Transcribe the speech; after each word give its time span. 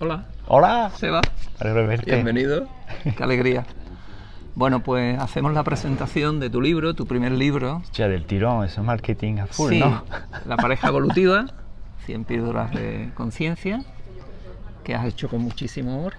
Hola. 0.00 0.24
Hola. 0.46 0.90
Seba. 0.96 1.20
Verte. 1.60 2.10
Bienvenido. 2.14 2.66
Qué 3.16 3.22
alegría. 3.22 3.64
Bueno, 4.54 4.80
pues 4.80 5.18
hacemos 5.18 5.52
la 5.52 5.62
presentación 5.62 6.40
de 6.40 6.50
tu 6.50 6.60
libro, 6.60 6.94
tu 6.94 7.06
primer 7.06 7.32
libro. 7.32 7.82
Ya 7.92 8.08
del 8.08 8.24
tirón, 8.26 8.64
eso 8.64 8.80
es 8.80 8.86
marketing 8.86 9.38
a 9.38 9.46
full, 9.46 9.70
sí, 9.72 9.78
¿no? 9.80 10.02
La 10.46 10.56
pareja 10.56 10.88
evolutiva, 10.88 11.46
100 12.06 12.24
píldoras 12.24 12.72
de 12.72 13.10
conciencia, 13.14 13.84
que 14.84 14.94
has 14.94 15.04
hecho 15.06 15.28
con 15.28 15.42
muchísimo 15.42 15.92
amor. 15.94 16.14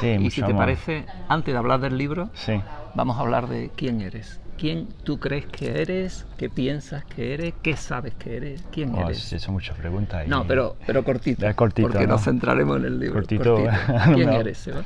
Sí, 0.00 0.08
y 0.12 0.18
mucho 0.18 0.30
si 0.36 0.40
te 0.40 0.46
amor. 0.46 0.56
parece, 0.58 1.04
antes 1.28 1.52
de 1.52 1.58
hablar 1.58 1.80
del 1.80 1.98
libro, 1.98 2.30
Sí. 2.34 2.60
vamos 2.94 3.18
a 3.18 3.20
hablar 3.20 3.48
de 3.48 3.70
quién 3.76 4.00
eres. 4.00 4.40
¿Quién 4.58 4.88
tú 5.04 5.18
crees 5.18 5.44
que 5.46 5.82
eres? 5.82 6.24
¿Qué 6.38 6.48
piensas 6.48 7.04
que 7.04 7.34
eres? 7.34 7.54
¿Qué 7.62 7.76
sabes 7.76 8.14
que 8.14 8.36
eres? 8.36 8.62
¿Quién 8.72 8.94
Oh, 8.94 9.04
eres? 9.06 9.18
sí, 9.22 9.38
son 9.38 9.54
muchas 9.54 9.76
preguntas. 9.76 10.24
y- 10.26 10.30
No, 10.30 10.46
pero, 10.46 10.76
pero 10.86 11.04
cortito. 11.04 11.46
Cortito, 11.54 11.88
Porque 11.88 12.06
¿no? 12.06 12.14
nos 12.14 12.24
centraremos 12.24 12.78
en 12.78 12.84
el 12.86 12.98
libro. 12.98 13.14
Cortito, 13.16 13.56
¿Quién 14.14 14.26
no. 14.30 14.40
eres, 14.40 14.58
Seba? 14.58 14.82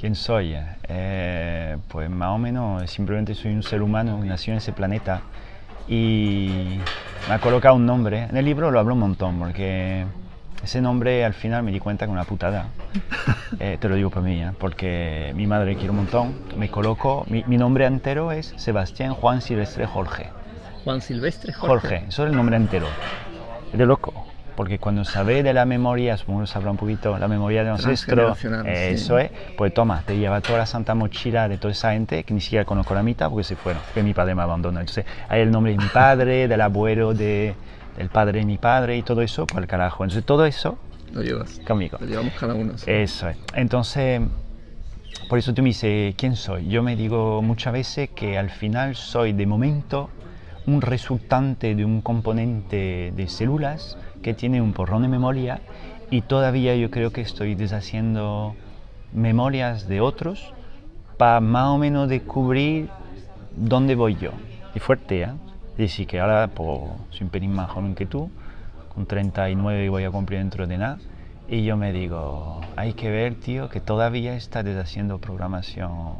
¿Quién 0.00 0.14
soy? 0.14 0.54
Eh, 0.88 1.76
pues 1.88 2.08
más 2.10 2.28
o 2.28 2.38
menos 2.38 2.88
simplemente 2.90 3.34
soy 3.34 3.52
un 3.54 3.62
ser 3.62 3.82
humano 3.82 4.20
nació 4.24 4.52
en 4.52 4.58
ese 4.58 4.72
planeta 4.72 5.22
y 5.88 6.78
me 7.28 7.34
ha 7.34 7.38
colocado 7.40 7.74
un 7.74 7.86
nombre. 7.86 8.24
En 8.24 8.36
el 8.36 8.44
libro 8.44 8.70
lo 8.70 8.78
hablo 8.78 8.94
un 8.94 9.00
montón 9.00 9.38
porque 9.38 10.04
ese 10.62 10.80
nombre 10.80 11.24
al 11.24 11.34
final 11.34 11.62
me 11.62 11.72
di 11.72 11.80
cuenta 11.80 12.06
que 12.06 12.10
es 12.10 12.14
una 12.14 12.24
putada. 12.24 12.68
Eh, 13.58 13.78
te 13.80 13.88
lo 13.88 13.94
digo 13.94 14.10
por 14.10 14.22
mí, 14.22 14.42
¿eh? 14.42 14.50
porque 14.58 15.32
mi 15.34 15.46
madre 15.46 15.76
quiere 15.76 15.90
un 15.90 15.96
montón. 15.96 16.34
Me 16.58 16.68
coloco, 16.68 17.24
mi, 17.28 17.42
mi 17.46 17.56
nombre 17.56 17.86
entero 17.86 18.32
es 18.32 18.52
Sebastián 18.56 19.14
Juan 19.14 19.40
Silvestre 19.40 19.86
Jorge. 19.86 20.28
Juan 20.84 21.00
Silvestre 21.00 21.52
Jorge. 21.52 21.88
Jorge, 21.88 22.04
eso 22.08 22.24
es 22.24 22.30
el 22.30 22.36
nombre 22.36 22.56
entero. 22.56 22.86
Es 23.72 23.78
de 23.78 23.86
loco. 23.86 24.26
Porque 24.56 24.78
cuando 24.78 25.04
sabe 25.04 25.42
de 25.42 25.52
la 25.52 25.64
memoria, 25.64 26.16
supongo 26.16 26.40
que 26.40 26.46
sabrá 26.46 26.70
un 26.70 26.76
poquito, 26.76 27.18
la 27.18 27.28
memoria 27.28 27.62
de 27.62 27.70
ancestro, 27.70 28.26
Transgeneracional, 28.26 28.66
eh, 28.66 28.88
sí. 28.96 29.04
eso 29.04 29.18
es, 29.18 29.30
pues 29.56 29.74
toma, 29.74 30.02
te 30.06 30.16
lleva 30.16 30.40
toda 30.40 30.58
la 30.58 30.66
santa 30.66 30.94
mochila 30.94 31.48
de 31.48 31.58
toda 31.58 31.72
esa 31.72 31.92
gente 31.92 32.24
que 32.24 32.32
ni 32.32 32.40
siquiera 32.40 32.64
conozco 32.64 32.94
la 32.94 33.02
mitad 33.02 33.28
porque 33.28 33.44
se 33.44 33.56
fueron, 33.56 33.82
que 33.94 34.02
mi 34.02 34.14
padre 34.14 34.34
me 34.34 34.42
abandonó. 34.42 34.80
Entonces, 34.80 35.04
hay 35.28 35.42
el 35.42 35.50
nombre 35.50 35.72
de 35.72 35.78
mi 35.78 35.88
padre, 35.88 36.48
del 36.48 36.60
abuelo, 36.60 37.12
de, 37.12 37.54
del 37.96 38.08
padre 38.08 38.40
de 38.40 38.46
mi 38.46 38.58
padre 38.58 38.96
y 38.96 39.02
todo 39.02 39.22
eso, 39.22 39.46
pues 39.46 39.62
el 39.62 39.66
carajo. 39.68 40.04
Entonces, 40.04 40.24
todo 40.24 40.44
eso 40.46 40.78
Lo 41.12 41.22
llevas. 41.22 41.60
conmigo. 41.66 41.98
Lo 42.00 42.06
llevamos 42.06 42.34
cada 42.38 42.54
uno. 42.54 42.76
sí. 42.76 42.84
Eso 42.90 43.28
es. 43.28 43.36
Entonces, 43.54 44.20
por 45.28 45.38
eso 45.38 45.54
tú 45.54 45.62
me 45.62 45.68
dices, 45.70 46.14
¿quién 46.16 46.36
soy? 46.36 46.68
Yo 46.68 46.82
me 46.82 46.94
digo 46.96 47.42
muchas 47.42 47.72
veces 47.72 48.10
que 48.10 48.38
al 48.38 48.50
final 48.50 48.94
soy 48.96 49.32
de 49.32 49.46
momento 49.46 50.10
un 50.66 50.82
resultante 50.82 51.74
de 51.74 51.84
un 51.84 52.00
componente 52.00 53.12
de 53.14 53.28
células 53.28 53.96
que 54.22 54.34
tiene 54.34 54.60
un 54.60 54.72
porrón 54.72 55.02
de 55.02 55.08
memoria 55.08 55.60
y 56.10 56.22
todavía 56.22 56.74
yo 56.76 56.90
creo 56.90 57.12
que 57.12 57.20
estoy 57.20 57.54
deshaciendo 57.54 58.54
memorias 59.12 59.88
de 59.88 60.00
otros 60.00 60.52
para 61.16 61.40
más 61.40 61.68
o 61.68 61.78
menos 61.78 62.08
descubrir 62.08 62.88
dónde 63.56 63.94
voy 63.94 64.16
yo. 64.16 64.30
Y 64.74 64.80
fuerte, 64.80 65.22
¿eh? 65.22 65.28
Es 65.76 65.90
decir, 65.90 66.06
que 66.06 66.20
ahora 66.20 66.48
pues, 66.48 66.80
soy 67.10 67.24
un 67.24 67.28
pelín 67.28 67.52
más 67.52 67.70
joven 67.70 67.94
que 67.94 68.06
tú, 68.06 68.30
con 68.94 69.06
39 69.06 69.88
voy 69.90 70.04
a 70.04 70.10
cumplir 70.10 70.40
dentro 70.40 70.66
de 70.66 70.78
nada. 70.78 70.98
Y 71.48 71.64
yo 71.64 71.76
me 71.76 71.92
digo, 71.92 72.60
hay 72.76 72.94
que 72.94 73.10
ver, 73.10 73.34
tío, 73.34 73.68
que 73.68 73.80
todavía 73.80 74.34
está 74.34 74.62
deshaciendo 74.62 75.18
programación. 75.18 76.14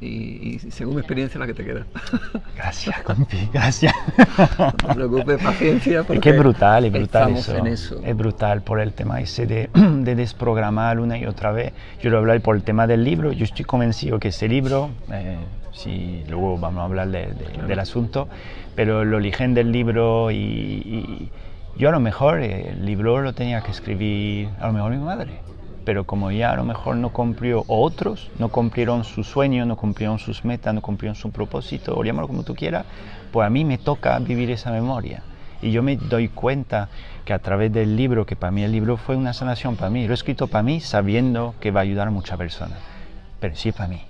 Y, 0.00 0.56
y 0.56 0.58
según 0.70 0.94
mi 0.96 1.00
experiencia, 1.00 1.38
la 1.40 1.46
que 1.46 1.54
te 1.54 1.64
queda. 1.64 1.86
Gracias, 2.56 3.00
compi, 3.02 3.48
gracias. 3.52 3.94
no 4.58 4.72
te 4.72 4.94
preocupes, 4.94 5.42
paciencia. 5.42 6.02
Porque 6.02 6.14
Es 6.14 6.20
que 6.20 6.30
es 6.30 6.38
brutal, 6.38 6.84
es 6.84 6.92
brutal 6.92 7.36
eso. 7.36 7.56
en 7.56 7.66
eso. 7.68 8.00
Es 8.04 8.16
brutal 8.16 8.62
por 8.62 8.80
el 8.80 8.92
tema 8.92 9.20
ese 9.20 9.46
de, 9.46 9.70
de 9.74 10.14
desprogramar 10.14 10.98
una 10.98 11.18
y 11.18 11.26
otra 11.26 11.52
vez. 11.52 11.72
Yo 12.00 12.10
lo 12.10 12.18
hablo 12.18 12.38
por 12.40 12.56
el 12.56 12.64
tema 12.64 12.86
del 12.88 13.04
libro. 13.04 13.32
Yo 13.32 13.44
estoy 13.44 13.64
convencido 13.64 14.18
que 14.18 14.28
ese 14.28 14.48
libro, 14.48 14.90
eh, 15.12 15.36
si 15.72 16.24
luego 16.28 16.58
vamos 16.58 16.80
a 16.82 16.84
hablar 16.84 17.08
de- 17.08 17.26
de- 17.34 17.66
del 17.66 17.78
asunto, 17.78 18.28
pero 18.74 19.02
el 19.02 19.12
origen 19.14 19.54
del 19.54 19.72
libro 19.72 20.30
y, 20.30 20.36
y 20.36 21.30
yo 21.76 21.88
a 21.88 21.92
lo 21.92 22.00
mejor 22.00 22.42
eh, 22.42 22.70
el 22.70 22.84
libro 22.86 23.20
lo 23.22 23.32
tenía 23.32 23.60
que 23.62 23.70
escribir 23.70 24.50
a 24.60 24.66
lo 24.66 24.72
mejor 24.74 24.92
mi 24.92 24.98
madre. 24.98 25.40
Pero 25.84 26.04
como 26.04 26.30
ya 26.30 26.52
a 26.52 26.56
lo 26.56 26.64
mejor 26.64 26.94
no 26.96 27.08
cumplió, 27.10 27.64
o 27.66 27.82
otros 27.82 28.30
no 28.38 28.50
cumplieron 28.50 29.02
su 29.02 29.24
sueño, 29.24 29.66
no 29.66 29.74
cumplieron 29.76 30.20
sus 30.20 30.44
metas, 30.44 30.72
no 30.72 30.80
cumplieron 30.80 31.16
su 31.16 31.32
propósito, 31.32 31.96
o 31.96 32.04
llámalo 32.04 32.28
como 32.28 32.44
tú 32.44 32.54
quieras, 32.54 32.86
pues 33.32 33.44
a 33.44 33.50
mí 33.50 33.64
me 33.64 33.78
toca 33.78 34.16
vivir 34.20 34.50
esa 34.52 34.70
memoria. 34.70 35.22
Y 35.60 35.72
yo 35.72 35.82
me 35.82 35.96
doy 35.96 36.28
cuenta 36.28 36.88
que 37.24 37.32
a 37.32 37.38
través 37.40 37.72
del 37.72 37.96
libro, 37.96 38.26
que 38.26 38.36
para 38.36 38.52
mí 38.52 38.62
el 38.62 38.70
libro 38.70 38.96
fue 38.96 39.16
una 39.16 39.32
sanación 39.32 39.74
para 39.76 39.90
mí, 39.90 40.06
lo 40.06 40.12
he 40.12 40.14
escrito 40.14 40.46
para 40.46 40.62
mí 40.62 40.80
sabiendo 40.80 41.54
que 41.60 41.70
va 41.72 41.80
a 41.80 41.82
ayudar 41.82 42.08
a 42.08 42.10
muchas 42.12 42.36
personas, 42.38 42.78
pero 43.40 43.56
sí 43.56 43.72
para 43.72 43.88
mí, 43.88 44.02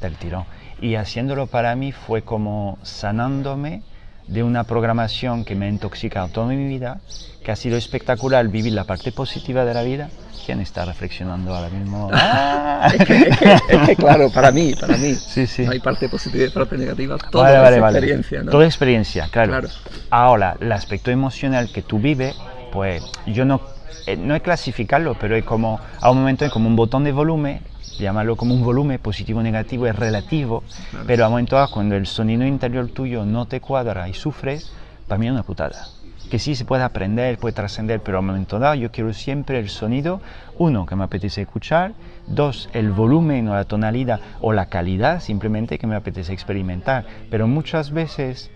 del 0.00 0.16
tirón. 0.16 0.44
Y 0.80 0.94
haciéndolo 0.96 1.46
para 1.46 1.74
mí 1.74 1.92
fue 1.92 2.22
como 2.22 2.78
sanándome 2.82 3.82
de 4.28 4.42
una 4.42 4.64
programación 4.64 5.44
que 5.44 5.54
me 5.54 5.66
ha 5.66 5.68
intoxicado 5.68 6.28
toda 6.28 6.48
mi 6.48 6.66
vida, 6.66 7.00
que 7.44 7.52
ha 7.52 7.56
sido 7.56 7.76
espectacular 7.76 8.46
vivir 8.48 8.72
la 8.72 8.84
parte 8.84 9.12
positiva 9.12 9.64
de 9.64 9.72
la 9.74 9.82
vida. 9.82 10.10
¿Quién 10.44 10.60
está 10.60 10.84
reflexionando 10.84 11.54
ahora 11.54 11.68
mismo? 11.70 12.10
¡Ah! 12.12 12.90
es, 12.94 13.04
que, 13.04 13.14
es 13.16 13.38
que- 13.38 13.52
es 13.68 13.80
que, 13.86 13.96
claro, 13.96 14.30
para 14.30 14.50
mí, 14.52 14.74
para 14.78 14.96
mí, 14.96 15.14
Sí, 15.14 15.46
sí. 15.46 15.64
no 15.64 15.72
hay 15.72 15.80
parte 15.80 16.08
positiva 16.08 16.44
y 16.44 16.50
parte 16.50 16.76
negativa. 16.76 17.16
Todo 17.30 17.42
Vale, 17.42 17.58
vale, 17.58 17.80
vale. 17.80 17.98
experiencia, 17.98 18.42
¿no? 18.42 18.50
Toda 18.50 18.64
experiencia, 18.66 19.28
claro. 19.30 19.50
Claro. 19.52 19.68
Ahora, 20.10 20.56
el 20.60 20.70
aspecto 20.72 21.10
emocional 21.10 21.70
que 21.72 21.82
tú 21.82 21.98
vives, 21.98 22.36
pues 22.72 23.02
yo 23.26 23.44
no, 23.44 23.60
eh, 24.06 24.16
no 24.16 24.34
es 24.36 24.42
clasificarlo, 24.42 25.16
pero 25.18 25.36
es 25.36 25.44
como, 25.44 25.80
a 26.00 26.10
un 26.10 26.18
momento 26.18 26.44
es 26.44 26.52
como 26.52 26.68
un 26.68 26.76
botón 26.76 27.02
de 27.04 27.12
volumen, 27.12 27.60
llamarlo 27.98 28.36
como 28.36 28.54
un 28.54 28.62
volumen 28.62 28.98
positivo 28.98 29.40
o 29.40 29.42
negativo, 29.42 29.86
es 29.86 29.96
relativo, 29.96 30.62
Claro. 30.90 31.04
pero 31.06 31.24
a 31.24 31.28
momento 31.28 31.56
dado, 31.56 31.68
cuando 31.70 31.94
el 31.96 32.06
sonido 32.06 32.44
interior 32.44 32.88
tuyo 32.88 33.24
no 33.24 33.46
te 33.46 33.60
cuadra 33.60 34.08
y 34.08 34.14
sufres, 34.14 34.70
para 35.08 35.18
mí 35.18 35.26
es 35.26 35.32
una 35.32 35.42
putada. 35.42 35.86
Que 36.30 36.40
sí 36.40 36.56
se 36.56 36.64
puede 36.64 36.82
aprender, 36.82 37.38
puede 37.38 37.52
trascender, 37.54 38.00
pero 38.00 38.18
a 38.18 38.20
momento 38.20 38.58
dado 38.58 38.74
yo 38.74 38.90
quiero 38.90 39.12
siempre 39.12 39.60
el 39.60 39.68
sonido, 39.68 40.20
uno, 40.58 40.84
que 40.84 40.96
me 40.96 41.04
apetece 41.04 41.42
escuchar, 41.42 41.92
dos, 42.26 42.68
el 42.72 42.90
volumen 42.90 43.46
o 43.48 43.54
la 43.54 43.64
tonalidad 43.64 44.18
o 44.40 44.52
la 44.52 44.66
calidad 44.66 45.20
simplemente 45.20 45.78
que 45.78 45.86
me 45.86 45.94
apetece 45.94 46.32
experimentar. 46.32 47.06
Pero 47.30 47.46
muchas 47.46 47.92
veces 47.92 48.50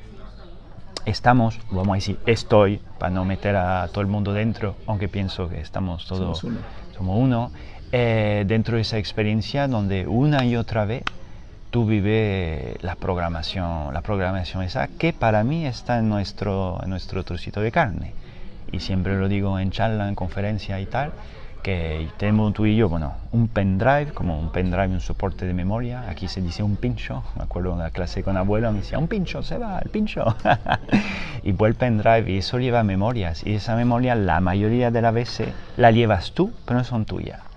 estamos, 1.07 1.59
vamos 1.71 1.91
a 1.91 1.95
decir, 1.95 2.19
estoy, 2.27 2.81
para 2.99 3.11
no 3.11 3.25
meter 3.25 3.57
a 3.57 3.89
todo 3.89 4.01
el 4.03 4.07
mundo 4.09 4.33
dentro, 4.33 4.77
aunque 4.87 5.09
pienso 5.09 5.49
que 5.49 5.61
estamos 5.61 6.07
todos, 6.07 6.39
Somos 6.41 6.45
uno. 6.45 6.59
somos 6.97 7.17
uno, 7.19 7.53
eh, 7.93 8.45
dentro 8.47 8.77
de 8.77 8.83
esa 8.83 8.99
experiencia 8.99 9.67
donde 9.69 10.07
una 10.07 10.45
y 10.45 10.57
otra 10.57 10.85
vez 10.85 11.03
tú 11.71 11.87
vives 11.87 12.83
la 12.83 12.97
programación, 12.97 13.95
la 13.95 14.01
programación 14.01 14.63
esa 14.63 14.89
que 14.89 15.13
para 15.13 15.45
mí 15.45 15.67
está 15.67 15.99
en 15.99 16.09
nuestro, 16.09 16.79
en 16.83 16.91
nuestro 16.91 17.25
trocito 17.25 17.61
de 17.61 17.73
carne. 17.73 18.13
Y 18.73 18.81
siempre 18.81 19.19
lo 19.19 19.29
digo 19.29 19.59
en 19.59 19.71
charla, 19.71 20.09
en 20.09 20.15
conferencia 20.15 20.81
y 20.81 20.87
tal, 20.87 21.13
que 21.63 22.09
tenemos 22.17 22.53
tú 22.55 22.67
y 22.67 22.77
yo, 22.77 22.89
bueno, 22.89 23.15
un 23.33 23.49
pendrive, 23.49 24.13
como 24.15 24.39
un 24.39 24.51
pendrive, 24.51 24.89
un 24.89 25.01
soporte 25.01 25.45
de 25.45 25.53
memoria. 25.53 26.09
Aquí 26.09 26.29
se 26.29 26.41
dice 26.41 26.63
un 26.63 26.77
pincho. 26.77 27.23
Me 27.37 27.43
acuerdo 27.43 27.73
en 27.73 27.81
la 27.81 27.91
clase 27.91 28.23
con 28.23 28.37
abuelo, 28.37 28.71
me 28.73 28.79
decía, 28.79 28.99
un 28.99 29.09
pincho, 29.09 29.43
se 29.43 29.59
va, 29.59 29.79
el 29.81 29.91
pincho. 29.91 30.37
y 31.43 31.53
pues 31.53 31.71
el 31.71 31.77
pendrive, 31.77 32.31
y 32.31 32.39
eso 32.39 32.59
lleva 32.59 32.83
memorias. 32.83 33.45
Y 33.45 33.55
esa 33.55 33.77
memoria, 33.77 34.15
la 34.15 34.41
mayoría 34.41 34.91
de 34.91 35.03
las 35.03 35.15
veces, 35.15 35.49
la 35.77 35.91
llevas 35.91 36.33
tú, 36.33 36.53
pero 36.65 36.79
no 36.79 36.85
son 36.85 37.05
tuyas. 37.05 37.50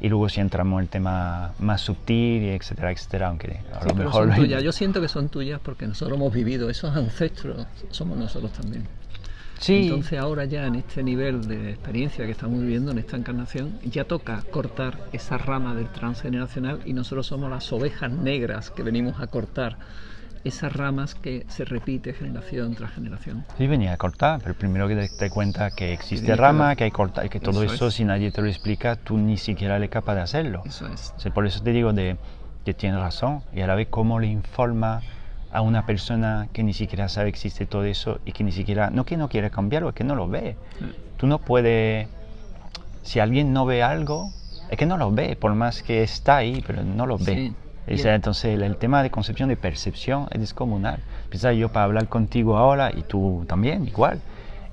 Y 0.00 0.08
luego 0.08 0.28
si 0.28 0.40
entramos 0.40 0.78
en 0.78 0.84
el 0.84 0.88
tema 0.88 1.52
más 1.58 1.82
sutil, 1.82 2.44
etcétera, 2.44 2.90
etcétera, 2.92 3.28
aunque 3.28 3.60
a 3.72 3.82
Sí, 3.82 3.88
lo 3.88 3.94
mejor... 3.94 4.26
son 4.28 4.36
tuyas. 4.36 4.62
Yo 4.62 4.72
siento 4.72 5.00
que 5.00 5.08
son 5.08 5.28
tuyas 5.28 5.60
porque 5.62 5.86
nosotros 5.86 6.16
hemos 6.16 6.32
vivido, 6.32 6.70
esos 6.70 6.96
ancestros 6.96 7.66
somos 7.90 8.16
nosotros 8.18 8.52
también. 8.52 8.86
Sí, 9.58 9.82
Entonces 9.82 10.18
ahora 10.18 10.46
ya 10.46 10.66
en 10.66 10.76
este 10.76 11.02
nivel 11.02 11.46
de 11.46 11.68
experiencia 11.72 12.24
que 12.24 12.32
estamos 12.32 12.60
viviendo 12.60 12.92
en 12.92 12.98
esta 12.98 13.18
encarnación, 13.18 13.78
ya 13.84 14.04
toca 14.04 14.42
cortar 14.50 14.98
esa 15.12 15.36
rama 15.36 15.74
del 15.74 15.88
transgeneracional 15.88 16.80
y 16.86 16.94
nosotros 16.94 17.26
somos 17.26 17.50
las 17.50 17.70
ovejas 17.70 18.10
negras 18.10 18.70
que 18.70 18.82
venimos 18.82 19.20
a 19.20 19.26
cortar 19.26 19.76
esas 20.44 20.72
ramas 20.72 21.14
que 21.14 21.44
se 21.48 21.64
repite 21.64 22.14
generación 22.14 22.74
tras 22.74 22.92
generación. 22.92 23.44
Sí, 23.58 23.66
venía 23.66 23.92
a 23.92 23.96
cortar, 23.96 24.40
pero 24.42 24.54
primero 24.54 24.88
que 24.88 25.08
te, 25.08 25.30
cuenta 25.30 25.70
que 25.70 25.92
existe 25.92 26.26
que 26.26 26.36
rama, 26.36 26.76
que 26.76 26.84
hay 26.84 26.90
corta, 26.90 27.28
que 27.28 27.40
todo 27.40 27.62
Eso 27.62 27.74
eso, 27.74 27.86
es. 27.88 27.94
si 27.94 28.04
nadie 28.04 28.30
te 28.30 28.40
lo 28.40 28.48
explica, 28.48 28.96
tú 28.96 29.18
ni 29.18 29.36
siquiera 29.36 29.76
eres 29.76 29.90
capaz 29.90 30.14
de 30.14 30.22
hacerlo. 30.22 30.62
Eso 30.64 30.86
es. 30.88 31.12
O 31.16 31.20
sea, 31.20 31.32
por 31.32 31.46
eso 31.46 31.62
te 31.62 31.72
digo 31.72 31.92
de, 31.92 32.16
que 32.64 32.74
tienes 32.74 33.00
razón, 33.00 33.42
y 33.52 33.60
a 33.60 33.66
la 33.66 33.74
vez 33.74 33.88
cómo 33.90 34.18
le 34.18 34.28
informa 34.28 35.02
a 35.52 35.60
una 35.62 35.84
persona 35.84 36.48
que 36.52 36.62
ni 36.62 36.72
siquiera 36.72 37.08
sabe 37.08 37.32
que 37.32 37.36
existe 37.36 37.66
todo 37.66 37.84
eso 37.84 38.20
y 38.24 38.32
que 38.32 38.44
ni 38.44 38.52
siquiera, 38.52 38.90
no 38.90 39.04
que 39.04 39.16
no 39.16 39.28
quiere 39.28 39.50
cambiarlo, 39.50 39.90
es 39.90 39.94
que 39.94 40.04
no 40.04 40.14
lo 40.14 40.28
ve. 40.28 40.56
Tú 41.16 41.26
no 41.26 41.38
puedes, 41.38 42.08
si 43.02 43.20
alguien 43.20 43.52
no 43.52 43.66
ve 43.66 43.82
algo, 43.82 44.32
es 44.70 44.78
que 44.78 44.86
no 44.86 44.96
lo 44.96 45.10
ve, 45.10 45.36
por 45.36 45.54
más 45.54 45.82
que 45.82 46.02
está 46.02 46.36
ahí, 46.36 46.62
pero 46.66 46.82
no 46.82 47.04
lo 47.04 47.18
ve. 47.18 47.34
Sí. 47.34 47.54
Sea, 47.98 48.14
entonces 48.14 48.54
el, 48.54 48.62
el 48.62 48.76
tema 48.76 49.02
de 49.02 49.10
concepción 49.10 49.48
de 49.48 49.56
percepción 49.56 50.28
es 50.30 50.40
descomunal. 50.40 51.00
Piensa 51.28 51.52
yo 51.52 51.70
para 51.70 51.84
hablar 51.84 52.08
contigo 52.08 52.56
ahora 52.56 52.90
y 52.94 53.02
tú 53.02 53.44
también, 53.48 53.86
igual. 53.86 54.20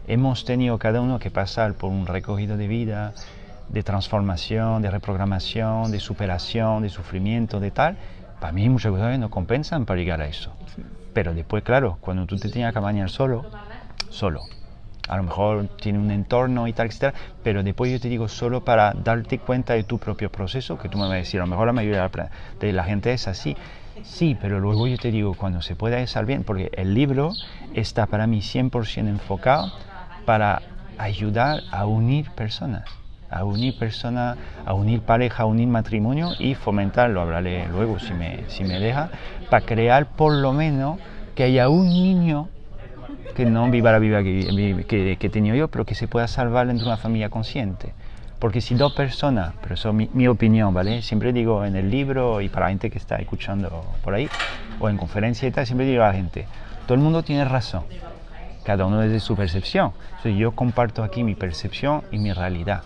Hemos 0.07 0.45
tenido 0.45 0.77
cada 0.77 1.01
uno 1.01 1.19
que 1.19 1.31
pasar 1.31 1.73
por 1.73 1.91
un 1.91 2.05
recogido 2.05 2.55
de 2.57 2.67
vida, 2.67 3.13
de 3.69 3.83
transformación, 3.83 4.81
de 4.81 4.91
reprogramación, 4.91 5.91
de 5.91 5.99
superación, 5.99 6.83
de 6.83 6.89
sufrimiento, 6.89 7.59
de 7.59 7.71
tal, 7.71 7.97
para 8.39 8.53
mí 8.53 8.69
muchas 8.69 8.91
cosas 8.91 9.17
no 9.19 9.29
compensan 9.29 9.85
para 9.85 9.99
llegar 9.99 10.21
a 10.21 10.27
eso. 10.27 10.53
Pero 11.13 11.33
después, 11.33 11.63
claro, 11.63 11.97
cuando 11.99 12.25
tú 12.25 12.37
te 12.37 12.49
tienes 12.49 12.73
que 12.73 12.79
bañar 12.79 13.09
solo, 13.09 13.45
solo, 14.09 14.41
a 15.07 15.17
lo 15.17 15.23
mejor 15.23 15.67
tiene 15.81 15.99
un 15.99 16.11
entorno 16.11 16.67
y 16.67 16.73
tal, 16.73 16.87
etcétera, 16.87 17.13
pero 17.43 17.63
después 17.63 17.91
yo 17.91 17.99
te 17.99 18.09
digo 18.09 18.27
solo 18.27 18.63
para 18.63 18.93
darte 18.93 19.39
cuenta 19.39 19.73
de 19.73 19.83
tu 19.83 19.97
propio 19.97 20.31
proceso, 20.31 20.77
que 20.77 20.89
tú 20.89 20.97
me 20.97 21.05
vas 21.05 21.13
a 21.13 21.15
decir, 21.15 21.39
a 21.39 21.43
lo 21.43 21.49
mejor 21.49 21.67
la 21.67 21.73
mayoría 21.73 22.09
de 22.59 22.73
la 22.73 22.83
gente 22.83 23.13
es 23.13 23.27
así. 23.27 23.55
Sí, 24.03 24.37
pero 24.39 24.59
luego 24.59 24.87
yo 24.87 24.97
te 24.97 25.11
digo, 25.11 25.33
cuando 25.33 25.61
se 25.61 25.75
pueda 25.75 25.99
estar 25.99 26.25
bien, 26.25 26.43
porque 26.43 26.69
el 26.73 26.93
libro 26.93 27.33
está 27.73 28.05
para 28.05 28.27
mí 28.27 28.41
100% 28.41 29.07
enfocado 29.07 29.71
para 30.25 30.61
ayudar 30.97 31.63
a 31.71 31.85
unir 31.85 32.29
personas, 32.31 32.83
a 33.29 33.43
unir 33.43 33.77
personas, 33.77 34.37
a 34.65 34.73
unir 34.73 35.01
pareja, 35.01 35.43
a 35.43 35.45
unir 35.45 35.67
matrimonio 35.67 36.31
y 36.39 36.55
fomentarlo, 36.55 37.21
hablaré 37.21 37.67
luego 37.67 37.99
si 37.99 38.13
me, 38.13 38.41
si 38.47 38.63
me 38.63 38.79
deja, 38.79 39.09
para 39.49 39.65
crear 39.65 40.07
por 40.07 40.33
lo 40.33 40.53
menos 40.53 40.99
que 41.35 41.43
haya 41.43 41.69
un 41.69 41.89
niño 41.89 42.49
que 43.35 43.45
no 43.45 43.69
viva 43.69 43.91
la 43.91 43.99
vida 43.99 44.23
que, 44.23 44.85
que, 44.87 45.17
que 45.17 45.27
he 45.27 45.29
tenido 45.29 45.55
yo, 45.55 45.67
pero 45.67 45.85
que 45.85 45.95
se 45.95 46.07
pueda 46.07 46.27
salvar 46.27 46.67
dentro 46.67 46.85
de 46.85 46.91
una 46.91 46.97
familia 46.97 47.29
consciente. 47.29 47.93
Porque 48.39 48.61
si 48.61 48.75
dos 48.75 48.93
personas, 48.93 49.53
pero 49.61 49.73
eso 49.73 49.89
es 49.89 50.13
mi, 50.13 50.27
opinión, 50.27 50.73
¿vale? 50.73 51.01
Siempre 51.01 51.33
digo 51.33 51.65
en 51.65 51.75
el 51.75 51.89
libro 51.89 52.39
y 52.41 52.49
para 52.49 52.67
la 52.67 52.69
gente 52.69 52.91
que 52.91 52.99
está 52.99 53.15
escuchando 53.15 53.83
por 54.03 54.13
ahí, 54.13 54.29
o 54.79 54.89
en 54.89 54.97
conferencia 54.97 55.47
y 55.47 55.51
tal, 55.51 55.65
siempre 55.65 55.87
digo 55.87 56.03
a 56.03 56.07
la 56.07 56.13
gente, 56.13 56.45
todo 56.85 56.93
el 56.93 57.01
mundo 57.01 57.23
tiene 57.23 57.45
razón, 57.45 57.83
cada 58.63 58.85
uno 58.85 58.99
desde 58.99 59.19
su 59.19 59.35
percepción. 59.35 59.93
Entonces 60.09 60.35
yo 60.37 60.51
comparto 60.51 61.03
aquí 61.03 61.23
mi 61.23 61.33
percepción 61.33 62.03
y 62.11 62.19
mi 62.19 62.31
realidad. 62.31 62.83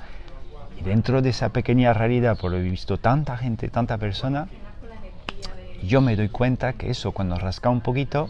Y 0.79 0.83
dentro 0.83 1.21
de 1.21 1.31
esa 1.31 1.49
pequeña 1.49 1.91
realidad, 1.91 2.37
por 2.37 2.51
lo 2.51 2.57
he 2.57 2.61
visto 2.61 2.97
tanta 2.97 3.35
gente, 3.35 3.67
tanta 3.67 3.97
persona, 3.97 4.47
yo 5.83 5.99
me 5.99 6.15
doy 6.15 6.29
cuenta 6.29 6.73
que 6.73 6.89
eso, 6.89 7.11
cuando 7.11 7.37
rasca 7.37 7.69
un 7.69 7.81
poquito, 7.81 8.29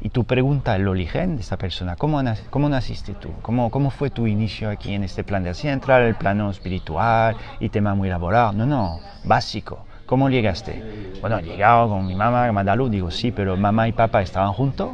y 0.00 0.10
tú 0.10 0.24
preguntas 0.24 0.76
el 0.76 0.88
origen 0.88 1.36
de 1.36 1.42
esta 1.42 1.56
persona, 1.56 1.96
¿cómo, 1.96 2.22
cómo 2.50 2.68
naciste 2.68 3.14
tú? 3.14 3.30
¿Cómo, 3.42 3.70
¿Cómo 3.70 3.90
fue 3.90 4.10
tu 4.10 4.26
inicio 4.26 4.70
aquí 4.70 4.94
en 4.94 5.04
este 5.04 5.24
plan 5.24 5.42
de 5.42 5.50
así 5.50 5.68
entrar 5.68 6.02
el 6.02 6.14
plano 6.14 6.50
espiritual 6.50 7.36
y 7.60 7.68
tema 7.68 7.94
muy 7.94 8.08
elaborado? 8.08 8.52
No, 8.52 8.66
no, 8.66 9.00
básico. 9.24 9.86
¿Cómo 10.06 10.30
llegaste? 10.30 10.82
Bueno, 11.20 11.38
he 11.38 11.42
llegado 11.42 11.88
con 11.88 12.06
mi 12.06 12.14
mamá, 12.14 12.50
Madalu, 12.52 12.88
digo, 12.88 13.10
sí, 13.10 13.32
pero 13.32 13.56
mamá 13.56 13.88
y 13.88 13.92
papá 13.92 14.22
estaban 14.22 14.52
juntos. 14.52 14.90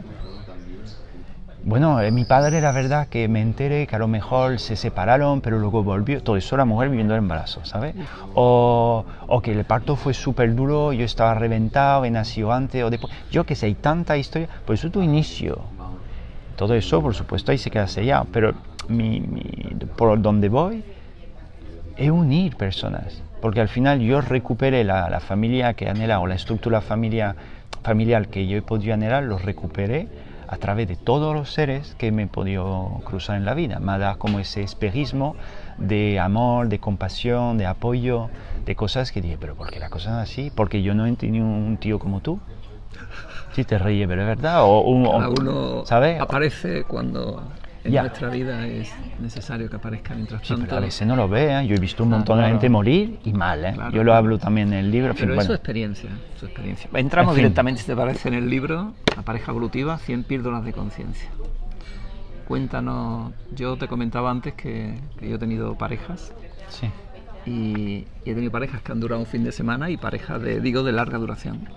Bueno, 1.65 2.01
eh, 2.01 2.11
mi 2.11 2.25
padre 2.25 2.59
era 2.59 2.73
verdad 2.73 3.07
que 3.07 3.29
me 3.29 3.41
enteré 3.41 3.87
que 3.87 3.95
a 3.95 3.99
lo 4.01 4.09
mejor 4.09 4.59
se 4.59 4.75
separaron, 4.75 5.41
pero 5.41 5.61
luego 5.61 5.85
volvió. 5.85 6.21
Todo 6.21 6.37
eso 6.37 6.57
la 6.57 6.65
mujer 6.65 6.89
viviendo 6.89 7.15
el 7.15 7.19
embarazo, 7.19 7.65
¿sabes? 7.65 7.95
O, 8.35 9.05
o, 9.29 9.41
que 9.41 9.53
el 9.53 9.65
parto 9.65 9.95
fue 9.95 10.13
súper 10.13 10.57
duro, 10.57 10.93
yo 10.93 11.05
estaba 11.05 11.35
reventado, 11.35 12.05
he 12.05 12.11
nacido 12.11 12.53
antes 12.53 12.83
o 12.83 12.91
después. 12.91 13.13
Yo 13.31 13.45
que 13.45 13.55
sé, 13.55 13.67
hay 13.67 13.75
tanta 13.75 14.17
historia. 14.17 14.49
Por 14.67 14.75
eso 14.75 14.91
tu 14.91 15.03
inicio. 15.03 15.61
Todo 16.57 16.75
eso, 16.75 17.01
por 17.01 17.15
supuesto, 17.15 17.53
ahí 17.53 17.59
se 17.59 17.71
queda 17.71 17.87
sellado. 17.87 18.27
Pero 18.33 18.55
mi, 18.89 19.21
mi, 19.21 19.43
por 19.97 20.21
donde 20.21 20.49
voy 20.49 20.83
es 21.97 22.11
unir 22.11 22.57
personas. 22.57 23.23
Porque 23.41 23.61
al 23.61 23.69
final 23.69 24.01
yo 24.01 24.21
recuperé 24.21 24.83
la, 24.83 25.09
la 25.09 25.21
familia 25.21 25.75
que 25.75 25.89
anhelaba, 25.89 26.23
o 26.23 26.27
la 26.27 26.35
estructura 26.35 26.81
familia, 26.81 27.37
familiar 27.85 28.27
que 28.27 28.49
yo 28.49 28.59
he 28.59 28.63
podido 28.63 28.95
anhelar, 28.95 29.23
lo 29.23 29.39
recuperé 29.39 30.09
a 30.53 30.59
través 30.59 30.87
de 30.87 30.97
todos 30.97 31.35
los 31.35 31.51
seres 31.51 31.95
que 31.97 32.13
me 32.13 32.25
he 32.25 32.27
podido 32.27 33.01
cruzar 33.05 33.37
en 33.39 33.47
la 33.47 33.55
vida. 33.55 33.79
Me 33.81 33.99
da 33.99 34.17
como 34.17 34.39
ese 34.39 34.63
espejismo 34.63 35.35
de 35.79 36.21
amor, 36.21 36.69
de 36.69 36.79
compasión, 36.79 37.57
de 37.57 37.65
apoyo, 37.65 38.29
de 38.67 38.77
cosas 38.77 39.13
que 39.13 39.23
dije, 39.23 39.39
pero 39.41 39.55
¿por 39.55 39.71
qué 39.71 39.81
la 39.81 39.89
cosa 39.89 40.11
es 40.23 40.31
así? 40.31 40.53
Porque 40.55 40.83
yo 40.83 40.95
no 40.95 41.07
he 41.07 41.13
tenido 41.17 41.47
un 41.47 41.79
tío 41.79 41.99
como 41.99 42.21
tú. 42.21 42.39
Sí, 43.55 43.65
te 43.65 43.79
ríes, 43.79 44.07
pero 44.07 44.21
es 44.21 44.29
verdad. 44.29 44.65
O, 44.65 44.83
un, 44.83 45.05
Cada 45.05 45.31
uno 45.31 45.87
¿sabes? 45.87 46.21
aparece 46.21 46.85
cuando 46.85 47.43
en 47.85 47.95
nuestra 47.95 48.29
vida 48.29 48.67
es 48.67 48.93
necesario 49.21 49.69
que 49.69 49.77
aparezca 49.77 50.15
mientras 50.15 50.43
sí, 50.43 50.49
tanto. 50.49 50.65
Pero 50.67 50.77
a 50.77 50.81
veces 50.81 51.07
no 51.07 51.17
lo 51.17 51.29
vean. 51.29 51.67
Yo 51.67 51.75
he 51.75 51.79
visto 51.81 52.03
un 52.05 52.11
montón 52.11 52.37
claro, 52.37 52.47
de 52.47 52.53
gente 52.53 52.69
morir 52.69 53.19
y 53.25 53.33
mal, 53.33 53.65
¿eh? 53.65 53.73
Claro, 53.75 53.91
Yo 53.91 54.05
lo 54.05 54.15
hablo 54.15 54.39
también 54.39 54.69
en 54.73 54.79
el 54.81 54.91
libro. 54.91 55.15
Pero 55.15 55.21
fin, 55.21 55.31
es 55.31 55.35
bueno. 55.37 55.47
su 55.49 55.53
experiencia, 55.55 56.11
su 56.39 56.47
experiencia. 56.47 56.89
Entramos 56.95 57.33
En 57.33 57.37
fin. 57.37 57.43
directamente, 57.45 57.81
si 57.81 57.87
te 57.87 57.97
parece, 57.97 58.29
en 58.29 58.35
el 58.35 58.49
libro, 58.49 58.95
La 59.17 59.23
pareja 59.23 59.51
evolutiva, 59.51 59.99
100 59.99 60.25
píldoras 60.25 60.65
de 60.65 60.73
conciencia. 60.73 61.29
Cuéntanos, 62.47 63.33
yo 63.55 63.77
te 63.77 63.89
comentaba 63.89 64.31
antes 64.31 64.55
que, 64.55 64.95
que 65.19 65.29
yo 65.29 65.37
he 65.37 65.39
tenido 65.39 65.77
parejas 65.77 66.33
Sí. 66.69 66.89
y, 67.47 67.51
y 68.25 68.31
he 68.31 68.35
tenido 68.35 68.51
parejas 68.51 68.83
que 68.83 68.93
han 68.93 69.01
durado 69.01 69.21
un 69.21 69.27
fin 69.27 69.45
de 69.45 69.53
semana 69.53 69.91
y 69.91 69.97
parejas 69.97 70.41
de, 70.43 70.61
digo, 70.61 70.83
de 70.83 70.93
larga 70.93 71.19
duración. 71.19 71.69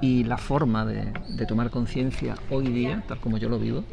Y 0.00 0.24
la 0.24 0.36
forma 0.38 0.84
de, 0.86 1.12
de 1.28 1.46
tomar 1.46 1.70
conciencia 1.70 2.34
hoy 2.50 2.68
día, 2.68 3.02
tal 3.08 3.18
como 3.18 3.36
yo 3.38 3.48
lo 3.48 3.58
vivo, 3.58 3.84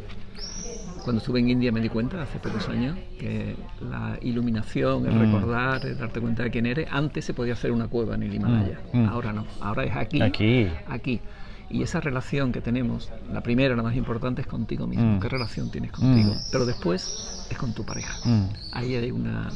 cuando 1.06 1.20
estuve 1.20 1.40
en 1.40 1.50
India 1.50 1.72
me 1.72 1.80
di 1.80 1.88
cuenta, 1.88 2.22
hace 2.24 2.40
pocos 2.40 2.68
años, 2.68 2.98
que 3.20 3.56
la 3.80 4.18
iluminación, 4.22 5.06
el 5.06 5.14
Mm. 5.16 5.20
recordar, 5.22 5.86
el 5.86 5.98
darte 5.98 6.20
cuenta 6.20 6.44
de 6.44 6.50
quién 6.52 6.66
eres, 6.66 6.88
antes 6.92 7.24
se 7.24 7.34
podía 7.34 7.54
hacer 7.54 7.72
una 7.72 7.88
cueva 7.88 8.16
en 8.16 8.24
el 8.24 8.34
Himalaya, 8.34 8.80
Mm, 8.92 9.04
mm. 9.04 9.10
ahora 9.10 9.32
no, 9.32 9.46
ahora 9.62 9.84
es 9.86 9.96
aquí, 9.96 10.22
Aquí. 10.22 10.68
aquí. 10.90 11.22
Y 11.70 11.82
esa 11.84 12.00
relación 12.02 12.52
que 12.52 12.60
tenemos, 12.62 13.12
la 13.32 13.42
primera, 13.42 13.76
la 13.76 13.84
más 13.84 13.96
importante, 13.96 14.42
es 14.42 14.48
contigo 14.48 14.88
mismo. 14.88 15.18
Mm. 15.18 15.20
¿Qué 15.20 15.30
relación 15.30 15.70
tienes 15.72 15.92
contigo? 15.92 16.34
Mm. 16.34 16.38
Pero 16.52 16.66
después 16.66 17.48
es 17.50 17.58
con 17.58 17.74
tu 17.74 17.86
pareja. 17.86 18.14
Mm. 18.28 18.46
Ahí 18.72 18.96
hay 18.96 19.12
una, 19.12 19.50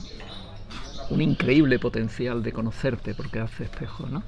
un 1.10 1.22
increíble 1.22 1.80
potencial 1.80 2.44
de 2.44 2.52
conocerte 2.52 3.14
porque 3.16 3.40
hace 3.40 3.64
espejo, 3.66 4.08
¿no? 4.08 4.22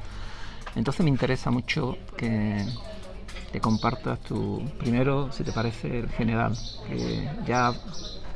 Entonces 0.76 1.04
me 1.04 1.10
interesa 1.10 1.52
mucho 1.52 1.98
que 2.18 2.66
te 3.52 3.60
compartas 3.60 4.20
tu, 4.20 4.62
primero, 4.80 5.30
si 5.32 5.44
te 5.44 5.52
parece, 5.52 6.00
el 6.00 6.10
general, 6.10 6.54
que 6.88 7.28
ya 7.46 7.74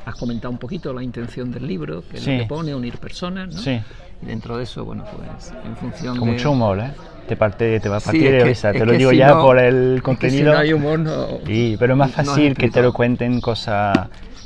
has 0.04 0.14
comentado 0.16 0.52
un 0.52 0.58
poquito 0.58 0.92
la 0.92 1.02
intención 1.02 1.50
del 1.50 1.66
libro, 1.66 2.02
que 2.10 2.18
Sí. 2.18 2.30
es 2.30 2.42
que 2.42 2.46
pone 2.46 2.74
unir 2.74 2.98
personas, 2.98 3.48
¿no? 3.54 3.58
Sí. 3.60 3.80
Y 4.22 4.26
dentro 4.26 4.56
de 4.56 4.64
eso, 4.64 4.84
bueno, 4.84 5.04
pues 5.16 5.52
en 5.64 5.76
función 5.76 6.16
Con 6.18 6.28
de... 6.28 6.34
mucho 6.34 6.50
humor, 6.52 6.78
¿eh? 6.80 6.90
Te, 7.26 7.36
parte, 7.36 7.80
te 7.80 7.88
va 7.88 7.96
a 7.96 8.00
Sí, 8.00 8.04
partir 8.06 8.26
es 8.26 8.32
de 8.32 8.38
que- 8.38 8.44
risa. 8.44 8.70
es 8.70 8.78
Te 8.78 8.84
lo 8.86 8.92
que 8.92 8.98
digo 8.98 9.10
si 9.10 9.16
ya 9.16 9.28
no- 9.28 9.42
por 9.42 9.58
el 9.58 9.94
es 9.94 9.96
que 9.96 10.02
contenido. 10.02 10.38
si 10.38 10.44
no 10.44 10.58
hay 10.58 10.72
humor, 10.72 10.98
no... 11.00 11.26
Sí, 11.44 11.76
pero 11.78 11.94
es 11.94 11.98
más 11.98 12.10
no 12.16 12.20
has 12.20 12.26
fácil 12.28 12.54
que 12.54 12.70
te 12.70 12.82
lo 12.82 12.92
cuenten 12.92 13.40
cosas 13.40 13.96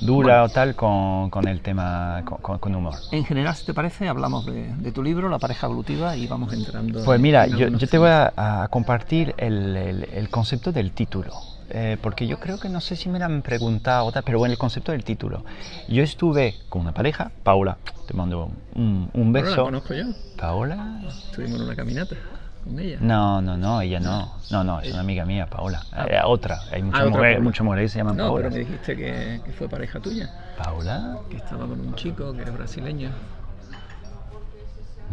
duras 0.00 0.34
Bueno. 0.38 0.44
o 0.44 0.48
tal 0.48 0.74
con, 0.74 1.30
con 1.30 1.46
el 1.48 1.60
tema, 1.60 2.22
con, 2.24 2.58
con- 2.58 2.74
humor. 2.74 2.94
En 3.10 3.24
general, 3.24 3.54
si 3.54 3.64
te 3.64 3.74
parece, 3.74 4.08
hablamos 4.08 4.46
de, 4.46 4.74
de 4.74 4.92
tu 4.92 5.02
libro, 5.02 5.28
La 5.28 5.38
pareja 5.38 5.66
evolutiva, 5.66 6.16
y 6.16 6.26
vamos 6.26 6.52
entrando... 6.52 7.04
Pues 7.04 7.20
mira, 7.20 7.44
en 7.46 7.56
yo, 7.56 7.68
yo 7.68 7.86
te 7.88 7.98
voy 7.98 8.08
a, 8.10 8.32
a 8.36 8.68
compartir 8.68 9.34
el, 9.38 9.76
el- 9.76 10.04
el 10.12 10.28
concepto 10.30 10.72
del 10.72 10.92
título. 10.92 11.34
eh, 11.72 11.96
porque 12.02 12.26
yo 12.26 12.38
creo 12.40 12.58
que 12.58 12.68
no 12.68 12.80
sé 12.80 12.96
si 12.96 13.08
me 13.08 13.18
lo 13.20 13.26
han 13.26 13.42
preguntado, 13.42 14.10
pero 14.24 14.38
bueno, 14.38 14.52
el 14.52 14.58
concepto 14.58 14.90
del 14.92 15.04
título. 15.04 15.44
Yo 15.88 16.02
estuve 16.02 16.56
con 16.68 16.82
una 16.82 16.92
pareja, 16.92 17.30
Paula, 17.44 17.76
te 18.06 18.14
mando 18.14 18.50
un, 18.74 19.08
un 19.12 19.32
Bueno, 19.32 19.44
la 19.46 19.50
beso. 19.50 19.64
conozco 19.64 19.94
yo. 19.94 20.04
Paola, 20.36 21.00
Estuvimos 21.30 21.60
en 21.60 21.66
una 21.66 21.76
caminata 21.76 22.16
con 22.64 22.78
ella. 22.78 22.98
No, 23.00 23.40
no, 23.40 23.56
no, 23.56 23.80
ella 23.80 24.00
no. 24.00 24.32
No, 24.50 24.64
no, 24.64 24.80
es 24.80 24.90
una 24.92 25.00
amiga 25.00 25.24
mía, 25.24 25.46
Paola. 25.48 25.82
Ah. 25.92 26.06
Eh, 26.08 26.20
otra. 26.24 26.58
Hay 26.72 26.82
muchas 26.82 27.00
Ah, 27.02 27.06
mujeres, 27.08 27.34
Paola. 27.36 27.44
muchas 27.44 27.64
mujeres 27.64 27.84
que 27.84 27.88
se 27.92 27.98
llaman 27.98 28.16
No, 28.16 28.24
Paola. 28.24 28.48
pero 28.48 28.50
me 28.54 28.58
dijiste 28.60 28.96
que, 28.96 29.40
que 29.44 29.52
fue 29.52 29.68
pareja 29.68 30.00
tuya, 30.00 30.30
¿Paola? 30.58 31.18
que 31.30 31.36
estaba 31.36 31.66
con 31.66 31.80
un 31.80 31.94
chico 31.94 32.32
que 32.32 32.42
es 32.42 32.52
brasileño. 32.52 33.10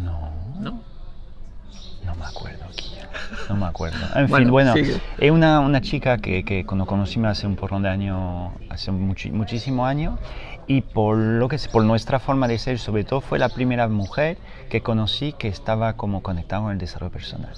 No, 0.02 0.30
¿No? 0.60 0.80
no 2.04 2.14
me 2.14 2.24
acuerdo, 2.24 2.64
Kia. 2.76 3.08
No 3.48 3.56
me 3.56 3.66
acuerdo. 3.66 3.98
En 4.14 4.26
Bueno, 4.28 4.44
fin, 4.44 4.50
bueno, 4.52 4.72
sigue. 4.74 5.00
es 5.18 5.30
una, 5.30 5.60
una 5.60 5.80
chica 5.80 6.18
que, 6.18 6.44
que 6.44 6.64
cuando 6.64 6.86
conocimos 6.86 7.30
hace 7.30 7.46
un 7.46 7.56
porrón 7.56 7.82
de 7.82 7.88
años, 7.88 8.52
hace 8.70 8.92
muchi- 8.92 9.32
muchísimos 9.32 9.86
años, 9.88 10.18
y 10.66 10.82
por 10.82 11.16
lo 11.16 11.48
que 11.48 11.58
por 11.72 11.82
nuestra 11.84 12.18
forma 12.18 12.46
de 12.46 12.58
ser, 12.58 12.78
sobre 12.78 13.04
todo, 13.04 13.20
fue 13.20 13.38
la 13.38 13.48
primera 13.48 13.88
mujer 13.88 14.38
que 14.68 14.80
conocí 14.82 15.32
que 15.32 15.48
estaba 15.48 15.94
como 15.94 16.22
conectada 16.22 16.62
con 16.62 16.72
el 16.72 16.78
desarrollo 16.78 17.12
personal. 17.12 17.54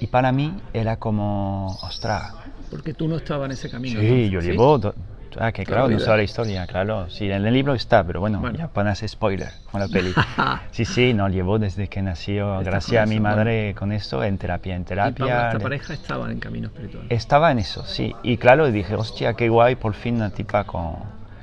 Y 0.00 0.06
para 0.08 0.30
mí 0.32 0.54
era 0.72 0.96
como, 0.98 1.78
ostras, 1.82 2.32
Porque 2.70 2.92
tú 2.94 3.08
no 3.08 3.16
estabas 3.16 3.46
en 3.46 3.52
ese 3.52 3.70
camino. 3.70 4.00
Sí, 4.00 4.06
entonces, 4.06 4.30
yo 4.30 4.40
¿sí? 4.40 4.48
llevo. 4.48 4.94
Ah, 5.38 5.52
que 5.52 5.64
claro, 5.64 5.88
la 5.88 5.94
no 5.94 6.00
sabe 6.00 6.18
la 6.18 6.22
historia, 6.22 6.66
claro. 6.66 7.10
Sí, 7.10 7.30
en 7.30 7.44
el 7.44 7.52
libro 7.52 7.74
está, 7.74 8.02
pero 8.04 8.20
bueno, 8.20 8.40
Bueno. 8.40 8.58
ya 8.58 8.68
pones 8.68 9.04
spoiler 9.06 9.52
con 9.70 9.80
la 9.80 9.88
peli. 9.88 10.14
sí, 10.70 10.84
sí, 10.84 11.12
no, 11.14 11.28
llevo 11.28 11.58
desde 11.58 11.88
que 11.88 12.00
nació, 12.02 12.58
gracias 12.60 13.02
a 13.02 13.06
mi 13.06 13.20
madre 13.20 13.74
con 13.74 13.92
esto, 13.92 14.24
en 14.24 14.38
terapia, 14.38 14.74
en 14.76 14.82
Y 14.82 14.84
terapia. 14.86 15.26
Paula, 15.26 15.46
esta 15.46 15.58
le- 15.58 15.62
pareja 15.62 15.92
estaba 15.94 16.30
en 16.32 16.40
camino 16.40 16.68
espiritual. 16.68 17.04
Estaba 17.10 17.50
en 17.52 17.58
eso, 17.58 17.84
sí. 17.84 18.14
Y 18.22 18.38
claro, 18.38 18.70
dije, 18.70 18.94
hostia, 18.94 19.34
qué 19.34 19.48
guay, 19.50 19.76
por 19.76 19.94
fin 19.94 20.16
una 20.16 20.30
tipa 20.30 20.64
con, 20.64 20.94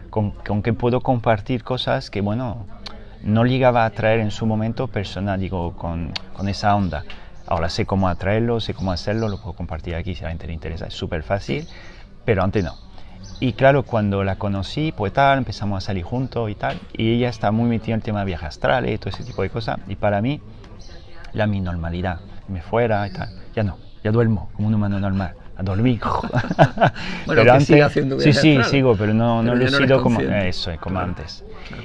con, 0.10 0.31
con 0.31 0.63
que 0.63 0.74
puedo 0.74 1.00
compartir 1.01 1.63
cosas 1.63 2.10
que, 2.10 2.22
bueno, 2.22 2.65
no 3.24 3.46
llegaba 3.46 3.86
a 3.86 3.89
traer 3.89 4.20
en 4.20 4.32
su 4.32 4.46
momento 4.46 4.88
personal, 4.88 5.39
digo, 5.39 5.75
con, 5.75 6.12
con 6.34 6.50
esa 6.50 6.75
onda. 6.75 7.03
Ahora 7.48 7.70
sé 7.70 7.86
cómo 7.86 8.08
atraerlo, 8.08 8.60
sé 8.60 8.74
cómo 8.74 8.92
hacerlo, 8.92 9.27
lo 9.30 9.38
puedo 9.38 9.53
compartir 9.53 9.96
aquí 9.96 10.15
si 10.15 10.22
a 10.22 10.25
la 10.25 10.30
gente 10.30 10.48
le 10.48 10.53
interesa, 10.53 10.88
es 10.88 10.94
súper 10.94 11.24
fácil, 11.24 11.68
pero 12.25 12.44
antes 12.44 12.63
no. 12.63 12.75
Y 13.39 13.53
claro, 13.53 13.84
cuando 13.84 14.24
la 14.24 14.38
conocí, 14.38 14.94
pues 14.96 15.12
tal, 15.13 15.38
empezamos 15.38 15.84
a 15.84 15.86
salir 15.86 16.03
juntos 16.03 16.50
y 16.50 16.56
tal. 16.56 16.80
Y 16.94 17.15
ella 17.15 17.30
está 17.30 17.51
muy 17.51 17.68
metida 17.70 17.94
en 17.94 18.00
el 18.00 18.03
tema 18.03 18.20
de 18.20 18.25
viajes 18.25 18.50
astrales 18.50 18.94
y 18.94 18.98
todo 18.98 19.10
ese 19.10 19.24
tipo 19.24 19.42
de 19.42 19.50
cosas. 19.50 19.80
Y 19.88 19.96
para 19.96 20.22
mí, 20.22 20.39
la 21.34 21.48
mi 21.48 21.60
normalidad. 21.60 22.20
Me 22.48 22.62
fuera 22.62 23.06
y 23.08 23.12
tal. 23.12 23.30
Ya 23.53 23.63
no, 23.63 23.77
ya 24.03 24.12
duermo 24.12 24.50
como 24.53 24.68
un 24.68 24.75
humano 24.75 25.00
normal. 25.00 25.36
A 25.55 25.63
dormir. 25.63 26.00
bueno, 27.25 27.41
pero 27.41 27.53
antes, 27.53 27.81
haciendo 27.81 28.19
Sí, 28.19 28.33
sí, 28.33 28.57
sigo, 28.63 28.95
pero 28.95 29.13
no, 29.13 29.43
no 29.43 29.55
lo 29.55 29.65
he 29.65 29.69
sido 29.69 30.01
como, 30.01 30.19
eso, 30.22 30.72
como 30.79 31.00
antes. 31.00 31.43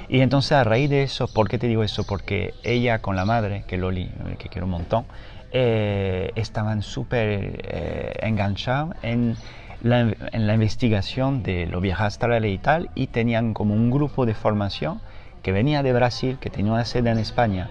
Y 0.09 0.21
entonces 0.21 0.53
a 0.53 0.65
raíz 0.65 0.91
de 0.91 1.03
eso, 1.03 1.29
¿por 1.29 1.49
qué 1.49 1.59
te 1.59 1.67
digo 1.67 1.85
eso? 1.85 2.05
Porque 2.05 2.55
ella 2.63 3.01
con 3.01 3.17
la 3.17 3.25
madre, 3.25 3.65
que 3.67 3.77
Loli, 3.77 4.11
que 4.39 4.49
quiero 4.49 4.67
un 4.67 4.73
montón, 4.73 5.05
eh, 5.53 6.31
estaban 6.35 6.83
súper 6.83 7.63
eh, 7.65 8.13
enganchados 8.21 8.95
en 9.03 9.37
la, 9.83 10.01
en 10.01 10.47
la, 10.47 10.55
investigación 10.55 11.43
de 11.43 11.67
los 11.67 11.81
viajes 11.81 12.07
astrales 12.07 12.53
y 12.53 12.59
tal, 12.59 12.91
y 12.95 13.07
tenían 13.07 13.55
como 13.55 13.75
un 13.75 13.91
grupo 13.91 14.27
de 14.27 14.35
formación 14.35 15.01
que 15.43 15.53
venía 15.53 15.83
de 15.83 15.93
Brasil, 15.93 16.39
que 16.41 16.51
tenía 16.51 16.73
una 16.73 16.85
sede 16.85 17.11
en 17.11 17.19
España, 17.19 17.71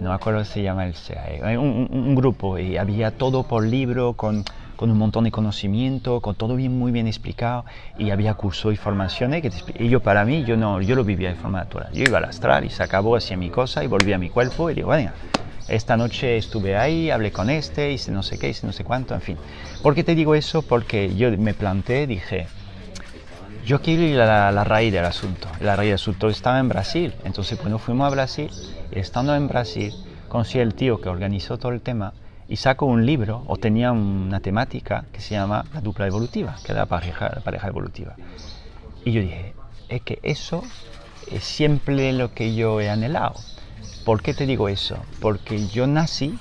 no 0.00 0.08
me 0.08 0.14
acuerdo 0.14 0.44
si 0.44 0.54
se 0.54 0.62
llama 0.62 0.86
el 0.86 0.94
CAE, 0.94 1.56
un, 1.58 1.88
un, 1.90 2.14
grupo, 2.14 2.58
y 2.58 2.76
había 2.76 3.12
todo 3.12 3.44
por 3.44 3.64
libro, 3.64 4.14
con, 4.14 4.44
con, 4.84 4.90
un 4.90 4.98
montón 4.98 5.24
de 5.24 5.30
conocimiento, 5.30 6.20
con 6.20 6.34
todo 6.34 6.56
bien, 6.56 6.78
muy 6.78 6.92
bien 6.92 7.06
explicado, 7.06 7.64
y 7.96 8.10
había 8.10 8.34
cursos 8.34 8.74
y 8.74 8.76
formaciones, 8.76 9.40
que 9.40 9.50
y 9.82 9.88
yo 9.88 10.00
para 10.00 10.26
mí, 10.26 10.44
yo 10.44 10.58
no, 10.58 10.82
yo 10.82 10.94
lo 10.94 11.04
vivía 11.04 11.30
de 11.30 11.36
forma 11.36 11.60
natural, 11.60 11.90
yo 11.94 12.04
iba 12.04 12.18
al 12.18 12.24
astral 12.24 12.66
y 12.66 12.68
se 12.68 12.82
acabó, 12.82 13.16
hacía 13.16 13.38
mi 13.38 13.48
cosa 13.48 13.82
y 13.82 13.86
volvía 13.86 14.16
a 14.16 14.18
mi 14.18 14.28
cuerpo, 14.28 14.68
y 14.70 14.74
digo, 14.74 14.88
bueno, 14.88 15.10
esta 15.68 15.96
noche 15.96 16.36
estuve 16.36 16.76
ahí, 16.76 17.10
hablé 17.10 17.32
con 17.32 17.48
este, 17.48 17.92
hice 17.92 18.12
no 18.12 18.22
sé 18.22 18.38
qué, 18.38 18.50
hice 18.50 18.66
no 18.66 18.74
sé 18.74 18.84
cuánto, 18.84 19.14
en 19.14 19.22
fin. 19.22 19.38
¿Por 19.82 19.94
qué 19.94 20.04
te 20.04 20.14
digo 20.14 20.34
eso? 20.34 20.60
Porque 20.60 21.14
yo 21.16 21.30
me 21.38 21.54
planteé, 21.54 22.06
dije, 22.06 22.46
yo 23.64 23.80
quiero 23.80 24.02
ir 24.02 24.20
a 24.20 24.52
la, 24.52 24.64
raíz 24.64 24.92
del 24.92 25.06
asunto. 25.06 25.48
La 25.62 25.76
raíz 25.76 25.88
del 25.88 25.94
asunto 25.94 26.28
estaba 26.28 26.58
en 26.58 26.68
Brasil. 26.68 27.14
Entonces, 27.24 27.58
cuando 27.58 27.78
fuimos 27.78 28.06
a 28.06 28.10
Brasil, 28.10 28.50
estando 28.90 29.34
en 29.34 29.48
Brasil, 29.48 29.94
conocí 30.28 30.60
al 30.60 30.74
tío 30.74 31.00
que 31.00 31.08
organizó 31.08 31.56
todo 31.56 31.72
el 31.72 31.80
tema 31.80 32.12
y 32.48 32.56
sacó 32.56 32.86
un 32.86 33.06
libro, 33.06 33.42
o 33.46 33.56
tenía 33.56 33.92
una 33.92 34.40
temática 34.40 35.06
que 35.12 35.20
se 35.20 35.34
llama 35.34 35.64
La 35.72 35.80
dupla 35.80 36.06
evolutiva, 36.06 36.56
que 36.64 36.72
era 36.72 36.82
la 36.82 36.86
pareja, 36.86 37.32
la 37.34 37.40
pareja 37.40 37.68
evolutiva. 37.68 38.14
Y 39.04 39.12
yo 39.12 39.20
dije, 39.20 39.54
es 39.88 40.02
que 40.02 40.18
eso 40.22 40.62
es 41.30 41.44
siempre 41.44 42.12
lo 42.12 42.34
que 42.34 42.54
yo 42.54 42.80
he 42.80 42.90
anhelado. 42.90 43.34
¿Por 44.04 44.22
qué 44.22 44.34
te 44.34 44.46
digo 44.46 44.68
eso? 44.68 44.98
Porque 45.20 45.66
yo 45.68 45.86
nací, 45.86 46.38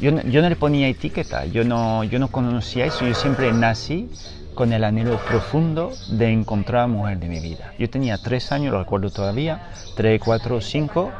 yo, 0.00 0.10
yo 0.22 0.42
no 0.42 0.48
le 0.48 0.56
ponía 0.56 0.88
etiqueta, 0.88 1.44
yo 1.44 1.64
no, 1.64 2.04
yo 2.04 2.18
no 2.18 2.28
conocía 2.28 2.86
eso, 2.86 3.06
yo 3.06 3.14
siempre 3.14 3.52
nací 3.52 4.10
con 4.54 4.72
el 4.72 4.84
anhelo 4.84 5.18
profundo 5.18 5.92
de 6.08 6.30
encontrar 6.30 6.82
a 6.82 6.86
mujer 6.86 7.18
de 7.18 7.28
mi 7.28 7.40
vida. 7.40 7.72
Yo 7.78 7.90
tenía 7.90 8.18
tres 8.18 8.52
años, 8.52 8.72
lo 8.72 8.78
recuerdo 8.78 9.10
todavía, 9.10 9.68
tres, 9.96 10.20
cuatro, 10.24 10.60
cinco, 10.60 11.12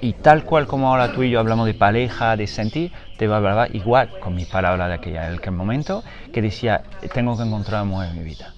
y 0.00 0.12
tal 0.14 0.44
cual 0.44 0.66
como 0.66 0.88
ahora 0.88 1.12
tú 1.12 1.22
y 1.22 1.30
yo 1.30 1.40
hablamos 1.40 1.66
de 1.66 1.74
pareja, 1.74 2.36
de 2.36 2.46
sentir, 2.46 2.92
te 3.16 3.26
va 3.26 3.36
a 3.36 3.38
hablar 3.38 3.74
igual 3.74 4.10
con 4.20 4.34
mis 4.34 4.46
palabras 4.46 4.88
de 4.88 4.94
aquella, 4.94 5.32
aquel 5.32 5.52
momento, 5.52 6.04
que 6.32 6.42
decía, 6.42 6.82
tengo 7.12 7.36
que 7.36 7.42
encontrar 7.42 7.80
a 7.80 7.84
mujer 7.84 8.08
de 8.10 8.14
mi 8.14 8.24
vida. 8.24 8.54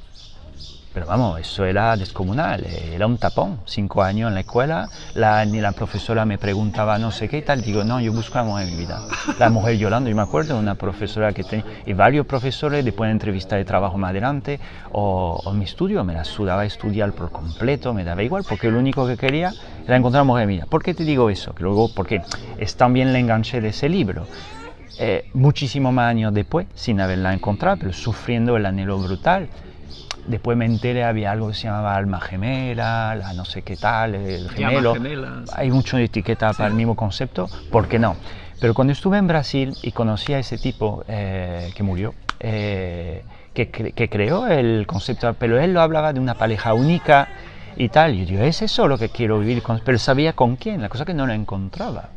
Pero 0.92 1.06
vamos, 1.06 1.38
eso 1.38 1.64
era 1.64 1.96
descomunal, 1.96 2.64
era 2.64 3.06
un 3.06 3.16
tapón. 3.16 3.60
Cinco 3.64 4.02
años 4.02 4.28
en 4.28 4.34
la 4.34 4.40
escuela, 4.40 4.88
la, 5.14 5.44
ni 5.44 5.60
la 5.60 5.70
profesora 5.70 6.24
me 6.24 6.36
preguntaba 6.36 6.98
no 6.98 7.12
sé 7.12 7.28
qué 7.28 7.38
y 7.38 7.42
tal. 7.42 7.62
Digo, 7.62 7.84
no, 7.84 8.00
yo 8.00 8.12
busco 8.12 8.38
la 8.38 8.44
mujer 8.44 8.66
en 8.66 8.74
mi 8.74 8.80
vida. 8.80 9.00
La 9.38 9.50
mujer 9.50 9.78
llorando, 9.78 10.10
yo 10.10 10.16
me 10.16 10.22
acuerdo 10.22 10.58
una 10.58 10.74
profesora 10.74 11.32
que 11.32 11.44
tenía, 11.44 11.64
y 11.86 11.92
varios 11.92 12.26
profesores, 12.26 12.84
después 12.84 13.06
de 13.06 13.12
entrevista 13.12 13.54
de 13.54 13.64
trabajo 13.64 13.98
más 13.98 14.10
adelante, 14.10 14.58
o, 14.90 15.40
o 15.44 15.52
mi 15.52 15.64
estudio, 15.64 16.02
me 16.02 16.12
la 16.12 16.24
sudaba 16.24 16.64
estudiar 16.64 17.12
por 17.12 17.30
completo, 17.30 17.94
me 17.94 18.02
daba 18.02 18.24
igual, 18.24 18.44
porque 18.48 18.68
lo 18.68 18.80
único 18.80 19.06
que 19.06 19.16
quería 19.16 19.52
era 19.86 19.96
encontrar 19.96 20.22
a 20.22 20.24
la 20.24 20.26
mujer 20.26 20.42
en 20.42 20.48
mi 20.48 20.54
vida. 20.56 20.66
¿Por 20.66 20.82
qué 20.82 20.92
te 20.94 21.04
digo 21.04 21.30
eso? 21.30 21.54
Que 21.54 21.62
luego, 21.62 21.94
porque 21.94 22.22
es 22.58 22.76
también 22.76 23.12
la 23.12 23.20
enganche 23.20 23.60
de 23.60 23.68
ese 23.68 23.88
libro. 23.88 24.26
Eh, 24.98 25.30
muchísimos 25.34 25.92
más 25.92 26.10
años 26.10 26.34
después, 26.34 26.66
sin 26.74 27.00
haberla 27.00 27.32
encontrado, 27.32 27.76
pero 27.78 27.92
sufriendo 27.92 28.56
el 28.56 28.66
anhelo 28.66 28.98
brutal 28.98 29.48
Después 30.26 30.56
me 30.56 30.66
enteré, 30.66 31.04
había 31.04 31.32
algo 31.32 31.48
que 31.48 31.54
se 31.54 31.64
llamaba 31.64 31.96
alma 31.96 32.20
gemela, 32.20 33.14
la 33.14 33.32
no 33.32 33.44
sé 33.44 33.62
qué 33.62 33.76
tal, 33.76 34.14
el 34.14 34.50
gemelo. 34.50 34.94
Hay 35.52 35.70
mucho 35.70 35.96
de 35.96 36.04
etiqueta 36.04 36.52
para 36.52 36.68
el 36.68 36.74
mismo 36.74 36.94
concepto, 36.94 37.48
¿por 37.70 37.88
qué 37.88 37.98
no? 37.98 38.16
Pero 38.60 38.74
cuando 38.74 38.92
estuve 38.92 39.16
en 39.16 39.26
Brasil 39.26 39.76
y 39.82 39.92
conocí 39.92 40.34
a 40.34 40.38
ese 40.38 40.58
tipo 40.58 41.02
eh, 41.08 41.72
que 41.74 41.82
murió, 41.82 42.14
eh, 42.38 43.24
que, 43.54 43.68
que, 43.70 44.08
creó 44.08 44.46
el 44.46 44.86
concepto, 44.86 45.34
pero 45.34 45.58
él 45.58 45.72
lo 45.72 45.80
hablaba 45.80 46.12
de 46.12 46.20
una 46.20 46.34
pareja 46.34 46.74
única 46.74 47.28
y 47.76 47.88
tal. 47.88 48.14
Y 48.14 48.26
yo 48.26 48.42
es 48.42 48.60
eso 48.62 48.86
lo 48.86 48.98
que 48.98 49.08
quiero 49.08 49.38
vivir, 49.38 49.62
con, 49.62 49.80
pero 49.84 49.98
sabía 49.98 50.34
con 50.34 50.56
quién, 50.56 50.82
la 50.82 50.90
cosa 50.90 51.04
que 51.04 51.14
no 51.14 51.26
lo 51.26 51.32
encontraba. 51.32 52.10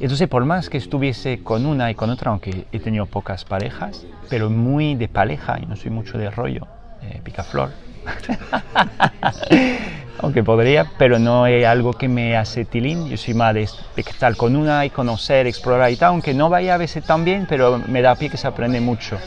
Entonces, 0.00 0.28
por 0.28 0.44
más 0.44 0.68
que 0.68 0.78
estuviese 0.78 1.42
con 1.42 1.66
una 1.66 1.90
y 1.90 1.94
con 1.94 2.10
otra, 2.10 2.30
aunque 2.30 2.66
he 2.72 2.80
tenido 2.80 3.06
pocas 3.06 3.44
parejas, 3.44 4.04
pero 4.28 4.50
muy 4.50 4.94
de 4.94 5.08
pareja, 5.08 5.58
y 5.62 5.66
no 5.66 5.76
soy 5.76 5.90
mucho 5.90 6.18
de 6.18 6.30
rollo, 6.30 6.66
eh, 7.02 7.20
picaflor, 7.22 7.70
aunque 10.18 10.42
podría, 10.42 10.90
pero 10.98 11.18
no 11.18 11.46
es 11.46 11.66
algo 11.66 11.92
que 11.92 12.08
me 12.08 12.36
hace 12.36 12.64
tilín, 12.64 13.08
yo 13.08 13.16
soy 13.16 13.34
más 13.34 13.54
de, 13.54 13.68
estar 13.96 14.36
con 14.36 14.56
una 14.56 14.84
y 14.84 14.90
conocer, 14.90 15.46
explorar 15.46 15.90
y 15.90 15.96
tal, 15.96 16.10
aunque 16.10 16.34
no 16.34 16.48
vaya 16.48 16.74
a 16.74 16.78
veces 16.78 17.04
tan 17.04 17.24
bien, 17.24 17.46
pero 17.48 17.80
me 17.86 18.02
da 18.02 18.14
pie 18.14 18.30
que 18.30 18.36
se 18.36 18.46
aprende 18.46 18.80
mucho 18.80 19.18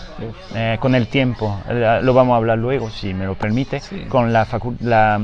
eh, 0.56 0.78
con 0.80 0.96
el 0.96 1.08
tiempo, 1.08 1.60
eh, 1.70 2.00
lo 2.02 2.14
vamos 2.14 2.34
a 2.34 2.38
hablar 2.38 2.58
luego, 2.58 2.90
si 2.90 3.14
me 3.14 3.26
lo 3.26 3.36
permite, 3.36 3.82
con 4.08 4.34
la, 4.34 4.48
la 4.82 5.22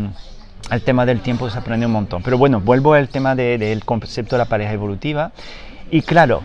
el 0.72 0.82
tema 0.82 1.06
del 1.06 1.22
tiempo 1.22 1.50
se 1.50 1.58
aprende 1.58 1.86
un 1.86 1.92
montón. 1.92 2.24
Pero 2.24 2.38
bueno, 2.38 2.60
vuelvo 2.60 2.94
al 2.94 3.10
tema 3.10 3.36
del 3.36 3.84
concepto 3.86 4.36
de 4.36 4.40
la 4.40 4.46
pareja 4.46 4.74
evolutiva. 4.74 5.32
Y 5.92 6.02
claro, 6.02 6.42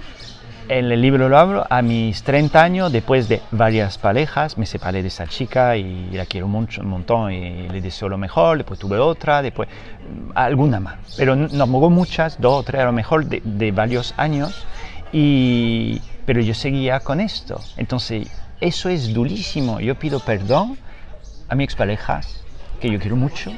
en 0.69 0.93
el 0.93 1.01
libro 1.01 1.29
lo 1.29 1.37
hablo, 1.37 1.67
a 1.69 1.83
mis 1.83 2.23
30 2.23 2.63
años, 2.63 2.93
después 2.93 3.29
de 3.29 3.43
varias 3.51 3.99
parejas, 3.99 4.57
me 4.57 4.67
separé 4.67 5.03
de 5.03 5.09
esa 5.09 5.27
chica 5.27 5.77
y 5.77 6.11
la 6.13 6.27
quiero 6.27 6.47
mucho, 6.47 6.83
un 6.83 6.89
montón 6.89 7.33
y 7.33 7.69
le 7.69 7.81
deseo 7.81 8.09
lo 8.09 8.19
mejor, 8.19 8.59
después 8.59 8.79
tuve 8.79 8.99
otra, 8.99 9.43
después 9.43 9.69
alguna 10.35 10.79
más. 10.79 10.99
Pero 11.17 11.35
no 11.35 11.65
hubo 11.65 11.91
muchas, 11.91 12.41
dos 12.41 12.61
o 12.61 12.63
tres 12.63 12.83
a 12.83 12.85
lo 12.85 12.93
mejor, 12.93 13.27
de, 13.27 13.43
de 13.45 13.73
varios 13.73 14.15
años. 14.17 14.65
Y, 15.13 16.01
pero 16.25 16.41
yo 16.41 16.55
seguía 16.55 17.01
con 17.01 17.19
esto. 17.19 17.61
Entonces, 17.77 18.29
eso 18.61 18.89
es 18.89 19.13
durísimo. 19.13 19.81
Yo 19.81 19.97
pido 19.97 20.21
perdón 20.21 20.79
a 21.49 21.57
mis 21.57 21.65
exparejas, 21.65 22.45
que 22.81 22.91
yo 22.91 23.01
quiero 23.01 23.17
mucho, 23.17 23.51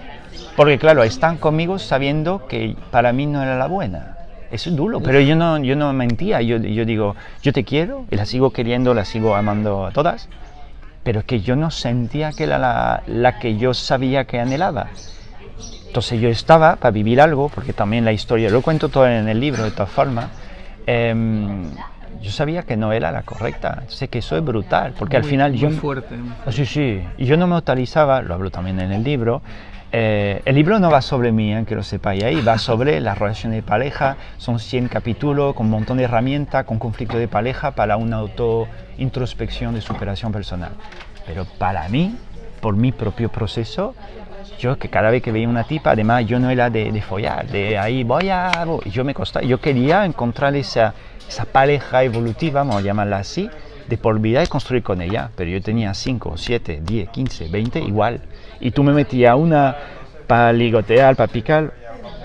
porque 0.57 0.79
claro, 0.79 1.03
están 1.03 1.39
conmigo 1.39 1.79
sabiendo 1.79 2.47
que 2.47 2.77
para 2.91 3.12
mí 3.12 3.27
no 3.27 3.43
era 3.43 3.57
la 3.57 3.67
buena. 3.67 4.17
Eso 4.51 4.69
es 4.69 4.77
duro, 4.77 5.01
pero 5.01 5.19
yo 5.21 5.35
no, 5.35 5.59
yo 5.59 5.77
no 5.77 5.93
mentía. 5.95 6.43
Yo, 6.43 6.59
yo 6.59 6.85
digo, 6.85 7.17
yo 7.43 7.53
te 7.55 7.65
quiero 7.65 8.05
y 8.11 8.17
la 8.17 8.27
sigo 8.27 8.51
queriendo, 8.51 8.93
la 8.93 9.07
sigo 9.07 9.35
amando 9.35 9.87
a 9.87 9.93
todas, 9.93 10.29
pero 11.03 11.21
es 11.21 11.25
que 11.25 11.41
yo 11.41 11.57
no 11.57 11.71
sentía 11.71 12.33
que 12.33 12.45
era 12.45 12.59
la, 12.59 13.03
la 13.07 13.39
que 13.39 13.57
yo 13.57 13.73
sabía 13.73 14.25
que 14.25 14.41
anhelaba. 14.41 14.89
Entonces 15.87 16.21
yo 16.21 16.31
estaba 16.31 16.77
para 16.77 16.91
vivir 16.91 17.21
algo, 17.21 17.51
porque 17.51 17.73
también 17.73 18.05
la 18.05 18.12
historia, 18.12 18.49
lo 18.49 18.62
cuento 18.62 18.89
todo 18.89 19.07
en 19.07 19.29
el 19.29 19.39
libro 19.39 19.62
de 19.62 19.73
todas 19.73 19.91
formas, 19.91 20.27
em, 20.87 21.71
yo 22.23 22.31
sabía 22.31 22.62
que 22.62 22.79
no 22.79 22.93
era 22.93 23.12
la 23.12 23.23
correcta. 23.23 23.83
Sé 23.89 24.09
que 24.09 24.21
eso 24.21 24.37
es 24.37 24.43
brutal, 24.43 24.95
porque 24.99 25.19
al 25.19 25.25
final 25.25 25.53
yo... 25.53 25.69
Muy 25.69 25.79
fuerte. 25.79 26.17
Sí, 26.51 26.65
sí, 26.65 27.03
y 27.19 27.27
yo 27.27 27.37
no 27.37 27.47
me 27.47 27.57
utilizaba, 27.57 28.23
lo 28.23 28.33
hablo 28.33 28.51
también 28.51 28.81
en 28.81 28.91
el 28.91 29.05
libro, 29.05 29.43
eh, 29.93 30.41
el 30.47 30.55
libro 30.55 30.79
no 30.79 30.91
va 30.91 31.03
sobre 31.03 31.33
mí, 31.33 31.55
eh, 31.55 31.65
que 31.67 31.75
lo 31.75 31.83
sepáis 31.83 32.25
ahí, 32.25 32.41
va 32.41 32.59
sobre 32.59 33.01
las 33.03 33.19
relaciones 33.19 33.57
de 33.57 33.63
pareja, 33.63 34.17
son 34.39 34.59
100 34.59 34.89
capítulos 34.89 35.55
con 35.55 35.67
un 35.67 35.73
montón 35.73 35.99
de 35.99 36.05
herramientas, 36.05 36.65
con 36.65 36.79
conflicto 36.79 37.19
de 37.19 37.29
pareja 37.29 37.73
para 37.73 37.97
una 37.97 38.17
auto-introspección 38.17 39.75
de 39.75 39.83
superación 39.83 40.33
personal. 40.33 40.73
Pero 41.27 41.45
para 41.45 41.89
mí, 41.89 42.17
por 42.61 42.75
mi 42.75 42.91
propio 42.91 43.29
proceso, 43.29 43.95
yo 44.59 44.79
que 44.79 44.89
cada 44.89 45.11
vez 45.11 45.23
que 45.23 45.31
veía 45.31 45.49
una 45.49 45.65
tipa, 45.65 45.91
además 45.91 46.27
yo 46.27 46.39
no 46.39 46.49
era 46.49 46.71
de, 46.71 46.91
de 46.91 47.03
follar, 47.03 47.47
de 47.49 47.79
ahí 47.79 48.03
voy 48.03 48.31
a... 48.31 48.51
Yo 48.87 49.05
me 49.05 49.13
costaba, 49.13 49.45
yo 49.45 49.61
quería 49.61 50.05
encontrar 50.05 50.57
esa, 50.57 50.95
esa 51.29 51.45
pareja 51.45 52.03
evolutiva, 52.03 52.61
vamos 52.61 52.77
a 52.77 52.81
llamarla 52.81 53.19
así, 53.19 53.51
de 53.89 53.99
por 53.99 54.19
vida 54.21 54.43
y 54.43 54.47
construir 54.47 54.83
con 54.83 55.03
ella. 55.03 55.31
Pero 55.37 55.51
yo 55.51 55.61
tenía 55.61 55.93
5, 55.93 56.37
7, 56.37 56.81
10, 56.83 57.09
15, 57.11 57.49
20, 57.49 57.81
igual. 57.81 58.21
Y 58.62 58.71
tú 58.71 58.83
me 58.83 58.92
metías 58.92 59.37
una 59.37 59.76
para 60.26 60.52
ligotear, 60.52 61.16
para 61.16 61.31
picar. 61.31 61.75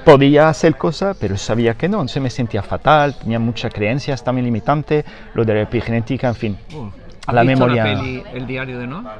Podía 0.05 0.47
hacer 0.47 0.77
cosas, 0.77 1.17
pero 1.19 1.35
sabía 1.35 1.73
que 1.73 1.89
no. 1.89 1.97
Entonces 1.97 2.21
me 2.23 2.29
sentía 2.29 2.63
fatal, 2.63 3.17
tenía 3.19 3.39
muchas 3.39 3.73
creencias 3.73 4.23
también 4.23 4.45
limitantes, 4.45 5.03
lo 5.33 5.43
de 5.43 5.53
la 5.55 5.61
epigenética, 5.63 6.29
en 6.29 6.35
fin. 6.35 6.57
Uh, 6.73 6.89
la 7.33 7.43
memoria. 7.43 7.83
La 7.83 7.99
peli, 7.99 8.23
el 8.33 8.47
diario 8.47 8.79
de 8.79 8.87
Noah? 8.87 9.17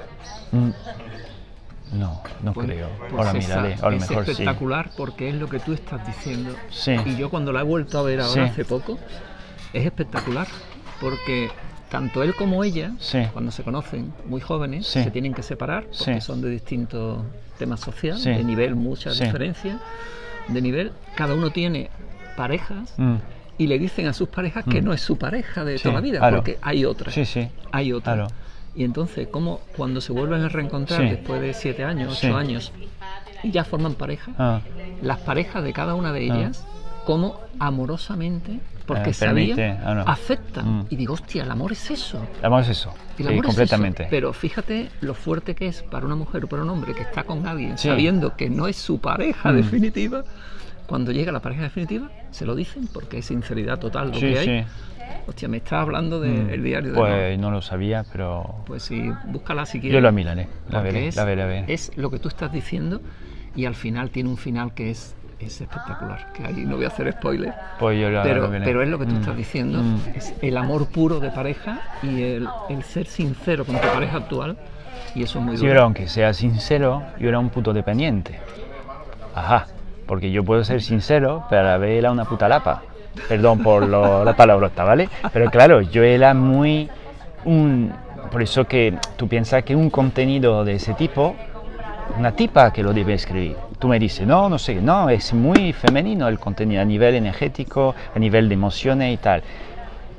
Mm, 0.51 0.69
no, 1.93 2.21
no 2.41 2.53
pues, 2.53 2.67
creo. 2.67 2.87
Pues 2.99 3.11
ahora 3.13 3.33
miraré, 3.33 3.73
a 3.81 3.89
lo 3.89 3.95
es 3.97 4.09
mejor 4.09 4.29
espectacular 4.29 4.91
porque 4.95 5.29
es 5.29 5.35
lo 5.35 5.49
que 5.49 5.59
tú 5.59 5.73
estás 5.73 6.05
diciendo. 6.05 6.55
Sí. 6.69 6.95
Y 7.05 7.17
yo 7.17 7.29
cuando 7.29 7.51
la 7.51 7.61
he 7.61 7.63
vuelto 7.63 7.99
a 7.99 8.03
ver 8.03 8.21
ahora 8.21 8.45
hace 8.45 8.63
poco, 8.63 8.97
es 9.73 9.85
espectacular 9.85 10.47
porque 11.01 11.49
tanto 11.89 12.21
él 12.23 12.33
como 12.35 12.63
ella, 12.63 12.91
Sí. 12.99 13.19
cuando 13.33 13.51
se 13.51 13.63
conocen 13.63 14.13
muy 14.25 14.41
jóvenes, 14.41 14.87
Sí. 14.87 15.03
se 15.03 15.11
tienen 15.11 15.33
que 15.33 15.43
separar 15.43 15.83
porque 15.85 16.15
Sí. 16.15 16.21
son 16.21 16.41
de 16.41 16.49
distintos 16.49 17.23
temas 17.57 17.79
sociales, 17.79 18.23
de 18.23 18.43
nivel, 18.43 18.75
muchas 18.75 19.19
diferencias 19.19 19.79
de 20.47 20.61
nivel. 20.61 20.91
Cada 21.15 21.33
uno 21.33 21.49
tiene 21.51 21.89
parejas 22.35 22.93
Mm. 22.97 23.15
y 23.57 23.67
le 23.67 23.79
dicen 23.79 24.07
a 24.07 24.13
sus 24.13 24.29
parejas 24.29 24.63
que 24.69 24.81
Mm. 24.81 24.85
no 24.85 24.93
es 24.93 25.01
su 25.01 25.17
pareja 25.17 25.63
de 25.65 25.79
toda 25.79 25.95
la 25.95 26.01
vida, 26.01 26.19
claro. 26.19 26.37
porque 26.37 26.57
hay 26.61 26.85
otra. 26.85 27.11
Sí, 27.11 27.25
sí. 27.25 27.47
Hay 27.71 27.91
otra. 27.93 28.13
Claro. 28.15 28.27
Y 28.75 28.83
entonces, 28.83 29.27
como 29.29 29.61
cuando 29.75 30.01
se 30.01 30.11
vuelven 30.13 30.43
a 30.43 30.49
reencontrar 30.49 31.01
después 31.09 31.41
de 31.41 31.53
siete 31.55 31.83
años, 31.83 32.21
ocho 32.23 32.35
años, 32.37 32.71
y 33.43 33.49
ya 33.51 33.63
forman 33.63 33.95
pareja, 33.95 34.33
Ah, 34.37 34.61
las 35.01 35.17
parejas 35.19 35.63
de 35.63 35.73
cada 35.73 35.95
una 35.95 36.11
de 36.13 36.19
Ah. 36.29 36.35
ellas, 36.35 36.63
como 37.05 37.39
amorosamente, 37.59 38.59
porque 38.87 39.11
Eh, 39.11 39.15
permite, 39.19 39.69
ah, 39.85 39.93
no. 39.93 40.01
aceptan. 40.01 40.79
Mm. 40.79 40.85
Y 40.89 40.95
digo, 40.95 41.13
hostia, 41.13 41.43
el 41.43 41.51
amor 41.51 41.73
es 41.73 41.91
eso. 41.91 42.25
vamos 42.41 42.67
eso. 42.67 42.93
El 43.19 43.25
Sí, 43.25 43.31
amor 43.33 43.45
es 43.45 43.47
completamente. 43.47 44.03
eso. 44.03 44.09
Pero 44.09 44.33
fíjate 44.33 44.89
lo 45.01 45.13
fuerte 45.13 45.53
que 45.53 45.67
es 45.67 45.83
para 45.83 46.05
una 46.05 46.15
mujer 46.15 46.45
o 46.45 46.47
para 46.47 46.63
un 46.63 46.69
hombre 46.69 46.93
que 46.95 47.01
está 47.03 47.23
con 47.23 47.45
alguien 47.45 47.77
Sí. 47.77 47.89
sabiendo 47.89 48.35
que 48.35 48.49
no 48.49 48.67
es 48.67 48.77
su 48.77 48.99
pareja 48.99 49.51
Mm. 49.51 49.55
definitiva. 49.57 50.23
Cuando 50.87 51.11
llega 51.11 51.31
la 51.33 51.41
pareja 51.41 51.63
definitiva, 51.63 52.09
se 52.31 52.45
lo 52.45 52.55
dicen 52.55 52.87
porque 52.93 53.17
es 53.17 53.25
sinceridad 53.25 53.77
total 53.77 54.07
lo 54.09 54.13
Sí, 54.15 54.21
que 54.21 54.39
hay. 54.39 54.45
sí. 54.63 54.67
Hostia, 55.27 55.49
me 55.49 55.57
estás 55.57 55.73
hablando 55.81 56.21
del 56.21 56.59
Mm. 56.59 56.63
diario 56.63 56.91
de. 56.91 56.97
Pues 56.97 57.37
no 57.39 57.51
lo 57.51 57.61
sabía, 57.61 58.05
pero 58.09 58.63
Pues 58.65 58.83
sí, 58.83 59.11
búscala 59.25 59.65
si 59.65 59.81
quieres. 59.81 59.95
yo 59.95 59.99
la 60.01 60.13
miraré. 60.13 60.47
La 60.69 60.81
veré, 60.81 61.09
es, 61.09 61.17
la 61.17 61.25
veré, 61.25 61.41
la 61.41 61.47
veré. 61.47 61.73
es 61.73 61.91
lo 61.97 62.09
que 62.09 62.19
tú 62.19 62.29
estás 62.29 62.53
diciendo 62.53 63.01
y 63.53 63.65
al 63.65 63.75
final 63.75 64.09
tiene 64.11 64.29
un 64.29 64.37
final 64.37 64.73
que 64.73 64.89
es, 64.91 65.15
es 65.39 65.61
espectacular. 65.61 66.31
Que 66.33 66.45
ahí 66.45 66.65
no 66.65 66.75
voy 66.77 66.85
a 66.85 66.87
hacer 66.89 67.11
spoiler. 67.13 67.53
Pues 67.79 67.99
yo 67.99 68.07
Pero, 68.23 68.49
pero 68.49 68.81
es 68.83 68.89
lo 68.89 68.97
que 68.99 69.05
tú 69.05 69.13
Mm. 69.15 69.19
estás 69.19 69.37
diciendo, 69.37 69.79
Mm. 69.81 69.99
es 70.15 70.33
el 70.41 70.57
amor 70.57 70.87
puro 70.87 71.19
de 71.19 71.29
pareja 71.29 71.79
y 72.03 72.23
el, 72.23 72.47
el 72.69 72.83
ser 72.83 73.05
sincero 73.05 73.65
con 73.65 73.75
tu 73.75 73.87
pareja 73.87 74.17
actual. 74.17 74.57
Y 75.15 75.23
eso 75.23 75.39
es 75.39 75.45
muy 75.45 75.55
Sí, 75.57 75.61
duro. 75.61 75.71
pero 75.71 75.83
aunque 75.83 76.07
sea 76.07 76.33
sincero, 76.33 77.03
yo 77.19 77.29
era 77.29 77.39
un 77.39 77.49
puto 77.49 77.71
dependiente. 77.73 78.39
Ajá, 79.35 79.67
porque 80.05 80.31
yo 80.31 80.43
puedo 80.43 80.63
ser 80.63 80.81
sincero, 80.81 81.45
pero 81.49 81.61
a 81.61 81.65
la 81.71 81.77
vez 81.77 81.97
era 81.99 82.11
una 82.11 82.25
puta 82.25 82.47
lapa. 82.47 82.81
Perdón 83.27 83.63
por 83.63 83.87
lo- 83.87 84.23
la 84.25 84.35
palabrota, 84.35 84.83
¿vale? 84.83 85.09
Pero 85.33 85.49
claro, 85.49 85.81
yo 85.81 86.03
era 86.03 86.33
muy... 86.33 86.89
Un, 87.45 87.93
por 88.31 88.41
eso 88.41 88.65
que 88.65 88.97
tú 89.15 89.27
piensas 89.27 89.63
que 89.63 89.75
un 89.75 89.89
contenido 89.89 90.65
de 90.65 90.73
ese 90.73 90.93
tipo, 90.95 91.35
una 92.17 92.31
tipa 92.33 92.73
que 92.73 92.83
lo 92.83 92.93
debe 92.93 93.13
escribir. 93.13 93.55
Tú 93.79 93.87
me 93.87 93.99
dices, 93.99 94.25
no, 94.25 94.49
no 94.49 94.57
sé, 94.57 94.75
no, 94.75 95.09
es 95.09 95.33
muy 95.33 95.71
femenino 95.71 96.27
el 96.27 96.39
contenido 96.39 96.81
a 96.81 96.85
nivel 96.85 97.13
energético, 97.13 97.93
a 98.15 98.17
nivel 98.17 98.49
de 98.49 98.55
emociones 98.55 99.13
y 99.13 99.17
tal. 99.17 99.43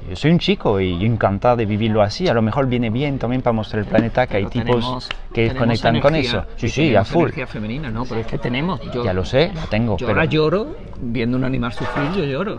Yo 0.09 0.15
soy 0.15 0.31
un 0.31 0.39
chico 0.39 0.81
y 0.81 0.97
yo 0.99 1.07
encantado 1.07 1.57
de 1.57 1.67
vivirlo 1.67 2.01
así. 2.01 2.29
A 2.29 2.35
lo 2.35 2.41
mejor 2.41 2.67
viene 2.67 2.89
bien 2.89 3.19
también 3.19 3.43
para 3.43 3.53
mostrar 3.53 3.81
el 3.83 3.87
planeta 3.89 4.27
que 4.29 4.37
hay 4.39 4.47
tipos 4.47 4.65
tenemos- 4.65 5.09
que 5.35 5.55
conectan 5.55 6.01
con 6.01 6.15
eso. 6.15 6.45
Sí, 6.57 6.69
sí, 6.69 6.95
a 6.95 7.05
full. 7.05 7.25
energía 7.25 7.47
femenina, 7.49 7.91
no, 7.91 8.05
pero 8.05 8.21
es 8.21 8.27
que 8.27 8.39
tenemos. 8.39 8.81
Yo, 8.93 9.05
Ya 9.05 9.13
lo 9.13 9.25
sé, 9.25 9.51
la 9.53 9.67
tengo. 9.67 9.99
Yo 9.99 10.07
pero, 10.07 10.21
ahora 10.21 10.31
lloro 10.31 10.77
viendo 11.01 11.37
un 11.37 11.45
animal 11.45 11.73
sufrir, 11.73 12.13
yo 12.13 12.25
lloro. 12.25 12.59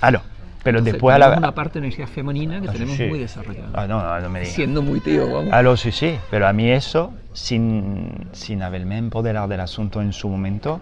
Ah, 0.00 0.10
no. 0.10 0.20
Pero 0.64 0.78
Entonces, 0.78 0.94
después 0.94 1.14
a 1.14 1.18
la 1.18 1.36
una 1.36 1.54
parte 1.54 1.74
de 1.78 1.86
energía 1.86 2.06
femenina 2.06 2.60
que 2.60 2.68
Ah, 2.68 2.72
tenemos 2.72 2.96
sí. 2.96 3.04
muy 3.04 3.18
desarrollada. 3.18 3.68
Ah, 3.74 3.86
no, 3.86 4.02
no, 4.02 4.20
no 4.20 4.30
me 4.30 4.40
digas. 4.40 4.54
Siendo 4.54 4.82
muy 4.82 4.98
tío, 5.00 5.26
vamos. 5.30 5.50
Ah, 5.52 5.62
lo 5.62 5.76
sí, 5.76 5.92
sí. 5.92 6.18
Pero 6.30 6.48
a 6.48 6.52
mí 6.54 6.70
eso, 6.70 7.12
sin, 7.34 8.28
sin 8.32 8.62
haberme 8.62 8.96
empoderado 8.96 9.46
del 9.46 9.60
asunto 9.60 10.00
en 10.00 10.12
su 10.14 10.28
momento, 10.28 10.80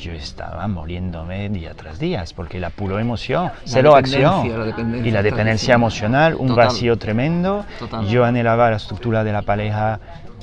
yo 0.00 0.12
estaba 0.12 0.66
muriéndome 0.68 1.48
día 1.48 1.74
tras 1.74 1.98
día, 1.98 2.24
porque 2.36 2.58
la 2.60 2.70
pura 2.70 3.00
emoción, 3.00 3.50
cero 3.64 3.94
dependencia, 3.96 4.28
acción. 4.36 4.90
la 4.92 4.96
y 5.06 5.10
la 5.10 5.22
dependencia 5.22 5.74
emocional, 5.74 6.34
un 6.38 6.48
Total. 6.48 6.66
vacío 6.66 6.96
tremendo. 6.96 7.64
Total. 7.78 8.06
Yo 8.06 8.24
anhelaba 8.24 8.70
la 8.70 8.76
estructura 8.76 9.24
de 9.24 9.32
la 9.32 9.42
pareja, 9.42 9.98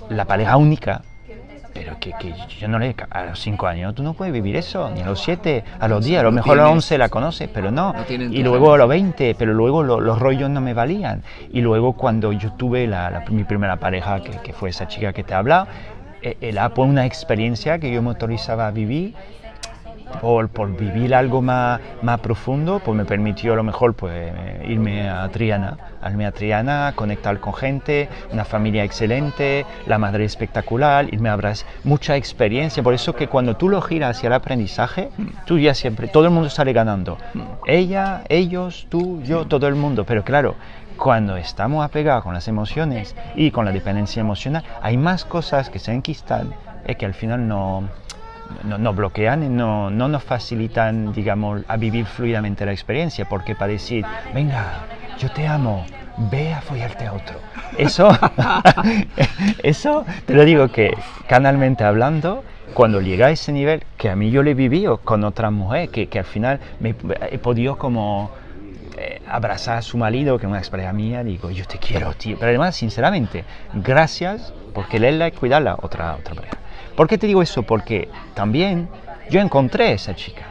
la 0.10 0.26
pareja 0.26 0.58
única. 0.58 1.02
Pero 1.74 1.98
que, 2.00 2.12
que 2.20 2.34
yo 2.60 2.68
no 2.68 2.78
le... 2.80 2.96
A 3.10 3.24
los 3.26 3.40
cinco 3.40 3.66
años 3.68 3.96
tú 3.96 4.04
no 4.04 4.14
puedes 4.14 4.34
vivir 4.34 4.56
eso, 4.58 4.90
ni 4.94 5.02
a 5.02 5.06
los 5.06 5.22
siete, 5.22 5.64
a 5.80 5.88
los 5.88 6.04
diez, 6.06 6.20
a 6.20 6.24
lo 6.24 6.32
mejor 6.32 6.54
a 6.54 6.56
los 6.64 6.66
tienes- 6.66 6.76
once 6.76 6.98
la 6.98 7.10
conoces, 7.10 7.50
pero 7.54 7.72
no. 7.72 7.94
y 8.10 8.44
luego 8.44 8.74
a 8.74 8.78
los 8.78 8.90
20, 8.90 9.36
pero 9.36 9.54
luego 9.54 9.82
lo- 9.84 10.00
los 10.02 10.20
rollos 10.20 10.50
no 10.50 10.60
me 10.60 10.74
valían. 10.74 11.24
Y 11.52 11.62
luego 11.62 11.94
cuando 11.94 12.34
yo 12.34 12.52
tuve 12.54 12.88
la, 12.88 13.10
la- 13.10 13.24
mi 13.30 13.46
primera 13.46 13.78
pareja, 13.78 14.22
que, 14.22 14.32
que 14.44 14.52
fue 14.54 14.70
esa 14.70 14.88
chica 14.88 15.14
que 15.14 15.24
te 15.24 15.32
he 15.34 15.36
hablado, 15.36 15.68
eh, 16.22 16.38
era 16.42 16.70
por 16.74 16.88
una 16.88 17.06
experiencia 17.06 17.80
que 17.80 17.92
yo 17.92 18.02
me 18.02 18.10
autorizaba 18.10 18.68
a 18.68 18.72
vivir, 18.72 19.14
por, 20.20 20.50
por 20.50 20.76
vivir 20.76 21.16
algo 21.16 21.42
más, 21.42 21.80
más 22.02 22.20
profundo, 22.20 22.82
pues 22.84 22.98
me 22.98 23.06
permitió 23.06 23.54
a 23.54 23.56
lo 23.56 23.64
mejor 23.64 23.94
pues, 23.94 24.14
eh, 24.14 24.66
irme 24.68 25.10
a 25.10 25.28
Triana, 25.30 25.78
irme 26.10 26.26
a 26.26 26.32
Triana, 26.32 26.94
conectar 26.96 27.40
con 27.40 27.54
gente, 27.54 28.10
una 28.32 28.46
familia 28.46 28.84
excelente, 28.84 29.66
la 29.86 29.98
madre 29.98 30.26
espectacular, 30.26 31.14
irme 31.14 31.30
a 31.30 31.36
Brasil, 31.36 31.68
mucha 31.84 32.16
experiencia, 32.16 32.84
por 32.84 32.94
eso 32.94 33.16
que 33.16 33.28
cuando 33.28 33.56
tú 33.56 33.70
lo 33.70 33.82
giras 33.82 34.18
hacia 34.18 34.28
el 34.28 34.34
aprendizaje, 34.34 35.10
tú 35.46 35.60
ya 35.60 35.74
siempre, 35.74 36.08
todo 36.08 36.26
el 36.26 36.32
mundo 36.32 36.50
sale 36.50 36.74
ganando, 36.74 37.18
ella, 37.66 38.24
ellos, 38.30 38.88
tú, 38.90 39.22
yo, 39.24 39.46
todo 39.46 39.68
el 39.68 39.76
mundo, 39.76 40.06
pero 40.06 40.24
claro, 40.24 40.56
cuando 40.98 41.38
estamos 41.38 41.84
apegados 41.84 42.24
con 42.24 42.34
las 42.34 42.48
emociones 42.48 43.16
y 43.36 43.52
con 43.52 43.66
la 43.66 43.72
dependencia 43.72 44.20
emocional, 44.20 44.64
hay 44.82 44.98
más 44.98 45.26
cosas 45.26 45.70
que 45.70 45.80
se 45.80 45.92
enquistan 45.92 46.54
y 46.88 46.96
que 46.96 47.06
al 47.06 47.14
final 47.14 47.48
no, 47.48 47.90
no, 48.64 48.78
no 48.78 48.94
bloquean 48.94 49.44
y 49.44 49.50
no, 49.50 49.90
no 49.90 50.08
nos 50.08 50.24
facilitan, 50.24 51.14
digamos, 51.14 51.64
a 51.68 51.78
vivir 51.78 52.06
fluidamente 52.06 52.66
la 52.66 52.72
experiencia, 52.72 53.26
porque 53.28 53.56
para 53.56 53.72
decir, 53.72 54.06
venga, 54.34 54.66
yo 55.22 55.30
te 55.30 55.46
amo, 55.46 55.86
ve 56.32 56.52
a 56.52 56.62
follarte 56.62 57.06
a 57.06 57.14
otro. 57.14 57.38
Eso, 57.78 58.10
eso 59.64 60.04
te 60.26 60.34
lo 60.34 60.44
digo 60.46 60.70
que 60.70 60.98
canalmente 61.28 61.84
hablando, 61.84 62.44
cuando 62.74 63.02
llega 63.02 63.28
a 63.28 63.30
ese 63.30 63.52
nivel, 63.52 63.84
que 63.98 64.10
a 64.10 64.16
mí 64.16 64.32
yo 64.32 64.42
lo 64.42 64.50
he 64.50 64.56
vivido 64.56 64.98
con 64.98 65.24
otra 65.24 65.52
mujer, 65.52 65.90
que, 65.90 66.08
que 66.08 66.18
al 66.18 66.26
final 66.26 66.60
me 66.80 66.96
he 67.30 67.38
podido 67.38 67.78
como 67.78 68.32
eh, 68.98 69.22
abrazar 69.28 69.78
a 69.78 69.82
su 69.84 69.96
marido, 69.96 70.40
que 70.40 70.48
es 70.48 70.50
una 70.50 70.58
expareja 70.58 70.92
mía, 70.92 71.24
digo, 71.24 71.52
yo 71.52 71.66
te 71.66 71.78
quiero, 71.78 72.14
tío. 72.14 72.38
Pero 72.40 72.50
además, 72.50 72.76
sinceramente, 72.76 73.44
gracias 73.76 74.54
por 74.74 74.88
quererla 74.88 75.28
y 75.28 75.34
cuidarla, 75.34 75.78
otra, 75.84 76.16
otra 76.16 76.34
pareja. 76.34 76.58
¿Por 76.96 77.08
qué 77.08 77.20
te 77.20 77.28
digo 77.28 77.44
eso? 77.44 77.62
Porque 77.62 78.10
también 78.34 78.90
yo 79.30 79.40
encontré 79.40 79.90
a 79.90 79.92
esa 79.92 80.16
chica. 80.16 80.46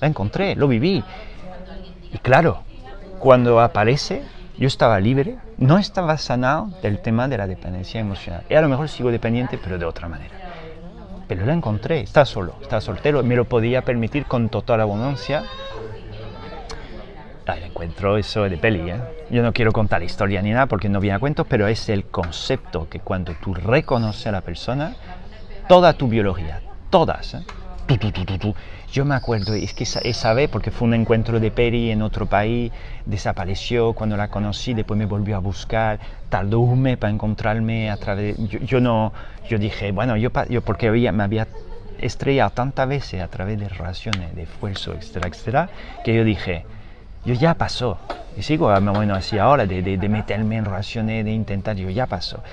La 0.00 0.06
encontré, 0.06 0.54
lo 0.54 0.68
viví. 0.68 1.02
Y 2.12 2.18
claro, 2.18 2.62
cuando 3.24 3.58
aparece, 3.58 4.22
yo 4.58 4.66
estaba 4.66 5.00
libre, 5.00 5.38
no 5.56 5.78
estaba 5.78 6.18
sanado 6.18 6.66
del 6.82 6.98
tema 6.98 7.26
de 7.26 7.38
la 7.38 7.46
dependencia 7.46 7.98
emocional. 7.98 8.42
Y 8.50 8.54
a 8.54 8.60
lo 8.60 8.68
mejor 8.68 8.90
sigo 8.90 9.10
dependiente, 9.10 9.56
pero 9.56 9.78
de 9.78 9.86
otra 9.86 10.08
manera. 10.08 10.34
Pero 11.26 11.46
la 11.46 11.54
encontré, 11.54 12.00
está 12.00 12.26
solo, 12.26 12.54
está 12.60 12.82
soltero, 12.82 13.22
me 13.22 13.34
lo 13.34 13.46
podía 13.46 13.80
permitir 13.80 14.26
con 14.26 14.50
total 14.50 14.82
abundancia. 14.82 15.42
El 17.46 17.62
encuentro 17.62 18.18
eso 18.18 18.42
de 18.42 18.58
peli, 18.58 18.90
¿eh? 18.90 19.00
Yo 19.30 19.42
no 19.42 19.54
quiero 19.54 19.72
contar 19.72 20.02
historia 20.02 20.42
ni 20.42 20.50
nada 20.50 20.66
porque 20.66 20.90
no 20.90 21.00
viene 21.00 21.16
a 21.16 21.18
cuento, 21.18 21.46
pero 21.46 21.66
es 21.66 21.88
el 21.88 22.04
concepto 22.04 22.90
que 22.90 23.00
cuando 23.00 23.32
tú 23.42 23.54
reconoces 23.54 24.26
a 24.26 24.32
la 24.32 24.42
persona, 24.42 24.96
toda 25.66 25.94
tu 25.94 26.08
biología, 26.08 26.60
todas, 26.90 27.32
¿eh? 27.32 27.44
Tu, 27.86 27.96
tu, 27.96 28.38
tu. 28.38 28.54
Yo 28.94 29.04
me 29.04 29.16
acuerdo, 29.16 29.54
es 29.54 29.74
que 29.74 29.82
esa, 29.82 30.34
vez, 30.34 30.48
porque 30.48 30.70
fue 30.70 30.86
un 30.86 30.94
encuentro 30.94 31.40
de 31.40 31.50
Peri 31.50 31.90
en 31.90 32.00
otro 32.00 32.26
país, 32.26 32.70
desapareció 33.04 33.92
cuando 33.92 34.16
la 34.16 34.28
conocí, 34.28 34.72
después 34.72 34.96
me 34.96 35.04
volvió 35.04 35.34
a 35.34 35.40
buscar, 35.40 35.98
tardó 36.28 36.60
un 36.60 36.80
mes 36.80 36.96
para 36.96 37.12
encontrarme 37.12 37.90
a 37.90 37.96
través, 37.96 38.36
yo, 38.38 38.60
yo 38.60 38.80
no, 38.80 39.12
yo 39.48 39.58
dije, 39.58 39.90
bueno, 39.90 40.16
yo, 40.16 40.30
yo 40.48 40.62
porque 40.62 40.86
había, 40.86 41.10
me 41.10 41.24
había 41.24 41.48
estrellado 41.98 42.50
tantas 42.50 42.86
veces 42.86 43.20
a 43.20 43.26
través 43.26 43.58
de 43.58 43.68
relaciones, 43.68 44.32
de 44.36 44.44
esfuerzo, 44.44 44.94
etcétera, 44.94 45.26
etcétera, 45.26 45.68
que 46.04 46.14
yo 46.14 46.22
dije, 46.22 46.64
yo 47.24 47.34
ya 47.34 47.54
pasó. 47.54 47.98
Y 48.36 48.42
sigo, 48.42 48.70
ah, 48.70 48.78
bueno, 48.78 49.16
así 49.16 49.38
ahora, 49.38 49.66
de, 49.66 49.82
de, 49.82 49.98
de 49.98 50.08
meterme 50.08 50.56
en 50.56 50.66
relaciones, 50.66 51.24
de 51.24 51.32
intentar, 51.32 51.74
yo 51.74 51.90
ya 51.90 52.06
pasó. 52.06 52.44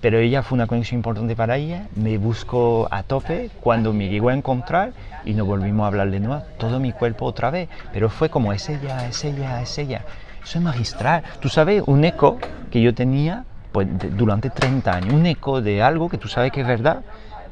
Pero 0.00 0.18
ella 0.18 0.42
fue 0.42 0.56
una 0.56 0.66
conexión 0.66 0.98
importante 0.98 1.36
para 1.36 1.56
ella, 1.56 1.86
me 1.94 2.16
buscó 2.16 2.88
a 2.90 3.02
tope 3.02 3.50
cuando 3.60 3.92
me 3.92 4.08
llegó 4.08 4.30
a 4.30 4.34
encontrar 4.34 4.92
y 5.24 5.34
nos 5.34 5.46
volvimos 5.46 5.84
a 5.84 5.88
hablar 5.88 6.10
de 6.10 6.20
nuevo, 6.20 6.42
todo 6.58 6.80
mi 6.80 6.92
cuerpo 6.92 7.26
otra 7.26 7.50
vez. 7.50 7.68
Pero 7.92 8.08
fue 8.08 8.30
como, 8.30 8.52
es 8.52 8.68
ella, 8.68 9.06
es 9.06 9.24
ella, 9.24 9.60
es 9.60 9.76
ella. 9.78 10.04
Eso 10.42 10.58
es 10.58 10.64
magistral. 10.64 11.22
Tú 11.40 11.48
sabes, 11.48 11.82
un 11.86 12.04
eco 12.04 12.38
que 12.70 12.80
yo 12.80 12.94
tenía 12.94 13.44
pues, 13.72 13.86
durante 14.16 14.50
30 14.50 14.90
años, 14.90 15.12
un 15.12 15.26
eco 15.26 15.60
de 15.60 15.82
algo 15.82 16.08
que 16.08 16.18
tú 16.18 16.28
sabes 16.28 16.50
que 16.50 16.62
es 16.62 16.66
verdad, 16.66 17.02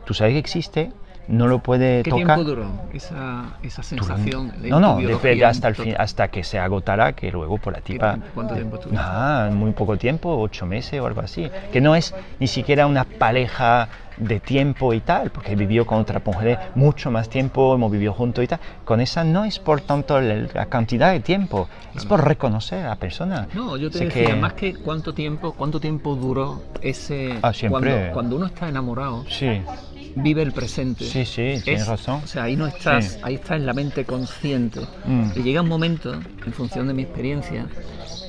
tú 0.05 0.15
sabes 0.15 0.33
que 0.33 0.39
existe, 0.39 0.91
no 1.29 1.47
lo 1.47 1.59
puede 1.61 2.03
¿Qué 2.03 2.11
tocar. 2.11 2.25
tiempo 2.37 2.45
duró 2.45 2.67
esa, 2.93 3.57
esa 3.63 3.83
sensación? 3.83 4.53
de 4.61 4.71
No, 4.71 4.81
no, 4.81 4.97
después 4.97 5.43
hasta, 5.43 5.69
el 5.69 5.75
fin- 5.75 5.95
hasta 5.99 6.29
que 6.29 6.43
se 6.43 6.59
agotará, 6.59 7.13
que 7.13 7.31
luego 7.31 7.59
por 7.59 7.73
la 7.75 7.81
¿Qué 7.81 7.93
tipa... 7.95 8.19
¿Cuánto 8.35 8.55
tiempo 8.55 8.77
estuviste? 8.77 9.03
Ah, 9.07 9.51
muy 9.53 9.73
poco 9.73 9.97
tiempo, 9.97 10.37
ocho 10.39 10.67
meses 10.67 11.01
o 11.01 11.07
algo 11.07 11.21
así. 11.21 11.49
Que 11.73 11.81
no 11.81 11.95
es 11.95 12.15
ni 12.41 12.47
siquiera 12.47 12.87
una 12.87 13.05
pareja 13.05 13.89
de 14.17 14.41
tiempo 14.41 14.93
y 14.95 15.01
tal, 15.01 15.31
porque 15.31 15.55
vivió 15.55 15.87
con 15.87 15.99
otra 16.01 16.21
mujer 16.25 16.59
mucho 16.75 17.09
más 17.11 17.29
tiempo, 17.29 17.75
hemos 17.75 17.93
vivido 17.93 18.13
juntos 18.15 18.43
y 18.43 18.49
tal. 18.49 18.59
Con 18.85 19.01
esa 19.01 19.23
no 19.23 19.45
es 19.45 19.59
por 19.61 19.81
tanto 19.83 20.21
la, 20.21 20.35
la 20.53 20.67
cantidad 20.67 21.13
de 21.13 21.21
tiempo, 21.21 21.69
es 21.95 22.05
por 22.05 22.27
reconocer 22.27 22.85
a 22.85 22.89
la 22.89 22.97
persona. 22.97 23.47
No, 23.55 23.77
yo 23.77 23.91
te 23.91 23.99
Sé 23.99 24.05
decía, 24.07 24.25
que- 24.31 24.35
más 24.35 24.55
que 24.55 24.75
cuánto 24.75 25.13
tiempo, 25.15 25.53
cuánto 25.53 25.79
tiempo 25.79 26.17
duró 26.17 26.63
ese... 26.81 27.39
Ah, 27.43 27.53
siempre. 27.53 27.93
Cuando, 27.93 28.13
cuando 28.13 28.37
uno 28.37 28.47
está 28.47 28.69
enamorado, 28.69 29.25
Sí, 29.29 29.61
vive 30.17 30.43
el 30.43 30.53
presente. 30.53 31.05
sí, 31.05 31.25
sí, 31.25 31.61
tienes 31.65 31.83
Es- 31.83 31.87
razón. 31.89 32.21
O 32.25 32.27
sea, 32.27 32.45
ahí 32.45 32.57
no 32.57 32.67
estás, 32.67 33.05
Sí. 33.13 33.19
ahí 33.23 33.35
estás 33.37 33.53
en 33.59 33.67
la 33.67 33.75
mente 33.75 34.05
consciente. 34.05 34.81
Mm. 35.05 35.31
Y 35.37 35.43
llega 35.43 35.61
un 35.63 35.69
momento, 35.69 36.13
en 36.15 36.53
función 36.53 36.87
de 36.89 36.95
mi 36.95 37.03
experiencia, 37.03 37.67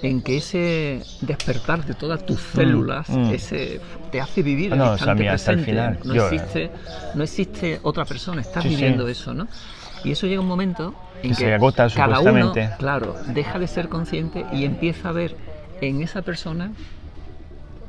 en 0.02 0.22
que 0.22 0.38
ese 0.38 1.02
despertar 1.22 1.86
de 1.86 1.94
todas 1.94 2.26
tus 2.26 2.40
células, 2.40 3.10
mm. 3.10 3.32
ese 3.32 3.82
te 4.12 4.22
hace 4.22 4.42
vivir 4.44 4.72
Ah, 4.72 4.76
el 4.76 4.80
no, 4.80 4.92
o 4.92 4.98
sea, 4.98 5.14
instante 5.14 5.26
presente. 5.30 5.66
final. 5.66 6.00
No 6.06 6.14
existe, 6.26 6.72
no 7.16 7.24
existe 7.24 7.80
otra 7.84 8.06
persona, 8.06 8.42
estás 8.42 8.64
Sí, 8.64 8.70
sí. 8.70 8.76
viviendo 8.76 9.08
eso, 9.08 9.34
¿no? 9.34 9.48
Y 10.04 10.12
eso 10.12 10.26
llega 10.28 10.40
un 10.42 10.48
momento 10.48 10.96
en 11.18 11.22
Que 11.24 11.28
que, 11.30 11.36
se 11.36 11.54
agota, 11.54 11.90
cada 11.90 12.20
uno, 12.22 12.54
claro, 12.78 13.16
deja 13.34 13.60
de 13.60 13.68
ser 13.68 13.90
consciente 13.90 14.46
y 14.54 14.64
empieza 14.64 15.10
a 15.10 15.12
ver 15.12 15.36
en 15.82 16.02
esa 16.02 16.22
persona 16.22 16.72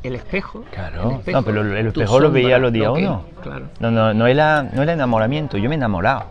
el 0.03 0.15
espejo. 0.15 0.65
Claro. 0.73 1.11
el 1.11 1.17
espejo, 1.19 1.39
No, 1.39 1.45
pero 1.45 1.61
el 1.77 1.87
espejo 1.89 2.21
lo 2.21 2.31
veía 2.31 2.57
sombra, 2.57 2.59
lo 2.59 2.71
día 2.71 2.85
lo 2.89 2.95
que- 2.95 3.07
uno. 3.07 3.25
Claro. 3.43 3.67
No, 3.81 3.91
no, 3.91 4.15
no 4.15 4.27
era, 4.27 4.63
no 4.63 4.83
era 4.83 4.93
enamoramiento, 4.93 5.57
yo 5.59 5.69
me 5.69 5.75
he 5.75 5.79
enamorado 5.79 6.25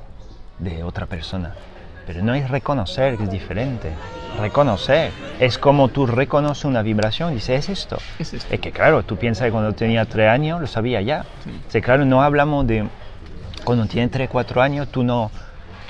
de 0.57 0.83
otra 0.83 1.05
persona. 1.05 1.53
Pero 2.07 2.23
no 2.23 2.33
es 2.33 2.49
reconocer, 2.49 3.17
que 3.17 3.23
es 3.25 3.31
diferente. 3.31 3.91
Reconocer 4.39 5.11
es 5.39 5.57
como 5.57 5.89
tú 5.89 6.07
reconoces 6.07 6.65
una 6.65 6.81
vibración 6.81 7.31
y 7.31 7.35
dices, 7.35 7.69
es 7.69 7.79
esto. 7.79 7.97
Es 8.17 8.33
esto. 8.33 8.53
Es 8.53 8.59
que 8.59 8.71
claro, 8.71 9.03
tú 9.03 9.15
piensas 9.17 9.45
que 9.45 9.51
cuando 9.51 9.73
tenía 9.73 10.05
tres 10.05 10.29
años 10.29 10.59
lo 10.61 10.67
sabía 10.67 11.01
ya. 11.01 11.23
Sí. 11.43 11.51
O 11.67 11.71
sea, 11.71 11.81
claro, 11.81 12.05
no 12.05 12.23
hablamos 12.23 12.65
de 12.65 12.87
cuando 13.63 13.85
tienes 13.85 14.09
tres, 14.11 14.29
cuatro 14.29 14.61
años, 14.61 14.87
tú 14.87 15.03
no, 15.03 15.29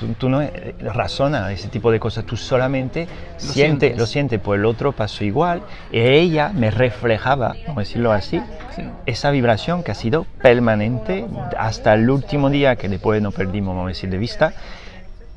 tú, 0.00 0.08
tú 0.14 0.28
no 0.28 0.40
eh, 0.42 0.74
razonas 0.80 1.52
ese 1.52 1.68
tipo 1.68 1.92
de 1.92 2.00
cosas, 2.00 2.24
tú 2.24 2.36
solamente 2.36 3.06
sientes, 3.36 3.52
sientes. 3.52 3.98
lo 3.98 4.06
sientes, 4.06 4.40
pues 4.40 4.58
el 4.58 4.64
otro 4.64 4.92
pasó 4.92 5.22
igual. 5.22 5.62
Y 5.92 6.00
ella 6.00 6.50
me 6.54 6.70
reflejaba, 6.70 7.54
vamos 7.66 7.76
a 7.76 7.80
decirlo 7.80 8.12
así, 8.12 8.40
Sí. 8.74 8.82
esa 9.06 9.30
vibración 9.30 9.82
que 9.82 9.90
ha 9.90 9.94
sido 9.94 10.26
permanente 10.42 11.26
hasta 11.58 11.92
el 11.94 12.08
último 12.08 12.50
día 12.50 12.76
que 12.76 12.88
después 12.88 13.20
no 13.20 13.30
perdimos, 13.32 13.74
vamos 13.74 13.86
a 13.86 13.88
decir, 13.88 14.08
de 14.10 14.18
vista. 14.18 14.52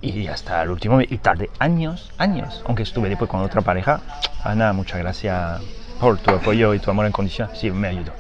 Y 0.02 0.28
hasta 0.28 0.62
el 0.63 0.69
último, 0.69 0.99
y 1.02 1.17
tardé 1.17 1.49
años, 1.60 2.12
años, 2.17 2.62
aunque 2.67 2.84
estuve 2.84 3.08
después 3.10 3.30
con 3.30 3.41
otra 3.41 3.62
pareja. 3.62 4.02
Ana, 4.43 4.73
muchas 4.73 4.99
gracias 4.99 5.62
por 5.99 6.17
tu 6.17 6.32
apoyo 6.32 6.73
y 6.73 6.80
tu 6.80 6.91
amor 6.91 7.06
en 7.06 7.12
condición. 7.13 7.49
Sí, 7.54 7.71
me 7.71 7.88
ayudó. 7.88 8.12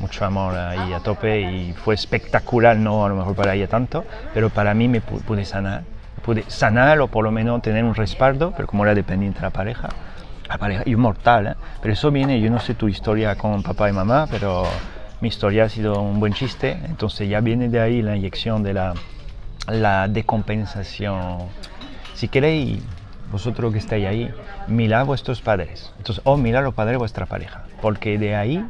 Mucho 0.00 0.24
amor 0.24 0.56
ahí 0.56 0.92
a 0.92 1.00
tope 1.00 1.40
y 1.40 1.72
fue 1.72 1.94
espectacular, 1.94 2.76
no 2.76 3.04
a 3.04 3.08
lo 3.08 3.14
mejor 3.16 3.34
para 3.34 3.54
ella 3.54 3.68
tanto, 3.68 4.04
pero 4.34 4.50
para 4.50 4.74
mí 4.74 4.88
me 4.88 5.00
pu- 5.00 5.20
pude 5.22 5.44
sanar. 5.44 5.82
Pude 6.24 6.44
sanar 6.48 7.00
o 7.00 7.08
por 7.08 7.24
lo 7.24 7.30
menos 7.30 7.60
tener 7.62 7.84
un 7.84 7.94
respaldo, 7.94 8.52
pero 8.56 8.66
como 8.66 8.84
era 8.84 8.94
dependiente 8.94 9.38
de 9.40 9.46
la 9.46 9.50
pareja, 9.50 9.88
la 10.48 10.58
pareja, 10.58 10.82
y 10.86 10.94
un 10.94 11.02
mortal, 11.02 11.46
¿eh? 11.46 11.54
pero 11.82 11.92
eso 11.94 12.10
viene, 12.10 12.40
yo 12.40 12.50
no 12.50 12.60
sé 12.60 12.74
tu 12.74 12.88
historia 12.88 13.36
con 13.36 13.62
papá 13.62 13.88
y 13.88 13.92
mamá, 13.92 14.26
pero 14.30 14.64
mi 15.20 15.28
historia 15.28 15.64
ha 15.64 15.68
sido 15.68 16.00
un 16.00 16.20
buen 16.20 16.32
chiste, 16.32 16.78
entonces 16.86 17.28
ya 17.28 17.40
viene 17.40 17.68
de 17.68 17.80
ahí 17.80 18.02
la 18.02 18.16
inyección 18.16 18.62
de 18.62 18.72
la, 18.74 18.94
la 19.68 20.08
decompensación. 20.08 21.38
Si 22.14 22.28
queréis, 22.28 22.82
vosotros 23.30 23.72
que 23.72 23.78
estáis 23.78 24.06
ahí, 24.06 24.30
mirad 24.66 25.00
a 25.00 25.04
vuestros 25.04 25.40
padres, 25.40 25.92
entonces, 25.98 26.22
o 26.24 26.36
mirad 26.36 26.60
a 26.62 26.64
los 26.64 26.74
padres 26.74 26.92
de 26.94 26.98
vuestra 26.98 27.26
pareja, 27.26 27.64
porque 27.82 28.18
de 28.18 28.34
ahí 28.36 28.64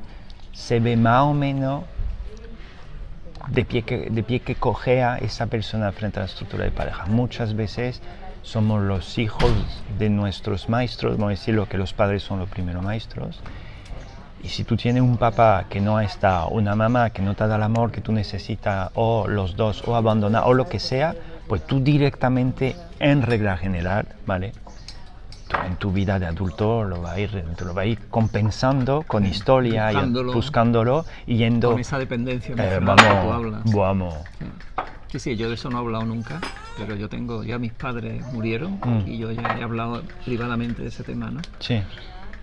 se 0.54 0.80
ve 0.80 0.96
más 0.96 1.24
o 1.24 1.34
menos 1.34 1.84
de 3.48 3.64
pie 3.64 3.82
que, 3.82 4.08
de 4.10 4.22
pie 4.22 4.40
que 4.40 4.54
cojea 4.54 5.18
esa 5.18 5.46
persona 5.46 5.92
frente 5.92 6.18
a 6.18 6.22
la 6.22 6.26
estructura 6.26 6.64
de 6.64 6.70
pareja. 6.70 7.04
Muchas 7.06 7.54
veces 7.54 8.00
somos 8.42 8.82
los 8.82 9.18
hijos 9.18 9.52
de 9.98 10.08
nuestros 10.08 10.68
maestros, 10.68 11.16
vamos 11.16 11.28
a 11.28 11.30
decirlo 11.30 11.68
que 11.68 11.76
los 11.76 11.92
padres 11.92 12.22
son 12.22 12.38
los 12.38 12.48
primeros 12.48 12.82
maestros. 12.82 13.40
Y 14.42 14.48
si 14.48 14.64
tú 14.64 14.76
tienes 14.76 15.02
un 15.02 15.16
papá 15.16 15.64
que 15.70 15.80
no 15.80 16.00
está, 16.00 16.46
una 16.46 16.74
mamá 16.74 17.10
que 17.10 17.22
no 17.22 17.34
te 17.34 17.46
da 17.46 17.56
el 17.56 17.62
amor 17.62 17.90
que 17.90 18.02
tú 18.02 18.12
necesitas, 18.12 18.90
o 18.94 19.26
los 19.26 19.56
dos, 19.56 19.82
o 19.86 19.96
abandonar, 19.96 20.44
o 20.46 20.52
lo 20.52 20.68
que 20.68 20.78
sea, 20.78 21.14
pues 21.48 21.66
tú 21.66 21.80
directamente, 21.80 22.76
en 22.98 23.22
regla 23.22 23.56
general, 23.56 24.06
¿vale? 24.26 24.52
En 25.66 25.76
tu 25.76 25.92
vida 25.92 26.18
de 26.18 26.26
adulto 26.26 26.84
lo 26.84 27.02
vas 27.02 27.12
a 27.16 27.20
ir, 27.20 27.44
lo 27.60 27.74
vas 27.74 27.82
a 27.82 27.86
ir 27.86 27.98
compensando 28.10 29.02
con 29.06 29.24
historia, 29.26 29.92
y 29.92 29.94
Buscándolo. 29.94 30.32
buscándolo 30.32 31.04
y 31.26 31.36
yendo... 31.36 31.70
Con 31.72 31.80
esa 31.80 31.98
dependencia 31.98 32.54
Eh, 32.54 32.76
emocional 32.76 32.96
que 32.96 33.02
tú 33.02 33.10
vamos, 33.10 33.34
hablas. 33.34 33.62
vamos. 33.74 34.14
Sí, 35.10 35.18
sí, 35.20 35.36
yo 35.36 35.48
de 35.48 35.54
eso 35.54 35.70
no 35.70 35.76
he 35.78 35.80
hablado 35.80 36.04
nunca, 36.06 36.40
pero 36.76 36.96
yo 36.96 37.08
tengo, 37.08 37.44
ya 37.44 37.58
mis 37.58 37.72
padres 37.72 38.24
murieron 38.32 38.72
Mm. 38.82 39.06
y 39.06 39.18
yo 39.18 39.30
ya 39.30 39.56
he 39.58 39.62
hablado 39.62 40.02
privadamente 40.24 40.82
de 40.82 40.88
ese 40.88 41.04
tema, 41.04 41.30
¿no? 41.30 41.40
Sí, 41.60 41.80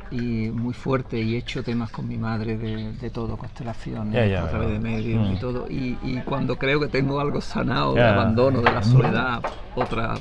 Y 0.10 0.50
muy 0.50 0.74
fuerte 0.74 1.22
y 1.22 1.36
he 1.36 1.38
hecho 1.38 1.64
temas 1.64 1.90
con 1.90 2.06
mi 2.08 2.18
madre 2.18 2.58
de, 2.58 2.92
de 2.94 3.10
todo, 3.10 3.38
constelaciones, 3.38 4.14
Ya, 4.14 4.26
ya, 4.26 4.44
a 4.44 4.50
través 4.50 4.68
de 4.70 4.74
ya. 4.76 4.80
medios 4.82 5.30
Mm. 5.30 5.34
y 5.34 5.40
todo. 5.40 5.68
Y, 5.70 5.98
y 6.04 6.22
cuando 6.26 6.58
creo 6.58 6.80
que 6.82 6.88
tengo 6.88 7.20
algo 7.20 7.40
sanado 7.42 7.94
de 7.94 8.04
abandono, 8.04 8.62
de 8.62 8.72
la 8.72 8.84
soledad, 8.84 9.42
otra, 9.76 10.16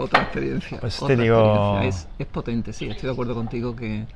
otra 0.00 0.22
experiencia. 0.22 0.78
Pues 0.80 0.96
te 0.98 1.04
otra 1.04 1.16
digo- 1.16 1.72
experiencia. 1.72 1.88
Es, 1.88 2.08
es 2.18 2.26
potente, 2.26 2.72
sí, 2.72 2.88
estoy 2.88 3.06
de 3.08 3.12
acuerdo 3.12 3.34
contigo 3.34 3.74
que 3.76 4.06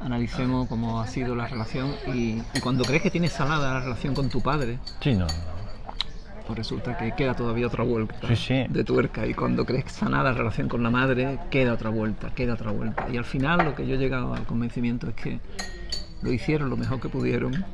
analicemos 0.00 0.68
cómo 0.68 1.00
ha 1.00 1.06
sido 1.06 1.34
la 1.36 1.46
relación 1.46 1.94
y, 2.12 2.42
y 2.54 2.60
cuando 2.62 2.84
crees 2.84 3.02
que 3.02 3.10
tienes 3.10 3.32
sanada 3.32 3.74
la 3.74 3.80
relación 3.80 4.14
con 4.14 4.28
tu 4.28 4.40
padre, 4.40 4.78
sí, 5.00 5.14
no. 5.14 5.26
pues 6.46 6.58
resulta 6.58 6.96
que 6.96 7.12
queda 7.14 7.34
todavía 7.34 7.68
otra 7.68 7.84
vuelta 7.84 8.16
Sí, 8.28 8.34
sí. 8.36 8.64
de 8.68 8.82
tuerca 8.84 9.26
y 9.26 9.34
cuando 9.34 9.64
crees 9.64 9.92
sanada 9.92 10.32
la 10.32 10.38
relación 10.38 10.68
con 10.68 10.82
la 10.82 10.90
madre 10.90 11.38
queda 11.50 11.74
otra 11.74 11.90
vuelta, 11.90 12.30
queda 12.34 12.54
otra 12.54 12.72
vuelta 12.72 13.06
y 13.12 13.16
al 13.16 13.24
final 13.24 13.64
lo 13.64 13.74
que 13.76 13.86
yo 13.86 13.94
he 13.94 13.98
llegado 13.98 14.34
al 14.34 14.44
convencimiento 14.44 15.08
es 15.08 15.14
que 15.14 15.38
lo 16.22 16.32
hicieron 16.32 16.68
lo 16.68 16.76
mejor 16.76 16.98
que 17.00 17.08
pudieron 17.08 17.64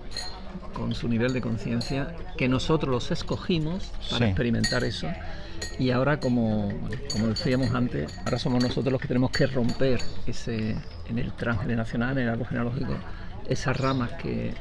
con 0.75 0.95
su 0.95 1.09
nivel 1.09 1.33
de 1.33 1.41
conciencia, 1.41 2.15
que 2.37 2.49
nosotros 2.49 2.91
los 2.91 3.11
escogimos 3.11 3.91
para 4.11 4.19
Sí. 4.19 4.25
experimentar 4.25 4.85
eso 4.85 5.09
y 5.79 5.91
ahora 5.91 6.19
como, 6.21 6.69
como 7.13 7.27
decíamos 7.29 7.73
antes, 7.75 8.13
ahora 8.25 8.39
somos 8.39 8.63
nosotros 8.63 8.93
los 8.93 9.01
que 9.01 9.09
tenemos 9.09 9.31
que 9.31 9.47
romper 9.47 10.01
ese 10.27 10.77
en 11.09 11.19
el 11.19 11.33
transgeneracional, 11.33 12.19
en 12.19 12.25
el 12.25 12.31
árbol 12.31 12.47
genealógico, 12.47 12.95
esas 13.49 13.77
ramas 13.77 14.13
que, 14.15 14.53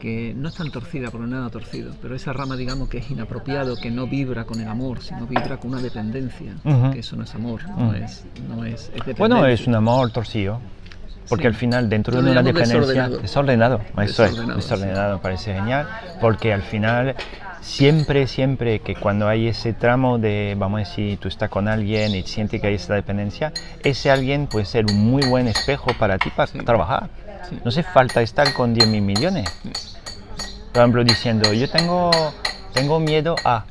que 0.00 0.32
no 0.36 0.48
están 0.48 0.70
torcidas 0.70 1.10
por 1.10 1.20
nada 1.20 1.50
torcido, 1.50 1.94
pero 2.00 2.14
esa 2.14 2.32
rama 2.32 2.56
digamos 2.56 2.88
que 2.88 2.98
es 2.98 3.10
inapropiado, 3.10 3.76
que 3.76 3.90
no 3.90 4.06
vibra 4.06 4.44
con 4.44 4.60
el 4.60 4.68
amor, 4.68 5.00
sino 5.02 5.26
vibra 5.26 5.56
con 5.58 5.72
una 5.72 5.82
dependencia, 5.82 6.54
Ujú. 6.64 6.92
que 6.92 7.00
eso 7.00 7.16
no 7.16 7.24
es 7.24 7.34
amor, 7.34 7.68
no 7.68 7.88
Ujú. 7.88 7.92
es, 7.96 8.24
no 8.48 8.64
es, 8.64 8.82
es 8.82 8.86
dependencia. 8.92 9.14
Bueno, 9.18 9.46
es 9.46 9.66
un 9.66 9.74
amor 9.74 10.10
torcido. 10.10 10.60
Porque 11.28 11.42
Sí. 11.42 11.48
al 11.48 11.54
final, 11.54 11.88
dentro 11.88 12.22
de 12.22 12.30
una 12.30 12.40
dependencia. 12.40 12.78
desordenado. 12.78 13.18
Desordenado. 13.18 13.80
Eso 13.80 14.24
es. 14.24 14.30
Desordenado, 14.30 14.56
Desordenado, 14.60 15.16
me 15.16 15.22
parece 15.22 15.54
genial. 15.54 15.88
Porque 16.20 16.52
al 16.52 16.62
final, 16.62 17.16
siempre, 17.66 18.26
siempre 18.28 18.78
que 18.80 18.94
cuando 18.94 19.28
hay 19.28 19.48
ese 19.48 19.72
tramo 19.72 20.18
de, 20.18 20.54
vamos 20.56 20.78
a 20.78 20.88
decir, 20.88 21.18
tú 21.18 21.28
estás 21.28 21.50
con 21.50 21.66
alguien 21.68 22.14
y 22.14 22.22
sientes 22.22 22.60
que 22.60 22.68
hay 22.68 22.74
esa 22.76 22.94
dependencia, 22.94 23.52
ese 23.82 24.10
alguien 24.10 24.46
puede 24.46 24.64
ser 24.64 24.86
un 24.86 24.96
muy 25.10 25.26
buen 25.26 25.48
espejo 25.48 25.90
para 25.98 26.16
ti 26.18 26.30
para 26.30 26.46
Sí. 26.46 26.58
trabajar. 26.58 27.10
Sí. 27.48 27.58
No 27.64 27.68
hace 27.68 27.82
falta 27.82 28.22
estar 28.22 28.52
con 28.54 28.72
10 28.72 28.88
mil 28.88 29.02
millones. 29.02 29.48
Por 30.72 30.82
ejemplo, 30.82 31.04
diciendo, 31.04 31.52
yo 31.52 31.68
tengo, 31.68 32.10
tengo 32.72 33.00
miedo 33.00 33.34
a. 33.44 33.64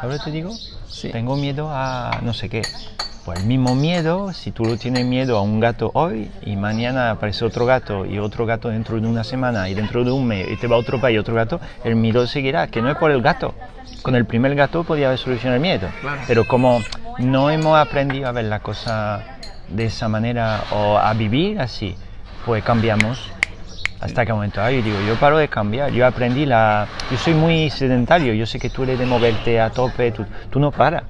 ¿Sabes 0.00 0.18
lo 0.18 0.24
que 0.24 0.30
te 0.30 0.36
digo? 0.36 0.52
Tengo 1.12 1.36
miedo 1.36 1.68
a 1.70 2.20
no 2.22 2.34
sé 2.34 2.48
qué. 2.48 2.62
Pues 3.24 3.40
el 3.40 3.46
mismo 3.46 3.74
miedo, 3.74 4.32
si 4.32 4.50
tú 4.50 4.64
lo 4.64 4.78
tienes 4.78 5.04
miedo 5.04 5.36
a 5.36 5.42
un 5.42 5.60
gato 5.60 5.90
hoy 5.92 6.30
y 6.42 6.56
mañana 6.56 7.10
aparece 7.10 7.44
otro 7.44 7.66
gato 7.66 8.06
y 8.06 8.18
otro 8.18 8.46
gato 8.46 8.70
dentro 8.70 8.98
de 8.98 9.06
una 9.06 9.24
semana 9.24 9.68
y 9.68 9.74
dentro 9.74 10.04
de 10.04 10.10
un 10.10 10.26
mes 10.26 10.48
y 10.50 10.56
te 10.56 10.66
va 10.66 10.78
otro 10.78 10.98
país 10.98 11.18
otro 11.18 11.34
gato, 11.34 11.60
el 11.84 11.96
miedo 11.96 12.26
seguirá, 12.26 12.68
que 12.68 12.80
no 12.80 12.90
es 12.90 12.96
por 12.96 13.10
el 13.10 13.20
gato. 13.20 13.54
Con 14.00 14.14
el 14.14 14.24
primer 14.24 14.54
gato 14.54 14.84
podía 14.84 15.08
haber 15.08 15.18
solucionado 15.18 15.56
el 15.56 15.60
miedo. 15.60 15.88
Claro. 16.00 16.22
Pero 16.26 16.46
como 16.46 16.80
no 17.18 17.50
hemos 17.50 17.78
aprendido 17.78 18.26
a 18.26 18.32
ver 18.32 18.46
la 18.46 18.60
cosa 18.60 19.22
de 19.68 19.84
esa 19.84 20.08
manera 20.08 20.64
o 20.72 20.96
a 20.96 21.12
vivir 21.12 21.60
así, 21.60 21.94
pues 22.46 22.64
cambiamos 22.64 23.30
hasta 24.00 24.24
que 24.24 24.32
momento 24.32 24.62
ay, 24.62 24.80
digo 24.80 24.96
yo 25.06 25.14
paro 25.16 25.36
de 25.36 25.48
cambiar 25.48 25.90
yo 25.90 26.06
aprendí 26.06 26.46
la 26.46 26.88
yo 27.10 27.18
soy 27.18 27.34
muy 27.34 27.68
sedentario 27.68 28.32
yo 28.32 28.46
sé 28.46 28.58
que 28.58 28.70
tú 28.70 28.84
eres 28.84 28.98
de 28.98 29.04
moverte 29.04 29.60
a 29.60 29.68
tope 29.68 30.10
tú, 30.10 30.24
tú 30.48 30.58
no 30.58 30.70
paras 30.70 31.02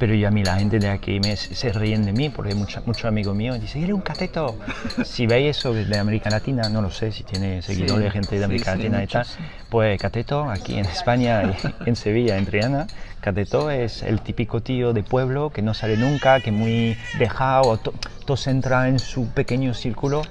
pero 0.00 0.14
ya 0.14 0.28
a 0.28 0.30
mí 0.30 0.42
la 0.42 0.56
gente 0.56 0.78
de 0.78 0.88
aquí 0.88 1.20
me, 1.20 1.36
se 1.36 1.72
ríen 1.72 2.06
de 2.06 2.14
mí 2.14 2.30
porque 2.30 2.54
muchos 2.54 2.86
mucho 2.86 3.06
amigos 3.06 3.36
míos 3.36 3.60
dicen, 3.60 3.84
eres 3.84 3.94
un 3.94 4.00
cateto. 4.00 4.56
si 5.04 5.26
veis 5.26 5.58
eso 5.58 5.74
de 5.74 5.98
América 5.98 6.30
Latina, 6.30 6.70
no 6.70 6.80
lo 6.80 6.90
sé 6.90 7.12
si 7.12 7.22
tiene 7.22 7.60
seguidores 7.60 8.04
de 8.04 8.10
gente 8.10 8.38
de 8.38 8.44
América 8.46 8.74
Latina 8.74 9.04
y 9.04 9.06
tal, 9.06 9.26
pues 9.68 10.00
cateto 10.00 10.48
aquí 10.48 10.78
en 10.78 10.86
España, 10.86 11.54
en 11.86 11.96
Sevilla, 11.96 12.38
en 12.38 12.46
Triana, 12.46 12.86
cateto 13.20 13.70
es 13.70 14.02
el 14.02 14.22
típico 14.22 14.62
tío 14.62 14.94
de 14.94 15.02
pueblo 15.02 15.50
que 15.50 15.60
no 15.60 15.74
sale 15.74 15.98
nunca, 15.98 16.40
que 16.40 16.50
muy 16.50 16.96
dejado, 17.18 17.78
todo 18.24 18.36
se 18.38 18.50
entra 18.50 18.88
en 18.88 18.98
su 18.98 19.28
pequeño 19.28 19.74
círculo. 19.74 20.22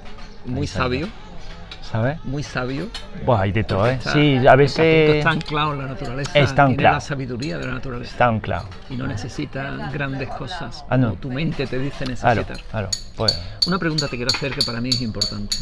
Muy 0.46 0.66
sabio. 0.66 1.08
¿Sabes? 1.90 2.24
Muy 2.24 2.42
sabio. 2.42 2.88
Pues 3.24 3.40
hay 3.40 3.52
de 3.52 3.64
todo, 3.64 3.88
¿eh? 3.88 3.98
sí, 4.12 4.46
a 4.46 4.54
veces... 4.56 5.16
Está 5.16 5.30
anclado 5.30 5.72
en 5.72 5.78
la 5.80 5.86
naturaleza, 5.86 6.38
está 6.38 6.66
tiene 6.66 6.82
la 6.82 7.00
sabiduría 7.00 7.58
de 7.58 7.66
la 7.66 7.74
naturaleza. 7.74 8.12
Está 8.12 8.26
anclado. 8.26 8.68
Y 8.88 8.96
no 8.96 9.06
necesita 9.06 9.90
grandes 9.92 10.28
cosas, 10.28 10.84
ah, 10.88 10.96
no. 10.96 11.14
tu 11.14 11.30
mente 11.30 11.66
te 11.66 11.78
dice 11.78 12.04
necesitar. 12.06 12.44
Claro, 12.44 12.60
claro. 12.70 12.88
Pues... 13.16 13.38
Una 13.66 13.78
pregunta 13.78 14.08
te 14.08 14.16
quiero 14.16 14.30
hacer 14.34 14.52
que 14.52 14.62
para 14.62 14.80
mí 14.80 14.90
es 14.90 15.00
importante. 15.02 15.56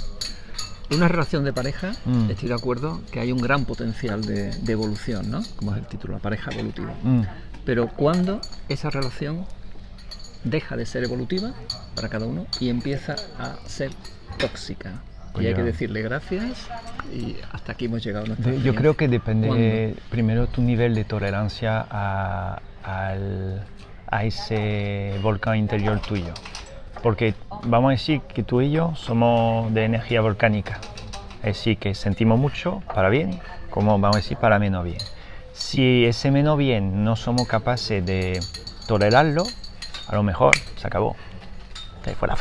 En 0.90 0.98
una 0.98 1.08
relación 1.08 1.44
de 1.44 1.52
pareja, 1.52 1.92
mm. 2.06 2.30
estoy 2.30 2.48
de 2.48 2.54
acuerdo 2.54 3.02
que 3.12 3.20
hay 3.20 3.30
un 3.30 3.40
gran 3.40 3.66
potencial 3.66 4.24
de, 4.24 4.50
evolución, 4.68 5.30
¿no? 5.30 5.42
Como 5.56 5.72
es 5.72 5.78
el 5.78 5.86
título, 5.86 6.14
la 6.14 6.20
pareja 6.20 6.50
evolutiva. 6.50 6.94
Mm. 7.02 7.22
Pero 7.66 7.88
¿cuándo 7.88 8.40
esa 8.70 8.88
relación 8.88 9.44
deja 10.44 10.76
de 10.76 10.86
ser 10.86 11.04
evolutiva 11.04 11.52
para 11.94 12.08
cada 12.08 12.24
uno 12.24 12.46
y 12.60 12.70
empieza 12.70 13.16
a 13.38 13.56
ser 13.66 13.90
tóxica? 14.38 15.02
Y 15.40 15.46
hay 15.46 15.54
que 15.54 15.62
decirle 15.62 16.02
gracias 16.02 16.68
y 17.12 17.36
hasta 17.52 17.72
aquí 17.72 17.86
hemos 17.86 18.02
llegado. 18.02 18.26
Yo 18.62 18.74
creo 18.74 18.96
que 18.96 19.08
depende 19.08 19.94
primero 20.10 20.46
tu 20.46 20.62
nivel 20.62 20.94
de 20.94 21.04
tolerancia 21.04 21.86
a, 21.90 22.60
a, 22.84 24.24
ese 24.24 25.18
volcán 25.22 25.56
interior 25.56 26.00
tuyo. 26.00 26.32
Porque 27.02 27.34
vamos 27.64 27.90
a 27.90 27.92
decir 27.92 28.20
que 28.22 28.42
tú 28.42 28.60
y 28.60 28.70
yo 28.70 28.94
somos 28.96 29.72
de 29.72 29.84
energía 29.84 30.20
volcánica. 30.20 30.80
Es 31.38 31.56
decir, 31.56 31.78
que 31.78 31.94
sentimos 31.94 32.38
mucho 32.38 32.82
para 32.94 33.08
bien, 33.08 33.38
como 33.70 33.98
vamos 33.98 34.16
a 34.16 34.18
decir 34.18 34.36
para 34.38 34.58
menos 34.58 34.84
bien. 34.84 34.98
Si 35.52 36.04
ese 36.04 36.30
menos 36.30 36.58
bien 36.58 37.04
no 37.04 37.16
somos 37.16 37.46
capaces 37.46 38.04
de 38.04 38.40
tolerarlo, 38.86 39.44
a 40.08 40.16
lo 40.16 40.22
mejor 40.22 40.56
se 40.76 40.86
acabó. 40.86 41.16
Ahí 42.04 42.14
fuera 42.14 42.36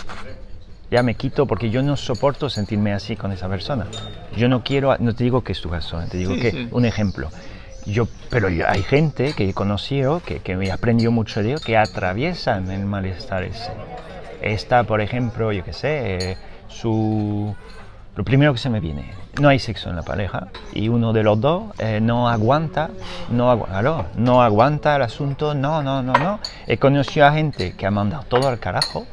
ya 0.90 1.04
me 1.04 1.16
quito 1.16 1.46
porque 1.46 1.70
yo 1.70 1.82
no 1.84 1.98
soporto 1.98 2.50
sentirme 2.50 2.94
así 2.94 3.16
con 3.16 3.32
esa 3.32 3.50
persona. 3.50 3.88
Yo 4.36 4.48
no 4.48 4.64
quiero, 4.64 4.96
no 5.00 5.14
te 5.14 5.24
digo 5.24 5.44
que 5.44 5.52
es 5.52 5.62
tu 5.62 5.70
caso, 5.70 6.00
te 6.10 6.18
digo 6.18 6.36
que 6.36 6.68
un 6.72 6.86
ejemplo. 6.86 7.30
Yo, 7.86 8.08
pero 8.30 8.48
hay 8.48 8.84
gente 8.84 9.34
que 9.34 9.48
he 9.48 9.54
conocido, 9.54 10.22
que, 10.26 10.40
que 10.40 10.58
me 10.58 10.72
aprendió 10.72 11.10
mucho 11.12 11.42
de 11.42 11.52
ello, 11.52 11.60
que 11.64 11.78
atraviesan 11.78 12.70
el 12.70 12.86
malestar 12.86 13.44
ese. 13.44 13.72
Esta, 14.42 14.84
por 14.84 15.00
ejemplo, 15.00 15.52
yo 15.52 15.64
qué 15.64 15.74
sé, 15.74 16.32
eh, 16.32 16.38
su... 16.68 17.56
Lo 18.16 18.24
primero 18.24 18.52
que 18.52 18.60
se 18.60 18.70
me 18.70 18.80
viene, 18.80 19.12
no 19.40 19.48
hay 19.48 19.60
sexo 19.60 19.92
en 19.92 19.96
la 19.96 20.02
pareja 20.02 20.48
y 20.74 20.90
uno 20.90 21.14
de 21.14 21.22
los 21.22 21.40
dos 21.40 21.66
eh, 21.78 22.00
no 22.02 22.28
aguanta, 22.28 22.90
no, 23.30 23.52
agu 23.52 23.68
no 24.16 24.42
aguanta 24.42 24.96
el 24.96 25.04
asunto, 25.04 25.54
no, 25.54 25.84
no, 25.84 26.02
no, 26.02 26.14
no. 26.14 26.40
He 26.66 26.78
conocido 26.78 27.28
a 27.28 27.34
gente 27.34 27.74
que 27.74 27.86
ha 27.86 27.92
mandado 27.92 28.24
todo 28.24 28.48
al 28.48 28.58
carajo 28.58 29.06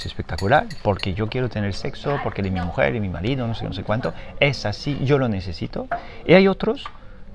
parece 0.00 0.08
espectacular, 0.08 0.66
porque 0.82 1.12
yo 1.12 1.28
quiero 1.28 1.50
tener 1.50 1.74
sexo, 1.74 2.18
porque 2.24 2.40
de 2.40 2.50
mi 2.50 2.60
mujer, 2.60 2.94
de 2.94 3.00
mi 3.00 3.10
marido, 3.10 3.46
no 3.46 3.54
sé, 3.54 3.66
no 3.66 3.74
sé 3.74 3.82
cuánto, 3.82 4.14
es 4.38 4.64
así, 4.64 4.98
yo 5.02 5.18
lo 5.18 5.28
necesito. 5.28 5.88
Y 6.24 6.32
hay 6.32 6.48
otros 6.48 6.84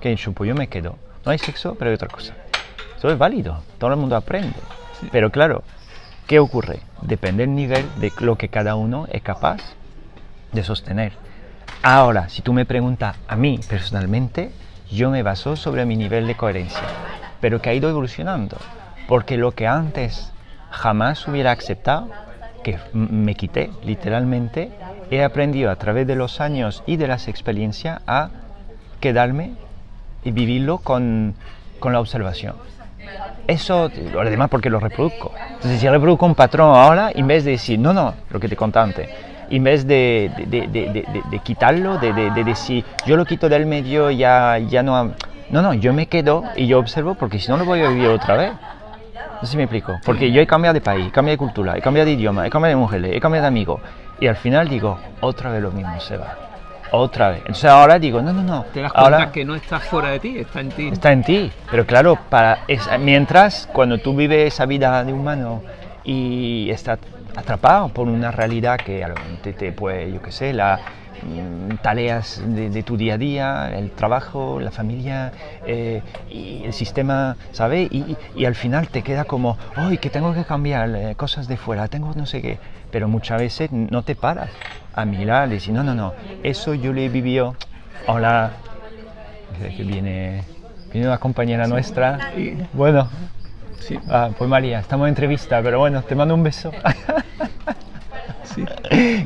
que 0.02 0.12
en 0.12 0.34
pues 0.34 0.48
yo 0.48 0.56
me 0.56 0.68
quedo, 0.68 0.98
no 1.26 1.32
hay 1.32 1.38
sexo, 1.38 1.76
pero 1.76 1.92
hay 1.92 1.96
otra 1.96 2.08
cosa. 2.08 2.34
Eso 2.98 3.12
es 3.12 3.18
válido, 3.20 3.62
todo 3.78 3.92
el 3.92 3.98
mundo 3.98 4.16
aprende. 4.16 4.58
Pero 5.12 5.30
claro, 5.30 5.64
¿qué 6.26 6.40
ocurre? 6.40 6.80
Depende 7.04 7.46
del 7.46 7.54
nivel 7.54 7.86
de 7.98 8.12
lo 8.20 8.36
que 8.36 8.50
cada 8.50 8.76
uno 8.76 9.06
es 9.12 9.22
capaz 9.22 9.62
de 10.52 10.64
sostener. 10.64 11.14
Ahora, 11.84 12.30
si 12.30 12.42
tú 12.42 12.52
me 12.52 12.66
preguntas 12.66 13.16
a 13.28 13.36
mí 13.36 13.60
personalmente, 13.70 14.52
yo 14.90 15.12
me 15.12 15.22
baso 15.22 15.56
sobre 15.56 15.86
mi 15.86 15.98
nivel 15.98 16.26
de 16.26 16.36
coherencia, 16.36 16.82
pero 17.42 17.62
que 17.62 17.70
ha 17.70 17.76
ido 17.76 17.90
evolucionando, 17.90 18.58
porque 19.08 19.38
lo 19.38 19.52
que 19.52 19.68
antes 19.68 20.32
jamás 20.72 21.28
hubiera 21.28 21.52
aceptado, 21.52 22.25
que 22.66 22.80
me 22.94 23.36
quité 23.36 23.70
literalmente, 23.84 24.72
he 25.12 25.24
aprendido 25.24 25.70
a 25.70 25.76
través 25.76 26.08
de 26.08 26.16
los 26.16 26.42
años 26.42 26.82
y 26.88 26.98
de 26.98 27.08
las 27.08 27.28
experiencias 27.28 28.02
a 28.08 28.30
quedarme 29.00 29.52
y 30.24 30.32
vivirlo 30.32 30.80
con, 30.80 31.36
con 31.80 31.94
la 31.94 32.00
observación. 32.00 32.56
Eso, 33.46 33.92
además 34.20 34.50
porque 34.50 34.72
lo 34.72 34.80
reproduzco. 34.80 35.32
Entonces, 35.54 35.80
si 35.80 35.88
reproduzco 35.88 36.26
un 36.26 36.34
patrón 36.34 36.76
ahora, 36.76 37.12
en 37.14 37.28
vez 37.28 37.46
de 37.46 37.52
decir, 37.52 37.78
no, 37.78 37.94
no, 37.94 38.16
lo 38.32 38.40
que 38.40 38.50
te 38.50 38.56
conté 38.56 38.80
antes, 38.80 39.10
en 39.52 39.64
vez 39.64 39.86
de, 39.86 40.32
de, 40.48 40.68
de, 40.68 41.24
de 41.30 41.40
quitarlo, 41.40 42.00
de, 42.00 42.44
decir, 42.44 42.84
yo 43.06 43.16
lo 43.16 43.26
quito 43.26 43.48
del 43.48 43.68
medio, 43.68 44.10
ya, 44.10 44.58
ya 44.58 44.82
no... 44.82 45.14
No, 45.52 45.62
no, 45.62 45.76
yo 45.76 45.94
me 45.94 46.08
quedo 46.08 46.44
y 46.56 46.66
yo 46.66 46.80
observo 46.80 47.14
porque 47.14 47.38
si 47.38 47.50
no 47.50 47.58
lo 47.58 47.66
voy 47.66 47.80
a 47.82 47.90
vivir 47.90 48.08
otra 48.08 48.36
vez. 48.36 48.54
No 49.46 49.48
sé 49.48 49.52
si 49.52 49.58
me 49.58 49.66
explico. 49.66 50.00
Porque 50.04 50.32
yo 50.32 50.42
he 50.42 50.48
cambiado 50.48 50.74
de 50.74 50.82
país, 50.82 51.06
he 51.06 51.12
cambiado 51.12 51.36
de 51.36 51.38
cultura, 51.38 51.78
he 51.78 51.80
cambiado 51.80 52.08
de 52.08 52.14
idioma, 52.14 52.48
he 52.48 52.50
cambiado 52.50 52.76
de 52.76 52.82
mujeres, 52.82 53.16
he 53.16 53.20
cambiado 53.20 53.44
de 53.44 53.48
amigos. 53.50 53.80
Y 54.20 54.26
al 54.26 54.38
final 54.38 54.68
digo, 54.68 54.98
otra 55.22 55.52
vez 55.52 55.62
lo 55.62 55.72
mismo 55.72 56.00
se 56.00 56.18
va. 56.18 56.36
Otra 56.90 57.30
vez. 57.30 57.42
Entonces 57.42 57.66
ahora 57.66 58.00
digo, 58.00 58.24
no, 58.24 58.34
no, 58.34 58.42
no. 58.42 58.66
Te 58.74 58.82
das 58.82 58.92
cuenta 58.92 59.32
que 59.32 59.46
no 59.46 59.54
está 59.54 59.80
fuera 59.80 60.10
de 60.10 60.20
ti, 60.20 60.40
está 60.40 60.62
en 60.62 60.70
ti. 60.70 60.88
Está 60.88 61.12
en 61.12 61.24
ti. 61.24 61.52
Pero 61.70 61.86
claro, 61.86 62.18
para 62.28 62.62
mientras 63.00 63.70
cuando 63.72 64.00
tú 64.00 64.16
vives 64.16 64.52
esa 64.52 64.66
vida 64.66 65.04
de 65.04 65.14
humano 65.14 65.62
y 66.04 66.68
estás 66.72 66.98
atrapado 67.36 67.90
por 67.90 68.08
una 68.08 68.32
realidad 68.32 68.78
que 68.78 69.06
te, 69.44 69.54
te 69.54 69.72
puede, 69.74 70.12
yo 70.12 70.24
qué 70.24 70.32
sé, 70.32 70.54
la, 70.54 70.80
tareas 71.82 72.42
de, 72.46 72.84
tu 72.84 72.98
día 72.98 73.16
a 73.16 73.18
día, 73.18 73.72
el 73.76 73.92
trabajo, 73.92 74.60
la 74.60 74.72
familia 74.72 75.32
eh, 75.66 76.02
y 76.30 76.64
el 76.64 76.74
sistema, 76.74 77.38
¿sabes? 77.52 77.90
Y, 77.92 78.46
al 78.46 78.56
final 78.56 78.88
te 78.90 79.02
queda 79.02 79.26
como, 79.26 79.58
¡ay, 79.76 79.98
que 79.98 80.10
tengo 80.10 80.34
que 80.34 80.44
cambiar 80.44 80.90
eh, 80.96 81.16
cosas 81.16 81.48
de 81.48 81.58
fuera! 81.58 81.88
Tengo 81.88 82.14
no 82.16 82.26
sé 82.26 82.42
qué. 82.42 82.60
Pero 82.92 83.08
muchas 83.08 83.40
veces 83.40 83.72
no 83.72 84.04
te 84.04 84.16
paras 84.16 84.50
a 84.94 85.06
mirar 85.06 85.50
y 85.50 85.52
decir, 85.56 85.74
no, 85.74 85.84
no, 85.84 85.96
no, 85.96 86.14
eso 86.44 86.74
yo 86.74 86.94
lo 86.94 87.02
he 87.02 87.10
vivido. 87.10 87.56
Hola, 88.08 88.52
que 89.76 89.84
viene, 89.84 90.44
viene 90.92 91.08
una 91.08 91.18
compañera 91.18 91.68
nuestra. 91.68 92.32
Bueno, 92.74 93.10
sí. 93.80 93.98
Ah, 94.10 94.30
pues 94.38 94.50
María, 94.50 94.80
estamos 94.80 95.06
en 95.06 95.10
entrevista, 95.10 95.62
pero 95.62 95.80
bueno, 95.80 96.04
te 96.04 96.16
mando 96.16 96.34
un 96.34 96.44
beso. 96.44 96.72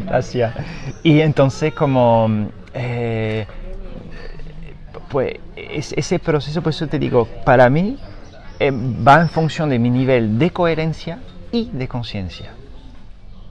Gracias. 0.05 0.53
Y 1.03 1.21
entonces 1.21 1.73
como... 1.73 2.49
Eh, 2.73 3.45
pues 5.09 5.39
ese 5.55 6.19
proceso, 6.19 6.61
por 6.61 6.71
eso 6.71 6.87
te 6.87 6.99
digo, 6.99 7.27
para 7.43 7.69
mí 7.69 7.97
eh, 8.59 8.71
va 8.71 9.21
en 9.21 9.29
función 9.29 9.69
de 9.69 9.79
mi 9.79 9.89
nivel 9.89 10.37
de 10.37 10.51
coherencia 10.51 11.19
y 11.51 11.69
de 11.71 11.87
conciencia. 11.87 12.51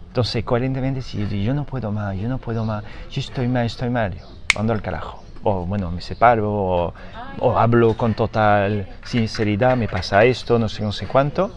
Entonces, 0.09 0.45
coherentemente, 0.45 1.03
si 1.03 1.27
yo 1.43 1.55
no 1.55 1.65
puedo 1.65 1.93
más, 1.93 2.17
yo 2.17 2.29
no 2.29 2.39
puedo 2.39 2.65
más, 2.65 2.85
yo 3.11 3.21
estoy 3.21 3.49
mal, 3.49 3.67
estoy 3.67 3.91
mal, 3.91 4.15
mando 4.57 4.73
al 4.73 4.83
carajo. 4.83 5.23
O 5.43 5.65
bueno, 5.67 5.91
me 5.91 6.01
separo, 6.01 6.51
o, 6.53 6.95
o, 7.39 7.59
hablo 7.59 7.97
con 7.97 8.15
total 8.15 8.89
sinceridad, 9.05 9.77
me 9.77 9.87
pasa 9.87 10.25
esto, 10.25 10.59
no 10.59 10.69
sé, 10.69 10.83
no 10.83 10.93
sé 10.93 11.07
cuánto, 11.07 11.51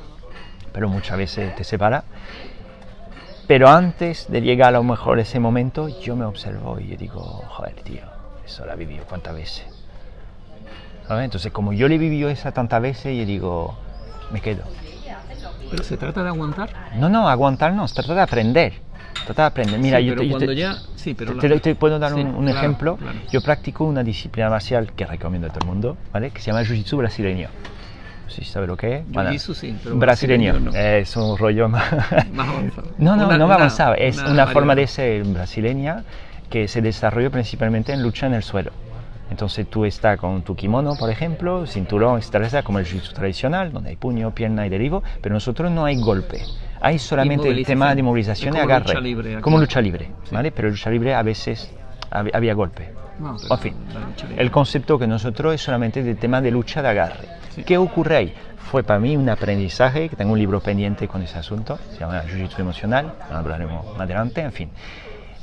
pero 0.72 0.90
muchas 0.90 1.18
veces 1.18 1.56
te 1.56 1.64
separa 1.64 2.04
pero 3.52 3.68
antes 3.68 4.32
de 4.32 4.40
llegar 4.40 4.70
a 4.70 4.78
lo 4.78 4.84
mejor 4.86 5.20
ese 5.20 5.38
momento, 5.38 5.90
yo 5.90 6.16
me 6.16 6.24
observo 6.24 6.80
y 6.80 6.88
yo 6.88 6.96
digo, 6.96 7.20
joder, 7.50 7.76
tío, 7.84 8.04
eso 8.46 8.66
lo 8.66 8.72
he 8.72 8.78
vivido 8.78 9.04
cuántas 9.04 9.36
veces. 9.36 9.66
Entonces, 11.10 11.52
como 11.52 11.74
yo 11.74 11.90
le 11.90 11.96
he 11.96 11.98
vivido 11.98 12.30
esa 12.30 12.54
tantas 12.54 12.82
veces, 12.82 13.18
yo 13.18 13.26
digo, 13.26 13.78
me 14.32 14.40
quedo. 14.40 14.64
¿Pero 15.70 15.84
se 15.84 15.98
trata 15.98 16.24
de 16.24 16.30
aguantar? 16.30 16.70
No, 16.96 17.10
no, 17.10 17.28
aguantar 17.28 17.74
no, 17.74 17.90
se 17.90 17.96
trata 17.96 18.16
de 18.16 18.22
aprender. 18.22 18.74
Trata 19.26 19.42
de 19.42 19.48
aprender. 19.50 19.80
Mira, 19.82 20.00
yo, 20.00 20.16
te, 20.16 20.30
cuando 20.30 20.54
ya... 20.54 20.78
Sí, 20.96 21.14
pero 21.14 21.36
te, 21.60 21.76
puedo 21.76 22.00
dar 22.00 22.14
un, 22.14 22.48
ejemplo. 22.48 22.98
Yo 23.34 23.42
practico 23.42 23.84
una 23.84 24.02
disciplina 24.02 24.50
marcial 24.50 24.94
que 24.94 25.06
recomiendo 25.06 25.48
a 25.48 25.50
todo 25.50 25.60
el 25.60 25.68
mundo, 25.68 25.98
¿vale? 26.14 26.30
que 26.30 26.40
se 26.40 26.52
llama 26.52 26.64
Jiu-Jitsu 26.64 26.96
brasileño 26.96 27.50
si 28.32 28.44
sabe 28.44 28.68
lo 28.68 28.78
que 28.78 28.98
es. 28.98 29.08
Bueno, 29.10 29.38
sí, 29.38 29.76
brasileño. 29.94 30.72
Es 30.74 31.16
un 31.16 31.38
rollo 31.38 31.70
más, 31.70 31.92
más 32.34 32.48
avanzado. 32.48 32.88
No, 32.98 33.16
no, 33.16 33.38
no 33.38 33.48
más 33.48 33.58
avanzado. 33.58 33.96
Es 33.96 34.18
una, 34.22 34.48
forma 34.48 34.76
de 34.76 34.88
ser 34.88 35.24
brasileña 35.24 36.04
que 36.50 36.68
se 36.68 36.82
desarrolla 36.82 37.30
principalmente 37.30 37.94
en 37.94 38.02
lucha 38.02 38.28
en 38.28 38.34
el 38.34 38.44
suelo. 38.44 38.72
Entonces 39.30 39.66
tú 39.70 39.86
estás 39.86 40.20
con 40.20 40.42
tu 40.42 40.56
kimono, 40.56 40.96
por 40.98 41.10
ejemplo, 41.10 41.66
cinturón, 41.66 42.20
etc., 42.20 42.64
como 42.64 42.80
el 42.80 42.86
jiu 42.86 43.00
tradicional, 43.14 43.72
donde 43.72 43.92
hay 43.92 43.96
puño, 43.96 44.32
pierna 44.32 44.68
y 44.68 44.70
derivo, 44.70 45.04
pero 45.22 45.34
nosotros 45.34 45.72
no 45.72 45.86
hay 45.86 46.02
golpe. 46.02 46.42
Hay 46.82 47.00
solamente 47.00 47.48
el 47.48 47.66
tema 47.66 47.96
de 47.96 48.04
movilización 48.04 48.56
y 48.56 48.60
agarre. 48.60 49.42
como 49.42 49.58
lucha 49.58 49.80
libre, 49.80 50.12
¿vale? 50.32 50.52
Pero 50.52 50.70
lucha 50.70 50.90
libre 50.90 51.16
a 51.16 51.24
veces 51.24 51.72
había 52.10 52.54
golpe. 52.54 52.92
No, 53.20 53.36
en 53.50 53.60
fin, 53.60 53.76
el 54.38 54.52
concepto 54.52 54.98
que 54.98 55.08
nosotros 55.08 55.54
es 55.54 55.62
solamente 55.62 56.04
de 56.04 56.16
tema 56.16 56.42
de 56.42 56.52
lucha 56.52 56.82
de 56.82 56.90
agarre. 56.90 57.28
Sí. 57.54 57.64
¿Qué 57.64 57.78
ocurre 57.78 58.18
ahí? 58.18 58.34
Fue 58.58 58.84
para 58.84 59.00
mí 59.00 59.18
un 59.18 59.30
aprendizaje, 59.30 60.10
que 60.10 60.16
tengo 60.16 60.34
un 60.34 60.40
libro 60.40 60.62
pendiente 60.62 61.08
con 61.08 61.22
ese 61.22 61.38
asunto, 61.38 61.78
se 61.92 62.00
llama 62.00 62.24
Jiu-Jitsu 62.24 62.60
emocional, 62.60 63.14
hablaremos 63.30 63.86
más 63.94 64.02
adelante, 64.02 64.42
en 64.42 64.52
fin. 64.52 64.70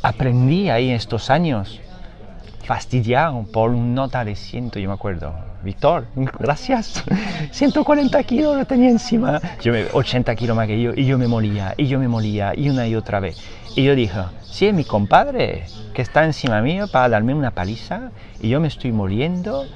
Aprendí 0.03 0.71
ahí 0.71 0.91
estos 0.91 1.29
años, 1.29 1.81
fastidiado 2.65 3.45
por 3.53 3.71
un 3.71 3.95
nota 3.95 4.25
de 4.25 4.35
ciento, 4.35 4.79
yo 4.79 4.89
me 4.89 4.95
acuerdo. 4.95 5.35
Víctor, 5.63 6.07
gracias. 6.39 7.05
140 7.51 8.23
kilos 8.23 8.57
lo 8.57 8.65
tenía 8.65 8.91
encima. 8.91 9.41
Yo 9.61 9.73
me, 9.73 9.87
80 9.93 10.35
kilos 10.37 10.57
más 10.57 10.67
que 10.67 10.81
yo, 10.81 10.93
y 10.95 11.05
yo 11.05 11.19
me 11.19 11.27
molía, 11.27 11.75
y 11.77 11.87
yo 11.87 11.99
me 11.99 12.09
molía, 12.09 12.53
y 12.57 12.69
una 12.69 12.87
y 12.87 12.95
otra 12.95 13.21
vez. 13.21 13.39
Y 13.79 13.85
yo 13.85 13.95
dije, 13.95 14.19
sí, 14.43 14.67
es 14.67 14.75
mi 14.75 14.83
compadre 14.83 15.67
que 15.95 16.03
está 16.03 16.25
encima 16.25 16.61
mío 16.61 16.89
para 16.89 17.09
darme 17.09 17.33
una 17.33 17.53
paliza, 17.53 18.11
y 18.41 18.49
yo 18.49 18.59
me 18.59 18.67
estoy 18.67 18.91
moliendo, 18.91 19.67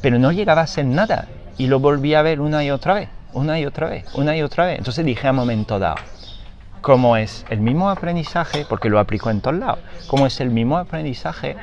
pero 0.00 0.20
no 0.20 0.30
llegaba 0.30 0.60
a 0.60 0.64
hacer 0.64 0.84
nada. 0.84 1.26
Y 1.58 1.66
lo 1.66 1.80
volví 1.80 2.14
a 2.14 2.22
ver 2.22 2.40
una 2.40 2.62
y 2.62 2.70
otra 2.70 2.94
vez, 2.94 3.08
una 3.32 3.58
y 3.58 3.66
otra 3.66 3.88
vez, 3.88 4.04
una 4.14 4.36
y 4.36 4.42
otra 4.42 4.66
vez. 4.66 4.78
Entonces 4.78 5.04
dije 5.04 5.26
a 5.26 5.32
momento 5.32 5.80
dado, 5.80 5.96
como 6.80 7.16
es 7.16 7.44
el 7.50 7.60
mismo 7.60 7.90
aprendizaje, 7.90 8.66
porque 8.68 8.88
lo 8.88 9.00
aplico 9.00 9.30
en 9.30 9.40
todos 9.40 9.58
lados, 9.58 9.80
como 10.06 10.24
es 10.24 10.40
el 10.40 10.50
mismo 10.50 10.78
aprendizaje, 10.78 11.56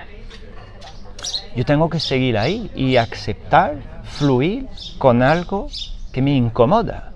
yo 1.56 1.64
tengo 1.64 1.90
que 1.90 2.02
seguir 2.02 2.38
ahí 2.38 2.70
y 2.76 2.98
aceptar, 2.98 3.76
fluir 4.04 4.68
con 4.98 5.24
algo 5.24 5.70
que 6.12 6.22
me 6.22 6.36
incomoda. 6.36 7.14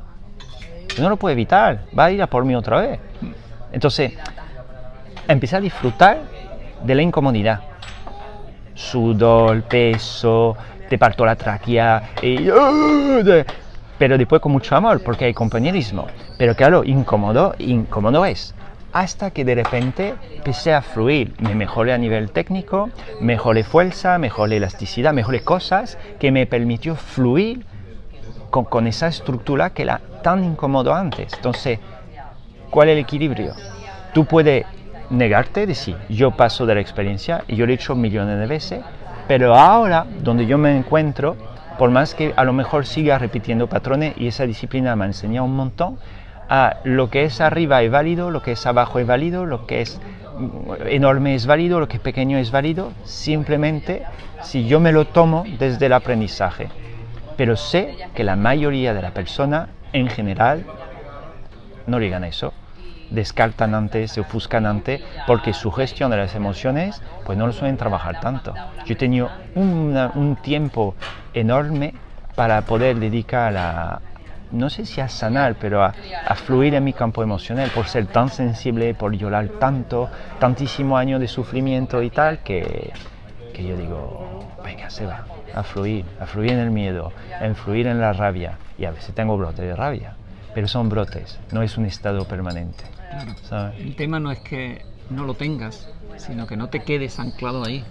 Yo 0.96 1.04
no 1.04 1.10
lo 1.10 1.18
puedo 1.18 1.34
evitar, 1.34 1.82
va 2.00 2.06
a 2.06 2.12
ir 2.12 2.22
a 2.22 2.28
por 2.28 2.46
mí 2.46 2.56
otra 2.56 2.80
vez. 2.80 3.00
Entonces, 3.74 4.14
empecé 5.28 5.58
a 5.58 5.60
disfrutar 5.60 6.20
de 6.84 6.96
la 6.96 7.02
incomodidad. 7.02 7.60
Sudor, 8.76 9.64
peso, 9.64 10.56
te 10.90 10.98
parto 10.98 11.26
la 11.26 11.36
tráquea, 11.36 12.12
y, 12.22 12.48
pero 13.98 14.18
después 14.18 14.42
con 14.42 14.52
mucho 14.52 14.76
amor, 14.76 15.04
porque 15.04 15.26
hay 15.26 15.34
compañerismo. 15.34 16.08
Pero 16.38 16.56
claro, 16.56 16.84
incómodo, 16.84 17.56
incómodo 17.60 18.26
es. 18.26 18.54
Hasta 18.92 19.32
que 19.32 19.44
de 19.44 19.56
repente 19.56 20.14
empecé 20.36 20.74
a 20.74 20.84
fluir, 20.84 21.34
me 21.40 21.56
mejoré 21.56 21.94
a 21.94 21.98
nivel 21.98 22.30
técnico, 22.30 22.92
mejoré 23.20 23.64
fuerza, 23.64 24.20
mejoré 24.20 24.58
elasticidad, 24.58 25.14
mejoré 25.14 25.42
cosas 25.42 25.98
que 26.20 26.32
me 26.32 26.46
permitió 26.46 26.96
fluir 26.96 27.66
con, 28.52 28.66
con 28.66 28.86
esa 28.86 29.08
estructura 29.08 29.72
que 29.72 29.82
era 29.82 30.00
tan 30.22 30.44
incómodo 30.44 30.94
antes. 30.94 31.34
Entonces, 31.34 31.80
¿cuál 32.74 32.90
es 32.90 32.94
el 32.94 33.00
equilibrio? 33.00 33.54
Tú 34.16 34.26
puedes 34.26 34.66
negarte, 35.12 35.68
decir, 35.68 35.96
yo 36.10 36.32
paso 36.32 36.66
de 36.66 36.74
la 36.74 36.82
experiencia 36.82 37.44
y 37.48 37.56
yo 37.56 37.68
lo 37.68 37.72
he 37.72 37.76
hecho 37.76 37.94
millones 37.94 38.40
de 38.40 38.48
veces, 38.48 38.84
pero 39.28 39.56
ahora, 39.56 40.08
donde 40.22 40.48
yo 40.48 40.58
me 40.58 40.76
encuentro, 40.76 41.38
por 41.78 41.92
más 41.92 42.16
que 42.16 42.34
a 42.36 42.44
lo 42.44 42.52
mejor 42.52 42.88
siga 42.88 43.20
repitiendo 43.20 43.68
patrones 43.68 44.16
y 44.18 44.26
esa 44.26 44.48
disciplina 44.48 44.96
me 44.96 45.04
ha 45.04 45.08
enseñado 45.08 45.46
un 45.46 45.56
montón, 45.56 46.00
a 46.50 46.78
lo 46.84 47.12
que 47.12 47.26
es 47.26 47.42
arriba 47.42 47.84
es 47.84 47.92
válido, 47.92 48.32
lo 48.32 48.42
que 48.42 48.54
es 48.54 48.66
abajo 48.66 48.98
es 48.98 49.06
válido, 49.06 49.46
lo 49.46 49.68
que 49.68 49.82
es 49.82 50.02
enorme 50.88 51.36
es 51.36 51.46
válido, 51.46 51.80
lo 51.80 51.88
que 51.88 51.98
es 51.98 52.04
pequeño 52.04 52.40
es 52.40 52.50
válido, 52.50 52.92
simplemente 53.04 54.02
si 54.42 54.66
yo 54.66 54.80
me 54.80 54.92
lo 54.92 55.06
tomo 55.06 55.46
desde 55.60 55.86
el 55.86 55.94
aprendizaje. 55.94 56.70
Pero 57.38 57.56
sé 57.56 57.98
que 58.16 58.24
la 58.24 58.36
mayoría 58.36 58.96
de 58.96 59.02
la 59.04 59.12
persona 59.12 59.70
en 59.94 60.08
general 60.08 60.66
no 61.86 62.00
llegan 62.00 62.24
a 62.24 62.28
eso 62.30 62.52
descartan 63.14 63.76
antes, 63.76 64.12
se 64.12 64.22
ofuscan 64.22 64.66
antes, 64.66 65.02
porque 65.28 65.54
su 65.54 65.72
gestión 65.72 66.12
de 66.12 66.18
las 66.18 66.36
emociones, 66.36 67.02
pues 67.26 67.38
no 67.38 67.48
lo 67.48 67.54
suelen 67.54 67.78
trabajar 67.78 68.20
tanto. 68.20 68.54
Yo 68.86 68.94
he 68.94 68.98
tenido 68.98 69.32
una- 69.56 70.12
un 70.16 70.36
tiempo 70.36 70.96
enorme 71.34 71.94
para 72.36 72.62
poder 72.64 72.98
dedicar 73.00 73.56
a, 73.58 74.02
no 74.52 74.70
sé 74.70 74.86
si 74.86 75.02
a 75.02 75.08
sanar, 75.10 75.56
pero 75.56 75.84
a, 75.84 75.94
a 76.26 76.36
fluir 76.36 76.74
en 76.76 76.84
mi 76.84 76.94
campo 76.94 77.24
emocional, 77.24 77.70
por 77.74 77.86
ser 77.88 78.08
tan 78.08 78.30
sensible, 78.30 78.94
por 78.94 79.16
llorar 79.16 79.50
tanto, 79.60 80.10
tantísimo 80.40 80.98
año 80.98 81.20
de 81.20 81.28
sufrimiento 81.28 82.02
y 82.02 82.10
tal, 82.10 82.40
que, 82.40 82.92
que 83.54 83.66
yo 83.66 83.76
digo, 83.78 84.48
venga, 84.64 84.90
se 84.90 85.06
va, 85.06 85.26
a 85.54 85.64
fluir, 85.64 86.06
a 86.20 86.26
fluir 86.26 86.52
en 86.54 86.60
el 86.60 86.72
miedo, 86.72 87.12
a 87.40 87.54
fluir 87.54 87.88
en 87.88 88.00
la 88.02 88.14
rabia. 88.14 88.58
Y 88.78 88.86
a 88.86 88.92
veces 88.92 89.14
tengo 89.14 89.38
brotes 89.38 89.66
de 89.66 89.76
rabia, 89.76 90.14
pero 90.54 90.68
son 90.68 90.90
brotes, 90.90 91.40
no 91.52 91.62
es 91.62 91.78
un 91.78 91.86
estado 91.86 92.26
permanente. 92.26 92.84
Claro. 93.14 93.36
¿sabes? 93.44 93.80
El 93.80 93.96
tema 93.96 94.20
no 94.20 94.32
es 94.32 94.40
que 94.40 94.82
no 95.10 95.26
lo 95.26 95.34
tengas, 95.34 95.90
sino 96.18 96.48
que 96.48 96.58
no 96.58 96.70
te 96.70 96.82
quedes 96.82 97.20
anclado 97.20 97.66
ahí, 97.66 97.84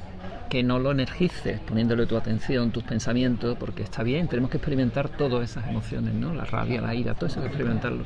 que 0.49 0.63
no 0.63 0.79
lo 0.79 0.91
energices 0.93 1.61
poniéndole 1.61 2.07
tu 2.07 2.17
atención, 2.17 2.71
tus 2.71 2.83
pensamientos, 2.83 3.57
porque 3.59 3.83
está 3.83 4.03
bien, 4.03 4.29
tenemos 4.29 4.51
que 4.51 4.59
experimentar 4.59 5.09
todas 5.09 5.51
esas 5.51 5.69
emociones, 5.69 6.15
¿no? 6.15 6.35
La 6.35 6.45
rabia, 6.45 6.81
la 6.81 6.95
ira, 6.95 7.15
todo 7.15 7.27
eso 7.27 7.41
hay 7.41 7.45
que 7.45 7.49
experimentarlo. 7.49 8.05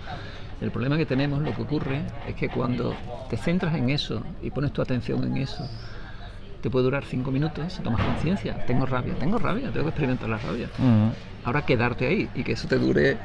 El 0.60 0.70
problema 0.70 0.96
que 0.96 1.06
tenemos, 1.06 1.42
lo 1.42 1.54
que 1.54 1.62
ocurre, 1.62 2.02
es 2.26 2.34
que 2.34 2.48
cuando 2.48 2.94
te 3.28 3.36
centras 3.36 3.74
en 3.74 3.90
eso 3.90 4.22
y 4.42 4.50
pones 4.50 4.72
tu 4.72 4.80
atención 4.80 5.24
en 5.24 5.36
eso, 5.38 5.68
te 6.62 6.70
puede 6.70 6.84
durar 6.84 7.04
cinco 7.04 7.30
minutos, 7.30 7.80
tomas 7.82 8.02
conciencia, 8.02 8.64
tengo 8.66 8.86
rabia, 8.86 9.14
tengo 9.14 9.38
rabia, 9.38 9.70
tengo 9.70 9.84
que 9.84 9.90
experimentar 9.90 10.28
la 10.28 10.38
rabia. 10.38 10.68
Mm. 10.78 11.10
Ahora 11.44 11.62
quedarte 11.62 12.06
ahí 12.06 12.28
y 12.34 12.42
que 12.42 12.52
eso 12.52 12.66
te 12.66 12.78
dure, 12.78 13.18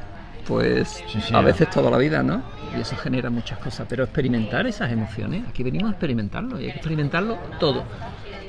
pues 0.46 1.04
Sí, 1.08 1.22
sí, 1.22 1.34
a 1.34 1.42
veces 1.42 1.70
toda 1.70 1.90
la 1.92 1.98
vida, 1.98 2.24
¿no? 2.24 2.42
Y 2.78 2.82
eso 2.82 2.96
genera 2.98 3.30
muchas 3.30 3.58
cosas. 3.60 3.86
Pero 3.90 4.04
experimentar 4.04 4.66
esas 4.68 4.92
emociones, 4.92 5.44
aquí 5.50 5.64
venimos 5.64 5.90
a 5.90 5.92
experimentarlo 5.92 6.60
y 6.60 6.66
hay 6.66 6.72
que 6.72 6.78
experimentarlo 6.78 7.38
todo. 7.60 7.84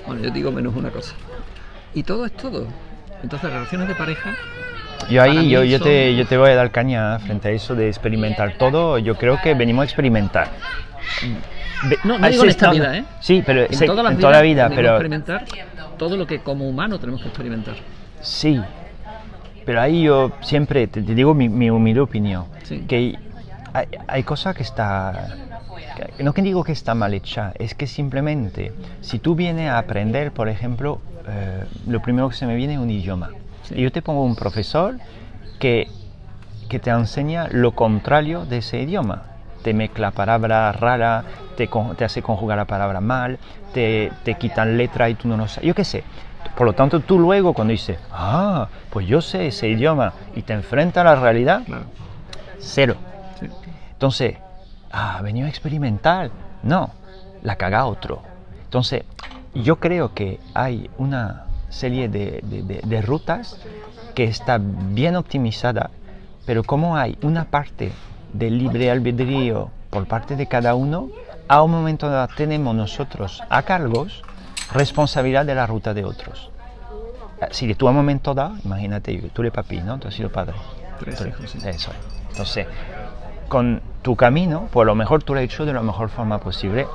Bueno, 0.07 0.23
yo 0.23 0.31
digo 0.31 0.51
menos 0.53 0.75
una 0.77 0.91
cosa. 0.91 1.15
Y 1.95 2.03
todo 2.03 2.25
es 2.27 2.33
todo. 2.33 2.67
Entonces, 3.23 3.51
relaciones 3.53 3.87
de 3.89 3.95
pareja, 3.95 4.35
Yo 5.11 5.23
ahí, 5.23 5.51
yo, 5.51 5.81
te, 5.81 6.17
yo 6.17 6.27
te 6.27 6.37
voy 6.37 6.51
a 6.51 6.55
dar 6.57 6.71
caña 6.71 7.19
frente 7.21 7.49
a 7.49 7.51
eso 7.53 7.75
de 7.75 7.89
experimentar 7.89 8.57
todo. 8.59 8.99
Yo 8.99 9.17
creo 9.17 9.39
que 9.43 9.55
venimos 9.55 9.83
a 9.83 9.85
experimentar. 9.85 10.49
Ve- 11.85 11.99
No, 12.05 12.19
no 12.19 12.29
digo 12.29 12.45
en 12.45 12.51
esta 12.51 12.71
vida, 12.71 12.97
¿eh? 12.97 13.05
Sí, 13.21 13.43
pero 13.45 13.63
en 13.69 13.87
toda 13.87 14.03
la 14.03 14.11
vida, 14.43 14.69
pero 14.69 14.89
experimentar 14.91 15.45
todo 15.99 16.17
lo 16.17 16.27
que 16.27 16.41
como 16.41 16.69
humano 16.69 16.99
tenemos 16.99 17.21
que 17.21 17.29
experimentar. 17.29 17.75
sí. 18.21 18.61
Pero 19.65 19.81
ahí 19.81 20.03
yo 20.03 20.33
siempre 20.41 20.87
te, 20.87 21.03
te 21.03 21.15
digo 21.15 21.35
mi, 21.35 21.49
mi 21.49 21.71
humilde 21.71 22.01
opinión, 22.01 22.47
Sí. 22.65 22.81
que 22.89 23.19
hay, 23.75 23.87
hay 24.09 24.23
cosas 24.23 24.55
que 24.57 24.63
está, 24.63 25.37
que- 26.17 26.23
no 26.23 26.33
que 26.33 26.43
digo 26.43 26.65
que 26.65 26.73
está 26.73 26.95
mal 26.95 27.15
hecha, 27.15 27.53
es 27.59 27.75
que 27.75 27.87
simplemente 27.87 28.73
si 29.01 29.19
tú 29.19 29.35
vienes 29.35 29.71
a 29.71 29.79
aprender, 29.79 30.33
por 30.33 30.49
ejemplo, 30.49 31.01
eh, 31.29 31.65
lo 31.87 32.01
primero 32.01 32.29
que 32.29 32.35
se 32.35 32.47
me 32.47 32.55
viene 32.57 32.75
es 32.75 32.79
un 32.81 32.91
idioma. 32.91 33.31
Sí. 33.65 33.75
Y 33.77 33.83
yo 33.83 33.93
te 33.93 34.03
pongo 34.03 34.25
un 34.25 34.35
profesor 34.35 34.97
que, 35.61 35.89
que 36.69 36.79
te 36.81 36.91
enseña 36.91 37.47
lo 37.51 37.73
contrario 37.73 38.45
de 38.45 38.59
ese 38.59 38.83
idioma. 38.83 39.23
Te 39.63 39.73
mezcla 39.75 40.11
palabras 40.11 40.75
raras, 40.81 41.25
te, 41.57 41.69
te 41.97 42.05
hace 42.05 42.21
conjugar 42.23 42.59
la 42.59 42.65
palabra 42.65 43.01
mal, 43.01 43.39
te, 43.73 44.11
te 44.25 44.35
quitan 44.35 44.77
letra 44.77 45.09
y 45.09 45.15
tú 45.15 45.29
no 45.29 45.37
lo 45.37 45.47
sabes. 45.47 45.69
Yo 45.69 45.75
qué 45.75 45.85
sé. 45.85 46.03
Por 46.57 46.67
lo 46.67 46.73
tanto, 46.75 47.01
tú 47.01 47.19
luego 47.19 47.53
cuando 47.55 47.73
dices, 47.73 47.99
ah, 48.11 48.69
pues 48.91 49.07
yo 49.07 49.21
sé 49.21 49.47
ese 49.49 49.69
idioma 49.69 50.13
y 50.37 50.43
te 50.43 50.53
enfrentas 50.53 51.01
a 51.03 51.05
la 51.05 51.17
realidad, 51.17 51.63
Claro. 51.65 51.85
cero. 52.59 52.97
Sí. 53.41 53.47
Entonces, 53.93 54.37
ah, 54.91 55.21
venido 55.23 55.47
a 55.47 55.51
experimentar. 55.51 56.31
No, 56.63 56.91
la 57.43 57.57
caga 57.57 57.87
otro. 57.87 58.23
Entonces, 58.65 59.05
yo 59.55 59.77
creo 59.81 60.15
que 60.15 60.41
hay 60.55 60.91
una 60.99 61.45
serie 61.69 62.09
de, 62.09 62.41
de- 62.43 62.63
de- 62.63 62.81
de 62.85 63.03
rutas 63.03 63.59
que 64.15 64.25
está 64.25 64.59
bien 64.61 65.17
optimizada, 65.17 65.91
pero 66.45 66.63
como 66.65 66.97
hay 66.97 67.17
una 67.23 67.47
parte 67.47 67.93
de 68.33 68.51
libre 68.51 68.91
albedrío 68.91 69.71
por 69.91 70.07
parte 70.07 70.37
de 70.37 70.47
cada 70.47 70.75
uno, 70.75 71.09
a 71.49 71.63
un 71.63 71.71
momento 71.71 72.09
dado 72.11 72.29
tenemos 72.37 72.75
nosotros 72.75 73.43
a 73.51 73.63
cargos 73.63 74.23
responsabilidad 74.75 75.45
de 75.47 75.55
la 75.55 75.67
ruta 75.67 75.95
de 75.95 76.05
otros. 76.05 76.51
Si 77.51 77.67
de 77.67 77.75
tú 77.75 77.89
a 77.89 77.91
un 77.91 77.97
momento 77.97 78.35
dado, 78.35 78.55
imagínate, 78.65 79.17
tú 79.33 79.43
eres 79.43 79.53
papi, 79.53 79.79
¿no? 79.81 79.99
Tú 79.99 80.09
has 80.09 80.15
sido 80.15 80.31
padre. 80.31 80.55
Tres 81.01 81.17
Tú- 81.19 81.27
hijos, 81.27 81.51
sí. 81.51 81.59
Eso 81.59 81.91
es. 81.91 81.97
Entonces, 82.31 82.67
con 83.49 83.83
tu 84.03 84.15
camino, 84.17 84.69
pues 84.73 84.85
a 84.85 84.87
lo 84.87 84.95
mejor 84.95 85.23
tú 85.23 85.35
lo 85.35 85.41
has 85.41 85.45
hecho 85.45 85.65
de 85.67 85.73
la 85.73 85.83
mejor 85.83 86.09
forma 86.09 86.39
posible, 86.39 86.87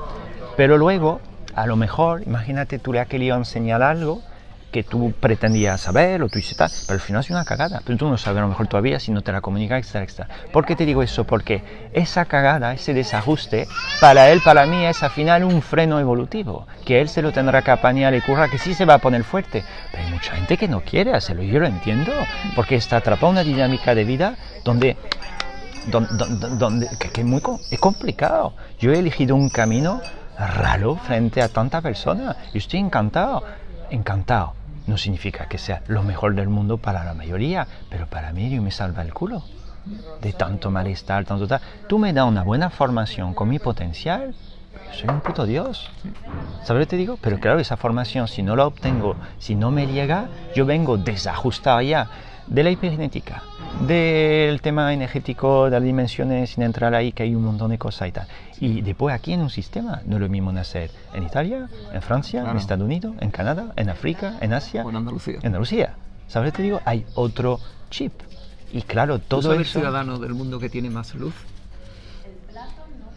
pero 0.56 0.78
luego, 0.78 1.20
a 1.56 1.68
lo 1.68 1.76
mejor, 1.76 2.24
imagínate, 2.26 2.80
tú 2.80 2.94
le 2.94 3.00
has 3.02 3.08
querido 3.08 3.36
enseñar 3.36 3.82
algo 3.84 4.22
que 4.72 4.84
tú 4.84 5.14
pretendías 5.20 5.80
saber 5.82 6.22
o 6.22 6.30
tú 6.30 6.40
dices 6.40 6.58
tal, 6.58 6.70
pero 6.86 6.96
al 6.96 7.00
final 7.00 7.22
es 7.22 7.30
una 7.30 7.46
cagada, 7.46 7.82
pero 7.86 7.98
tú 7.98 8.08
no 8.10 8.18
sabes 8.18 8.40
a 8.40 8.42
lo 8.42 8.50
mejor 8.50 8.68
todavía 8.68 9.00
si 9.00 9.12
no 9.12 9.22
te 9.22 9.32
la 9.32 9.42
comunicas, 9.42 9.80
etcétera, 9.80 10.04
etcétera. 10.06 10.30
¿Por 10.52 10.66
qué 10.66 10.76
te 10.76 10.86
digo 10.86 11.02
eso? 11.04 11.24
Porque 11.24 11.64
esa 11.94 12.26
cagada, 12.26 12.74
ese 12.74 12.94
desajuste, 12.94 13.68
para 14.02 14.30
él, 14.30 14.42
para 14.44 14.66
mí, 14.66 14.86
es 14.86 15.02
al 15.04 15.12
final 15.12 15.44
un 15.44 15.62
freno 15.62 16.00
evolutivo, 16.00 16.68
que 16.86 17.00
él 17.02 17.10
se 17.10 17.22
lo 17.22 17.32
tendrá 17.32 17.62
que 17.62 17.72
apañar 17.72 18.14
y 18.14 18.22
currar, 18.22 18.50
que 18.50 18.58
sí 18.58 18.74
se 18.74 18.86
va 18.86 18.96
a 18.96 19.00
poner 19.00 19.24
fuerte, 19.24 19.64
pero 19.92 20.04
hay 20.04 20.12
mucha 20.12 20.36
gente 20.36 20.58
que 20.58 20.68
no 20.68 20.82
quiere 20.82 21.14
hacerlo, 21.14 21.44
yo 21.44 21.60
lo 21.60 21.68
entiendo, 21.68 22.12
porque 22.56 22.76
está 22.76 22.98
atrapado 22.98 23.28
en 23.28 23.32
una 23.40 23.44
dinámica 23.44 23.96
de 23.96 24.04
vida 24.04 24.36
donde 24.64 24.98
don- 25.88 26.08
don- 26.18 26.40
don- 26.40 26.60
donde, 26.60 26.90
que, 27.00 27.22
es 27.22 27.26
muy 27.26 27.42
es 27.72 27.80
complicado. 27.80 28.54
Yo 28.80 28.92
he 28.92 29.00
elegido 29.00 29.36
un 29.36 29.50
camino 29.50 30.02
raro 30.38 30.96
frente 30.96 31.42
a 31.42 31.50
tanta 31.50 31.82
persona. 31.82 32.36
Yo 32.54 32.58
estoy 32.60 32.80
encantado, 32.80 33.44
encantado. 33.90 34.54
No 34.88 34.98
significa 34.98 35.48
que 35.48 35.58
sea 35.58 35.84
lo 35.88 36.02
mejor 36.02 36.34
del 36.36 36.50
mundo 36.50 36.78
para 36.78 37.04
la 37.04 37.14
mayoría, 37.14 37.68
pero 37.90 38.08
para 38.08 38.34
mí 38.34 38.50
yo 38.50 38.62
me 38.62 38.72
salva 38.72 39.04
el 39.04 39.14
culo 39.14 39.44
de 40.22 40.34
tanto 40.34 40.72
malestar, 40.72 41.26
tanto 41.26 41.48
tal. 41.48 41.62
Tú 41.88 41.98
me 42.00 42.14
das 42.14 42.26
una 42.26 42.44
buena 42.44 42.70
formación 42.70 43.34
con 43.34 43.50
mi 43.50 43.60
potencial, 43.60 44.34
soy 44.92 45.10
un 45.10 45.22
puto 45.22 45.46
Dios. 45.46 45.90
¿Sabes 46.64 46.70
lo 46.70 46.80
que 46.80 46.86
te 46.86 46.98
digo? 46.98 47.18
Pero 47.22 47.40
claro, 47.40 47.60
esa 47.60 47.78
formación, 47.78 48.28
si 48.28 48.44
no 48.44 48.56
la 48.56 48.66
obtengo, 48.66 49.16
si 49.40 49.56
no 49.56 49.72
me 49.72 49.88
llega, 49.88 50.28
yo 50.56 50.66
vengo 50.66 50.98
desajustado 50.98 51.82
ya 51.82 52.10
de 52.48 52.64
la 52.64 52.72
hipergenética, 52.72 53.44
del 53.88 54.62
tema 54.62 54.94
energético, 54.94 55.66
de 55.66 55.72
las 55.72 55.84
dimensiones, 55.84 56.52
sin 56.52 56.64
entrar 56.64 56.96
ahí, 56.96 57.12
que 57.12 57.24
hay 57.24 57.36
un 57.36 57.44
montón 57.44 57.72
de 57.72 57.78
cosas 57.78 58.08
y 58.08 58.12
tal. 58.12 58.28
Y 58.60 58.82
después 58.82 59.14
aquí 59.14 59.34
en 59.34 59.42
un 59.42 59.50
sistema, 59.50 60.02
no 60.06 60.16
es 60.16 60.22
lo 60.22 60.30
mismo 60.30 60.52
nacer 60.52 60.92
en 61.14 61.24
Italia, 61.24 61.70
en 61.94 62.02
Francia, 62.02 62.50
en 62.50 62.58
Estados 62.58 62.84
Unidos, 62.84 63.16
en 63.20 63.32
Canadá, 63.32 63.74
en 63.76 63.90
África, 63.90 64.38
en 64.42 64.54
Asia. 64.54 64.84
O 64.86 64.90
en 64.90 64.96
Andalucía. 64.96 65.40
En 65.42 65.48
Andalucía. 65.48 65.96
¿Sabes 66.28 66.54
te 66.54 66.62
digo? 66.62 66.82
Hay 66.86 67.06
otro 67.16 67.60
chip. 67.90 68.14
Y 68.72 68.82
claro, 68.82 69.20
todo 69.20 69.42
¿Tú 69.42 69.48
sabes 69.48 69.68
eso... 69.68 69.80
el 69.80 69.84
ciudadano 69.84 70.20
del 70.20 70.34
mundo 70.34 70.60
que 70.60 70.70
tiene 70.70 70.90
más 70.90 71.16
luz? 71.16 71.34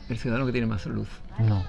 El 0.08 0.18
ciudadano 0.18 0.46
que 0.46 0.52
tiene 0.52 0.66
más 0.66 0.86
luz. 0.86 1.08
No. 1.38 1.64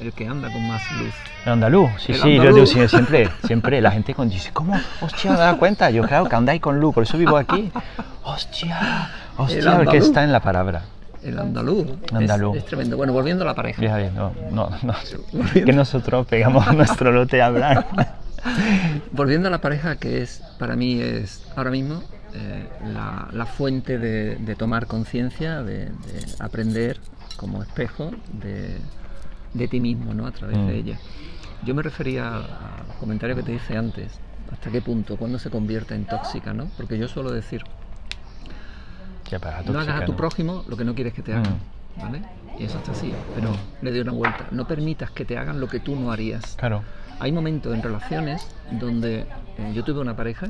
El 0.00 0.12
que 0.12 0.26
anda 0.26 0.50
con 0.52 0.66
más 0.68 0.82
luz. 0.92 1.14
El 1.44 1.52
andaluz, 1.52 1.90
sí, 1.98 2.12
El 2.12 2.20
sí, 2.20 2.36
yo 2.36 2.52
digo 2.52 2.66
siempre, 2.66 3.30
siempre 3.46 3.80
la 3.80 3.90
gente 3.90 4.14
cuando 4.14 4.34
dice, 4.34 4.50
¿cómo? 4.52 4.74
Hostia, 5.00 5.32
¿me 5.32 5.38
da 5.38 5.56
cuenta? 5.56 5.90
Yo 5.90 6.02
claro 6.04 6.26
que 6.28 6.36
andáis 6.36 6.60
con 6.60 6.78
luz, 6.80 6.94
por 6.94 7.02
eso 7.04 7.16
vivo 7.18 7.36
aquí. 7.36 7.70
Hostia, 8.24 9.10
hostia, 9.36 9.76
porque 9.76 9.98
está 9.98 10.24
en 10.24 10.32
la 10.32 10.40
palabra. 10.40 10.82
El 11.22 11.38
andaluz. 11.38 11.86
Es- 12.06 12.12
Andaluz. 12.12 12.56
Es, 12.56 12.64
tremendo. 12.66 12.96
Bueno, 12.96 13.12
volviendo 13.12 13.42
a 13.44 13.46
la 13.46 13.54
pareja. 13.54 13.80
Ya, 13.82 14.00
ya, 14.00 14.10
no, 14.10 14.32
no, 14.52 14.70
no, 14.82 14.94
que 15.52 15.72
nosotros 15.72 16.26
pegamos 16.26 16.72
nuestro 16.74 17.10
lote 17.10 17.42
a 17.42 17.46
hablar. 17.46 17.86
Volviendo 19.12 19.48
a 19.48 19.50
la 19.50 19.60
pareja, 19.60 19.96
que 19.96 20.22
es 20.22 20.42
para 20.58 20.76
mí 20.76 21.00
es 21.00 21.42
ahora 21.56 21.70
mismo 21.70 22.02
eh, 22.34 22.68
la, 22.92 23.28
la 23.32 23.46
fuente 23.46 23.98
de, 23.98 24.36
de 24.36 24.54
tomar 24.54 24.86
conciencia, 24.86 25.62
de, 25.62 25.86
de 25.86 25.92
aprender 26.38 26.98
como 27.36 27.62
espejo 27.62 28.12
de, 28.32 28.76
de 29.54 29.68
ti 29.68 29.80
mismo, 29.80 30.12
¿no? 30.14 30.26
A 30.26 30.30
través 30.32 30.58
Mm. 30.58 30.66
de 30.66 30.76
ella. 30.76 30.98
Yo 31.64 31.74
me 31.74 31.82
refería 31.82 32.36
al 32.36 32.96
comentario 33.00 33.34
que 33.36 33.42
te 33.42 33.54
hice 33.54 33.76
antes. 33.76 34.20
¿Hasta 34.50 34.70
qué 34.70 34.80
punto? 34.80 35.16
¿Cuándo 35.16 35.38
se 35.38 35.50
convierte 35.50 35.94
en 35.94 36.04
tóxica, 36.04 36.52
no? 36.52 36.70
Porque 36.76 36.98
yo 36.98 37.08
suelo 37.08 37.32
decir, 37.32 37.64
Ya, 39.30 39.38
para 39.40 39.62
no 39.62 39.80
hagas 39.80 40.02
a 40.02 40.04
tu 40.04 40.12
¿no? 40.12 40.16
prójimo 40.18 40.64
lo 40.68 40.76
que 40.76 40.84
no 40.84 40.94
quieres 40.94 41.12
que 41.12 41.22
te 41.22 41.32
hagan, 41.32 41.58
¿vale? 42.00 42.22
Y 42.58 42.64
eso 42.64 42.78
está 42.78 42.92
así, 42.92 43.12
pero 43.34 43.56
le 43.82 43.90
doy 43.90 44.00
una 44.00 44.12
vuelta. 44.12 44.46
No 44.52 44.64
permitas 44.66 45.10
que 45.10 45.24
te 45.24 45.36
hagan 45.36 45.58
lo 45.60 45.68
que 45.68 45.80
tú 45.80 45.96
no 45.96 46.12
harías. 46.12 46.54
Claro. 46.56 46.84
Hay 47.18 47.32
momentos 47.32 47.74
en 47.74 47.82
relaciones 47.82 48.46
donde 48.70 49.20
eh, 49.58 49.72
yo 49.74 49.82
tuve 49.82 50.00
una 50.00 50.14
pareja 50.16 50.48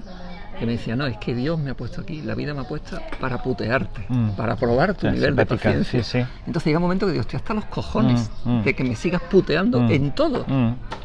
que 0.59 0.67
me 0.67 0.73
decía, 0.73 0.97
no, 0.97 1.07
es 1.07 1.19
que 1.19 1.35
Dios 1.35 1.59
me 1.59 1.71
ha 1.71 1.75
puesto 1.75 2.01
aquí, 2.01 2.23
la 2.23 2.35
vida 2.35 2.55
me 2.55 2.61
ha 2.61 2.65
puesto 2.65 2.99
para 3.21 3.43
putearte, 3.43 4.07
Mm. 4.09 4.31
para 4.31 4.57
probar 4.57 4.95
tu 4.95 5.07
Sí, 5.07 5.13
nivel 5.13 5.37
de 5.37 5.47
paciencia. 5.47 6.03
sí, 6.03 6.19
sí. 6.23 6.27
Entonces 6.47 6.65
llega 6.67 6.79
un 6.79 6.83
momento 6.85 7.07
que 7.07 7.13
digo, 7.13 7.23
estoy 7.23 7.37
hasta 7.39 7.55
los 7.55 7.65
cojones 7.67 8.31
Mm, 8.45 8.51
mm. 8.61 8.63
de 8.65 8.75
que 8.75 8.85
me 8.85 8.97
sigas 8.97 9.21
puteando 9.23 9.87
en 9.89 10.13
todo. 10.15 10.45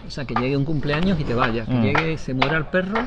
O 0.07 0.09
sea, 0.13 0.25
que 0.25 0.33
llegue 0.35 0.57
un 0.57 0.65
cumpleaños 0.65 1.17
y 1.19 1.23
te 1.23 1.33
vayas, 1.33 1.67
que 1.67 1.79
llegue, 1.81 2.17
se 2.17 2.33
muera 2.33 2.57
el 2.57 2.65
perro, 2.65 2.99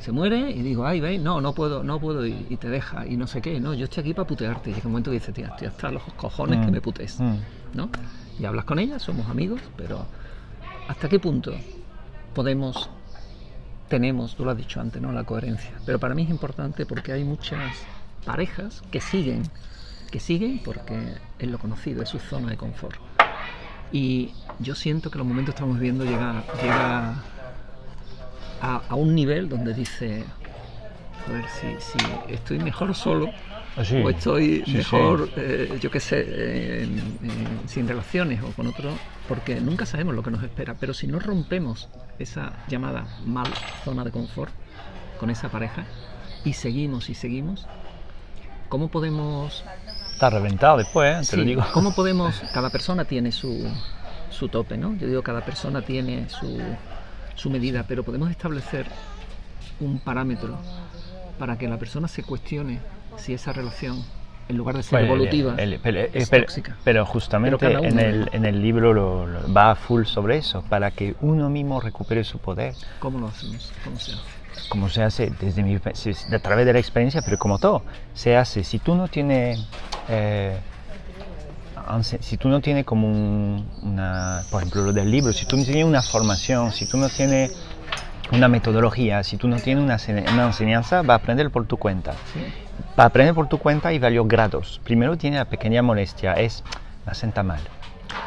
se 0.00 0.10
muere 0.10 0.50
y 0.50 0.62
digo, 0.62 0.84
ay, 0.86 1.00
veis, 1.00 1.20
no, 1.20 1.40
no 1.40 1.52
puedo, 1.54 1.82
no 1.84 2.00
puedo 2.00 2.26
ir, 2.26 2.46
y 2.50 2.56
te 2.56 2.68
deja, 2.68 3.06
y 3.06 3.16
no 3.16 3.26
sé 3.28 3.40
qué, 3.40 3.60
no, 3.60 3.72
yo 3.74 3.84
estoy 3.84 4.00
aquí 4.02 4.14
para 4.14 4.26
putearte. 4.26 4.70
Y 4.70 4.74
llega 4.74 4.86
un 4.86 4.92
momento 4.92 5.10
que 5.10 5.14
dice, 5.18 5.32
tía, 5.32 5.48
estoy 5.48 5.68
hasta 5.68 5.90
los 5.92 6.02
cojones 6.16 6.64
que 6.64 6.72
me 6.72 6.80
putees. 6.80 7.20
mm. 7.20 7.34
¿no? 7.74 7.88
Y 8.38 8.44
hablas 8.46 8.64
con 8.64 8.78
ella, 8.80 8.98
somos 8.98 9.28
amigos, 9.28 9.60
pero 9.76 10.04
¿hasta 10.88 11.08
qué 11.08 11.20
punto 11.20 11.52
podemos, 12.34 12.90
tenemos, 13.90 14.36
tú 14.36 14.44
lo 14.44 14.52
has 14.52 14.56
dicho 14.56 14.80
antes, 14.80 15.02
¿no? 15.02 15.12
La 15.12 15.24
coherencia. 15.24 15.72
Pero 15.84 15.98
para 15.98 16.14
mí 16.14 16.22
es 16.22 16.30
importante 16.30 16.86
porque 16.86 17.12
hay 17.12 17.24
muchas 17.24 17.76
parejas 18.24 18.82
que 18.90 19.00
siguen, 19.00 19.42
que 20.10 20.20
siguen 20.20 20.62
porque 20.64 21.14
es 21.38 21.48
lo 21.48 21.58
conocido, 21.58 22.02
es 22.02 22.08
su 22.08 22.20
zona 22.20 22.50
de 22.50 22.56
confort. 22.56 22.96
Y 23.92 24.32
yo 24.60 24.74
siento 24.76 25.10
que 25.10 25.18
los 25.18 25.26
momentos 25.26 25.54
que 25.54 25.58
estamos 25.58 25.76
viviendo 25.78 26.04
llega, 26.04 26.44
llega 26.62 27.16
a, 28.62 28.80
a 28.88 28.94
un 28.94 29.14
nivel 29.14 29.48
donde 29.48 29.74
dice, 29.74 30.24
joder, 31.26 31.44
si, 31.48 31.66
si 31.80 31.98
estoy 32.32 32.60
mejor 32.60 32.94
solo, 32.94 33.28
sí. 33.84 33.96
o 33.96 34.10
estoy 34.10 34.62
Sí, 34.64 34.64
sí. 34.66 34.76
mejor, 34.78 35.30
eh, 35.36 35.78
yo 35.80 35.90
qué 35.90 36.00
sé, 36.00 36.24
eh, 36.26 36.88
sin 37.66 37.88
relaciones 37.88 38.42
o 38.42 38.52
con 38.52 38.66
otro, 38.66 38.90
porque 39.28 39.60
nunca 39.60 39.86
sabemos 39.86 40.14
lo 40.14 40.22
que 40.22 40.30
nos 40.30 40.42
espera. 40.42 40.76
Pero 40.78 40.94
si 40.94 41.06
no 41.06 41.18
rompemos 41.18 41.88
esa 42.18 42.52
llamada 42.68 43.06
mal 43.24 43.48
zona 43.84 44.04
de 44.04 44.10
confort 44.10 44.52
con 45.18 45.30
esa 45.30 45.48
pareja 45.48 45.84
y 46.44 46.52
seguimos 46.54 47.10
y 47.10 47.14
seguimos, 47.14 47.66
¿cómo 48.68 48.88
podemos 48.88 49.64
Está 50.20 50.28
reventado 50.28 50.76
después, 50.76 51.16
¿eh? 51.16 51.30
te 51.30 51.36
lo 51.38 51.44
digo. 51.44 51.64
¿Cómo 51.72 51.92
podemos, 51.96 52.42
cada 52.52 52.68
persona 52.68 53.06
tiene 53.06 53.32
su, 53.32 53.66
su 54.28 54.48
tope, 54.48 54.76
¿no? 54.76 54.94
Yo 54.96 55.06
digo, 55.06 55.22
cada 55.22 55.42
persona 55.42 55.80
tiene 55.80 56.28
su, 56.28 56.60
su 57.36 57.48
medida, 57.48 57.86
pero 57.88 58.02
podemos 58.02 58.30
establecer 58.30 58.84
un 59.80 59.98
parámetro 59.98 60.58
para 61.38 61.56
que 61.56 61.66
la 61.68 61.78
persona 61.78 62.06
se 62.06 62.22
cuestione 62.22 62.80
si 63.16 63.34
esa 63.34 63.52
relación, 63.52 64.04
en 64.48 64.56
lugar 64.56 64.76
de 64.76 64.82
ser 64.82 64.92
Bueno, 65.00 65.06
evolutiva, 65.14 65.54
el- 65.58 65.74
el- 65.74 65.80
pero, 65.80 66.00
es 66.12 66.28
pero- 66.28 66.44
tóxica. 66.44 66.76
pero 66.84 67.06
justamente 67.06 67.56
Pero 67.58 67.84
en, 67.84 67.98
el, 67.98 68.28
en 68.32 68.44
el 68.46 68.60
libro 68.62 68.92
lo, 68.92 69.26
lo- 69.26 69.52
va 69.52 69.72
a 69.72 69.74
full 69.76 70.04
sobre 70.04 70.38
eso, 70.38 70.62
para 70.62 70.90
que 70.90 71.14
uno 71.20 71.48
mismo 71.50 71.80
recupere 71.80 72.24
su 72.24 72.38
poder. 72.38 72.74
¿cómo 72.98 73.18
lo 73.20 73.28
hacemos? 73.28 73.72
¿Cómo 73.84 73.98
se 73.98 74.12
hace? 74.12 74.22
como 74.68 74.88
se 74.88 75.02
hace 75.02 75.32
desde 75.40 75.62
mi, 75.62 75.76
a 75.76 76.38
través 76.40 76.66
de 76.66 76.72
la 76.72 76.78
experiencia, 76.78 77.22
pero 77.22 77.38
como 77.38 77.58
todo, 77.58 77.82
se 78.14 78.36
hace. 78.36 78.62
Si 78.62 78.78
tú 78.78 78.94
no 78.94 79.08
tienes, 79.08 79.64
eh, 80.08 80.58
si 82.20 82.36
tú 82.36 82.48
no 82.48 82.60
tienes 82.60 82.84
como 82.84 83.08
un- 83.08 83.68
una, 83.82 84.42
por 84.50 84.60
ejemplo, 84.62 84.82
lo 84.82 84.92
del 84.92 85.10
libro, 85.10 85.32
si 85.32 85.44
tú 85.46 85.56
no 85.56 85.64
tienes 85.64 85.84
una 85.84 86.02
formación, 86.02 86.72
si 86.72 86.86
tú 86.86 86.96
no 86.98 87.08
tienes 87.08 87.52
una 88.32 88.48
metodología, 88.48 89.22
si 89.24 89.36
tú 89.36 89.48
no 89.48 89.56
tienes 89.60 89.82
una, 89.82 89.96
una 90.32 90.46
enseñanza, 90.46 91.02
va 91.02 91.14
a 91.14 91.16
aprender 91.16 91.50
por 91.50 91.66
tu 91.66 91.76
cuenta. 91.76 92.12
Sí. 92.32 92.40
Para 93.00 93.08
aprender 93.08 93.34
por 93.34 93.48
tu 93.48 93.56
cuenta 93.56 93.88
hay 93.88 93.98
varios 93.98 94.28
grados. 94.28 94.78
Primero 94.84 95.16
tiene 95.16 95.38
la 95.38 95.46
pequeña 95.46 95.80
molestia, 95.80 96.34
es 96.34 96.62
me 97.06 97.14
sienta 97.14 97.42
mal. 97.42 97.60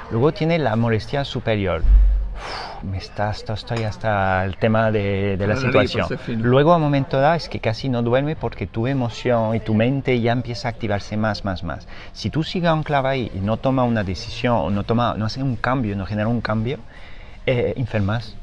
Luego 0.10 0.32
tiene 0.32 0.58
la 0.58 0.76
molestia 0.76 1.24
superior. 1.26 1.82
Uf, 1.84 2.84
me 2.84 2.98
está, 2.98 3.30
esto- 3.30 3.54
estoy 3.54 3.84
hasta 3.84 4.44
el 4.44 4.58
tema 4.58 4.90
de, 4.90 5.38
de 5.38 5.46
la 5.46 5.56
situación. 5.58 6.08
Luego 6.42 6.74
a 6.74 6.80
momento 6.80 7.20
dado 7.20 7.36
es 7.36 7.50
que 7.50 7.60
casi 7.60 7.88
no 7.88 8.02
duerme 8.02 8.36
porque 8.36 8.66
tu 8.66 8.88
emoción 8.88 9.56
y 9.56 9.60
tu 9.60 9.76
mente 9.76 10.20
ya 10.20 10.32
empieza 10.32 10.70
a 10.70 10.72
activarse 10.72 11.18
más, 11.18 11.46
más, 11.46 11.64
más. 11.64 11.88
Si 12.14 12.32
tú 12.32 12.42
sigues 12.42 12.72
anclado 12.72 13.08
ahí 13.10 13.32
y 13.36 13.42
no 13.42 13.58
tomas 13.58 13.88
una 13.88 14.04
decisión 14.04 14.56
o 14.56 14.72
no, 14.72 14.82
toma, 14.86 15.14
no 15.16 15.26
hace 15.26 15.44
un 15.44 15.56
cambio, 15.56 15.96
no 15.96 16.08
genera 16.08 16.28
un 16.30 16.42
cambio, 16.42 16.80
eh, 17.46 17.76
enfermas. 17.78 18.36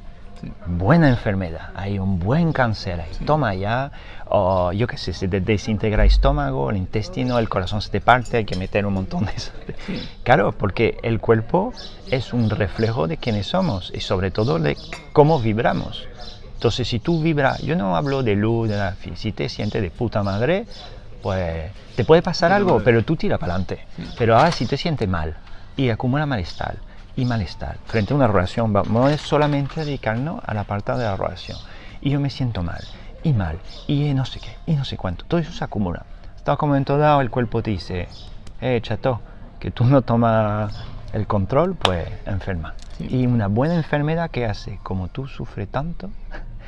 Buena 0.67 1.09
enfermedad, 1.09 1.71
hay 1.75 1.99
un 1.99 2.19
buen 2.19 2.53
cáncer 2.53 3.01
ahí, 3.01 3.11
toma 3.27 3.55
ya, 3.55 3.93
o 4.27 4.73
yo 4.73 4.87
qué 4.87 4.97
sé, 4.97 5.13
se 5.13 5.29
te 5.29 5.41
desintegra 5.41 6.05
el 6.05 6.09
estómago, 6.09 6.71
el 6.71 6.77
intestino, 6.77 7.39
el 7.39 7.49
corazón 7.49 7.83
se 7.83 7.91
te 7.91 8.01
parte, 8.01 8.39
hay 8.39 8.45
que 8.45 8.57
meter 8.57 8.87
un 8.87 8.95
montón 8.95 9.25
de 9.27 9.33
eso. 9.33 9.53
Sí. 9.87 10.09
Claro, 10.23 10.53
porque 10.53 10.99
el 11.03 11.21
cuerpo 11.21 11.73
es 12.11 12.33
un 12.33 12.51
reflejo 12.51 13.07
de 13.07 13.17
quiénes 13.17 13.47
somos 13.47 13.93
y 13.95 14.01
sobre 14.01 14.31
todo 14.31 14.59
de 14.59 14.77
cómo 15.13 15.41
vibramos. 15.41 16.07
Entonces, 16.55 16.89
si 16.89 16.99
tú 16.99 17.23
vibras, 17.23 17.61
yo 17.63 17.75
no 17.75 17.97
hablo 17.97 18.23
de 18.23 18.37
luz, 18.37 18.69
de 18.69 18.77
nada, 18.77 18.97
si 19.15 19.33
te 19.33 19.49
sientes 19.49 19.81
de 19.81 19.91
puta 19.91 20.23
madre, 20.23 20.67
pues 21.23 21.71
te 21.97 22.05
puede 22.05 22.23
pasar 22.23 22.53
algo, 22.53 22.83
pero 22.85 23.03
tú 23.03 23.17
tira 23.17 23.39
para 23.39 23.55
adelante. 23.55 23.87
Pero 24.19 24.37
ahora 24.37 24.53
si 24.53 24.67
te 24.67 24.77
sientes 24.77 25.09
mal 25.09 25.37
y 25.77 25.89
acumula 25.89 26.27
malestar 26.27 26.77
y 27.17 27.25
malestar 27.25 27.79
frente 27.87 28.13
a 28.13 28.17
una 28.17 28.27
relación, 28.29 28.73
vamos 28.73 29.13
a 29.13 29.19
solamente 29.19 29.85
dedicarnos 29.85 30.41
a 30.47 30.55
la 30.55 30.65
parte 30.65 30.93
de 30.93 31.05
la 31.05 31.17
relación. 31.17 31.59
Y 32.01 32.11
yo 32.11 32.21
me 32.21 32.31
siento 32.31 32.63
mal 32.63 32.83
y 33.23 33.33
mal 33.33 33.59
y 33.87 34.15
no 34.15 34.25
sé 34.25 34.41
qué 34.41 34.57
y 34.67 34.75
no 34.77 34.85
sé 34.85 34.97
cuánto. 34.97 35.25
Todo 35.27 35.41
eso 35.41 35.53
se 35.53 35.65
acumula. 35.65 36.05
Hasta 36.37 36.53
un 36.55 36.59
momento 36.71 36.97
dado 36.97 37.21
el 37.21 37.31
cuerpo 37.31 37.63
te 37.63 37.71
dice, 37.73 38.09
eh, 38.61 38.81
chato, 38.83 39.21
que 39.59 39.71
tú 39.71 39.85
no 39.85 40.03
tomas 40.03 40.75
el 41.13 41.27
control, 41.27 41.75
pues 41.75 42.09
enferma. 42.27 42.75
Sí. 42.97 43.07
Y 43.11 43.27
una 43.27 43.49
buena 43.49 43.75
enfermedad 43.75 44.31
que 44.31 44.47
hace, 44.47 44.79
como 44.83 45.09
tú 45.09 45.27
sufres 45.27 45.69
tanto, 45.69 46.11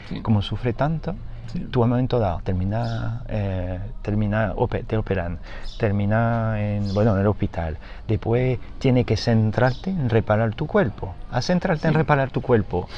Sí. 0.09 0.21
como 0.21 0.43
sufre 0.43 0.73
tanto, 0.73 1.15
Sí. 1.53 1.67
un 1.75 1.89
momento 1.89 2.19
dado 2.19 2.41
termina, 2.45 3.23
eh, 3.29 3.79
termina 4.03 4.55
te 4.87 4.97
operan, 4.97 5.39
termina 5.77 6.55
en, 6.61 6.95
bueno, 6.95 7.15
en 7.15 7.21
el 7.21 7.27
hospital, 7.27 7.79
después 8.09 8.59
tiene 8.79 9.05
que 9.05 9.17
centrarte 9.17 9.91
en 9.91 10.09
reparar 10.09 10.55
tu 10.55 10.67
cuerpo. 10.67 11.15
A 11.31 11.43
centrarte 11.43 11.89
en 11.89 11.95
Sí. 11.95 11.99
reparar 11.99 12.31
tu 12.31 12.41
cuerpo, 12.41 12.89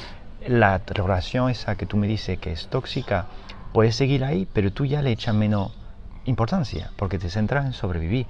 la 0.46 0.80
relación 0.86 1.50
esa 1.50 1.76
que 1.76 1.86
tú 1.86 1.96
me 1.96 2.06
dices 2.06 2.38
que 2.38 2.52
es 2.52 2.68
tóxica, 2.68 3.26
puedes 3.72 3.96
seguir 3.96 4.24
ahí, 4.24 4.46
pero 4.52 4.70
tú 4.72 4.84
ya 4.84 5.02
le 5.02 5.10
echas 5.10 5.34
menos 5.34 5.70
importancia, 6.26 6.90
porque 6.96 7.18
te 7.18 7.28
centras 7.30 7.66
en 7.66 7.72
sobrevivir. 7.72 8.26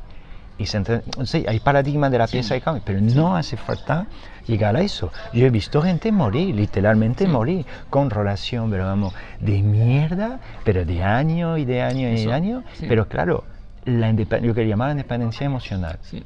y 0.57 0.67
se 0.67 0.77
entre- 0.77 1.03
sí, 1.25 1.45
hay 1.49 1.59
paradigma 1.59 2.09
de 2.11 2.19
la 2.19 2.29
pieza 2.29 2.55
y 2.57 2.61
cambia, 2.61 2.81
pero 2.87 3.01
no 3.01 3.35
hace 3.37 3.57
falta 3.57 4.07
llegar 4.47 4.77
a 4.77 4.81
eso. 4.81 5.11
Yo 5.33 5.47
he 5.47 5.51
visto 5.51 5.83
gente 5.83 6.13
morir, 6.13 6.55
literalmente 6.55 7.27
morir, 7.27 7.67
con 7.91 8.11
relación, 8.11 8.71
pero 8.71 8.85
vamos, 8.85 9.15
de 9.41 9.63
mierda, 9.63 10.41
pero 10.65 10.85
de 10.85 11.03
año 11.03 11.57
y 11.59 11.65
de 11.65 11.83
año 11.83 12.09
y 12.11 12.15
Eso, 12.15 12.29
de 12.29 12.35
año, 12.35 12.65
sí. 12.75 12.87
pero 12.89 13.09
claro, 13.09 13.45
la 13.85 14.13
lo 14.13 14.55
que 14.55 14.67
llamaba 14.67 14.93
independencia 14.93 15.45
emocional 15.45 15.99
Sí. 16.03 16.25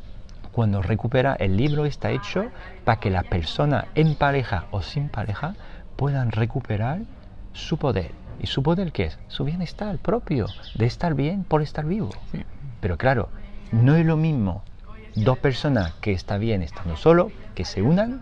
cuando 0.53 0.83
recupera 0.83 1.35
el 1.35 1.57
libro 1.57 1.85
está 1.87 2.11
hecho 2.11 2.47
para 2.85 3.01
que 3.01 3.11
la 3.11 3.23
persona 3.23 3.87
en 3.95 4.15
pareja 4.15 4.67
o 4.71 4.83
sin 4.83 5.09
pareja 5.09 5.55
puedan 5.97 6.31
recuperar 6.31 7.01
su 7.53 7.77
poder. 7.77 8.13
¿Y 8.41 8.47
su 8.47 8.63
poder 8.63 8.93
qué 8.93 9.05
es? 9.05 9.19
Su 9.27 9.45
bienestar 9.45 9.99
propio, 9.99 10.47
de 10.77 10.87
estar 10.87 11.15
bien 11.15 11.43
por 11.43 11.61
estar 11.61 11.85
vivo. 11.85 12.11
Sí. 12.31 12.45
Pero 12.81 12.97
claro, 12.97 13.31
no 13.73 13.97
es 13.97 14.07
lo 14.07 14.17
mismo 14.17 14.63
dos 15.25 15.39
personas 15.39 15.95
que 16.01 16.13
están 16.13 16.41
bien 16.41 16.63
estando 16.63 16.97
solo, 16.97 17.33
que 17.55 17.65
se 17.65 17.83
unan, 17.83 18.21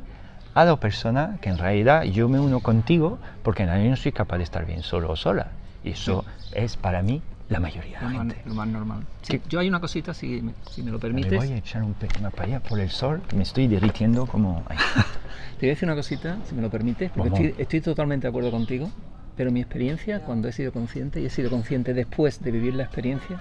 a 0.54 0.64
dos 0.64 0.78
personas 0.78 1.38
que 1.40 1.50
en 1.50 1.58
realidad 1.58 2.04
yo 2.04 2.28
me 2.28 2.40
uno 2.40 2.60
contigo 2.60 3.18
porque 3.42 3.62
en 3.64 3.68
realidad 3.68 3.90
no 3.90 3.96
soy 3.96 4.12
capaz 4.12 4.38
de 4.38 4.44
estar 4.44 4.64
bien 4.64 4.82
solo 4.82 5.10
o 5.10 5.16
sola. 5.16 5.52
Y 5.84 5.90
eso 5.90 6.24
es 6.52 6.76
para 6.76 7.02
mí 7.02 7.22
la 7.48 7.60
mayoría 7.60 7.98
de 7.98 8.04
la 8.04 8.10
más, 8.10 8.26
gente. 8.26 8.42
lo 8.48 8.54
más 8.54 8.68
normal. 8.68 9.00
Sí, 9.22 9.40
yo 9.48 9.60
hay 9.60 9.68
una 9.68 9.80
cosita, 9.80 10.14
si 10.14 10.40
me, 10.42 10.54
si 10.70 10.82
me 10.82 10.90
lo 10.90 10.98
Me 10.98 11.00
permites. 11.02 11.32
voy 11.34 11.52
a 11.52 11.56
echar 11.58 11.82
un 11.82 11.94
pe- 11.94 12.08
una 12.18 12.30
paella 12.30 12.60
por 12.60 12.80
el 12.80 12.90
sol, 12.90 13.22
que 13.28 13.36
me 13.36 13.42
estoy 13.42 13.68
derritiendo 13.68 14.26
como... 14.26 14.64
Te 15.58 15.66
voy 15.66 15.70
a 15.70 15.72
decir 15.72 15.88
una 15.88 15.96
cosita, 15.96 16.38
si 16.44 16.54
me 16.54 16.62
lo 16.62 16.70
permites, 16.70 17.10
porque 17.12 17.54
estoy 17.58 17.80
totalmente 17.80 18.26
de 18.26 18.28
acuerdo 18.30 18.50
contigo, 18.50 18.90
pero 19.36 19.50
mi 19.50 19.60
experiencia, 19.60 20.20
cuando 20.20 20.48
he 20.48 20.52
sido 20.52 20.72
consciente, 20.72 21.20
y 21.20 21.26
he 21.26 21.30
sido 21.30 21.50
consciente 21.50 21.94
después 21.94 22.40
de 22.42 22.50
vivir 22.50 22.74
la 22.74 22.82
experiencia, 22.84 23.38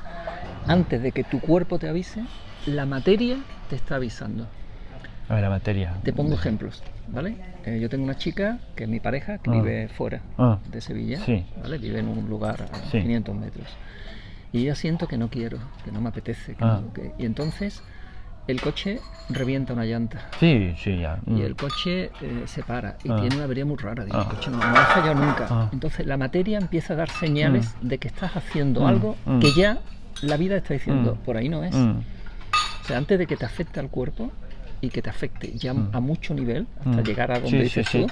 antes 0.68 1.02
de 1.02 1.12
que 1.12 1.24
tu 1.24 1.40
cuerpo 1.40 1.78
te 1.80 1.88
avise, 1.88 2.26
la 2.66 2.86
materia 2.86 3.38
te 3.70 3.76
está 3.76 3.96
avisando. 3.96 4.48
A 5.30 5.34
ver, 5.34 5.44
la 5.44 5.50
materia. 5.50 5.94
Te 6.04 6.14
pongo 6.14 6.36
ejemplos, 6.36 6.84
¿vale? 7.08 7.36
Eh, 7.66 7.80
yo 7.82 7.90
tengo 7.90 8.04
una 8.04 8.16
chica 8.18 8.60
que 8.76 8.84
es 8.84 8.90
mi 8.90 9.00
pareja, 9.00 9.40
que 9.40 9.50
Ah. 9.50 9.54
vive 9.54 9.88
fuera 9.88 10.22
Ah. 10.38 10.60
de 10.72 10.82
Sevilla, 10.82 11.20
Sí. 11.20 11.46
¿vale? 11.62 11.78
Vive 11.80 12.00
en 12.00 12.08
un 12.08 12.30
lugar 12.30 12.68
a 12.72 12.76
Sí. 12.92 13.02
500 13.02 13.36
metros. 13.36 13.68
Y 14.52 14.64
yo 14.64 14.76
siento 14.76 15.08
que 15.08 15.18
no 15.18 15.30
quiero, 15.30 15.58
que 15.84 15.92
no 15.92 16.00
me 16.02 16.10
apetece. 16.10 16.56
que 16.56 16.64
Ah. 16.64 16.80
no- 16.84 16.94
que- 16.94 17.12
y 17.18 17.26
entonces 17.26 17.82
el 18.48 18.62
coche 18.62 19.00
revienta 19.30 19.74
una 19.74 19.86
llanta. 19.86 20.30
Sí, 20.40 20.76
sí, 20.78 21.00
ya. 21.00 21.18
Y 21.26 21.32
Mm. 21.32 21.42
el 21.42 21.56
coche 21.56 22.12
eh, 22.22 22.44
se 22.46 22.62
para 22.62 22.96
y 23.04 23.10
tiene 23.10 23.36
una 23.36 23.46
avería 23.46 23.66
muy 23.66 23.78
rara. 23.78 24.06
Digo, 24.06 24.20
el 24.22 24.28
coche 24.28 24.52
no, 24.52 24.58
no 24.58 24.64
ha 24.64 24.86
fallado 24.86 25.16
nunca. 25.16 25.70
Entonces 25.74 26.06
la 26.06 26.18
materia 26.18 26.60
empieza 26.60 26.94
a 26.94 26.98
dar 26.98 27.10
señales 27.10 27.76
de 27.82 27.98
que 27.98 28.08
estás 28.08 28.36
haciendo 28.38 28.82
Mm, 28.82 28.86
algo 28.86 29.16
mm. 29.26 29.40
que 29.40 29.52
ya 29.54 29.80
la 30.22 30.38
vida 30.38 30.56
está 30.58 30.76
diciendo, 30.76 31.16
Mm. 31.16 31.26
por 31.26 31.38
ahí 31.38 31.50
no 31.50 31.64
es. 31.64 31.76
O 32.86 32.88
sea, 32.88 32.98
antes 33.00 33.18
de 33.18 33.26
que 33.26 33.36
te 33.36 33.46
afecte 33.46 33.80
al 33.80 33.90
cuerpo 33.90 34.32
y 34.80 34.90
que 34.90 35.02
te 35.02 35.10
afecte 35.10 35.52
ya 35.58 35.74
Mm. 35.74 35.90
a 35.92 36.00
mucho 36.00 36.36
nivel, 36.36 36.68
hasta 36.78 37.02
Mm. 37.02 37.04
llegar 37.04 37.32
a 37.32 37.40
donde 37.40 37.58
Sí, 37.58 37.64
dices 37.64 37.88
sí. 37.90 38.02
tú, 38.02 38.08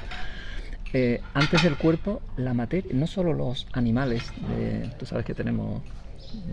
eh, 0.94 1.22
antes 1.36 1.62
del 1.62 1.76
cuerpo, 1.76 2.24
la 2.38 2.56
materia, 2.56 2.90
no 2.96 3.06
solo 3.06 3.34
los 3.34 3.68
animales, 3.74 4.32
de- 4.50 4.90
tú 4.98 5.06
sabes 5.06 5.26
que 5.26 5.36
tenemos 5.36 5.84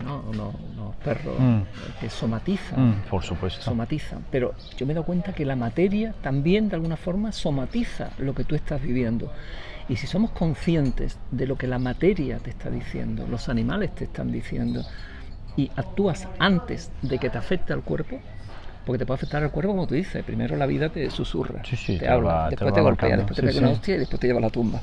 ¿no? 0.05 0.19
unos, 0.29 0.53
unos 0.73 0.95
perros 0.97 1.39
Mm. 1.39 1.61
que 1.99 2.09
somatizan, 2.11 2.89
Mm, 2.91 3.01
por 3.09 3.23
supuesto. 3.23 3.63
somatizan, 3.63 4.23
pero 4.29 4.53
yo 4.77 4.85
me 4.85 4.91
he 4.91 4.93
dado 4.95 5.05
cuenta 5.07 5.33
que 5.33 5.43
la 5.43 5.55
materia 5.55 6.13
también 6.21 6.69
de 6.69 6.75
alguna 6.75 6.97
forma 6.97 7.31
somatiza 7.31 8.11
lo 8.19 8.35
que 8.35 8.43
tú 8.43 8.53
estás 8.53 8.79
viviendo. 8.83 9.31
Y 9.89 9.95
si 9.95 10.05
somos 10.05 10.29
conscientes 10.31 11.17
de 11.31 11.47
lo 11.47 11.55
que 11.57 11.65
la 11.65 11.79
materia 11.79 12.37
te 12.37 12.51
está 12.51 12.69
diciendo, 12.69 13.25
los 13.27 13.49
animales 13.49 13.95
te 13.95 14.03
están 14.03 14.31
diciendo, 14.31 14.85
y 15.57 15.69
actúas 15.75 16.27
antes 16.39 16.91
de 17.01 17.17
que 17.19 17.29
te 17.29 17.37
afecte 17.37 17.73
al 17.73 17.81
cuerpo, 17.83 18.19
porque 18.85 18.99
te 18.99 19.05
puede 19.05 19.15
afectar 19.17 19.43
al 19.43 19.51
cuerpo 19.51 19.71
como 19.73 19.87
tú 19.87 19.95
dices, 19.95 20.23
primero 20.23 20.55
la 20.55 20.65
vida 20.65 20.89
te 20.89 21.09
susurra, 21.11 21.63
Sí, 21.63 21.75
sí, 21.75 21.93
te, 21.93 21.99
te 21.99 22.07
habla, 22.09 22.33
va- 22.33 22.49
después 22.49 22.73
te, 22.73 22.81
golpea, 22.81 23.17
después 23.17 23.35
te 23.35 23.43
pega 23.45 23.59
una 23.59 23.69
hostia 23.69 23.95
y 23.95 23.99
después 23.99 24.19
te 24.19 24.27
lleva 24.27 24.39
a 24.39 24.43
la 24.43 24.49
tumba. 24.49 24.81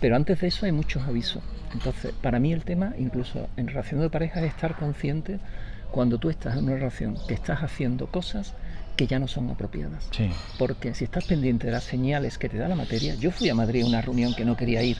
Pero 0.00 0.16
antes 0.16 0.40
de 0.40 0.46
eso 0.48 0.66
hay 0.66 0.72
muchos 0.72 1.02
avisos. 1.04 1.42
Entonces, 1.72 2.12
para 2.22 2.38
mí 2.38 2.52
el 2.52 2.64
tema, 2.64 2.94
incluso 2.98 3.48
en 3.56 3.66
relación 3.68 4.00
de 4.00 4.10
pareja, 4.10 4.40
es 4.40 4.46
estar 4.46 4.74
consciente 4.76 5.38
cuando 5.90 6.18
tú 6.18 6.30
estás 6.30 6.56
en 6.56 6.64
una 6.64 6.74
relación 6.74 7.16
que 7.26 7.34
estás 7.34 7.62
haciendo 7.62 8.06
cosas 8.06 8.54
que 8.96 9.06
ya 9.06 9.18
no 9.18 9.26
son 9.28 9.48
apropiadas. 9.50 10.08
Sí. 10.12 10.30
Porque 10.58 10.94
si 10.94 11.04
estás 11.04 11.24
pendiente 11.24 11.66
de 11.66 11.72
las 11.72 11.84
señales 11.84 12.36
que 12.38 12.48
te 12.48 12.58
da 12.58 12.68
la 12.68 12.74
materia, 12.74 13.14
yo 13.14 13.30
fui 13.30 13.48
a 13.48 13.54
Madrid 13.54 13.84
a 13.84 13.86
una 13.86 14.02
reunión 14.02 14.34
que 14.34 14.44
no 14.44 14.56
quería 14.56 14.82
ir 14.82 14.98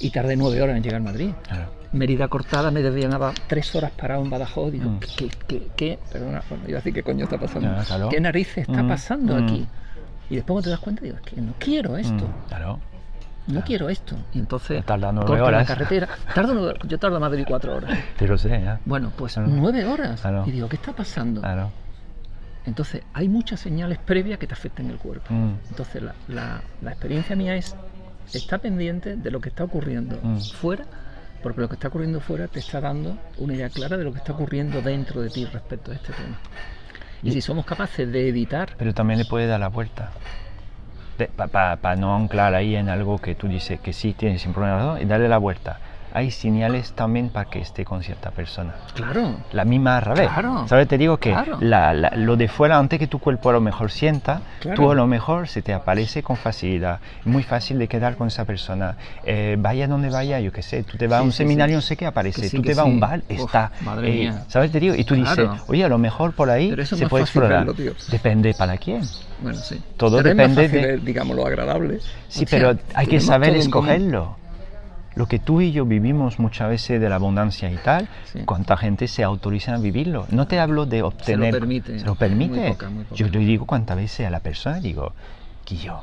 y 0.00 0.10
tardé 0.10 0.36
nueve 0.36 0.60
horas 0.62 0.76
en 0.76 0.82
llegar 0.82 1.00
a 1.00 1.04
Madrid. 1.04 1.30
Claro. 1.46 1.70
Mérida 1.92 2.28
cortada, 2.28 2.70
me 2.70 2.82
desviaba 2.82 3.32
tres 3.46 3.74
horas 3.74 3.90
parado 3.92 4.22
en 4.22 4.28
Badajoz. 4.30 4.70
Digo, 4.72 4.90
Mm. 4.90 4.98
¿qué, 5.16 5.30
qué, 5.46 5.68
qué? 5.76 5.98
Perdona, 6.12 6.42
bueno, 6.48 6.64
iba 6.68 6.76
a 6.76 6.80
decir 6.80 6.92
qué 6.92 7.02
coño 7.02 7.24
está 7.24 7.38
pasando. 7.38 7.74
Claro. 7.86 8.08
¿Qué 8.10 8.20
narices 8.20 8.58
está 8.68 8.82
Mm, 8.82 8.88
pasando 8.88 9.34
mm. 9.40 9.44
aquí? 9.44 9.66
Y 10.30 10.34
después 10.36 10.46
cuando 10.52 10.62
te 10.64 10.70
das 10.70 10.80
cuenta, 10.80 11.02
digo, 11.02 11.16
es 11.16 11.22
que 11.22 11.40
no 11.40 11.54
quiero 11.58 11.96
esto. 11.96 12.12
Mm, 12.26 12.48
Claro. 12.48 12.80
No 13.46 13.62
quiero 13.64 13.88
esto. 13.88 14.14
Y 14.34 14.40
entonces, 14.40 14.84
Tarda 14.84 15.10
nueve 15.10 15.40
horas. 15.40 15.62
la 15.62 15.74
carretera. 15.74 16.06
Tardo 16.34 16.52
nueve. 16.52 16.78
Yo 16.86 16.98
tardo 16.98 17.16
a 17.16 17.20
Madrid 17.20 17.46
cuatro 17.48 17.76
horas. 17.76 17.98
Te 18.18 18.28
lo 18.28 18.36
sé, 18.36 18.54
¿eh? 18.54 18.76
Bueno, 18.84 19.10
pues 19.16 19.32
Claro. 19.34 19.48
nueve 19.50 19.86
horas. 19.86 20.20
Claro. 20.20 20.44
Y 20.46 20.50
digo, 20.50 20.68
¿qué 20.68 20.76
está 20.76 20.92
pasando? 20.92 21.40
Claro. 21.40 21.70
Entonces, 22.66 23.02
hay 23.14 23.28
muchas 23.30 23.60
señales 23.60 23.96
previas 23.96 24.38
que 24.38 24.46
te 24.46 24.52
afectan 24.52 24.90
el 24.90 24.98
cuerpo. 24.98 25.32
Mm. 25.32 25.54
Entonces, 25.70 26.02
la, 26.02 26.14
la- 26.28 26.60
la 26.82 26.90
experiencia 26.90 27.34
mía 27.34 27.54
es, 27.56 27.74
está 28.34 28.58
pendiente 28.58 29.16
de 29.16 29.30
lo 29.30 29.40
que 29.40 29.48
está 29.48 29.64
ocurriendo 29.64 30.18
Mm. 30.22 30.40
fuera, 30.40 30.84
porque 31.42 31.60
lo 31.60 31.68
que 31.68 31.74
está 31.74 31.88
ocurriendo 31.88 32.20
fuera 32.20 32.48
te 32.48 32.58
está 32.58 32.80
dando 32.80 33.16
una 33.38 33.54
idea 33.54 33.68
clara 33.70 33.96
de 33.96 34.04
lo 34.04 34.12
que 34.12 34.18
está 34.18 34.32
ocurriendo 34.32 34.82
dentro 34.82 35.20
de 35.20 35.30
ti 35.30 35.44
respecto 35.44 35.92
a 35.92 35.94
este 35.94 36.12
tema. 36.12 36.38
Y, 37.22 37.28
Y- 37.28 37.32
si 37.32 37.40
somos 37.40 37.64
capaces 37.66 38.10
de 38.10 38.28
editar, 38.28 38.70
Pero 38.78 38.94
también 38.94 39.18
le 39.18 39.24
puede 39.24 39.46
dar 39.46 39.60
la 39.60 39.68
vuelta. 39.68 40.10
Para 41.50 41.96
no 41.96 42.14
anclar 42.14 42.54
ahí 42.54 42.76
en 42.76 42.88
algo 42.88 43.18
que 43.18 43.34
tú 43.34 43.48
dices 43.48 43.80
que 43.80 43.92
sí 43.92 44.12
tienes 44.12 44.42
sin 44.42 44.52
problema 44.52 44.78
¿no? 44.80 45.00
y 45.00 45.04
darle 45.04 45.28
la 45.28 45.38
vuelta. 45.38 45.80
Hay 46.14 46.30
señales 46.30 46.92
también 46.92 47.28
para 47.28 47.48
que 47.50 47.60
esté 47.60 47.84
con 47.84 48.02
cierta 48.02 48.30
persona. 48.30 48.74
claro, 48.94 49.36
La 49.52 49.64
misma 49.64 50.00
revés. 50.00 50.28
Claro. 50.28 50.66
¿Sabes? 50.66 50.88
Te 50.88 50.96
digo 50.98 51.18
que 51.18 51.30
Claro. 51.30 51.58
la- 51.60 51.92
la- 51.92 52.10
lo 52.16 52.36
de 52.36 52.48
fuera, 52.48 52.78
antes 52.78 52.98
que 52.98 53.06
tu 53.06 53.18
cuerpo 53.18 53.50
a 53.50 53.52
lo 53.52 53.60
mejor 53.60 53.90
sienta, 53.90 54.40
Claro. 54.60 54.76
tú 54.76 54.90
a 54.90 54.94
lo 54.94 55.06
mejor 55.06 55.48
se 55.48 55.62
te 55.62 55.72
aparece 55.74 56.22
con 56.22 56.36
facilidad. 56.36 57.00
Muy 57.24 57.42
fácil 57.42 57.78
de 57.78 57.88
quedar 57.88 58.16
con 58.16 58.28
esa 58.28 58.44
persona. 58.44 58.96
Eh, 59.24 59.56
vaya 59.58 59.86
donde 59.86 60.08
vaya, 60.10 60.40
yo 60.40 60.50
qué 60.52 60.62
sé, 60.62 60.82
tú 60.82 60.96
te 60.96 61.06
vas 61.06 61.20
a 61.20 61.22
un 61.22 61.32
sí, 61.32 61.38
seminario, 61.38 61.74
sí. 61.74 61.76
no 61.76 61.82
sé 61.82 61.96
qué 61.96 62.06
aparece. 62.06 62.40
Que 62.42 62.50
tú 62.50 62.62
te 62.62 62.70
vas 62.70 62.78
a 62.78 62.84
un 62.84 63.00
bar, 63.00 63.20
Uf, 63.28 63.38
está. 63.40 63.70
madre 63.82 64.08
Eh, 64.08 64.18
mía. 64.20 64.44
¿Sabes? 64.48 64.72
Te 64.72 64.80
digo, 64.80 64.94
y 64.94 65.04
tú 65.04 65.14
dices, 65.14 65.48
oye, 65.68 65.84
a 65.84 65.88
lo 65.88 65.98
mejor 65.98 66.32
por 66.32 66.50
ahí 66.50 66.70
Pero 66.70 66.82
eso 66.82 66.94
es 66.94 66.98
se 67.00 67.08
puede 67.08 67.24
explorar. 67.24 67.66
verlo. 67.66 67.92
Depende 68.10 68.54
para 68.54 68.76
quién. 68.78 69.02
bueno, 69.42 69.58
sí. 69.58 69.80
Todo 69.96 70.16
Pero 70.18 70.30
es 70.30 70.36
más 70.36 70.48
depende 70.48 70.68
fácil 70.68 70.80
de- 70.82 70.86
ver, 70.96 71.02
digamos, 71.04 71.36
lo 71.36 71.46
agradable. 71.46 72.00
Sí, 72.28 72.44
O 72.44 72.48
sea, 72.48 72.58
pero 72.58 72.78
hay 72.94 73.06
que 73.06 73.20
saber 73.20 73.54
escogerlo. 73.56 74.36
Lo 75.18 75.26
que 75.26 75.40
tú 75.40 75.60
y 75.60 75.72
yo 75.72 75.84
vivimos 75.84 76.38
muchas 76.38 76.68
veces 76.68 77.00
de 77.00 77.08
la 77.08 77.16
abundancia 77.16 77.68
y 77.72 77.76
tal, 77.76 78.08
Sí. 78.32 78.38
cuánta 78.44 78.76
gente 78.76 79.08
se 79.08 79.24
autoriza 79.24 79.74
a 79.74 79.78
vivirlo. 79.78 80.26
No 80.30 80.46
te 80.46 80.60
hablo 80.60 80.86
de 80.86 81.02
obtener. 81.02 81.52
permite. 81.58 81.98
Se 81.98 82.06
lo 82.06 82.14
permite. 82.14 82.60
Muy 82.60 82.68
poca, 82.70 82.88
muy 82.88 83.02
poca. 83.02 83.16
Yo 83.16 83.26
le 83.28 83.40
digo 83.40 83.66
cuántas 83.66 83.96
veces 83.96 84.28
a 84.28 84.30
la 84.30 84.38
persona, 84.38 84.78
digo, 84.78 85.12
Guillo, 85.66 86.02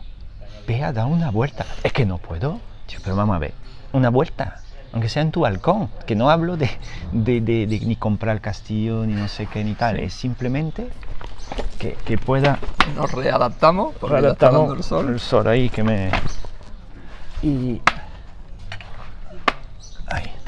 ve 0.67 0.83
a 0.83 0.91
dar 0.91 1.05
una 1.05 1.31
vuelta. 1.31 1.65
Es 1.81 1.93
que 1.93 2.05
no 2.05 2.17
puedo. 2.17 2.59
Digo, 2.89 3.01
pero 3.05 3.15
vamos 3.15 3.37
a 3.37 3.39
ver, 3.39 3.53
una 3.93 4.09
vuelta. 4.09 4.57
Aunque 4.91 5.07
sea 5.07 5.21
en 5.21 5.31
tu 5.31 5.39
balcón, 5.41 5.89
que 6.05 6.15
no 6.17 6.29
hablo 6.29 6.57
de, 6.57 6.69
de- 7.13 7.39
de- 7.39 7.67
de 7.67 7.79
ni 7.85 7.95
comprar 7.95 8.35
el 8.35 8.41
castillo, 8.41 9.05
ni 9.05 9.13
no 9.13 9.29
sé 9.29 9.45
qué, 9.45 9.63
ni 9.63 9.75
tal. 9.75 9.97
Es 9.97 10.13
simplemente 10.13 10.89
que, 11.79 11.93
que 12.05 12.17
pueda 12.17 12.59
Nos 12.97 13.13
readaptamos, 13.13 13.95
porque 13.95 14.21
ya 14.21 14.29
está 14.31 14.51
dando 14.51 14.73
el 14.73 14.83
sol. 14.83 15.07
el 15.07 15.19
sol 15.21 15.47
ahí 15.47 15.69
que 15.69 15.83
me. 15.83 16.11
Y. 17.41 17.79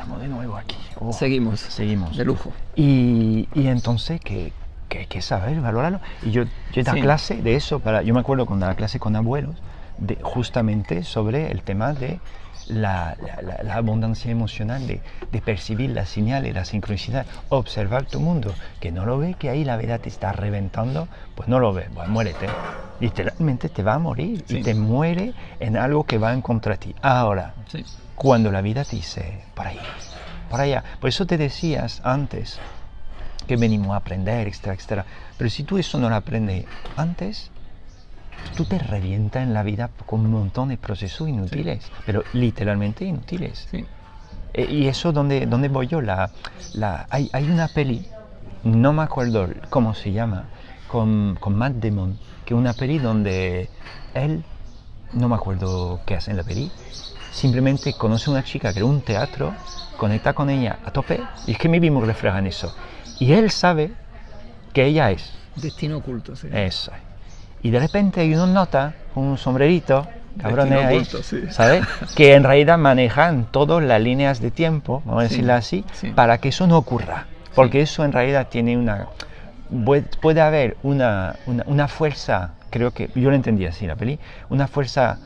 Estamos 0.08 0.22
de 0.22 0.30
nuevo 0.30 0.56
aquí. 0.56 0.78
Oh, 1.02 1.12
Seguimos. 1.12 1.60
Seguimos. 1.60 2.16
De 2.16 2.24
lujo. 2.24 2.54
Y, 2.78 3.50
y 3.54 3.68
entonces 3.68 4.22
que, 4.22 4.54
que 4.88 5.00
hay 5.00 5.06
que 5.06 5.22
saber 5.22 5.60
valorarlo. 5.60 6.00
Y 6.24 6.32
yo, 6.32 6.44
yo 6.72 6.84
dado 6.84 6.96
Sí. 6.96 7.02
clase 7.02 7.42
de 7.42 7.56
eso, 7.58 7.82
para, 7.82 8.04
yo 8.04 8.14
me 8.14 8.22
acuerdo 8.22 8.46
cuando 8.46 8.66
daba 8.66 8.78
clase 8.78 9.00
con 9.02 9.18
abuelos, 9.18 9.58
de, 9.98 10.18
justamente 10.24 11.04
sobre 11.04 11.52
el 11.52 11.62
tema 11.62 11.92
de 11.92 12.22
la, 12.68 13.18
la- 13.22 13.42
la- 13.42 13.64
la 13.64 13.76
abundancia 13.76 14.32
emocional, 14.32 14.88
de, 14.88 15.02
de 15.30 15.42
percibir 15.42 15.90
las 15.90 16.08
señales, 16.08 16.54
la 16.56 16.64
sincronicidad, 16.64 17.26
observar 17.50 18.06
tu 18.06 18.22
mundo, 18.22 18.54
que 18.80 18.94
no 18.94 19.06
lo 19.06 19.18
ve, 19.18 19.34
que 19.38 19.50
ahí 19.50 19.66
la 19.66 19.76
vida 19.76 20.00
te 20.00 20.08
está 20.08 20.32
reventando, 20.32 21.10
pues 21.36 21.50
no 21.50 21.60
lo 21.60 21.74
ve, 21.74 21.90
pues 21.94 22.08
muérete. 22.08 22.48
Literalmente 23.02 23.68
te 23.68 23.84
va 23.84 23.96
a 23.96 24.00
morir 24.00 24.46
y 24.48 24.54
Sí. 24.54 24.62
te 24.64 24.74
muere 24.74 25.34
en 25.60 25.76
algo 25.76 26.06
que 26.06 26.18
va 26.18 26.32
en 26.32 26.42
contra 26.42 26.76
de 26.76 26.78
ti. 26.78 26.96
Ahora, 27.02 27.54
Sí. 27.70 27.84
Cuando 28.18 28.52
la 28.52 28.62
vida 28.62 28.84
te 28.84 28.98
dice, 28.98 29.44
por 29.56 29.68
ahí, 29.68 29.80
por 30.50 30.60
allá. 30.60 30.84
Por 31.00 31.08
eso 31.08 31.26
te 31.26 31.38
decías 31.38 32.02
antes 32.04 32.60
que 33.48 33.56
venimos 33.56 33.92
a 33.92 33.98
aprender, 33.98 34.48
etcétera, 34.48 34.74
etcétera. 34.74 35.06
Pero 35.38 35.50
si 35.50 35.64
tú 35.64 35.78
eso 35.78 35.98
no 35.98 36.10
lo 36.10 36.16
aprendes 36.16 36.66
antes, 36.98 37.50
tú 38.58 38.66
te 38.66 38.80
revientas 38.80 39.44
en 39.44 39.54
la 39.54 39.64
vida 39.64 39.90
con 40.06 40.22
un 40.22 40.32
montón 40.32 40.70
de 40.70 40.78
procesos 40.78 41.30
inútiles, 41.30 41.90
pero 42.06 42.24
literalmente 42.34 43.06
inútiles. 43.06 43.68
Sí. 43.72 43.86
Eh, 44.54 44.68
y 44.70 44.88
eso, 44.88 45.14
donde, 45.14 45.46
donde 45.46 45.70
voy 45.70 45.88
yo? 45.88 46.02
La, 46.02 46.32
la, 46.74 47.06
hay, 47.10 47.30
hay 47.32 47.50
una 47.50 47.70
peli 47.70 48.06
no 48.64 48.94
me 48.94 49.04
acuerdo 49.04 49.48
cómo 49.70 49.94
se 49.94 50.12
llama, 50.12 50.46
con, 50.88 51.38
con 51.40 51.56
Matt 51.56 51.76
Damon, 51.76 52.18
que 52.46 52.54
es 52.54 52.60
una 52.60 52.74
peli 52.74 53.00
donde 53.00 53.70
él, 54.14 54.44
no 55.14 55.30
me 55.30 55.36
acuerdo 55.36 56.02
qué 56.06 56.16
hace 56.16 56.32
en 56.32 56.38
la 56.38 56.44
peli, 56.44 56.72
simplemente 57.38 57.94
conoce 57.94 58.30
a 58.30 58.34
una 58.34 58.44
chica 58.44 58.74
que 58.74 58.80
era 58.80 58.86
un 58.88 59.02
teatro, 59.02 59.54
conecta 59.96 60.34
con 60.34 60.50
ella 60.50 60.80
a 60.84 60.92
tope, 60.92 61.22
y 61.46 61.52
es 61.52 61.58
que 61.60 61.70
mi 61.70 61.80
mismo 61.80 62.02
refleja 62.02 62.40
en 62.40 62.48
eso. 62.48 62.76
Y 63.20 63.32
él 63.34 63.52
sabe 63.52 63.92
que 64.74 64.86
ella 64.86 65.12
es. 65.12 65.32
Destino 65.56 65.98
oculto, 65.98 66.36
sí. 66.36 66.48
Eso. 66.52 66.92
Y 67.62 67.70
de 67.70 67.80
repente 67.80 68.22
hay 68.22 68.34
unos 68.34 68.50
notas, 68.50 68.94
un 69.14 69.38
sombrerito, 69.38 70.08
cabrones 70.42 70.84
ahí, 70.84 70.96
oculto, 70.98 71.22
sí. 71.22 71.44
¿sabes? 71.52 71.86
Que 72.16 72.34
en 72.34 72.44
realidad 72.44 72.78
manejan 72.80 73.46
todas 73.52 73.84
las 73.84 74.02
líneas 74.02 74.42
de 74.42 74.50
tiempo, 74.50 75.04
vamos 75.06 75.24
a 75.24 75.28
Sí, 75.28 75.36
decirlo 75.36 75.54
así, 75.54 75.86
sí. 75.94 76.10
para 76.10 76.40
que 76.40 76.50
eso 76.50 76.66
no 76.66 76.78
ocurra. 76.78 77.28
Porque 77.54 77.82
eso 77.82 78.04
en 78.04 78.12
realidad 78.12 78.48
tiene 78.50 78.78
una... 78.78 79.08
Puede, 79.86 80.04
puede 80.22 80.42
haber 80.42 80.78
una, 80.82 81.36
una, 81.46 81.64
una 81.68 81.88
fuerza, 81.88 82.54
creo 82.72 82.92
que 82.92 83.10
yo 83.16 83.30
lo 83.30 83.36
entendí 83.36 83.66
así 83.66 83.86
la 83.86 83.96
peli, 83.96 84.18
una 84.50 84.68
fuerza 84.68 85.20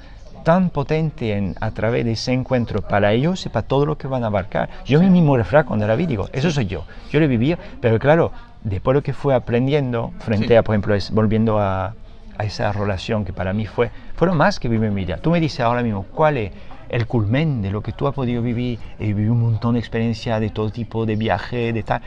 tan 0.44 0.70
potente 0.70 1.34
en, 1.38 1.56
a 1.62 1.72
través 1.72 2.06
de 2.06 2.14
ese 2.14 2.34
encuentro 2.34 2.82
para 2.82 3.12
ellos 3.14 3.46
y 3.46 3.50
para 3.50 3.68
todo 3.68 3.86
lo 3.86 3.98
que 3.98 4.08
van 4.08 4.24
a 4.24 4.28
abarcar. 4.28 4.70
Yo 4.86 5.00
mi 5.00 5.10
mismo 5.10 5.38
refrán 5.38 5.66
cuando 5.66 5.88
la 5.88 5.96
vi 5.96 6.06
digo, 6.06 6.30
eso 6.34 6.52
soy 6.52 6.66
yo, 6.66 6.86
yo 7.12 7.20
lo 7.20 7.28
vivía, 7.28 7.58
pero 7.80 8.00
claro, 8.00 8.32
después 8.64 8.94
lo 8.96 9.02
que 9.04 9.14
fue 9.14 9.34
aprendiendo 9.36 10.12
frente 10.20 10.50
Sí. 10.50 10.56
a, 10.56 10.64
por 10.64 10.76
ejemplo, 10.76 10.96
es- 10.96 11.12
volviendo 11.12 11.60
a, 11.60 11.94
a 12.38 12.44
esa 12.44 12.72
relación 12.72 13.26
que 13.26 13.34
para 13.34 13.54
mí 13.54 13.66
fue, 13.66 13.92
fueron 14.16 14.38
más 14.38 14.60
que 14.60 14.68
vivir 14.70 14.92
mi 14.92 15.06
vida. 15.06 15.18
Tú 15.18 15.32
me 15.32 15.40
dices 15.40 15.60
ahora 15.62 15.84
mismo, 15.84 16.04
¿cuál 16.14 16.38
es 16.38 16.52
el 16.90 17.08
culmen 17.08 17.62
de 17.62 17.72
lo 17.72 17.82
que 17.82 17.92
tú 17.92 18.08
has 18.08 18.14
podido 18.14 18.42
vivir? 18.42 18.80
He 19.00 19.08
vivido 19.08 19.34
un 19.34 19.42
montón 19.42 19.74
de 19.76 19.80
experiencias 19.80 20.40
de 20.42 20.50
todo 20.50 20.70
tipo, 20.70 21.06
de 21.06 21.16
viaje, 21.16 21.72
de 21.74 21.84
tal. 21.84 22.02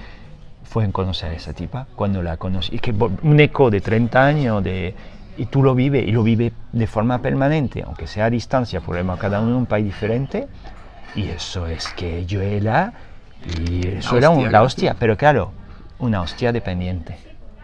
Fue 0.64 0.82
en 0.84 0.92
conocer 0.92 1.30
a 1.30 1.34
esa 1.34 1.52
tipa, 1.52 1.86
cuando 1.94 2.22
la 2.22 2.36
conocí. 2.36 2.74
Y 2.76 2.78
que 2.78 2.92
un 3.22 3.38
eco 3.38 3.70
de 3.70 3.80
30 3.80 4.24
años, 4.26 4.64
de, 4.64 4.94
y 5.36 5.46
tú 5.46 5.62
lo 5.62 5.74
vives, 5.74 6.06
y 6.06 6.12
lo 6.12 6.22
vives 6.22 6.52
de 6.72 6.86
forma 6.86 7.18
permanente, 7.20 7.82
aunque 7.84 8.06
sea 8.06 8.26
a 8.26 8.30
distancia, 8.30 8.80
ejemplo, 8.96 9.16
cada 9.18 9.40
uno 9.40 9.50
en 9.50 9.56
un 9.56 9.66
país 9.66 9.84
diferente. 9.84 10.48
Y 11.14 11.28
eso 11.28 11.66
es 11.66 11.88
que 11.96 12.26
yo 12.26 12.40
era, 12.40 12.92
y 13.58 13.86
eso 13.88 14.16
era 14.16 14.30
un- 14.30 14.50
la 14.50 14.62
hostia, 14.62 14.94
pero 14.98 15.16
claro, 15.16 15.52
una 15.98 16.20
hostia 16.22 16.52
dependiente. 16.52 17.16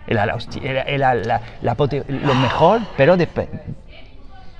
Era, 0.06 0.26
la 0.26 0.34
hostia- 0.34 0.62
era, 0.62 0.82
era 0.82 1.14
la, 1.14 1.40
la 1.62 1.74
lo 2.08 2.34
mejor, 2.34 2.80
pero 2.96 3.16
depe- 3.16 3.48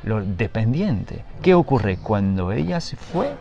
lo 0.05 0.25
dependiente. 0.25 1.25
¿Qué 1.43 1.55
ocurre 1.55 1.97
cuando 1.99 2.53
ella 2.53 2.81
se 2.81 2.97
fue? 2.97 3.33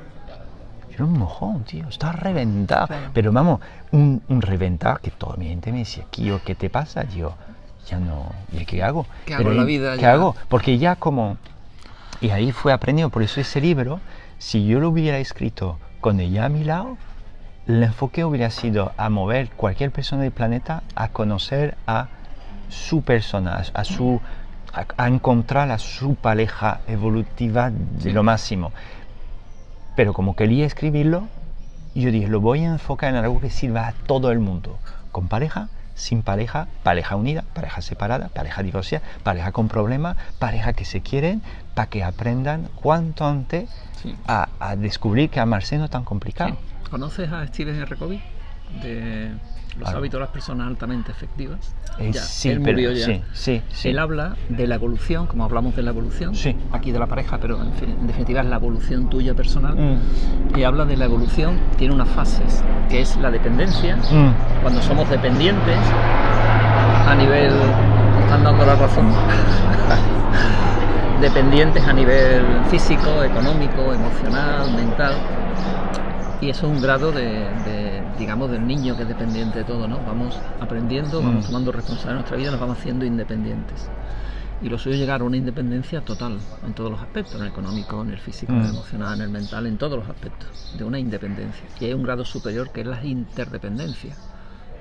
Era 0.93 1.05
un 1.05 1.13
mojón, 1.13 1.63
tío, 1.63 1.88
está 1.88 2.11
reventado. 2.11 2.88
Claro. 2.88 3.11
Pero 3.13 3.32
vamos, 3.32 3.61
un, 3.91 4.22
un 4.28 4.41
reventar 4.41 4.99
que 4.99 5.11
toda 5.11 5.38
mi 5.38 5.47
gente 5.47 5.72
me 5.72 5.80
decía, 5.80 6.03
Kio, 6.09 6.41
¿qué 6.43 6.55
te 6.55 6.70
pasa? 6.70 7.05
Yo, 7.05 7.36
ya 7.89 7.99
no, 7.99 8.31
¿y 8.51 8.65
qué 8.65 8.83
hago? 8.83 9.05
¿Qué 9.25 9.33
hago 9.33 9.43
Pero 9.43 9.51
en 9.51 9.57
la 9.57 9.63
vida 9.63 9.95
¿Qué 9.95 10.01
ya? 10.01 10.13
hago? 10.13 10.35
Porque 10.47 10.77
ya 10.77 10.95
como... 10.95 11.37
Y 12.21 12.31
ahí 12.31 12.51
fue 12.51 12.73
aprendido, 12.73 13.09
por 13.09 13.23
eso 13.23 13.39
ese 13.39 13.61
libro, 13.61 14.01
si 14.37 14.65
yo 14.65 14.79
lo 14.79 14.89
hubiera 14.89 15.19
escrito 15.19 15.79
con 16.01 16.19
ella 16.19 16.45
a 16.45 16.49
mi 16.49 16.63
lado, 16.63 16.97
el 17.67 17.81
enfoque 17.81 18.25
hubiera 18.25 18.49
sido 18.49 18.91
a 18.97 19.09
mover 19.09 19.49
cualquier 19.51 19.91
persona 19.91 20.23
del 20.23 20.31
planeta 20.31 20.83
a 20.95 21.09
conocer 21.09 21.77
a 21.87 22.07
su 22.67 23.01
persona, 23.01 23.63
a 23.73 23.83
su 23.83 24.19
a, 24.73 24.85
a 24.97 25.07
encontrar 25.07 25.71
a 25.71 25.77
su 25.79 26.15
pareja 26.15 26.81
evolutiva 26.87 27.71
de 27.71 28.11
lo 28.11 28.23
máximo. 28.23 28.71
Pero 29.95 30.13
como 30.13 30.35
quería 30.35 30.65
escribirlo, 30.65 31.27
yo 31.95 32.11
dije, 32.11 32.27
lo 32.27 32.41
voy 32.41 32.65
a 32.65 32.69
enfocar 32.71 33.09
en 33.09 33.17
algo 33.17 33.39
que 33.39 33.49
sirva 33.49 33.87
a 33.87 33.93
todo 33.93 34.31
el 34.31 34.39
mundo, 34.39 34.77
con 35.11 35.27
pareja, 35.27 35.69
sin 35.99 36.23
pareja, 36.23 36.67
pareja 36.83 37.15
unida, 37.17 37.43
pareja 37.53 37.81
separada, 37.81 38.29
pareja 38.29 38.63
divorciada, 38.63 39.05
pareja 39.23 39.51
con 39.51 39.67
problemas, 39.67 40.15
pareja 40.39 40.73
que 40.73 40.85
se 40.85 41.01
quieren, 41.01 41.41
para 41.75 41.89
que 41.89 42.03
aprendan 42.03 42.69
cuanto 42.75 43.25
antes 43.27 43.69
Sí. 44.01 44.15
a, 44.27 44.47
a 44.61 44.75
descubrir 44.77 45.29
que 45.29 45.41
amarse 45.41 45.77
no 45.77 45.83
es 45.85 45.91
tan 45.91 46.05
complicado. 46.05 46.51
Sí. 46.51 46.89
¿Conoces 46.89 47.29
a 47.31 47.45
Stephen 47.47 47.75
R. 47.81 47.95
Covey? 47.97 48.21
De 48.81 49.31
los 49.80 49.88
Claro. 49.88 49.99
hábitos 49.99 50.17
de 50.19 50.25
las 50.25 50.30
personas 50.30 50.67
altamente 50.67 51.11
efectivas. 51.11 51.73
Eh, 51.97 52.11
Ya, 52.11 52.21
sí, 52.21 52.49
él 52.49 52.61
pero- 52.63 52.80
ya. 52.91 53.05
sí, 53.05 53.21
sí, 53.34 53.61
sí. 53.71 53.89
Él 53.89 53.99
habla 53.99 54.36
de 54.49 54.67
la 54.67 54.75
evolución, 54.75 55.25
como 55.25 55.45
hablamos 55.45 55.75
de 55.75 55.82
la 55.84 55.91
evolución, 55.91 56.34
aquí 56.73 56.91
de 56.91 56.99
la 56.99 57.07
pareja, 57.07 57.38
pero 57.39 57.61
en, 57.61 57.71
fin, 57.73 57.95
en 58.01 58.07
definitiva 58.07 58.41
es 58.41 58.47
la 58.47 58.57
evolución 58.57 59.09
tuya 59.09 59.34
personal. 59.34 59.75
Mm, 59.75 60.57
Y 60.59 60.63
habla 60.63 60.84
de 60.86 60.97
la 60.97 61.05
evolución, 61.05 61.57
tiene 61.77 61.93
unas 61.93 62.09
fases, 62.09 62.63
que 62.89 63.01
es 63.01 63.15
la 63.17 63.32
dependencia, 63.32 63.95
mm, 63.95 64.61
cuando 64.61 64.82
somos 64.82 65.09
dependientes 65.09 65.77
a 67.07 67.15
nivel. 67.17 67.53
están 68.23 68.43
dando 68.43 68.65
la 68.65 68.75
razón. 68.75 69.07
dependientes 71.21 71.84
a 71.86 71.93
nivel 71.93 72.43
físico, 72.69 73.23
económico, 73.23 73.93
emocional, 73.93 74.71
mental. 74.75 75.13
Y 76.41 76.49
eso 76.49 76.67
es 76.67 76.73
un 76.73 76.82
grado 76.82 77.11
de, 77.11 77.23
de, 77.65 77.88
digamos, 78.20 78.51
del 78.51 78.67
niño 78.67 78.95
que 78.95 79.03
es 79.03 79.07
dependiente 79.07 79.59
de 79.59 79.65
todo, 79.65 79.88
¿no? 79.88 79.99
Vamos 80.05 80.38
aprendiendo, 80.59 81.22
vamos 81.24 81.43
Mm. 81.43 81.47
tomando 81.47 81.72
responsabilidad 81.72 82.09
de 82.11 82.15
nuestra 82.15 82.38
vida, 82.38 82.51
nos 82.51 82.59
vamos 82.59 82.78
haciendo 82.78 83.05
independientes. 83.05 83.89
Y 84.61 84.67
lo 84.67 84.78
suyo 84.78 84.95
es 84.95 84.99
llegar 84.99 85.22
a 85.22 85.24
una 85.24 85.38
independencia 85.38 86.01
total 86.01 86.38
en 86.65 86.74
todos 86.74 86.91
los 86.91 86.99
aspectos, 87.01 87.36
en 87.36 87.43
el 87.43 87.47
económico, 87.47 88.01
en 88.01 88.09
el 88.09 88.20
físico, 88.20 88.51
en 88.51 88.59
el 88.59 88.65
Mm. 88.67 88.70
emocional, 88.76 89.13
en 89.15 89.22
el 89.22 89.30
mental, 89.30 89.65
en 89.67 89.78
todos 89.78 89.97
los 89.97 90.09
aspectos, 90.09 90.49
de 90.78 90.84
una 90.84 90.99
independencia. 90.99 91.63
Y 91.80 91.86
hay 91.86 91.93
un 91.93 92.03
grado 92.03 92.26
superior 92.26 92.70
que 92.72 92.82
es 92.82 92.88
la 92.88 93.03
interdependencia. 93.05 94.17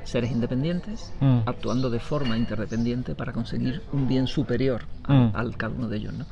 Seres 0.02 0.32
independientes 0.32 1.12
Mm. 1.20 1.40
actuando 1.46 1.90
de 1.90 2.00
forma 2.00 2.36
interdependiente 2.36 3.14
para 3.14 3.32
conseguir 3.32 3.82
un 3.92 4.08
bien 4.08 4.26
superior 4.26 4.82
al, 5.04 5.30
al 5.34 5.56
cada 5.56 5.74
uno 5.74 5.86
de 5.88 5.96
ellos, 5.98 6.12
¿no? 6.14 6.26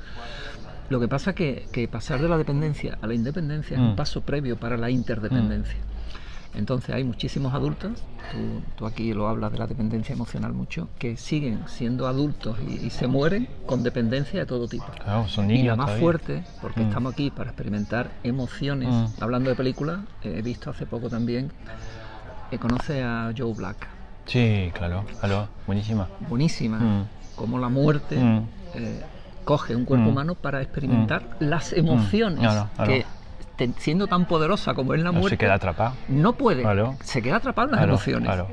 Lo 0.88 0.98
que 1.00 1.08
pasa 1.08 1.32
que, 1.34 1.66
que 1.72 1.86
pasar 1.88 2.20
de 2.20 2.28
la 2.28 2.38
dependencia 2.38 2.96
a 3.00 3.06
la 3.06 3.14
independencia 3.14 3.76
es 3.76 3.80
un 3.82 3.96
paso 3.96 4.22
previo 4.22 4.56
para 4.56 4.76
la 4.76 4.88
interdependencia. 4.90 5.78
Entonces 6.56 6.94
hay 6.94 7.04
muchísimos 7.04 7.52
adultos, 7.52 7.92
tú, 8.32 8.62
tú 8.76 8.86
aquí 8.86 9.12
lo 9.12 9.28
hablas 9.28 9.52
de 9.52 9.58
la 9.58 9.66
dependencia 9.66 10.14
emocional 10.14 10.52
mucho, 10.54 10.88
que 10.98 11.16
siguen 11.16 11.60
siendo 11.66 12.06
adultos 12.08 12.56
y, 12.66 12.86
y 12.86 12.90
se 12.90 13.06
mueren 13.06 13.46
con 13.66 13.82
dependencia 13.82 14.40
de 14.40 14.46
todo 14.46 14.66
tipo. 14.66 14.86
Claro, 15.04 15.28
son 15.28 15.50
Y 15.50 15.54
niños 15.54 15.66
la 15.68 15.76
más 15.76 15.86
todavía. 15.86 16.02
fuerte, 16.02 16.44
porque 16.62 16.80
Mm. 16.80 16.88
estamos 16.88 17.12
aquí 17.12 17.30
para 17.30 17.50
experimentar 17.50 18.10
emociones. 18.22 18.88
Mm. 18.88 19.22
Hablando 19.22 19.50
de 19.50 19.56
películas, 19.56 20.00
he 20.22 20.40
visto 20.42 20.70
hace 20.70 20.86
poco 20.86 21.10
también, 21.10 21.52
eh, 22.50 22.58
conoce 22.58 23.02
a 23.02 23.32
Joe 23.36 23.52
Black, 23.54 23.88
Sí, 24.24 24.72
claro, 24.74 25.04
claro, 25.20 25.48
buenísima. 25.66 26.08
buenísima, 26.28 26.78
Mm. 26.78 27.04
como 27.36 27.58
la 27.58 27.68
muerte 27.68 28.16
Mm. 28.18 28.42
eh, 28.74 29.00
coge 29.44 29.76
un 29.76 29.84
cuerpo 29.84 30.08
humano 30.08 30.34
para 30.34 30.60
experimentar 30.62 31.36
las 31.38 31.72
emociones 31.72 32.40
Claro, 32.40 32.68
claro. 32.74 32.92
que 32.92 33.00
te- 33.00 33.06
siendo 33.78 34.06
tan 34.06 34.26
poderosa 34.26 34.74
como 34.74 34.94
es 34.94 35.00
la 35.00 35.06
No 35.12 35.20
muerte 35.20 35.30
se 35.36 35.38
queda 35.38 35.54
atrapado. 35.54 35.94
no 36.08 36.34
puede 36.34 36.62
Claro. 36.62 36.96
se 37.02 37.22
queda 37.22 37.36
atrapado 37.36 37.68
en 37.68 37.72
las 37.72 37.78
Claro, 37.80 37.92
emociones 37.94 38.26
claro. 38.28 38.48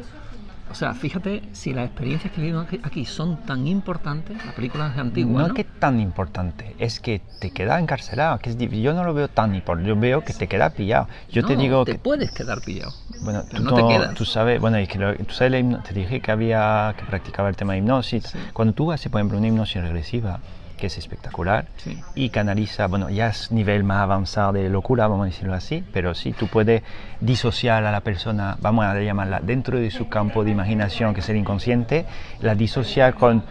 o 0.72 0.76
sea 0.76 0.94
fíjate 0.94 1.44
si 1.52 1.74
las 1.74 1.86
experiencias 1.88 2.32
que 2.34 2.42
vivimos 2.42 2.66
aquí, 2.84 3.06
son 3.06 3.38
tan 3.46 3.68
importantes 3.68 4.44
la 4.46 4.54
película 4.54 4.88
es 4.92 4.98
antigua 4.98 5.42
no 5.42 5.48
¿no? 5.50 5.54
que 5.54 5.64
tan 5.66 6.00
importante, 6.00 6.76
es 6.80 7.00
que 7.02 7.22
te 7.40 7.52
queda 7.52 7.78
encarcelado. 7.80 8.40
Que 8.40 8.50
es 8.50 8.58
yo 8.58 8.94
no 8.94 9.04
lo 9.04 9.14
veo 9.14 9.28
tan 9.28 9.54
importante, 9.54 9.90
yo 9.90 9.96
veo 9.98 10.22
que 10.24 10.34
te 10.34 10.48
queda 10.48 10.70
pillado. 10.70 11.08
Yo 11.30 11.46
te 11.46 11.56
No, 11.56 11.62
digo 11.62 11.84
te 11.86 11.94
que. 11.94 12.00
puedes 12.00 12.32
quedar 12.32 12.62
pillado 12.62 12.94
Bueno, 13.22 13.44
tú, 13.44 13.62
no 13.62 13.74
te 13.76 13.82
no- 13.82 13.88
quedas. 13.90 14.14
tú 14.16 14.24
sabes, 14.24 14.62
bueno, 14.62 14.80
y 14.80 14.88
que 14.88 14.98
lo- 14.98 15.14
tú 15.18 15.34
sabes 15.34 15.52
te 15.84 15.94
dije 15.94 16.22
que 16.22 16.32
había 16.32 16.96
que 16.98 17.04
practicaba 17.06 17.50
el 17.50 17.58
tema 17.58 17.74
de 17.74 17.80
hipnosis. 17.80 18.24
Sí. 18.28 18.38
Cuando 18.54 18.74
tú 18.74 18.92
haces, 18.94 19.12
por 19.12 19.20
ejemplo, 19.20 19.38
una 19.38 19.48
hipnosis 19.48 19.82
regresiva, 19.82 20.40
que 20.84 20.88
es 20.88 20.98
espectacular, 20.98 21.64
Sí. 21.78 21.98
y 22.14 22.28
canaliza, 22.28 22.88
bueno, 22.88 23.10
ya 23.10 23.28
es 23.28 23.54
nivel 23.54 23.86
más 23.86 24.00
avanzado 24.00 24.52
de 24.52 24.68
locura, 24.70 25.08
vamos 25.08 25.24
a 25.24 25.26
decirlo 25.28 25.54
así, 25.54 25.82
pero 25.94 26.14
sí, 26.14 26.34
tú 26.34 26.48
puedes 26.48 26.84
disociar 27.22 27.86
a 27.86 27.92
la 27.94 28.02
persona, 28.02 28.58
vamos 28.60 28.84
a 28.84 29.00
llamarla, 29.00 29.40
dentro 29.40 29.80
de 29.80 29.90
su 29.92 30.10
campo 30.10 30.44
de 30.44 30.52
imaginación, 30.52 31.14
que 31.14 31.22
es 31.22 31.30
el 31.30 31.38
inconsciente, 31.38 32.06
la 32.42 32.54
disociar 32.54 33.14
con 33.14 33.44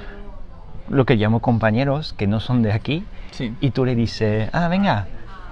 lo 0.90 1.06
que 1.06 1.14
llamo 1.16 1.40
compañeros 1.40 2.12
que 2.12 2.26
no 2.26 2.38
son 2.38 2.60
de 2.60 2.72
aquí, 2.72 3.02
Sí. 3.30 3.56
y 3.62 3.70
tú 3.70 3.86
le 3.86 3.94
dices, 3.94 4.50
ah, 4.52 4.68
venga, 4.68 5.06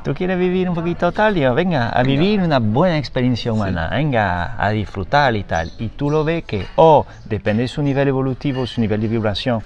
tú 0.04 0.12
quieres 0.12 0.38
vivir 0.38 0.68
un 0.68 0.74
poquito 0.74 1.12
tal, 1.12 1.34
yo, 1.34 1.54
venga, 1.54 1.88
a 1.88 2.02
vivir 2.02 2.40
una 2.42 2.58
buena 2.58 2.98
experiencia 2.98 3.54
humana, 3.54 3.88
venga, 3.90 4.62
a 4.62 4.68
disfrutar 4.68 5.34
y 5.34 5.44
tal. 5.44 5.72
Y 5.78 5.88
tú 5.88 6.10
lo 6.10 6.24
ves 6.24 6.44
que, 6.44 6.66
o 6.76 7.06
depende 7.24 7.62
de 7.62 7.68
su 7.68 7.80
nivel 7.80 8.08
evolutivo, 8.08 8.66
su 8.66 8.82
nivel 8.82 9.00
de 9.00 9.08
vibración, 9.08 9.62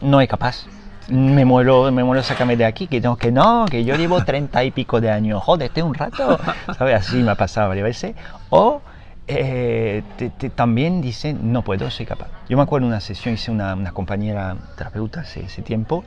no 0.00 0.22
es 0.22 0.28
capaz. 0.30 0.64
Me 1.08 1.44
muero, 1.46 1.90
me 1.90 2.04
muero, 2.04 2.22
sácame 2.22 2.56
de 2.56 2.66
aquí, 2.66 2.86
que 2.86 3.00
no, 3.00 3.16
que 3.16 3.32
no, 3.32 3.64
que 3.70 3.82
yo 3.84 3.96
llevo 3.96 4.22
treinta 4.24 4.62
y 4.62 4.70
pico 4.70 5.00
de 5.00 5.10
años, 5.10 5.42
jódete 5.42 5.82
un 5.82 5.94
rato, 5.94 6.38
¿sabes? 6.78 6.96
Así 6.96 7.16
me 7.22 7.30
ha 7.30 7.34
pasado 7.34 7.68
varias 7.68 7.84
veces. 7.84 8.14
O 8.50 8.82
eh, 9.26 10.02
te- 10.18 10.28
te- 10.30 10.50
también 10.50 11.00
dicen, 11.00 11.50
no 11.52 11.62
puedo, 11.62 11.90
soy 11.90 12.04
capaz. 12.04 12.28
Yo 12.48 12.58
me 12.58 12.62
acuerdo 12.62 12.86
una 12.86 13.00
sesión, 13.00 13.34
hice 13.34 13.50
una, 13.50 13.74
una 13.74 13.92
compañera 13.92 14.54
terapeuta 14.76 15.20
hace, 15.20 15.40
tiempo, 15.62 16.04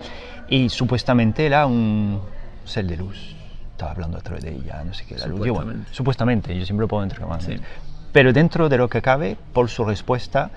y 0.47 0.69
supuestamente 0.69 1.45
era 1.47 1.65
un 1.65 2.21
ser 2.63 2.85
de 2.85 2.97
luz. 2.97 3.35
Estaba 3.71 3.91
hablando 3.93 4.19
a 4.19 4.21
través 4.21 4.43
de 4.43 4.51
ella, 4.53 4.83
no 4.85 4.93
sé 4.93 5.05
qué, 5.05 5.17
la 5.17 5.25
luz. 5.25 5.43
Yo, 5.45 5.55
bueno, 5.55 5.83
Supuestamente. 5.89 6.55
yo 6.57 6.63
siempre 6.65 6.83
lo 6.83 6.87
puedo 6.87 7.01
entrecomar. 7.01 7.41
Sí. 7.41 7.59
Pero 8.11 8.33
dentro 8.33 8.69
de 8.69 8.77
lo 8.77 8.87
que 8.87 9.01
cabe, 9.01 9.35
por 9.53 9.67
su 9.69 9.83
respuesta, 9.83 10.51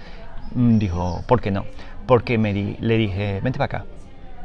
mm, 0.55 0.77
dijo, 0.77 1.25
¿por 1.27 1.41
qué 1.41 1.51
no? 1.51 1.65
Porque 2.07 2.37
me 2.37 2.53
di- 2.53 2.77
le 2.81 2.99
dije, 2.99 3.41
vente 3.43 3.59
para 3.59 3.79
acá. 3.79 3.85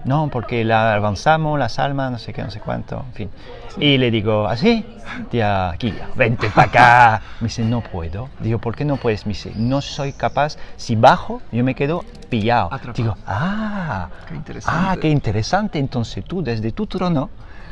No, 0.06 0.30
porque 0.32 0.64
la 0.64 0.93
avanzamos, 0.93 1.60
las 1.60 1.78
almas, 1.78 2.12
no 2.12 2.18
sé 2.18 2.32
qué, 2.34 2.41
no 2.41 2.50
sé 2.52 2.60
cuánto, 2.60 3.04
en 3.08 3.14
fin. 3.14 3.30
Y 3.78 3.97
le 3.97 4.12
digo, 4.12 4.47
¿así? 4.47 4.86
Tía, 5.30 5.70
aquí, 5.72 5.93
vente 6.16 6.50
para 6.50 6.68
acá. 6.68 7.22
Me 7.41 7.47
dice, 7.47 7.64
no 7.64 7.82
puedo. 7.82 8.30
Digo, 8.39 8.60
¿por 8.60 8.76
qué 8.76 8.86
no 8.86 8.95
puedes? 8.97 9.26
Me 9.26 9.34
dice, 9.34 9.52
no 9.56 9.82
soy 9.82 10.14
capaz. 10.14 10.58
Si 10.78 10.95
bajo, 10.95 11.41
yo 11.52 11.64
me 11.64 11.76
quedo 11.76 12.04
pillado. 12.30 12.68
Atrapado. 12.72 12.93
Digo, 12.93 13.18
ah, 13.28 14.10
Qué 14.28 14.36
interesante. 14.36 14.80
ah, 14.82 14.97
qué 15.00 15.10
interesante. 15.10 15.80
Entonces 15.80 16.24
tú, 16.24 16.41
desde 16.41 16.72
tu 16.72 16.88
trono, 16.88 17.30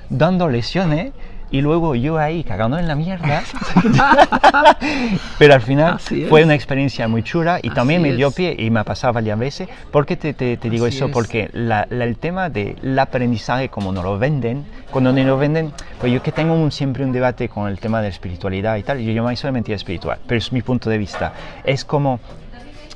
dando 0.09 0.49
lesiones, 0.49 1.13
y 1.49 1.61
luego 1.61 1.95
yo 1.95 2.17
ahí 2.17 2.43
cagando 2.43 2.77
en 2.77 2.87
la 2.87 2.95
mierda. 2.95 3.41
Pero 5.39 5.53
al 5.53 5.61
final 5.61 5.99
fue 6.29 6.43
una 6.43 6.55
experiencia 6.55 7.07
muy 7.07 7.23
chula 7.23 7.59
y 7.61 7.69
también 7.69 8.01
Así 8.01 8.09
me 8.11 8.15
dio 8.15 8.31
pie 8.31 8.55
y 8.57 8.69
me 8.69 8.79
ha 8.79 8.83
pasado 8.83 9.13
varias 9.13 9.37
veces. 9.39 9.69
¿Por 9.91 10.05
qué 10.05 10.15
te, 10.17 10.33
te- 10.33 10.57
te 10.57 10.69
digo 10.69 10.85
Así 10.85 10.97
eso? 10.97 11.05
es. 11.07 11.11
Porque 11.11 11.49
la- 11.53 11.87
la- 11.89 12.03
el 12.05 12.17
tema 12.17 12.49
del 12.49 12.97
aprendizaje, 12.99 13.69
como 13.69 13.91
nos 13.91 14.03
lo 14.03 14.17
venden, 14.19 14.65
cuando 14.91 15.11
nos 15.13 15.25
lo 15.25 15.37
venden, 15.37 15.71
pues 15.99 16.11
yo 16.11 16.21
que 16.21 16.31
tengo 16.31 16.53
un- 16.53 16.71
siempre 16.71 17.03
un 17.03 17.11
debate 17.11 17.49
con 17.49 17.67
el 17.69 17.79
tema 17.79 17.99
de 17.99 18.03
la 18.05 18.09
espiritualidad 18.09 18.75
y 18.77 18.83
tal, 18.83 18.99
yo 18.99 19.11
llamo 19.13 19.29
eso 19.29 19.47
de 19.47 19.51
mentira 19.53 19.75
espiritual, 19.75 20.17
pero 20.27 20.37
es 20.37 20.51
mi 20.51 20.61
punto 20.61 20.89
de 20.89 20.97
vista. 20.97 21.33
Es 21.63 21.85
como 21.85 22.19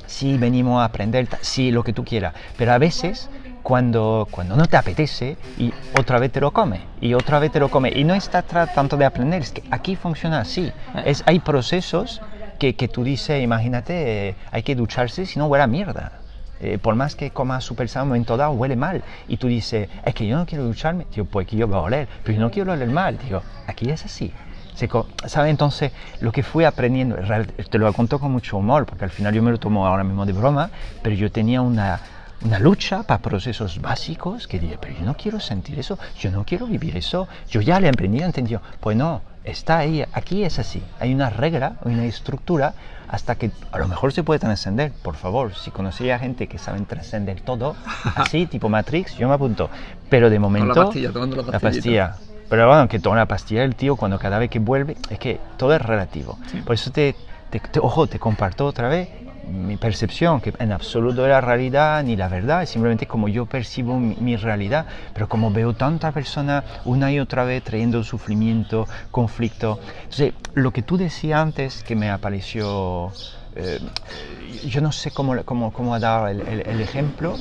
sí, 0.06 0.36
venimos 0.36 0.80
a 0.80 0.84
aprender, 0.84 1.26
ta- 1.26 1.38
sí, 1.40 1.70
lo 1.70 1.82
que 1.82 1.92
tú 1.94 2.04
quieras, 2.04 2.34
pero 2.58 2.72
a 2.72 2.78
veces 2.78 3.30
cuando, 3.62 4.26
cuando 4.30 4.56
no 4.56 4.66
te 4.66 4.76
apetece 4.76 5.36
y 5.58 5.72
otra 5.98 6.18
vez 6.18 6.32
te 6.32 6.40
lo 6.40 6.50
come 6.50 6.80
y 7.00 7.14
otra 7.14 7.38
vez 7.38 7.52
te 7.52 7.60
lo 7.60 7.70
come 7.70 7.92
y 7.94 8.04
no 8.04 8.14
está 8.14 8.42
tanto 8.42 8.96
de 8.96 9.04
aprender, 9.04 9.42
es 9.42 9.52
que 9.52 9.62
aquí 9.70 9.96
funciona 9.96 10.40
así, 10.40 10.72
es, 11.04 11.22
hay 11.26 11.38
procesos 11.38 12.20
que, 12.58 12.74
que 12.74 12.88
tú 12.88 13.04
dices, 13.04 13.42
imagínate, 13.42 14.28
eh, 14.28 14.34
hay 14.50 14.62
que 14.62 14.74
ducharse 14.74 15.26
si 15.26 15.38
no 15.38 15.46
huele 15.46 15.64
a 15.64 15.66
mierda. 15.66 16.12
Eh, 16.60 16.78
por 16.78 16.94
más 16.94 17.16
que 17.16 17.30
comas 17.30 17.64
super 17.64 17.88
sano, 17.88 18.04
en 18.04 18.08
momento 18.10 18.36
dado 18.36 18.52
huele 18.52 18.76
mal. 18.76 19.02
Y 19.26 19.36
tú 19.36 19.48
dices, 19.48 19.88
es 20.04 20.14
que 20.14 20.28
yo 20.28 20.36
no 20.36 20.46
quiero 20.46 20.62
ducharme. 20.62 21.08
Digo, 21.12 21.26
pues 21.26 21.48
que 21.48 21.56
yo 21.56 21.66
voy 21.66 21.76
a 21.76 21.80
oler, 21.80 22.08
pero 22.22 22.36
yo 22.36 22.40
no 22.40 22.52
quiero 22.52 22.72
oler 22.72 22.88
mal. 22.88 23.18
Digo, 23.18 23.42
aquí 23.66 23.90
es 23.90 24.04
así. 24.04 24.32
Se 24.74 24.88
¿Sabe? 25.26 25.50
Entonces, 25.50 25.92
lo 26.20 26.30
que 26.30 26.44
fui 26.44 26.64
aprendiendo, 26.64 27.16
te 27.68 27.78
lo 27.78 27.92
contó 27.92 28.18
con 28.20 28.30
mucho 28.30 28.56
humor, 28.56 28.86
porque 28.86 29.04
al 29.04 29.10
final 29.10 29.34
yo 29.34 29.42
me 29.42 29.50
lo 29.50 29.58
tomo 29.58 29.86
ahora 29.86 30.04
mismo 30.04 30.24
de 30.24 30.32
broma, 30.32 30.70
pero 31.02 31.14
yo 31.14 31.30
tenía 31.30 31.60
una, 31.60 32.00
una 32.44 32.58
lucha 32.58 33.02
para 33.04 33.20
procesos 33.22 33.80
básicos 33.80 34.46
que 34.46 34.58
dije, 34.58 34.78
pero 34.80 34.94
yo 34.98 35.04
no 35.04 35.14
quiero 35.16 35.40
sentir 35.40 35.78
eso, 35.78 35.98
yo 36.18 36.30
no 36.30 36.44
quiero 36.44 36.66
vivir 36.66 36.96
eso, 36.96 37.28
yo 37.50 37.60
ya 37.60 37.78
le 37.80 37.88
aprendí, 37.88 38.20
entendió, 38.20 38.60
pues 38.80 38.96
no, 38.96 39.22
está 39.44 39.78
ahí, 39.78 40.04
aquí 40.12 40.44
es 40.44 40.58
así, 40.58 40.82
hay 41.00 41.14
una 41.14 41.30
regla, 41.30 41.74
una 41.84 42.04
estructura, 42.04 42.74
hasta 43.08 43.34
que 43.36 43.50
a 43.70 43.78
lo 43.78 43.86
mejor 43.88 44.12
se 44.12 44.22
puede 44.24 44.40
trascender, 44.40 44.90
por 44.92 45.16
favor, 45.16 45.54
si 45.54 45.70
conocía 45.70 46.18
gente 46.18 46.46
que 46.48 46.58
sabe 46.58 46.80
trascender 46.80 47.40
todo, 47.40 47.76
así, 48.16 48.46
tipo 48.46 48.68
Matrix, 48.68 49.16
yo 49.16 49.28
me 49.28 49.34
apunto, 49.34 49.70
pero 50.08 50.28
de 50.30 50.38
momento... 50.38 50.74
pastilla, 50.74 51.12
tomando 51.12 51.36
la 51.36 51.42
La 51.52 51.60
pastilla. 51.60 52.16
Pero 52.48 52.68
bueno, 52.68 52.86
que 52.86 52.98
toma 52.98 53.16
la 53.16 53.26
pastilla 53.26 53.64
el 53.64 53.74
tío 53.76 53.96
cuando 53.96 54.18
cada 54.18 54.38
vez 54.38 54.50
que 54.50 54.58
vuelve, 54.58 54.96
es 55.08 55.18
que 55.18 55.40
todo 55.56 55.74
es 55.74 55.80
relativo. 55.80 56.38
Por 56.66 56.74
eso 56.74 56.90
te, 56.90 57.14
te- 57.48 57.60
te- 57.60 57.80
ojo, 57.80 58.06
te 58.08 58.18
comparto 58.18 58.66
otra 58.66 58.88
vez 58.88 59.08
mi 59.48 59.76
percepción, 59.76 60.40
que 60.40 60.52
en 60.58 60.72
absoluto 60.72 61.26
era 61.26 61.40
realidad 61.40 62.02
ni 62.04 62.16
la 62.16 62.28
verdad, 62.28 62.62
es 62.62 62.70
simplemente 62.70 63.06
como 63.06 63.28
yo 63.28 63.46
percibo 63.46 63.98
mi, 63.98 64.14
mi 64.16 64.36
realidad, 64.36 64.86
pero 65.12 65.28
como 65.28 65.50
veo 65.50 65.74
tanta 65.74 66.12
persona 66.12 66.64
una 66.84 67.10
y 67.12 67.18
otra 67.18 67.44
vez 67.44 67.62
trayendo 67.64 68.04
sufrimiento, 68.04 68.86
conflicto. 69.10 69.80
Entonces, 70.04 70.32
lo 70.54 70.70
que 70.70 70.82
tú 70.82 70.96
decías 70.96 71.40
antes 71.40 71.82
que 71.82 71.96
me 71.96 72.10
apareció, 72.10 73.12
eh, 73.56 73.80
yo 74.64 74.80
no 74.80 74.92
sé 74.92 75.10
cómo, 75.10 75.42
cómo, 75.44 75.72
cómo 75.72 75.98
dar 75.98 76.30
el, 76.30 76.40
el- 76.42 76.60
el 76.68 76.80
ejemplo, 76.80 77.36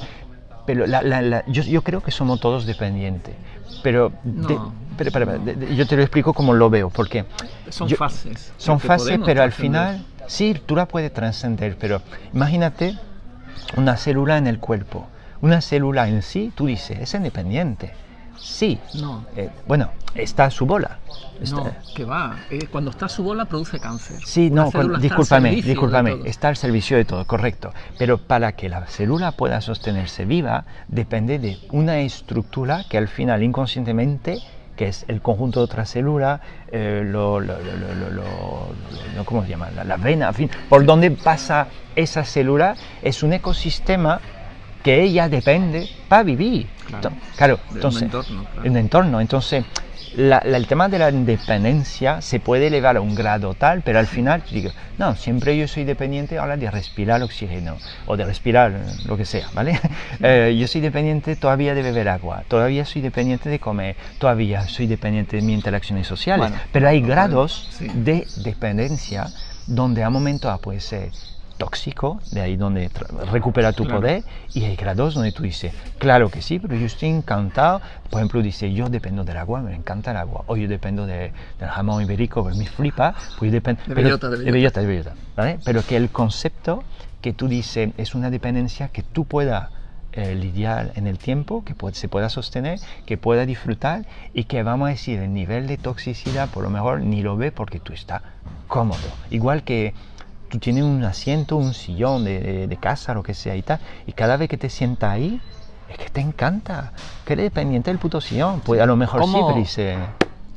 pero 0.66 0.88
la- 0.88 1.02
la- 1.02 1.22
la- 1.22 1.45
yo, 1.47 1.64
yo 1.64 1.82
creo 1.84 2.02
que 2.02 2.12
somos 2.12 2.39
todos 2.39 2.66
dependientes. 2.66 3.36
Pero, 3.84 4.12
de- 4.24 4.56
No. 4.56 4.74
pero, 4.97 5.08
espera, 5.10 5.38
de- 5.38 5.56
de- 5.56 5.76
yo 5.76 5.88
te 5.88 5.95
lo 5.95 6.02
explico 6.02 6.34
como 6.34 6.54
lo 6.54 6.70
veo, 6.70 6.89
porque 6.89 7.26
Son 7.70 7.88
yo- 7.88 7.95
fases. 7.97 8.52
son 8.58 8.80
fases, 8.80 9.20
pero 9.26 9.41
al 9.43 9.52
final, 9.52 10.04
sí, 10.28 10.56
tú 10.66 10.76
la 10.76 10.86
puedes 10.88 11.14
trascender, 11.14 11.78
pero 11.80 12.02
imagínate 12.34 12.98
una 13.78 13.98
célula 13.98 14.38
en 14.38 14.48
el 14.48 14.60
cuerpo. 14.60 15.08
Una 15.42 15.62
célula 15.62 16.08
en 16.08 16.22
sí, 16.22 16.52
tú 16.56 16.68
dices, 16.68 17.00
es 17.00 17.14
independiente. 17.14 17.94
Sí. 18.40 18.80
No. 18.96 19.26
Eh, 19.36 19.50
bueno, 19.68 19.90
está 20.16 20.46
a 20.46 20.52
su 20.52 20.66
bola. 20.66 20.98
Está- 21.40 21.56
No, 21.56 21.72
que 21.96 22.06
va. 22.06 22.38
Eh, 22.50 22.68
cuando 22.72 22.92
está 22.92 23.08
su 23.10 23.24
bola 23.24 23.46
produce 23.46 23.80
cáncer. 23.80 24.18
Sí, 24.26 24.50
Una 24.52 24.66
no, 24.66 24.72
con- 24.72 25.00
discúlpame, 25.02 25.52
discúlpame, 25.62 26.20
está 26.26 26.48
al 26.50 26.56
servicio 26.58 26.98
de 26.98 27.06
todo, 27.06 27.26
correcto. 27.26 27.72
Pero 27.98 28.18
para 28.20 28.52
que 28.54 28.70
la 28.70 28.86
célula 28.88 29.32
pueda 29.32 29.62
sostenerse 29.62 30.26
viva, 30.26 30.66
depende 30.88 31.40
de 31.40 31.58
una 31.72 32.00
estructura 32.00 32.84
que 32.90 32.98
al 32.98 33.08
final 33.08 33.42
inconscientemente, 33.44 34.40
que 34.82 34.88
es 34.88 35.06
el 35.08 35.22
conjunto 35.22 35.60
de 35.60 35.66
otras 35.66 35.90
células, 35.92 36.42
eh, 36.72 37.04
lo, 37.06 37.40
lo- 37.40 37.54
lo- 37.54 37.62
lo- 37.62 37.94
lo- 37.94 38.10
lo- 38.10 38.76
lo- 39.16 39.24
¿cómo 39.26 39.44
se 39.44 39.50
llama? 39.50 39.70
La, 39.76 39.84
la 39.84 39.96
vena, 39.98 40.30
en 40.30 40.34
fin, 40.34 40.50
por 40.70 40.84
donde 40.86 41.12
pasa 41.12 41.68
esa 41.96 42.24
célula, 42.26 42.76
es 43.04 43.22
un 43.22 43.32
ecosistema 43.34 44.20
que 44.82 45.04
ella 45.04 45.30
depende 45.30 45.88
para 46.10 46.24
vivir. 46.24 46.68
Claro. 46.88 47.12
Claro, 47.36 47.58
De 47.58 47.70
un 47.70 47.76
entonces, 47.76 48.02
entorno, 48.02 48.44
claro. 48.56 48.70
un 48.72 48.78
entorno. 48.78 49.22
Entonces, 49.22 49.66
la- 50.14 50.41
la- 50.45 50.57
el 50.57 50.68
tema 50.68 50.89
de 50.89 50.99
la 50.99 51.09
independencia 51.09 52.22
se 52.22 52.39
puede 52.39 52.68
elevar 52.68 52.97
a 52.97 53.01
un 53.01 53.16
grado 53.16 53.53
tal, 53.55 53.82
pero 53.82 53.99
al 53.99 54.07
final 54.07 54.43
digo, 54.49 54.72
no, 54.97 55.16
siempre 55.16 55.57
yo 55.57 55.68
soy 55.68 55.84
dependiente 55.86 56.38
ahora 56.38 56.57
de 56.57 56.70
respirar 56.70 57.22
oxígeno 57.24 57.80
o 58.05 58.18
de 58.18 58.26
respirar 58.26 58.95
lo 59.05 59.18
que 59.18 59.26
sea, 59.26 59.49
¿vale? 59.53 59.80
Eh, 60.24 60.55
yo 60.59 60.68
soy 60.68 60.82
dependiente 60.82 61.36
todavía 61.36 61.74
de 61.74 61.82
beber 61.82 62.07
agua, 62.09 62.43
todavía 62.47 62.86
soy 62.86 63.01
dependiente 63.01 63.49
de 63.49 63.59
comer, 63.59 63.95
todavía 64.20 64.68
soy 64.68 64.86
dependiente 64.88 65.38
de 65.38 65.41
mis 65.41 65.55
interacciones 65.55 66.05
sociales, 66.07 66.49
Bueno, 66.49 66.62
pero 66.72 66.88
hay 66.89 67.01
grados 67.01 67.68
sí. 67.72 67.88
de 67.93 68.28
dependencia 68.36 69.32
donde 69.66 70.03
a 70.03 70.09
momentos 70.09 70.51
ah, 70.51 70.57
puede 70.57 70.80
ser 70.80 71.12
tóxico, 71.66 72.20
de 72.32 72.41
ahí 72.41 72.55
donde 72.57 72.89
recupera 73.32 73.72
tu 73.72 73.84
Claro. 73.84 73.99
poder, 74.01 74.24
y 74.55 74.66
hay 74.66 74.76
grados 74.76 75.14
donde 75.14 75.32
tú 75.32 75.43
dices, 75.43 75.72
claro 75.99 76.30
que 76.32 76.41
sí, 76.41 76.57
pero 76.57 76.76
yo 76.76 76.88
estoy 76.88 77.09
encantado. 77.09 77.82
Por 78.09 78.20
ejemplo, 78.20 78.41
dice, 78.41 78.74
yo 78.74 78.89
dependo 78.89 79.24
del 79.24 79.38
agua, 79.38 79.62
me 79.62 79.76
encanta 79.76 80.09
el 80.09 80.18
agua, 80.18 80.43
o 80.47 80.57
yo 80.57 80.68
dependo 80.68 81.05
de- 81.05 81.32
del 81.59 81.70
jamón 81.70 82.01
ibérico, 82.01 82.41
pues 82.41 82.55
me 82.55 82.66
flipa, 82.66 83.14
pues 83.38 83.51
yo 83.51 83.53
dependo 83.53 83.80
De 83.86 83.93
pero- 83.93 84.07
bellota, 84.07 84.30
de 84.30 84.38
de 84.39 84.51
bellota, 84.51 84.82
de 84.82 84.88
bellota, 84.88 85.14
¿vale? 85.36 85.59
Pero 85.64 85.84
que 85.86 85.97
el 85.97 86.09
concepto 86.09 86.84
que 87.22 87.32
tú 87.34 87.47
dices 87.47 87.91
es 87.97 88.16
una 88.16 88.32
dependencia 88.32 88.88
que 88.88 89.03
tú 89.03 89.26
puedas 89.26 89.70
eh, 90.14 90.34
lidiar 90.36 90.91
en 90.95 91.05
el 91.07 91.18
tiempo, 91.20 91.64
que 91.64 91.74
se 91.93 92.09
pueda 92.09 92.28
sostener, 92.30 92.80
que 93.05 93.18
pueda 93.18 93.45
disfrutar 93.45 94.05
y 94.34 94.43
que 94.45 94.62
vamos 94.64 94.88
a 94.88 94.89
decir 94.89 95.20
el 95.20 95.32
nivel 95.34 95.68
de 95.68 95.78
toxicidad 95.78 96.49
por 96.49 96.64
lo 96.64 96.70
mejor 96.70 96.99
ni 97.01 97.22
lo 97.22 97.38
ve 97.38 97.51
porque 97.53 97.80
tú 97.80 97.93
estás 97.93 98.22
cómodo. 98.68 98.99
Igual 99.30 99.64
que 99.64 99.93
tú 100.52 100.60
tienes 100.60 100.84
un 100.84 101.04
asiento, 101.04 101.56
un 101.56 101.74
sillón 101.74 102.26
de, 102.26 102.39
de- 102.39 102.68
de 102.68 102.78
casa, 102.78 103.14
lo 103.14 103.24
que 103.24 103.34
sea 103.34 103.56
y 103.56 103.62
tal, 103.62 103.80
y 104.06 104.12
cada 104.12 104.36
vez 104.38 104.49
que 104.49 104.58
te 104.58 104.70
sientas 104.70 105.12
ahí, 105.12 105.39
es 105.89 105.97
que 105.97 106.10
te 106.10 106.22
encanta, 106.22 106.91
que 107.26 107.34
eres 107.34 107.45
dependiente 107.45 107.89
del 107.89 107.97
puto 107.99 108.20
sillón. 108.22 108.60
Pues 108.62 108.80
a 108.82 108.86
lo 108.86 108.95
mejor 108.95 109.24
sí, 109.24 109.32
¿Cómo? 109.32 109.47
pero 109.47 109.60
dice... 109.60 109.97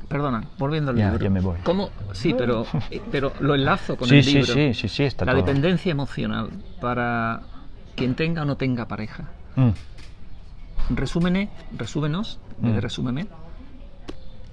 Perdona, 0.09 0.45
volviendo 0.59 0.91
al 0.91 0.99
Ya, 0.99 1.11
libro. 1.11 1.25
ya 1.25 1.31
me 1.31 1.41
voy. 1.41 1.59
¿Cómo? 1.65 1.91
Sí, 2.13 2.35
pero, 2.37 2.67
eh, 2.91 3.01
pero 3.11 3.33
lo 3.41 3.55
enlazo 3.55 3.97
con 3.97 4.09
Sí, 4.09 4.17
el 4.17 4.25
sí, 4.25 4.33
libro. 4.35 4.55
sí, 4.55 4.75
sí, 4.75 4.89
sí, 4.89 5.05
está 5.05 5.25
La 5.25 5.33
todo. 5.33 5.43
dependencia 5.43 5.91
emocional 5.91 6.51
para 6.81 7.41
quien 7.97 8.15
tenga 8.15 8.43
o 8.43 8.45
no 8.45 8.57
tenga 8.57 8.87
pareja. 8.87 9.25
Mm. 9.57 9.71
Resúmene, 10.91 11.49
resúmenos, 11.77 12.39
Mm. 12.59 12.79
resúmeme, 12.79 13.27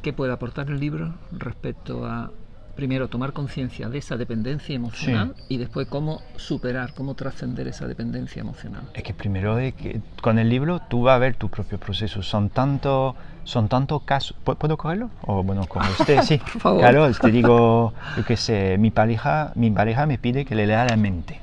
¿qué 0.01 0.13
puede 0.13 0.31
aportar 0.33 0.69
el 0.69 0.79
libro 0.79 1.13
respecto 1.31 2.05
a, 2.05 2.31
primero, 2.75 3.07
tomar 3.07 3.33
conciencia 3.33 3.89
de 3.89 3.97
esa 3.97 4.17
dependencia 4.17 4.75
emocional 4.75 5.35
y 5.49 5.57
después 5.57 5.87
cómo 5.87 6.21
superar, 6.35 6.93
cómo 6.93 7.13
trascender 7.15 7.67
esa 7.67 7.87
dependencia 7.87 8.39
emocional? 8.41 8.83
Es 8.93 9.03
que 9.03 9.13
primero 9.13 9.55
de 9.55 9.71
que 9.73 10.01
con 10.21 10.39
el 10.39 10.49
libro 10.49 10.79
tú 10.89 11.03
vas 11.03 11.15
a 11.15 11.19
ver 11.19 11.35
tu 11.35 11.49
propio 11.49 11.77
proceso. 11.77 12.23
Son 12.23 12.49
tanto, 12.49 13.15
son 13.43 13.67
tanto 13.67 13.99
casos. 13.99 14.35
¿Pu- 14.45 14.55
¿Puedo 14.55 14.77
cogerlo? 14.77 15.09
O 15.23 15.43
bueno, 15.43 15.65
como 15.67 15.91
usted, 15.99 16.21
sí. 16.21 16.37
Por 16.37 16.61
favor. 16.61 16.79
Claro, 16.79 17.11
te 17.11 17.31
digo, 17.31 17.93
yo 18.17 18.23
qué 18.23 18.37
sé, 18.37 18.77
mi 18.77 18.91
pareja, 18.91 19.51
mi 19.55 19.69
pareja 19.71 20.05
me 20.05 20.17
pide 20.17 20.45
que 20.45 20.55
le 20.55 20.65
lea 20.67 20.85
la 20.85 20.97
mente. 20.97 21.39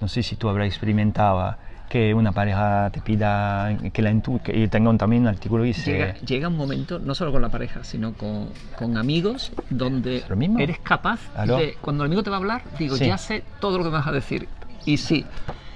No 0.00 0.08
sé 0.08 0.22
si 0.22 0.36
tú 0.36 0.48
habrás 0.48 0.68
experimentado 0.68 1.40
ah, 1.40 1.58
que 1.88 2.12
una 2.14 2.32
pareja 2.32 2.90
te 2.92 3.00
pida 3.00 3.76
que 3.92 4.02
la 4.02 4.10
que 4.42 4.68
tengo 4.68 4.94
también 4.96 5.22
un 5.22 5.28
artículo 5.28 5.62
dice 5.64 5.90
Llega, 5.92 6.14
llega 6.16 6.48
un 6.48 6.56
momento, 6.56 6.98
no 6.98 7.14
solo 7.14 7.32
con 7.32 7.42
la 7.42 7.48
pareja, 7.48 7.82
sino 7.84 8.12
con, 8.14 8.50
con 8.76 8.96
amigos, 8.96 9.52
donde 9.70 10.22
lo 10.28 10.36
mismo. 10.36 10.58
eres 10.58 10.78
capaz 10.80 11.20
Aló. 11.36 11.56
de, 11.58 11.76
cuando 11.80 12.04
el 12.04 12.08
amigo 12.08 12.22
te 12.22 12.30
va 12.30 12.36
a 12.36 12.40
hablar, 12.40 12.62
digo, 12.78 12.96
Sí. 12.96 13.06
ya 13.06 13.18
sé 13.18 13.42
todo 13.60 13.78
lo 13.78 13.84
que 13.84 13.90
me 13.90 13.96
vas 13.96 14.06
a 14.06 14.12
decir. 14.12 14.48
Y 14.84 14.96
sí, 14.98 15.24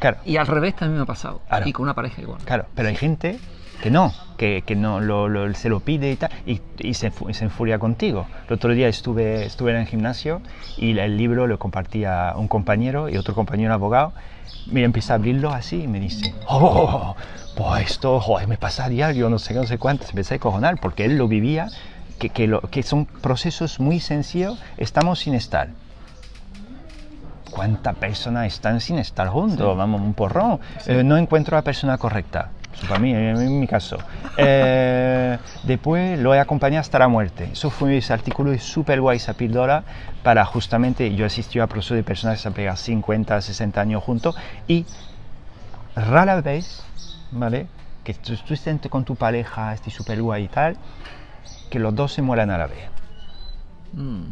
claro, 0.00 0.18
y 0.24 0.36
al 0.36 0.46
revés 0.46 0.76
también 0.76 0.96
me 0.98 1.02
ha 1.02 1.06
pasado. 1.06 1.42
Claro. 1.48 1.68
Y 1.68 1.72
con 1.72 1.84
una 1.84 1.94
pareja 1.94 2.20
igual. 2.22 2.40
claro, 2.44 2.66
pero 2.74 2.88
hay 2.88 2.96
gente 2.96 3.38
que 3.82 3.90
no, 3.90 4.14
que, 4.38 4.62
que 4.64 4.76
no 4.76 5.00
lo, 5.00 5.52
se 5.54 5.68
lo 5.68 5.80
pide 5.80 6.12
y 6.12 6.16
tal, 6.16 6.30
y, 6.46 6.60
y 6.78 6.94
se, 6.94 7.12
se, 7.32 7.44
enfuria 7.44 7.80
contigo. 7.80 8.26
El 8.46 8.54
otro 8.54 8.72
día 8.72 8.88
estuve, 8.88 9.44
estuve 9.44 9.72
en 9.72 9.78
el 9.78 9.86
gimnasio 9.86 10.40
y 10.76 10.96
el 10.96 11.16
libro 11.16 11.48
lo 11.48 11.58
compartía 11.58 12.32
un 12.36 12.46
compañero 12.46 13.08
y 13.08 13.16
otro 13.16 13.34
compañero 13.34 13.74
abogado, 13.74 14.12
me 14.70 14.84
empieza 14.84 15.14
a 15.14 15.16
abrirlo 15.16 15.50
así 15.50 15.82
y 15.82 15.88
me 15.88 15.98
dice, 15.98 16.32
oh, 16.46 17.16
pues 17.56 17.90
esto 17.90 18.20
joder, 18.20 18.46
me 18.46 18.56
pasa 18.56 18.84
a 18.84 18.88
diario, 18.88 19.28
no 19.28 19.40
sé, 19.40 19.52
no 19.52 19.64
sé 19.64 19.78
cuánto, 19.78 20.04
se 20.04 20.10
empecé 20.10 20.36
a 20.36 20.38
cojonar 20.38 20.78
porque 20.80 21.04
él 21.04 21.18
lo 21.18 21.26
vivía, 21.26 21.66
que, 22.20 22.30
que, 22.30 22.46
lo, 22.46 22.60
que 22.60 22.84
son 22.84 23.06
procesos 23.06 23.80
muy 23.80 23.98
sencillos, 23.98 24.62
estamos 24.78 25.18
sin 25.18 25.34
estar 25.34 25.70
¿cuántas 27.50 27.94
personas 27.96 28.46
están 28.46 28.80
sin 28.80 28.98
estar 28.98 29.28
juntos? 29.28 29.76
Vamos, 29.76 30.00
un 30.00 30.14
porrón. 30.14 30.58
Eh, 30.86 31.04
no 31.04 31.16
encuentro 31.18 31.56
a 31.56 31.60
la 31.60 31.64
persona 31.64 31.98
correcta. 31.98 32.50
Eso 32.74 32.86
para 32.86 33.00
mí, 33.00 33.12
en 33.12 33.60
mi 33.60 33.66
caso. 33.66 33.98
Eh, 34.36 35.38
después 35.62 36.18
lo 36.18 36.34
he 36.34 36.40
acompañado 36.40 36.80
hasta 36.80 36.98
la 36.98 37.08
muerte. 37.08 37.50
Eso 37.52 37.70
fue 37.70 37.96
ese 37.98 38.12
artículo 38.12 38.56
súper 38.58 39.00
guay, 39.00 39.18
esa 39.18 39.34
píldora, 39.34 39.84
para 40.22 40.44
justamente, 40.44 41.14
yo 41.14 41.26
asistí 41.26 41.58
a 41.58 41.66
procesos 41.66 41.96
de 41.96 42.02
personas 42.02 42.38
que 42.38 42.42
se 42.42 42.48
han 42.48 42.54
pegado 42.54 42.76
50, 42.76 43.40
60 43.40 43.80
años 43.80 44.02
juntos 44.02 44.34
y 44.66 44.86
rara 45.94 46.40
vez, 46.40 46.82
¿vale? 47.30 47.66
Que 48.04 48.14
tú, 48.14 48.34
tú 48.36 48.54
estés 48.54 48.78
con 48.88 49.04
tu 49.04 49.16
pareja, 49.16 49.74
estés 49.74 49.92
súper 49.92 50.22
guay 50.22 50.44
y 50.44 50.48
tal, 50.48 50.76
que 51.70 51.78
los 51.78 51.94
dos 51.94 52.12
se 52.12 52.22
mueran 52.22 52.50
a 52.50 52.58
la 52.58 52.66
vez. 52.66 52.92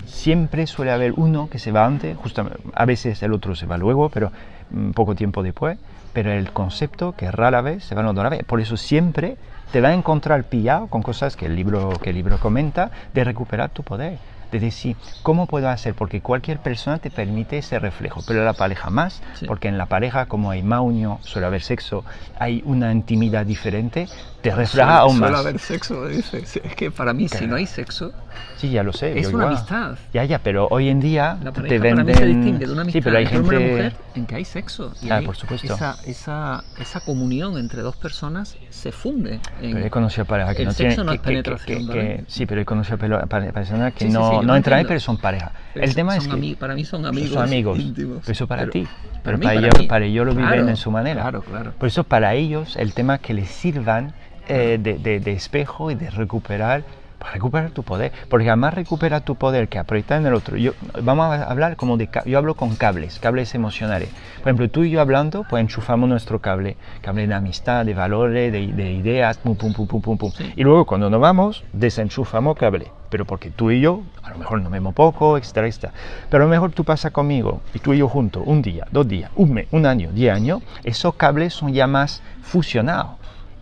Siempre 0.07 0.67
suele 0.67 0.91
haber 0.91 1.13
uno 1.17 1.51
que 1.51 1.59
se 1.59 1.71
va 1.71 1.85
antes, 1.85 2.17
justamente, 2.17 2.59
a 2.75 2.87
veces 2.87 3.23
el 3.23 3.35
otro 3.35 3.55
se 3.55 3.67
va 3.67 3.77
luego, 3.77 4.09
pero 4.09 4.33
mm, 4.71 4.93
poco 4.93 5.15
tiempo 5.15 5.43
después. 5.43 5.77
Pero 6.13 6.33
el 6.33 6.53
concepto 6.53 7.13
que 7.13 7.31
rara 7.31 7.61
vez 7.61 7.85
se 7.85 7.95
va 7.95 8.03
a 8.03 8.13
la 8.13 8.29
vez. 8.29 8.45
Por 8.45 8.61
eso 8.61 8.77
siempre 8.77 9.37
te 9.73 9.81
va 9.81 9.89
a 9.89 9.95
encontrar 9.95 10.45
pillado 10.45 10.89
con 10.89 11.03
cosas 11.03 11.37
que 11.37 11.47
el 11.47 11.57
libro, 11.57 11.91
que 12.03 12.11
el 12.11 12.17
libro 12.17 12.39
comenta 12.39 12.91
de 13.15 13.25
recuperar 13.25 13.71
tu 13.71 13.83
poder 13.83 14.19
de 14.51 14.59
decir, 14.59 14.97
¿cómo 15.23 15.47
puedo 15.47 15.69
hacer? 15.69 15.95
Porque 15.95 16.21
cualquier 16.21 16.59
persona 16.59 16.99
te 16.99 17.11
permite 17.11 17.59
ese 17.59 17.79
reflejo, 17.79 18.23
pero 18.27 18.45
la 18.45 18.53
pareja 18.53 18.91
más, 18.91 19.23
porque 19.47 19.69
en 19.69 19.79
la 19.79 19.87
pareja, 19.87 20.27
como 20.27 20.51
hay 20.51 20.63
más 20.63 20.81
unión, 20.81 21.19
suele 21.23 21.47
haber 21.47 21.63
sexo, 21.63 22.05
hay 22.39 22.63
una 22.65 22.93
intimidad 22.93 23.47
diferente, 23.47 24.09
te 24.43 24.55
refleja 24.55 24.99
aún 24.99 25.21
más. 25.21 25.31
Suele 25.31 25.49
haber 25.49 25.61
sexo, 25.61 26.07
dice. 26.07 26.39
Es 26.39 26.75
que 26.75 26.91
para 26.91 27.13
mí, 27.13 27.29
si 27.29 27.47
no 27.47 27.57
hay 27.57 27.67
sexo, 27.67 28.13
sí, 28.57 28.71
ya 28.71 28.83
lo 28.83 28.93
sé, 28.93 29.19
es 29.19 29.33
una 29.33 29.47
amistad. 29.49 29.97
Ya, 30.13 30.25
ya, 30.25 30.39
pero 30.39 30.69
hoy 30.71 30.89
en 30.89 31.01
día 31.01 31.39
la 31.43 31.53
te 31.53 31.79
venden. 31.79 31.93
Para 31.93 32.05
mí 32.05 32.15
se 32.15 32.27
distingue 32.27 32.67
de 32.67 32.73
una 32.73 32.83
amistad 32.83 32.99
sí, 32.99 33.03
pero 33.05 33.17
hay 33.19 33.25
entre 33.25 33.39
gente... 33.39 33.57
una 33.57 33.67
mujer 33.67 33.93
en 34.15 34.27
que 34.27 34.35
hay 34.37 34.45
sexo. 34.45 34.93
Y 35.03 35.07
Claro, 35.07 35.21
hay 35.21 35.27
por 35.27 35.37
supuesto. 35.37 35.75
Esa, 35.75 35.97
esa, 36.07 36.65
esa 36.79 37.01
comunión 37.01 37.59
entre 37.59 37.83
dos 37.83 37.97
personas 37.97 38.57
se 38.71 38.93
funde. 38.93 39.41
En, 39.63 39.73
Pero 39.75 39.87
he 39.87 39.91
conocido 39.91 40.25
parejas 40.25 40.55
que 40.57 40.63
el 40.63 40.69
no 40.69 40.75
sexo 40.75 41.03
tienen. 41.03 41.07
no 41.07 41.13
que- 41.13 41.17
es 41.17 41.23
penetración, 41.23 41.87
que- 41.89 41.93
que- 41.93 42.25
sí, 42.29 42.47
pero 42.47 42.61
he 42.61 42.65
conocido 42.65 42.99
personas 42.99 43.93
que 43.95 44.05
Sí, 44.05 44.07
sí, 44.07 44.13
no, 44.13 44.31
sí, 44.31 44.37
yo 44.37 44.43
no 44.43 44.57
entran 44.57 44.79
ahí, 44.81 44.85
pero 44.87 45.01
son 45.01 45.17
pareja. 45.17 45.53
Pero 45.75 45.85
el 45.87 45.95
tema 45.95 46.17
es 46.17 46.27
que. 46.27 46.57
para 46.59 46.75
mí 46.75 46.85
son 46.85 47.07
amigos. 47.07 47.31
son 47.35 47.43
amigos. 47.43 47.79
íntimos. 47.79 48.19
Pero 48.23 48.33
eso 48.33 48.47
para 48.47 48.63
Pero- 48.63 48.73
ti. 48.73 48.83
para 48.85 49.23
Pero 49.23 49.39
mí, 49.39 49.45
para, 49.45 49.55
para 49.61 49.67
ellos, 49.77 49.87
para 49.87 50.05
ellos 50.07 50.27
lo 50.27 50.35
viven 50.35 50.69
en 50.69 50.77
su 50.77 50.91
manera. 50.91 51.23
claro, 51.23 51.43
claro. 51.43 51.73
Por 51.79 51.89
eso 51.89 52.05
para 52.05 52.35
ellos 52.35 52.77
el 52.77 52.95
tema 52.95 53.19
que 53.19 53.35
les 53.35 53.49
sirvan 53.49 54.13
eh, 54.49 54.79
de, 54.83 54.95
de- 54.99 55.21
de 55.21 55.33
espejo 55.33 55.91
y 55.93 55.95
de 55.95 56.11
recuperar, 56.11 56.83
para 57.21 57.33
recuperar 57.33 57.71
tu 57.71 57.85
poder. 57.85 58.11
Porque 58.29 58.49
además 58.49 58.75
recupera 58.75 59.21
tu 59.21 59.37
poder 59.37 59.69
que 59.69 59.79
aproyecta 59.79 60.17
en 60.17 60.27
el 60.27 60.35
otro. 60.35 60.57
Yo, 60.57 60.73
vamos 61.03 61.27
a 61.27 61.45
hablar 61.45 61.77
como 61.77 61.97
de... 61.97 62.09
Yo 62.25 62.39
hablo 62.39 62.55
con 62.55 62.75
cables, 62.75 63.21
cables 63.21 63.55
emocionales. 63.55 64.09
Por 64.39 64.49
ejemplo, 64.49 64.69
tú 64.71 64.83
y 64.85 64.91
yo 64.91 65.01
hablando, 65.01 65.45
pues 65.49 65.61
enchufamos 65.61 66.09
nuestro 66.09 66.41
cable. 66.41 66.77
Cable 67.03 67.27
de 67.27 67.35
amistad, 67.35 67.85
de 67.85 67.95
valores, 67.95 68.51
de, 68.51 68.67
de 68.69 68.93
ideas, 68.93 69.37
pum, 69.39 69.55
pum, 69.55 69.73
pum, 69.73 69.87
pum, 69.87 70.01
pum, 70.01 70.19
pum. 70.19 70.33
Sí. 70.33 70.53
Y 70.57 70.65
luego 70.65 70.87
cuando 70.87 71.11
nos 71.11 71.21
vamos, 71.21 71.63
desenchufamos 71.73 72.57
cable. 72.57 72.91
Pero 73.11 73.27
porque 73.27 73.51
tú 73.51 73.71
y 73.71 73.81
yo, 73.81 74.03
a 74.23 74.31
lo 74.31 74.39
mejor 74.39 74.63
nos 74.63 74.73
vemos 74.73 74.95
poco, 74.95 75.37
etcétera, 75.37 75.67
etcétera. 75.67 75.93
Pero 76.31 76.45
a 76.45 76.47
lo 76.47 76.51
mejor 76.51 76.73
tú 76.73 76.85
pasas 76.85 77.13
conmigo 77.13 77.61
y 77.75 77.81
tú 77.81 77.93
y 77.93 77.99
yo 77.99 78.09
juntos, 78.09 78.45
un 78.47 78.63
día, 78.63 78.87
dos 78.91 79.07
días, 79.07 79.31
un 79.35 79.53
mes, 79.53 79.67
un 79.73 79.85
año, 79.85 80.11
diez 80.13 80.33
años, 80.33 80.63
esos 80.85 81.15
cables 81.17 81.53
son 81.53 81.75
ya 81.75 81.87
más 81.87 82.23
fusionados. 82.41 83.11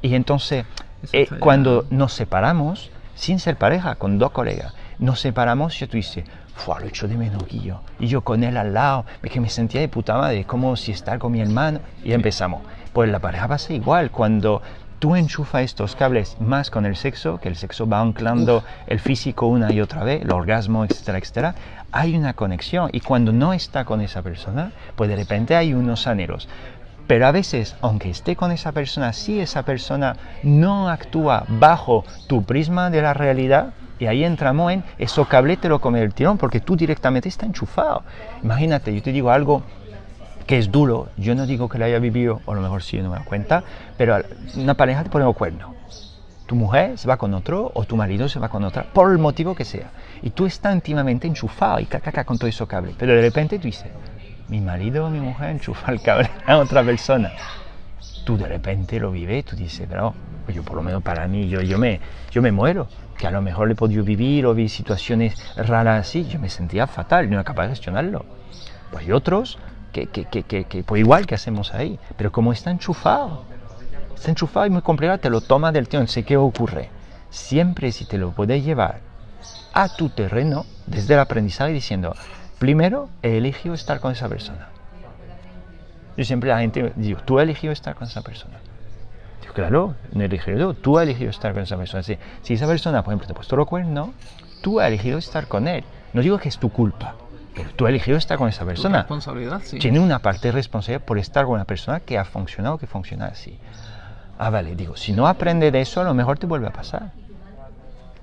Y 0.01 0.15
entonces, 0.15 0.65
eh, 1.13 1.27
cuando 1.41 1.87
nos 1.91 2.13
separamos, 2.13 2.91
sin 3.19 3.41
ser 3.41 3.57
pareja, 3.57 3.97
con 3.97 4.17
dos 4.17 4.31
colegas, 4.31 4.75
nos 5.01 5.21
separamos 5.21 5.83
y 5.83 5.87
tú 5.89 5.97
dices, 5.97 6.25
Fua, 6.55 6.79
lo 6.79 6.87
echo 6.87 7.09
de 7.09 7.17
menos, 7.17 7.47
Guillo. 7.49 7.81
Y 7.99 8.07
yo 8.07 8.23
con 8.23 8.45
él 8.45 8.57
al 8.57 8.75
lado, 8.75 9.07
es 9.23 9.31
que 9.33 9.41
me 9.41 9.49
sentía 9.49 9.81
de 9.81 9.89
puta 9.89 10.17
madre, 10.17 10.45
como 10.45 10.77
si 10.77 10.93
estar 10.93 11.19
con 11.19 11.33
mi 11.33 11.41
hermano. 11.41 11.81
Y 12.05 12.13
empezamos. 12.13 12.63
Pues 12.93 13.11
la 13.11 13.19
pareja 13.19 13.49
pasa 13.49 13.73
igual, 13.73 14.13
cuando 14.13 14.63
tú 15.01 15.17
enchufas 15.17 15.63
estos 15.63 15.97
cables 15.97 16.37
más 16.41 16.71
con 16.71 16.87
el 16.87 16.95
sexo, 16.95 17.39
que 17.39 17.49
el 17.49 17.57
sexo 17.57 17.89
va 17.89 18.01
anclando 18.01 18.63
el 18.87 19.01
físico 19.01 19.47
una 19.47 19.73
y 19.73 19.81
otra 19.81 20.05
vez, 20.05 20.23
el 20.23 20.33
orgasmo, 20.33 20.85
etcétera, 20.85 21.19
etcétera, 21.19 21.55
hay 21.91 22.17
una 22.17 22.35
conexión. 22.35 22.89
Y 22.93 23.01
cuando 23.01 23.33
no 23.33 23.53
está 23.53 23.85
con 23.85 24.01
esa 24.01 24.23
persona, 24.23 24.71
pues 24.95 25.11
de 25.11 25.17
repente 25.17 25.57
hay 25.57 25.75
unos 25.75 26.07
anhelos. 26.07 26.49
Pero 27.09 27.27
a 27.27 27.33
veces, 27.33 27.75
aunque 27.81 28.11
esté 28.11 28.37
con 28.37 28.53
esa 28.53 28.73
persona, 28.73 29.15
si 29.15 29.41
esa 29.41 29.63
persona 29.65 30.15
no 30.43 30.91
actúa 30.91 31.45
bajo 31.49 32.05
tu 32.27 32.45
prisma 32.45 32.91
de 32.91 33.01
la 33.01 33.15
realidad, 33.15 33.73
y 33.99 34.07
ahí 34.07 34.25
entramos 34.25 34.71
en 34.71 34.85
eso 34.99 35.25
cable 35.25 35.57
te 35.57 35.71
lo 35.71 35.81
come 35.81 36.03
el 36.03 36.13
tirón, 36.13 36.37
porque 36.37 36.61
tú 36.61 36.77
directamente 36.77 37.31
está 37.31 37.47
enchufado. 37.47 38.03
Imagínate, 38.45 38.95
yo 38.95 39.03
te 39.03 39.11
digo 39.11 39.31
algo 39.31 39.63
que 40.47 40.59
es 40.59 40.71
duro, 40.71 41.09
yo 41.17 41.35
no 41.35 41.47
digo 41.47 41.71
que 41.71 41.79
lo 41.79 41.87
haya 41.87 41.99
vivido, 41.99 42.43
o 42.45 42.53
a 42.53 42.55
lo 42.55 42.61
mejor 42.61 42.83
sí, 42.83 42.99
no 42.99 43.09
me 43.09 43.17
da 43.17 43.25
cuenta, 43.25 43.65
pero 43.97 44.19
una 44.57 44.75
pareja 44.75 45.03
te 45.03 45.09
pone 45.09 45.27
el 45.27 45.35
cuerno. 45.35 45.75
Tu 46.45 46.57
mujer 46.57 46.99
se 46.99 47.09
va 47.09 47.17
con 47.17 47.33
otro 47.33 47.71
o 47.75 47.85
tu 47.85 47.97
marido 47.97 48.29
se 48.29 48.39
va 48.39 48.51
con 48.51 48.65
otra, 48.65 48.85
por 48.85 49.13
el 49.13 49.19
motivo 49.19 49.55
que 49.55 49.65
sea. 49.65 49.91
Y 50.21 50.31
tú 50.31 50.45
estás 50.45 50.75
íntimamente 50.75 51.27
enchufado 51.27 51.81
y 51.81 51.87
caca 51.87 52.25
con 52.25 52.37
todo 52.37 52.49
eso 52.49 52.69
cable. 52.69 52.95
Pero 52.99 53.15
de 53.15 53.23
repente 53.23 53.59
tú 53.59 53.65
dices, 53.65 53.91
mi 54.49 54.61
marido 54.61 55.07
o 55.07 55.11
mi 55.11 55.21
mujer 55.21 55.51
enchufa 55.51 55.93
el 55.93 56.01
cable 56.01 56.31
a 56.47 56.57
otra 56.57 56.83
persona. 56.83 57.33
Tú 58.25 58.37
de 58.37 58.47
repente 58.47 58.99
lo 59.01 59.11
vives, 59.11 59.45
tú 59.45 59.57
dices, 59.57 59.87
pero 59.89 60.15
pues 60.45 60.57
yo 60.57 60.63
por 60.63 60.77
lo 60.77 60.83
menos 60.83 61.03
para 61.03 61.27
mí, 61.29 61.49
yo, 61.49 61.61
yo, 61.61 61.79
me, 61.79 62.01
yo 62.31 62.43
me 62.43 62.53
muero. 62.53 62.89
Que 63.19 63.27
a 63.27 63.31
lo 63.31 63.43
mejor 63.43 63.67
le 63.67 63.73
he 63.73 63.77
podido 63.77 64.05
vivir 64.05 64.47
o 64.47 64.55
vi 64.55 64.69
situaciones 64.69 65.35
raras 65.57 66.07
así, 66.07 66.25
yo 66.27 66.39
me 66.39 66.49
sentía 66.49 66.87
fatal, 66.87 67.29
no 67.29 67.35
era 67.35 67.45
capaz 67.45 67.65
de 67.65 67.71
gestionarlo. 67.71 68.25
Pues 68.93 69.05
hay 69.05 69.13
otros 69.13 69.59
que, 69.93 70.07
que, 70.07 70.25
que, 70.25 70.65
que, 70.65 70.83
pues 70.85 71.01
igual 71.01 71.27
que 71.27 71.35
hacemos 71.35 71.75
ahí, 71.75 71.99
pero 72.17 72.31
como 72.31 72.53
está 72.53 72.71
enchufado, 72.71 73.45
está 74.15 74.31
enchufado 74.31 74.67
y 74.67 74.71
muy 74.71 74.83
complicado, 74.83 75.19
te 75.19 75.31
lo 75.31 75.41
toma 75.41 75.73
del 75.73 75.89
tío, 75.89 76.01
no 76.01 76.07
sé 76.07 76.23
qué 76.23 76.37
ocurre. 76.37 76.91
Siempre 77.31 77.91
si 77.93 78.05
te 78.05 78.19
lo 78.19 78.31
puedes 78.31 78.65
llevar 78.65 79.01
a 79.73 79.89
tu 79.89 80.11
terreno 80.11 80.65
desde 80.87 81.15
el 81.15 81.21
aprendizaje 81.21 81.73
diciendo, 81.73 82.15
primero 82.59 83.09
he 83.23 83.39
elegido 83.39 83.75
estar 83.75 84.01
con 84.01 84.13
esa 84.13 84.29
persona. 84.29 84.69
Yo 86.17 86.25
siempre 86.25 86.51
la 86.51 86.59
gente 86.59 86.93
digo, 86.97 87.21
tú 87.25 87.39
has 87.39 87.45
elegido 87.45 87.73
estar 87.73 87.95
con 87.95 88.09
esa 88.09 88.23
persona. 88.23 88.59
Digo, 89.41 89.55
claro, 89.55 89.95
no 90.13 90.23
he 90.23 90.27
elegido 90.27 90.59
yo, 90.59 90.75
tú 90.75 90.99
has 90.99 91.05
elegido 91.05 91.31
estar 91.31 91.53
con 91.53 91.63
esa 91.63 91.77
persona. 91.77 92.03
Si, 92.03 92.19
si 92.43 92.55
esa 92.55 92.67
persona, 92.67 93.03
por 93.03 93.13
ejemplo, 93.13 93.27
te 93.27 93.33
ha 93.33 93.37
puesto 93.37 93.57
los 93.57 93.67
cuernos, 93.67 94.11
tú 94.61 94.81
has 94.81 94.89
elegido 94.89 95.19
estar 95.19 95.47
con 95.47 95.69
él. 95.69 95.85
No 96.13 96.23
digo 96.23 96.39
que 96.39 96.49
es 96.49 96.59
tu 96.59 96.71
culpa, 96.71 97.15
pero 97.55 97.71
tú 97.71 97.87
has 97.87 97.91
elegido 97.91 98.17
estar 98.17 98.37
con 98.37 98.49
esa 98.49 98.65
persona. 98.65 98.99
responsabilidad, 98.99 99.61
sí. 99.63 99.79
Tiene 99.79 100.01
una 100.01 100.19
parte 100.19 100.49
de 100.49 100.53
responsabilidad 100.53 101.05
por 101.05 101.19
estar 101.19 101.45
con 101.45 101.55
una 101.55 101.65
persona 101.65 102.01
que 102.01 102.19
ha 102.19 102.25
funcionado, 102.25 102.79
que 102.79 102.87
funciona 102.87 103.27
así. 103.27 103.57
Ah, 104.39 104.51
vale, 104.51 104.75
digo, 104.75 104.97
si 104.97 105.13
no 105.13 105.27
aprende 105.29 105.71
de 105.71 105.81
eso, 105.81 106.01
a 106.01 106.05
lo 106.05 106.15
mejor 106.15 106.39
te 106.39 106.47
vuelve 106.47 106.67
a 106.67 106.73
pasar. 106.73 107.13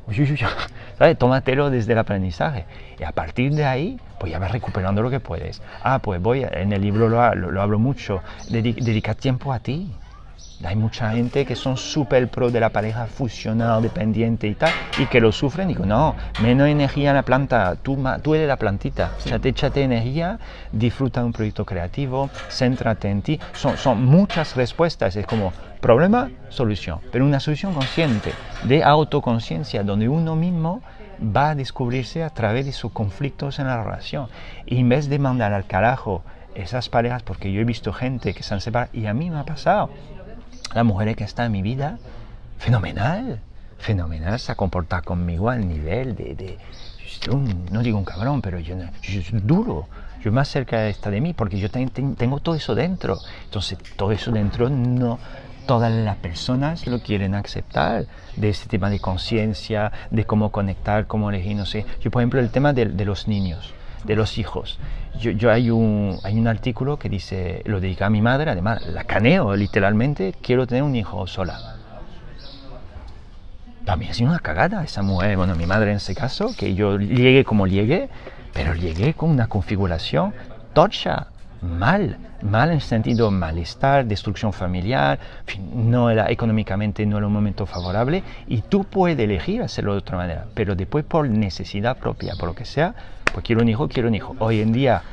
¿sabes? 0.98 1.18
Tómatelo 1.18 1.70
desde 1.70 1.94
el 1.94 2.00
aprendizaje. 2.00 2.66
Y 3.00 3.04
a 3.04 3.12
partir 3.12 3.54
de 3.54 3.66
ahí, 3.66 4.00
pues 4.20 4.32
ya 4.32 4.40
vas 4.40 4.52
recuperando 4.52 5.02
lo 5.02 5.10
que 5.10 5.20
puedes. 5.20 5.62
Ah, 5.84 6.00
pues 6.00 6.22
voy, 6.22 6.46
en 6.50 6.72
el 6.74 6.82
libro 6.82 7.10
lo, 7.10 7.34
lo- 7.36 7.52
lo 7.52 7.62
hablo 7.62 7.80
mucho, 7.80 8.22
dedi- 8.50 8.76
dedica 8.76 9.14
tiempo 9.14 9.52
a 9.54 9.60
ti. 9.60 9.92
Hay 10.64 10.76
mucha 10.76 11.12
gente 11.12 11.46
que 11.46 11.56
son 11.56 11.78
súper 11.78 12.30
pro 12.30 12.50
de 12.50 12.60
la 12.60 12.70
pareja 12.70 13.08
fusional, 13.08 13.82
dependiente 13.82 14.48
y 14.48 14.56
tal, 14.56 14.72
y 14.98 15.06
que 15.08 15.20
lo 15.20 15.32
sufren. 15.32 15.68
Digo, 15.68 15.86
no, 15.86 16.16
menos 16.42 16.68
energía 16.68 17.10
en 17.10 17.16
la 17.16 17.24
planta, 17.24 17.76
tú, 17.76 18.02
tú 18.22 18.36
eres 18.36 18.48
la 18.48 18.58
plantita. 18.58 19.12
Échate, 19.26 19.50
échate 19.50 19.84
energía, 19.84 20.40
disfruta 20.72 21.20
de 21.20 21.28
un 21.28 21.34
proyecto 21.34 21.66
creativo, 21.66 22.30
céntrate 22.50 23.10
en 23.10 23.22
ti. 23.22 23.40
Son, 23.54 23.78
son 23.78 24.06
muchas 24.06 24.56
respuestas, 24.56 25.16
es 25.16 25.26
como 25.26 25.52
problema, 25.82 26.32
solución, 26.50 27.00
pero 27.12 27.26
una 27.26 27.40
solución 27.40 27.74
consciente, 27.74 28.34
de 28.64 28.84
autoconciencia, 28.84 29.84
donde 29.84 30.10
uno 30.10 30.36
mismo 30.36 30.82
va 31.20 31.52
a 31.52 31.56
descubrirse 31.56 32.24
a 32.24 32.30
través 32.30 32.66
de 32.66 32.72
sus 32.72 32.92
conflictos 32.92 33.60
en 33.60 33.68
la 33.68 33.84
relación. 33.84 34.28
Y 34.66 34.80
en 34.80 34.90
vez 34.90 35.10
de 35.10 35.20
mandar 35.20 35.54
al 35.54 35.66
carajo 35.68 36.24
esas 36.56 36.90
parejas, 36.90 37.22
porque 37.24 37.52
yo 37.52 37.62
he 37.62 37.66
visto 37.66 37.94
gente 37.94 38.34
que 38.34 38.42
se 38.42 38.54
han 38.54 38.62
separado, 38.62 38.92
y 38.94 39.06
a 39.06 39.14
mí 39.14 39.30
me 39.30 39.40
ha 39.40 39.44
pasado, 39.44 39.90
la 40.76 40.84
mujer 40.84 41.16
que 41.16 41.24
está 41.24 41.46
en 41.46 41.54
mi 41.54 41.62
vida, 41.62 41.98
fenomenal, 42.60 43.40
fenomenal, 43.80 44.38
se 44.40 44.52
ha 44.52 44.56
comportado 44.56 45.04
conmigo 45.04 45.50
al 45.50 45.68
nivel 45.68 46.16
de, 46.16 46.58
yo 47.22 47.40
no 47.72 47.82
digo 47.82 47.98
un 47.98 48.04
cabrón, 48.06 48.42
pero 48.42 48.60
yo, 48.60 48.76
yo 49.02 49.22
soy 49.22 49.40
duro, 49.42 49.88
yo 50.22 50.32
más 50.34 50.50
cerca 50.50 50.88
está 50.88 51.10
de 51.10 51.22
mí, 51.22 51.34
porque 51.34 51.58
yo 51.60 51.72
ten- 51.72 51.90
ten- 51.90 52.16
tengo 52.16 52.40
todo 52.42 52.56
eso 52.56 52.76
dentro, 52.76 53.18
entonces 53.46 53.78
todo 53.96 54.12
eso 54.12 54.32
dentro 54.32 54.70
no, 54.70 55.18
todas 55.66 55.92
las 55.94 56.18
personas 56.18 56.86
lo 56.88 57.00
quieren 57.00 57.36
aceptar, 57.36 58.06
de 58.36 58.50
este 58.50 58.68
tema 58.68 58.90
de 58.90 59.00
conciencia, 59.00 59.94
de 60.12 60.26
cómo 60.26 60.52
conectar, 60.52 61.08
cómo 61.08 61.30
elegir, 61.30 61.56
no 61.56 61.66
sé. 61.66 61.86
Yo, 62.02 62.12
por 62.12 62.22
ejemplo, 62.22 62.42
el 62.42 62.50
tema 62.50 62.74
de 62.74 63.06
los 63.06 63.30
niños, 63.30 63.74
de 64.06 64.16
los 64.16 64.38
hijos. 64.38 64.80
Yo, 65.20 65.32
yo, 65.32 65.52
hay, 65.52 65.70
un, 65.70 66.18
hay 66.24 66.38
un 66.38 66.48
artículo 66.48 66.98
que 66.98 67.10
dice, 67.10 67.62
lo 67.66 67.80
dedica 67.80 68.08
a 68.08 68.10
mi 68.10 68.22
madre, 68.22 68.52
además 68.52 68.86
la 68.88 69.04
caneo 69.04 69.56
literalmente, 69.56 70.36
quiero 70.42 70.68
tener 70.68 70.84
un 70.84 70.96
hijo 70.96 71.26
sola. 71.28 71.76
Para 73.86 73.98
mí 73.98 74.08
ha 74.10 74.14
sido 74.14 74.30
una 74.30 74.40
cagada 74.40 74.84
esa 74.84 75.04
mujer, 75.04 75.38
bueno, 75.38 75.56
mi 75.56 75.66
madre 75.66 75.92
en 75.92 75.98
ese 75.98 76.16
caso, 76.16 76.56
que 76.58 76.74
yo 76.74 76.98
llegué 76.98 77.44
como 77.44 77.68
llegué, 77.68 78.10
pero 78.54 78.74
llegué 78.74 79.14
con 79.14 79.30
una 79.30 79.48
configuración 79.48 80.34
tocha, 80.74 81.28
mal, 81.62 82.18
mal 82.42 82.70
en 82.70 82.76
el 82.76 82.82
sentido 82.82 83.32
malestar, 83.32 84.06
destrucción 84.06 84.54
familiar, 84.54 85.20
en 85.42 85.46
fin, 85.46 85.92
no 85.92 86.10
era 86.10 86.30
económicamente 86.30 87.06
no 87.06 87.18
era 87.18 87.28
un 87.28 87.34
momento 87.34 87.66
favorable 87.66 88.24
y 88.48 88.62
tú 88.62 88.84
puedes 88.84 89.18
elegir 89.20 89.62
hacerlo 89.62 89.94
de 89.94 90.00
otra 90.00 90.18
manera, 90.18 90.46
pero 90.54 90.76
después 90.76 91.06
por 91.06 91.30
necesidad 91.30 91.98
propia, 91.98 92.34
por 92.38 92.50
lo 92.50 92.56
que 92.56 92.66
sea, 92.66 92.94
pues 93.34 93.46
quiero 93.46 93.62
un 93.62 93.70
hijo, 93.70 93.88
quiero 93.88 94.10
un 94.10 94.16
hijo. 94.16 94.36
Hoy 94.40 94.62
en 94.62 94.72
día, 94.72 95.04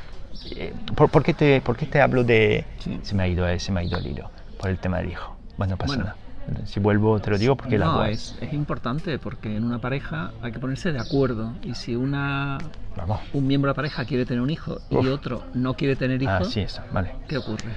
eh, 0.55 0.73
¿por, 0.95 1.09
por, 1.09 1.23
qué 1.23 1.33
te, 1.33 1.61
¿por 1.61 1.75
qué 1.75 1.85
te 1.85 2.01
hablo 2.01 2.23
de... 2.23 2.65
Sí. 2.79 2.99
Se, 3.03 3.15
me 3.15 3.23
ha 3.23 3.27
ido, 3.27 3.59
se 3.59 3.71
me 3.71 3.81
ha 3.81 3.83
ido 3.83 3.97
el 3.97 4.07
hilo, 4.07 4.29
por 4.59 4.69
el 4.69 4.77
tema 4.77 4.97
del 4.97 5.11
hijo. 5.11 5.35
Bueno, 5.57 5.77
pasa 5.77 5.95
bueno. 5.95 6.03
nada. 6.05 6.17
Si 6.65 6.79
vuelvo, 6.79 7.19
te 7.19 7.29
lo 7.29 7.37
digo 7.37 7.55
porque 7.55 7.77
no, 7.77 8.01
la 8.01 8.09
es, 8.09 8.35
es 8.41 8.51
importante 8.53 9.17
porque 9.17 9.55
en 9.55 9.63
una 9.63 9.79
pareja 9.79 10.31
hay 10.41 10.51
que 10.51 10.59
ponerse 10.59 10.91
de 10.91 10.99
acuerdo. 10.99 11.53
Y 11.63 11.73
si 11.75 11.95
una 11.95 12.57
Vamos. 12.97 13.21
un 13.33 13.47
miembro 13.47 13.69
de 13.69 13.71
la 13.71 13.75
pareja 13.75 14.03
quiere 14.03 14.25
tener 14.25 14.41
un 14.41 14.49
hijo 14.49 14.79
y 14.89 15.07
otro 15.07 15.43
no 15.53 15.75
quiere 15.75 15.95
tener 15.95 16.21
hijos, 16.21 16.47
Así 16.47 16.59
es, 16.59 16.81
vale. 16.91 17.11
¿qué 17.29 17.37
ocurre? 17.37 17.71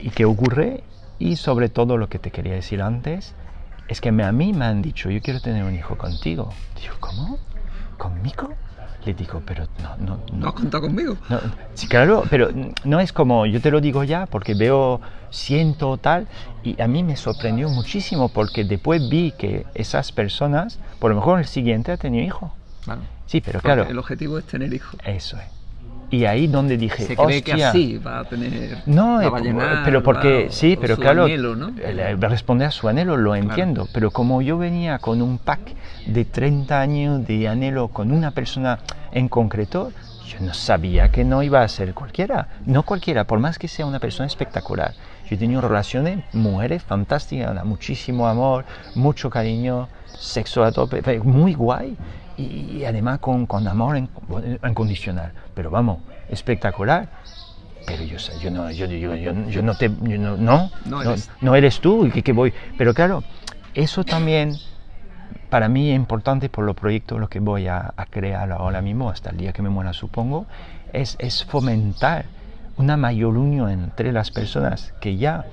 ¿Y 0.00 0.10
qué 0.10 0.26
ocurre? 0.26 0.84
Y 1.18 1.36
sobre 1.36 1.68
todo 1.68 1.96
lo 1.96 2.08
que 2.08 2.18
te 2.18 2.30
quería 2.30 2.52
decir 2.52 2.82
antes, 2.82 3.34
es 3.88 4.00
que 4.00 4.12
me, 4.12 4.24
a 4.24 4.32
mí 4.32 4.52
me 4.52 4.66
han 4.66 4.82
dicho, 4.82 5.10
yo 5.10 5.20
quiero 5.22 5.40
tener 5.40 5.64
un 5.64 5.74
hijo 5.74 5.96
contigo. 5.96 6.52
Digo, 6.80 6.94
¿cómo? 7.00 7.38
¿Conmigo? 7.96 8.50
Le 9.04 9.14
digo, 9.14 9.40
pero 9.46 9.66
no, 9.82 9.96
no, 9.98 10.20
¿No 10.32 10.48
has 10.48 10.54
contado 10.54 10.82
conmigo? 10.82 11.16
no, 11.30 11.40
sí, 11.74 11.86
claro, 11.86 12.24
pero 12.28 12.50
no 12.84 13.00
es 13.00 13.12
como, 13.12 13.46
yo 13.46 13.60
te 13.60 13.70
lo 13.70 13.80
digo 13.80 14.02
ya, 14.04 14.26
porque 14.26 14.54
veo, 14.54 15.00
siento 15.30 15.96
tal, 15.98 16.26
y 16.64 16.80
a 16.82 16.88
mí 16.88 17.02
me 17.02 17.16
sorprendió 17.16 17.68
muchísimo, 17.68 18.28
porque 18.28 18.64
después 18.64 19.08
vi 19.08 19.32
que 19.32 19.66
esas 19.74 20.10
personas, 20.12 20.78
por 20.98 21.10
lo 21.10 21.16
mejor 21.16 21.38
el 21.38 21.46
siguiente 21.46 21.92
ha 21.92 21.96
tenido 21.96 22.24
hijo. 22.24 22.52
Claro. 22.84 23.00
Sí, 23.26 23.40
pero 23.40 23.60
Porque 23.60 23.66
claro, 23.74 23.90
el 23.90 23.98
objetivo 23.98 24.38
es 24.38 24.44
tener 24.46 24.72
hijos. 24.74 24.98
eso 25.04 25.36
es. 25.38 25.44
Y 26.10 26.24
ahí 26.24 26.46
donde 26.46 26.78
dije, 26.78 27.04
Se 27.04 27.16
cree 27.16 27.42
que 27.42 27.52
así 27.62 27.98
va 27.98 28.20
a 28.20 28.24
tener. 28.24 28.82
No, 28.86 29.20
eh, 29.20 29.26
a 29.32 29.40
llenar, 29.40 29.82
pero 29.84 30.02
porque 30.02 30.46
va- 30.46 30.50
sí, 30.52 30.78
pero 30.80 30.94
su 30.94 31.00
claro, 31.02 31.24
anhelo, 31.24 31.54
¿no? 31.54 31.70
eh, 31.78 32.16
responde 32.18 32.64
a 32.64 32.70
su 32.70 32.88
anhelo, 32.88 33.16
lo 33.18 33.34
entiendo, 33.36 33.86
pero 33.92 34.10
como 34.10 34.40
yo 34.40 34.56
venía 34.56 34.98
con 35.00 35.20
un 35.20 35.36
pack 35.36 35.60
de 36.06 36.24
30 36.24 36.80
años 36.80 37.26
de 37.26 37.46
anhelo 37.48 37.88
con 37.88 38.10
una 38.10 38.30
persona 38.30 38.78
en 39.12 39.28
concreto, 39.28 39.92
yo 40.26 40.40
no 40.40 40.54
sabía 40.54 41.10
que 41.10 41.24
no 41.24 41.42
iba 41.42 41.62
a 41.62 41.68
ser 41.68 41.92
cualquiera, 41.92 42.48
no 42.64 42.84
cualquiera, 42.84 43.24
por 43.24 43.38
más 43.38 43.58
que 43.58 43.68
sea 43.68 43.84
una 43.84 43.98
persona 43.98 44.26
espectacular. 44.26 44.94
Yo 45.28 45.36
he 45.36 45.38
tenido 45.38 45.60
relaciones, 45.60 46.20
mujeres 46.32 46.82
fantásticas, 46.82 47.62
muchísimo 47.66 48.26
amor, 48.28 48.64
mucho 48.94 49.28
cariño, 49.28 49.88
sexo 50.06 50.64
a 50.64 50.72
tope, 50.72 51.02
muy 51.20 51.52
guay 51.52 51.96
y, 52.38 52.78
y 52.78 52.84
además 52.84 53.18
con, 53.18 53.46
con 53.46 53.66
amor 53.68 53.96
incondicional. 54.66 55.32
Pero 55.54 55.70
vamos, 55.70 55.98
espectacular. 56.30 57.08
Pero 57.86 58.02
yo, 58.04 58.18
yo 58.40 58.50
no, 58.50 58.70
yo, 58.70 58.86
yo, 58.86 59.14
yo, 59.14 59.32
yo 59.48 59.62
no 59.62 59.74
te, 59.74 59.88
no, 59.88 60.36
no, 60.36 60.36
No 60.36 60.70
no, 60.84 61.02
eres. 61.02 61.30
no 61.40 61.54
eres 61.54 61.80
tú 61.80 62.06
y 62.06 62.10
que, 62.10 62.22
que 62.22 62.32
voy. 62.32 62.52
Pero 62.76 62.94
claro, 62.94 63.22
eso 63.74 64.04
también 64.04 64.54
para 65.48 65.68
mí 65.68 65.90
es 65.90 65.96
importante 65.96 66.48
por 66.50 66.64
los 66.64 66.76
proyectos 66.76 67.18
los 67.18 67.30
que 67.30 67.40
voy 67.40 67.66
a, 67.66 67.94
a 67.96 68.06
crear 68.06 68.52
ahora 68.52 68.82
mismo, 68.82 69.08
hasta 69.10 69.30
el 69.30 69.38
día 69.38 69.52
que 69.52 69.62
me 69.62 69.70
muera 69.70 69.92
supongo, 69.94 70.46
es, 70.92 71.16
es 71.18 71.44
fomentar 71.44 72.26
una 72.76 72.96
mayor 72.96 73.36
unión 73.36 73.70
entre 73.70 74.12
las 74.12 74.30
personas 74.30 74.92
que 75.00 75.16
ya, 75.16 75.46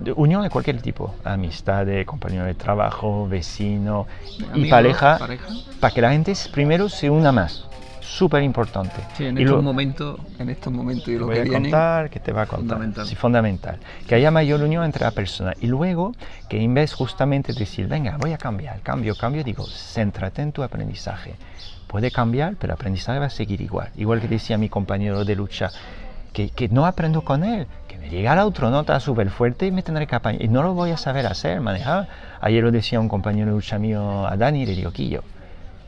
de 0.00 0.12
unión 0.12 0.42
de 0.42 0.50
cualquier 0.50 0.80
tipo, 0.80 1.14
amistad, 1.24 1.86
compañero 2.06 2.44
de 2.44 2.54
trabajo, 2.54 3.28
vecino 3.28 4.06
y 4.54 4.68
pareja, 4.70 5.18
pareja. 5.18 5.46
para 5.80 5.94
que 5.94 6.00
la 6.00 6.10
gente 6.10 6.32
primero 6.52 6.88
se 6.88 7.10
una 7.10 7.32
más, 7.32 7.66
súper 8.00 8.42
importante. 8.42 8.96
Sí, 9.16 9.26
en 9.26 9.38
Y 9.38 9.42
estos 9.42 9.56
lo- 9.56 9.62
momentos, 9.62 10.18
en 10.38 10.48
estos 10.50 10.72
momentos 10.72 11.08
y 11.08 11.18
lo 11.18 11.26
voy 11.26 11.34
que 11.34 11.40
a 11.40 11.44
viene. 11.44 11.62
contar, 11.70 12.10
que 12.10 12.20
te 12.20 12.32
va 12.32 12.42
a 12.42 12.46
contar. 12.46 12.68
fundamental. 12.78 13.06
Sí, 13.06 13.14
fundamental. 13.16 13.78
Que 14.06 14.14
haya 14.14 14.30
mayor 14.30 14.62
unión 14.62 14.84
entre 14.84 15.04
las 15.04 15.12
personas. 15.14 15.54
Y 15.60 15.66
luego, 15.66 16.14
que 16.48 16.60
en 16.62 16.74
vez 16.74 16.94
justamente 16.94 17.52
de 17.52 17.58
decir, 17.58 17.86
venga, 17.86 18.16
voy 18.18 18.32
a 18.32 18.38
cambiar, 18.38 18.80
cambio, 18.80 19.14
cambio, 19.16 19.44
digo, 19.44 19.66
céntrate 19.66 20.42
en 20.42 20.52
tu 20.52 20.62
aprendizaje. 20.62 21.34
Puede 21.86 22.10
cambiar, 22.10 22.54
pero 22.58 22.72
el 22.72 22.74
aprendizaje 22.74 23.18
va 23.18 23.26
a 23.26 23.30
seguir 23.30 23.60
igual. 23.60 23.88
Igual 23.96 24.20
que 24.20 24.28
decía 24.28 24.58
mi 24.58 24.68
compañero 24.68 25.24
de 25.24 25.34
lucha, 25.36 25.70
que, 26.32 26.50
que 26.50 26.68
no 26.68 26.86
aprendo 26.86 27.22
con 27.22 27.44
él, 27.44 27.66
que 27.88 27.98
me 27.98 28.08
llega 28.10 28.34
la 28.34 28.46
otra 28.46 28.70
nota 28.70 28.98
súper 29.00 29.30
fuerte 29.30 29.66
y 29.66 29.72
me 29.72 29.82
tendré 29.82 30.06
que 30.06 30.14
apañar. 30.14 30.42
Y 30.42 30.48
no 30.48 30.62
lo 30.62 30.74
voy 30.74 30.90
a 30.90 30.96
saber 30.96 31.26
hacer, 31.26 31.60
manejar. 31.60 32.08
Ayer 32.40 32.62
lo 32.62 32.70
decía 32.70 33.00
un 33.00 33.08
compañero 33.08 33.46
de 33.46 33.52
lucha 33.52 33.78
mío 33.78 34.26
a 34.26 34.36
Dani, 34.36 34.66
le 34.66 34.74
digo, 34.74 34.92
Quillo, 34.92 35.22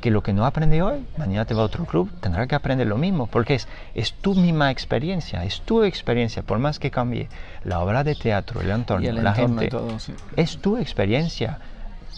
que 0.00 0.10
lo 0.10 0.22
que 0.22 0.32
no 0.32 0.46
aprende 0.46 0.82
hoy, 0.82 1.06
mañana 1.16 1.44
te 1.44 1.54
va 1.54 1.62
a 1.62 1.64
otro 1.66 1.84
club, 1.84 2.10
tendrá 2.20 2.46
que 2.46 2.54
aprender 2.54 2.86
lo 2.86 2.96
mismo, 2.96 3.26
porque 3.26 3.54
es, 3.54 3.68
es 3.94 4.14
tu 4.14 4.34
misma 4.34 4.70
experiencia, 4.70 5.44
es 5.44 5.60
tu 5.60 5.84
experiencia, 5.84 6.42
por 6.42 6.58
más 6.58 6.78
que 6.78 6.90
cambie 6.90 7.28
la 7.64 7.80
obra 7.80 8.02
de 8.02 8.14
teatro, 8.14 8.60
el 8.60 8.70
entorno, 8.70 9.04
y 9.04 9.08
el 9.08 9.22
la 9.22 9.30
entorno 9.30 9.60
gente, 9.60 9.64
y 9.66 9.68
todo, 9.68 9.98
sí. 9.98 10.14
es 10.36 10.58
tu 10.58 10.76
experiencia. 10.76 11.58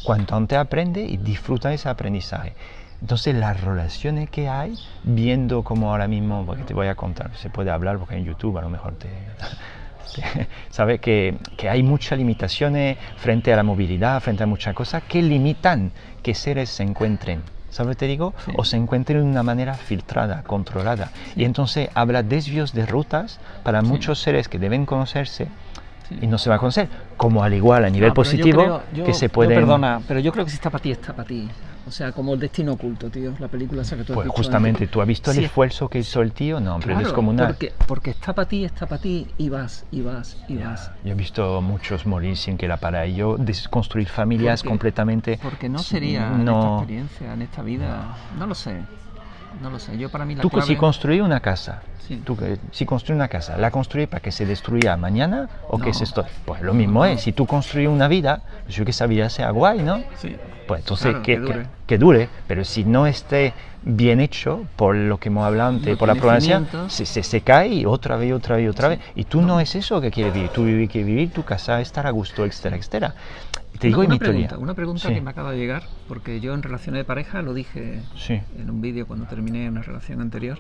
Cuanto 0.05 0.35
antes 0.35 0.59
aprende 0.59 1.03
y 1.03 1.17
disfruta 1.17 1.69
de 1.69 1.77
ese 1.77 1.89
aprendizaje. 1.89 2.55
Entonces 3.03 3.35
las 3.35 3.61
relaciones 3.61 4.31
que 4.31 4.49
hay, 4.49 4.79
viendo 5.03 5.63
como 5.65 5.91
ahora 5.91 6.07
mismo, 6.07 6.47
porque 6.47 6.63
te 6.63 6.73
voy 6.73 6.87
a 6.87 6.95
contar, 6.95 7.33
se 7.37 7.51
puede 7.51 7.71
hablar 7.71 7.99
porque 7.99 8.17
en 8.17 8.25
YouTube 8.25 8.57
a 8.59 8.63
lo 8.63 8.71
mejor 8.71 8.95
te... 8.95 9.09
te- 10.15 10.47
Sabes 10.71 11.01
que, 11.01 11.37
que 11.57 11.69
hay 11.69 11.83
muchas 11.83 12.17
limitaciones 12.17 12.97
frente 13.17 13.53
a 13.53 13.57
la 13.57 13.65
movilidad, 13.65 14.21
frente 14.21 14.45
a 14.45 14.47
muchas 14.47 14.73
cosas 14.75 15.03
que 15.03 15.21
limitan 15.21 15.91
que 16.23 16.35
seres 16.35 16.71
se 16.71 16.85
encuentren. 16.85 17.43
¿Sabes 17.71 17.89
lo 17.89 17.91
que 17.95 17.99
te 18.01 18.07
digo? 18.07 18.35
Sí. 18.45 18.53
O 18.57 18.65
se 18.65 18.77
encuentren 18.77 19.19
de 19.19 19.25
una 19.31 19.43
manera 19.43 19.75
filtrada, 19.75 20.43
controlada. 20.45 21.11
Y 21.35 21.45
entonces 21.45 21.89
habla 21.95 22.23
desvíos 22.23 22.73
de 22.73 22.87
rutas 22.87 23.41
para 23.65 23.83
muchos 23.83 24.21
seres 24.21 24.47
que 24.49 24.59
deben 24.61 24.87
conocerse 24.87 25.49
Sí. 26.09 26.19
y 26.21 26.27
no 26.27 26.37
se 26.39 26.51
va 26.51 26.57
a 26.57 26.59
conocer. 26.59 26.89
Como 27.17 27.43
al 27.43 27.55
igual 27.55 27.85
a 27.85 27.91
nivel 27.91 28.11
Ah, 28.11 28.15
pero 28.15 28.25
yo 28.25 28.31
positivo, 28.31 28.63
creo- 28.63 28.83
yo- 28.93 29.05
que 29.05 29.15
se 29.15 29.29
puede... 29.29 29.55
perdona, 29.55 30.01
pero 30.07 30.21
yo 30.21 30.31
creo 30.33 30.45
que 30.45 30.51
si 30.51 30.57
está 30.57 30.69
para 30.71 30.83
ti, 30.83 30.91
está 30.93 31.13
para 31.15 31.27
ti. 31.27 31.49
O 31.87 31.91
sea, 31.91 32.13
como 32.13 32.35
el 32.35 32.41
destino 32.41 32.73
oculto, 32.73 33.11
tío. 33.11 33.35
La 33.41 33.49
película 33.49 33.83
esa 33.83 33.97
que 33.97 34.05
tú 34.05 34.13
has 34.13 34.17
Pues 34.17 34.29
justamente, 34.29 34.79
antes. 34.85 34.91
¿tú 34.91 35.01
has 35.01 35.07
visto 35.09 35.31
el 35.33 35.39
Sí, 35.39 35.45
esfuerzo 35.45 35.89
que 35.89 35.99
hizo 35.99 36.23
el 36.23 36.33
tío? 36.33 36.61
No, 36.61 36.75
hombre, 36.77 36.93
claro, 36.93 37.05
descomunal. 37.07 37.47
Porque, 37.49 37.73
porque 37.87 38.11
está 38.11 38.33
para 38.33 38.49
ti, 38.49 38.65
está 38.65 38.87
para 38.87 39.01
ti, 39.03 39.27
y 39.37 39.49
vas, 39.49 39.85
y 39.91 40.01
vas, 40.01 40.37
y 40.49 40.57
Ya, 40.59 40.69
vas. 40.71 40.91
Yo 41.05 41.13
he 41.13 41.15
visto 41.15 41.61
muchos 41.61 42.07
morir 42.07 42.37
sin 42.37 42.57
que 42.57 42.69
la 42.69 42.77
para. 42.77 43.07
Yo 43.07 43.37
des- 43.37 43.69
construir 43.69 44.09
familias 44.09 44.61
Porque- 44.63 44.69
completamente... 44.69 45.39
Porque 45.43 45.69
no 45.69 45.81
sería 45.81 46.29
en 46.29 46.41
esta 46.41 46.45
No. 46.45 46.77
experiencia, 46.79 47.33
en 47.35 47.43
esta 47.43 47.63
vida. 47.63 48.17
No 48.39 48.47
lo 48.47 48.55
sé. 48.55 48.77
No 49.61 49.71
lo 49.71 49.79
sé. 49.79 49.97
Yo 49.99 50.09
para 50.09 50.25
mí 50.25 50.35
la 50.35 50.43
Tú 50.43 50.51
clave... 50.51 50.67
si 50.67 50.77
construís 50.77 51.21
una 51.23 51.41
casa, 51.41 51.83
Sí. 52.09 52.21
tú 52.25 52.37
que- 52.37 52.59
si 52.73 52.85
construís 52.87 53.17
una 53.17 53.29
casa, 53.29 53.57
¿la 53.57 53.71
construís 53.71 54.09
para 54.09 54.21
que 54.21 54.33
se 54.33 54.45
destruya 54.47 54.97
mañana 54.97 55.49
o 55.69 55.79
que 55.79 55.89
No. 55.89 55.95
se 55.95 56.05
esto? 56.05 56.25
Pues 56.45 56.63
lo 56.63 56.75
mismo 56.75 57.05
es, 57.05 57.21
si 57.21 57.33
tú 57.33 57.47
construís 57.47 57.89
una 57.89 58.09
vida, 58.09 58.43
yo 58.67 58.69
quiero 58.69 58.85
que 58.87 58.91
esa 58.91 59.07
vida 59.07 59.29
sea 59.31 59.51
guay, 59.51 59.83
¿no? 59.83 60.03
Sí. 60.17 60.37
Pues 60.67 60.81
entonces 60.81 61.07
Claro, 61.11 61.23
que, 61.23 61.35
que 61.35 61.41
dure. 61.41 61.55
que- 61.63 61.67
que 61.87 61.99
dure, 61.99 62.29
pero 62.47 62.65
si 62.65 62.85
no 62.85 63.07
esté 63.07 63.53
bien 63.83 64.21
hecho, 64.21 64.65
por 64.77 64.95
lo 64.95 65.19
que 65.19 65.29
hemos 65.29 65.45
hablado 65.45 65.71
antes, 65.71 65.93
No 65.93 65.99
por 65.99 66.09
la 66.09 66.41
cimientos. 66.41 66.93
se, 66.93 67.05
se, 67.05 67.23
se 67.23 67.41
cae 67.41 67.69
y 67.69 67.85
otra 67.87 68.17
vez, 68.17 68.33
otra 68.33 68.57
vez, 68.57 68.71
otra 68.71 68.89
Sí. 68.91 68.97
vez. 68.97 69.07
Y 69.17 69.25
tú 69.25 69.43
no. 69.43 69.59
es 69.61 69.75
eso 69.75 70.01
que 70.01 70.11
quieres 70.11 70.33
vivir, 70.33 70.49
tú 70.51 70.65
vivir, 70.65 70.89
que 70.89 71.03
vivir 71.05 71.31
tu 71.33 71.43
casa, 71.45 71.81
estar 71.81 72.07
a 72.07 72.11
gusto, 72.11 72.45
etcétera, 72.45 72.77
etcétera. 72.77 73.15
Te 73.83 73.89
digo 73.89 74.01
una, 74.01 74.09
una 74.15 74.19
pregunta, 74.19 74.59
una 74.59 74.75
pregunta 74.75 75.09
Sí. 75.09 75.15
que 75.15 75.21
me 75.21 75.31
acaba 75.31 75.51
de 75.51 75.59
llegar, 75.59 75.83
porque 76.09 76.41
yo 76.41 76.55
en 76.55 76.63
relaciones 76.63 77.01
de 77.01 77.05
pareja 77.05 77.43
lo 77.43 77.53
dije 77.53 78.01
Sí. 78.17 78.41
en 78.57 78.71
un 78.71 78.81
vídeo 78.81 79.07
cuando 79.07 79.27
terminé 79.27 79.69
una 79.69 79.83
relación 79.83 80.21
anterior. 80.21 80.59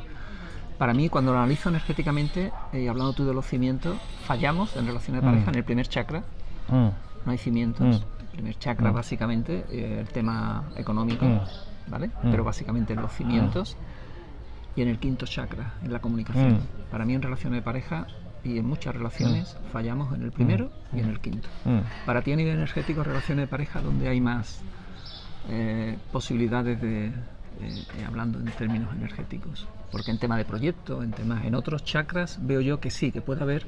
Para 0.76 0.92
mí, 0.92 1.08
cuando 1.08 1.32
lo 1.32 1.38
analizo 1.38 1.68
energéticamente, 1.68 2.50
y 2.72 2.88
hablando 2.88 3.12
tú 3.12 3.24
de 3.24 3.32
los 3.32 3.46
cimientos, 3.46 3.96
fallamos 4.26 4.76
en 4.76 4.86
relaciones 4.86 5.22
de 5.22 5.26
pareja 5.28 5.46
Mm. 5.46 5.54
en 5.54 5.54
el 5.58 5.64
primer 5.64 5.86
chakra, 5.88 6.22
Mm, 6.68 6.88
no 7.24 7.32
hay 7.32 7.38
cimientos. 7.38 8.00
Mm. 8.00 8.20
El 8.22 8.26
primer 8.32 8.58
chakra, 8.58 8.90
Mm. 8.90 8.94
básicamente, 8.94 9.64
eh, 9.70 9.98
el 10.00 10.08
tema 10.08 10.64
económico, 10.76 11.24
Mm. 11.24 11.40
¿vale? 11.88 12.08
Mm. 12.08 12.30
Pero 12.30 12.42
básicamente 12.44 12.92
en 12.94 13.02
los 13.02 13.12
cimientos. 13.12 13.76
Y 14.74 14.80
en 14.82 14.88
el 14.88 14.98
quinto 14.98 15.26
chakra, 15.26 15.74
en 15.84 15.92
la 15.92 16.00
comunicación. 16.00 16.54
Mm. 16.54 16.90
Para 16.90 17.04
mí, 17.04 17.14
en 17.14 17.22
relaciones 17.22 17.58
de 17.58 17.62
pareja 17.62 18.06
y 18.44 18.58
en 18.58 18.66
muchas 18.66 18.94
relaciones, 18.94 19.56
fallamos 19.72 20.14
en 20.14 20.22
el 20.22 20.32
primero 20.32 20.70
y 20.92 21.00
en 21.00 21.08
el 21.08 21.20
quinto. 21.20 21.48
mm. 21.64 22.06
Para 22.06 22.22
ti 22.22 22.32
a 22.32 22.36
nivel 22.36 22.54
energético, 22.54 23.02
relaciones 23.02 23.44
de 23.44 23.46
pareja, 23.46 23.80
donde 23.80 24.08
hay 24.08 24.20
más 24.20 24.60
eh, 25.48 25.96
posibilidades 26.10 26.80
de, 26.80 27.06
eh, 27.06 27.12
eh, 27.60 28.04
hablando 28.06 28.38
en 28.38 28.46
términos 28.46 28.92
energéticos. 28.94 29.68
Porque 29.90 30.10
en 30.10 30.18
tema 30.18 30.36
de 30.36 30.44
proyecto, 30.44 31.02
en 31.02 31.12
temas, 31.12 31.44
en 31.44 31.54
otros 31.54 31.84
chakras, 31.84 32.38
veo 32.42 32.60
yo 32.60 32.80
que 32.80 32.90
sí, 32.90 33.12
que 33.12 33.20
puede 33.20 33.42
haber 33.42 33.66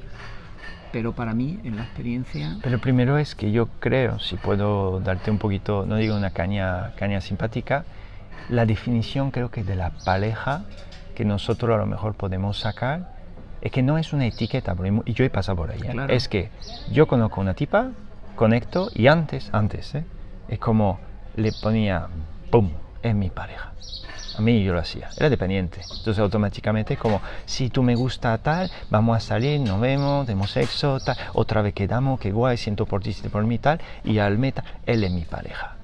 pero 0.93 1.13
para 1.13 1.35
mí, 1.35 1.59
en 1.65 1.75
la 1.75 1.83
experiencia... 1.83 2.57
Pero 2.63 2.79
primero 2.79 3.19
es 3.19 3.35
que 3.35 3.51
yo 3.51 3.67
creo, 3.81 4.21
si 4.21 4.37
puedo 4.37 5.01
darte 5.01 5.29
un 5.33 5.39
poquito, 5.39 5.85
no 5.85 5.97
digo 5.97 6.15
una 6.17 6.31
caña, 6.31 6.93
caña 6.95 7.21
simpática, 7.21 7.85
la 8.49 8.65
definición 8.65 9.33
creo 9.33 9.51
que 9.51 9.65
de 9.65 9.75
la 9.75 9.91
pareja 9.91 10.63
que 11.17 11.25
nosotros 11.25 11.75
a 11.75 11.79
lo 11.79 11.87
mejor 11.87 12.15
podemos 12.15 12.61
sacar 12.61 13.14
es 13.65 13.73
que 13.73 13.83
no 13.83 13.99
es 13.99 14.13
una 14.13 14.27
etiqueta, 14.27 14.77
y 15.07 15.13
yo 15.15 15.25
he 15.25 15.31
pasado 15.31 15.57
por 15.57 15.71
ahí, 15.71 15.81
¿eh? 15.83 16.07
es 16.11 16.29
que 16.29 16.51
yo 16.93 17.09
conozco 17.09 17.41
una 17.41 17.55
tipa, 17.55 17.93
conecto 18.37 18.91
y 18.95 19.07
antes, 19.07 19.49
antes, 19.53 19.95
¿eh? 19.95 20.05
es 20.49 20.59
como 20.59 21.01
le 21.37 21.51
ponía, 21.63 22.07
¡pum!, 22.51 22.71
es 23.03 23.15
mi 23.15 23.31
pareja. 23.31 23.73
A 24.37 24.43
mí 24.43 24.63
yo 24.63 24.75
lo 24.75 24.81
hacía, 24.81 25.09
era 25.17 25.31
dependiente. 25.31 25.81
Entonces 25.81 26.19
automáticamente 26.19 26.97
como, 26.97 27.23
si 27.47 27.71
tú 27.71 27.83
me 27.83 27.95
gusta 27.95 28.37
tal, 28.39 28.71
vamos 28.91 29.17
a 29.17 29.21
salir, 29.21 29.61
nos 29.61 29.81
vemos, 29.81 30.27
tenemos 30.27 30.51
sexo, 30.51 31.01
tal, 31.01 31.17
otra 31.33 31.63
vez 31.63 31.73
quedamos, 31.73 32.21
qué 32.21 32.33
guay, 32.33 32.59
siento 32.59 32.85
por 32.85 33.03
ti, 33.03 33.13
siento 33.13 33.31
por 33.31 33.45
mí 33.45 33.59
tal, 33.59 33.81
y 34.05 34.19
al 34.19 34.37
meta, 34.39 34.63
él 34.85 35.05
es 35.05 35.11
mi 35.11 35.23
pareja. 35.23 35.77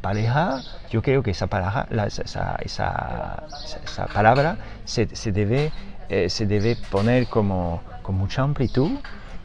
Pareja, 0.00 0.62
yo 0.88 1.02
creo 1.02 1.22
que 1.22 1.32
esa, 1.32 1.48
pareja, 1.48 1.88
esa, 2.06 2.56
esa, 2.62 3.42
esa, 3.84 4.06
palabra 4.06 4.56
se, 4.84 5.14
se 5.16 5.32
debe, 5.32 5.72
eh, 6.08 6.28
se 6.30 6.46
debe 6.46 6.76
poner 6.76 7.26
como 7.26 7.80
con 8.02 8.16
mucha 8.16 8.42
amplitud 8.42 8.92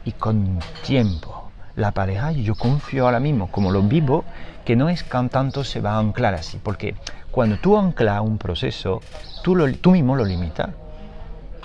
y 0.04 0.12
con 0.12 0.58
tiempo. 0.84 1.50
La 1.74 1.92
pareja, 1.92 2.32
yo 2.32 2.54
confío 2.54 3.06
ahora 3.06 3.20
mismo, 3.20 3.50
como 3.50 3.70
lo 3.70 3.82
vivo, 3.82 4.24
que 4.64 4.76
no 4.76 4.88
es 4.88 5.02
que 5.02 5.28
tanto 5.30 5.64
se 5.64 5.80
va 5.80 5.94
a 5.94 5.98
anclar 5.98 6.34
así, 6.34 6.60
porque 6.62 6.94
cuando 7.30 7.56
tú 7.56 7.78
anclas 7.78 8.20
un 8.20 8.38
proceso, 8.38 9.00
tú, 9.42 9.56
tú 9.80 9.92
mismo 9.92 10.14
lo 10.16 10.24
limitas. 10.24 10.70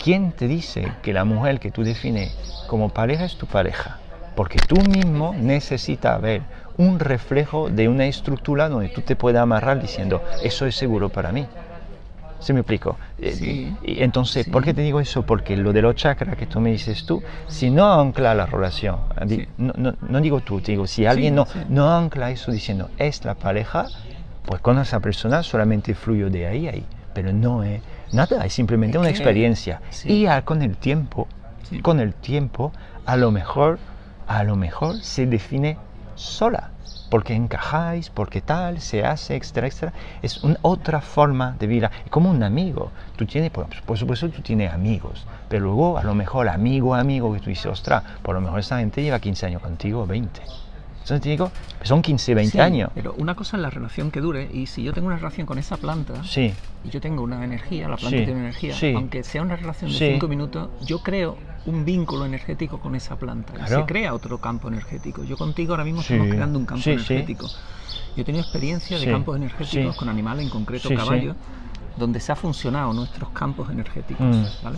¿Quién 0.01 0.31
te 0.31 0.47
dice 0.47 0.93
que 1.01 1.11
la 1.11 1.25
mujer 1.25 1.59
que 1.59 1.71
tú 1.71 1.83
defines 1.83 2.31
como 2.67 2.89
pareja 2.89 3.25
es 3.25 3.35
tu 3.35 3.47
pareja? 3.47 3.99
Porque 4.35 4.59
tú 4.59 4.75
mismo 4.89 5.33
necesitas 5.37 6.21
ver 6.21 6.43
un 6.77 6.99
reflejo 6.99 7.69
de 7.69 7.89
una 7.89 8.05
estructura 8.05 8.69
donde 8.69 8.89
tú 8.89 9.01
te 9.01 9.15
puedas 9.15 9.41
amarrar 9.41 9.81
diciendo, 9.81 10.23
eso 10.43 10.65
es 10.65 10.75
seguro 10.75 11.09
para 11.09 11.31
mí. 11.31 11.47
¿Se 12.39 12.53
me 12.53 12.59
explico? 12.59 12.97
Sí. 13.19 13.75
Y 13.83 14.03
entonces, 14.03 14.47
¿por 14.47 14.63
qué 14.63 14.73
te 14.73 14.81
digo 14.81 14.99
eso? 14.99 15.23
Porque 15.23 15.57
lo 15.57 15.73
de 15.73 15.81
los 15.81 15.95
chakras 15.95 16.35
que 16.37 16.45
tú 16.45 16.59
me 16.59 16.71
dices 16.71 17.05
tú, 17.05 17.23
si 17.47 17.69
no 17.69 17.91
ancla 17.91 18.35
la 18.35 18.45
relación, 18.45 18.97
no, 19.57 19.95
no, 19.99 20.21
digo 20.21 20.41
tú, 20.41 20.61
te 20.61 20.73
digo, 20.73 20.85
si 20.87 21.05
alguien 21.05 21.35
no, 21.35 21.47
no 21.69 21.89
ancla 21.89 22.31
eso 22.31 22.51
diciendo, 22.51 22.89
es 22.97 23.25
la 23.25 23.35
pareja, 23.35 23.87
pues 24.45 24.61
con 24.61 24.79
esa 24.79 24.99
persona 24.99 25.43
solamente 25.43 25.93
fluyo 25.93 26.29
de 26.29 26.47
ahí 26.47 26.67
a 26.67 26.71
ahí, 26.71 26.85
pero 27.13 27.33
no 27.33 27.63
es 27.63 27.81
nada, 28.13 28.45
es 28.45 28.53
simplemente 28.53 28.97
una 28.97 29.09
experiencia. 29.09 29.81
Y 30.05 30.27
con 30.45 30.61
el 30.61 30.77
tiempo, 30.77 31.27
con 31.81 31.99
el 31.99 32.13
tiempo, 32.13 32.71
a 33.05 33.17
lo 33.17 33.31
mejor, 33.31 33.79
a 34.27 34.43
lo 34.43 34.55
mejor 34.55 35.01
se 35.01 35.25
define 35.25 35.77
sola 36.15 36.71
porque 37.09 37.33
encajáis, 37.33 38.09
porque 38.09 38.41
tal, 38.41 38.81
se 38.81 39.05
hace, 39.05 39.35
etcétera, 39.35 39.67
etcétera. 39.67 39.93
Es 40.21 40.43
una 40.43 40.57
otra 40.61 41.01
forma 41.01 41.55
de 41.59 41.67
vida, 41.67 41.91
como 42.09 42.29
un 42.29 42.43
amigo. 42.43 42.91
Tú 43.15 43.25
tienes, 43.25 43.51
por, 43.51 43.67
por, 43.85 43.97
supuesto, 43.97 44.29
tú 44.29 44.41
tienes 44.41 44.73
amigos, 44.73 45.25
pero 45.49 45.65
luego 45.65 45.97
a 45.97 46.03
lo 46.03 46.15
mejor 46.15 46.49
amigo, 46.49 46.95
amigo, 46.95 47.33
que 47.33 47.39
tú 47.39 47.49
dices, 47.49 47.67
ostras, 47.67 48.03
por 48.21 48.35
lo 48.35 48.41
mejor 48.41 48.59
esa 48.59 48.79
gente 48.79 49.01
lleva 49.01 49.19
15 49.19 49.45
años 49.45 49.61
contigo, 49.61 50.05
20. 50.05 50.66
Entonces 51.07 51.23
te 51.23 51.29
digo, 51.29 51.51
son 51.83 52.01
15, 52.01 52.35
20 52.35 52.61
años. 52.61 52.91
Pero 52.93 53.15
una 53.17 53.33
cosa 53.33 53.55
es 53.55 53.63
la 53.63 53.69
relación 53.69 54.11
que 54.11 54.19
dure, 54.19 54.49
y 54.51 54.65
si 54.65 54.83
yo 54.83 54.91
tengo 54.91 55.07
una 55.07 55.15
relación 55.15 55.47
con 55.47 55.57
esa 55.57 55.77
planta, 55.77 56.21
sí. 56.25 56.53
y 56.83 56.89
yo 56.89 56.99
tengo 56.99 57.23
una 57.23 57.41
energía, 57.45 57.87
la 57.87 57.95
planta 57.95 58.17
tiene 58.17 58.41
energía, 58.41 58.75
aunque 58.93 59.23
sea 59.23 59.41
una 59.41 59.55
relación 59.55 59.89
de 59.89 59.97
5 59.97 60.27
minutos, 60.27 60.69
yo 60.85 60.99
creo 60.99 61.37
un 61.65 61.85
vínculo 61.85 62.25
energético 62.25 62.81
con 62.81 62.93
esa 62.93 63.17
planta 63.17 63.53
y 63.65 63.69
se 63.69 63.85
crea 63.85 64.13
otro 64.13 64.39
campo 64.39 64.67
energético. 64.67 65.23
Yo 65.23 65.37
contigo 65.37 65.71
ahora 65.71 65.85
mismo 65.85 66.01
estamos 66.01 66.27
creando 66.27 66.59
un 66.59 66.65
campo 66.65 66.89
energético. 66.89 67.47
Yo 68.17 68.23
he 68.23 68.25
tenido 68.25 68.43
experiencia 68.43 68.99
de 68.99 69.09
campos 69.09 69.37
energéticos 69.37 69.95
con 69.95 70.09
animales, 70.09 70.43
en 70.43 70.49
concreto 70.49 70.89
caballos, 70.93 71.37
donde 71.95 72.19
se 72.19 72.33
ha 72.33 72.35
funcionado 72.35 72.91
nuestros 72.91 73.29
campos 73.29 73.69
energéticos. 73.69 74.25
Mm. 74.25 74.45
¿vale? 74.61 74.77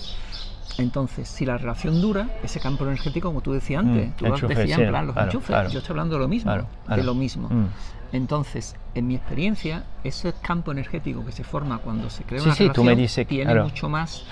Entonces, 0.78 1.28
si 1.28 1.46
la 1.46 1.58
relación 1.58 2.02
dura, 2.02 2.30
ese 2.44 2.60
campo 2.60 2.86
energético, 2.86 3.30
como 3.30 3.42
tú 3.42 3.54
decías 3.54 3.84
antes, 3.84 4.10
mm, 4.10 4.40
tú 4.40 4.48
decías 4.48 4.80
en 4.80 4.90
plan 4.90 5.08
los 5.08 5.18
enchufes, 5.18 5.72
yo 5.72 5.80
estoy 5.80 5.94
hablando 5.94 6.16
de 6.16 6.22
lo 6.22 6.28
mismo, 6.28 6.52
de 6.88 7.04
lo 7.04 7.16
mismo. 7.16 7.50
Mm. 7.50 7.68
Entonces, 8.12 8.76
en 8.96 9.08
mi 9.08 9.16
experiencia, 9.16 9.84
ese 10.04 10.34
campo 10.42 10.72
energético 10.72 11.24
que 11.26 11.32
se 11.32 11.44
forma 11.44 11.78
cuando 11.80 12.10
se 12.10 12.24
crea 12.24 12.42
una 12.42 12.54
relación 12.54 12.74
tú 12.74 12.84
me 12.84 12.96
dices, 12.96 13.28
tiene 13.28 13.54
mucho 13.62 13.88
más 13.88 14.26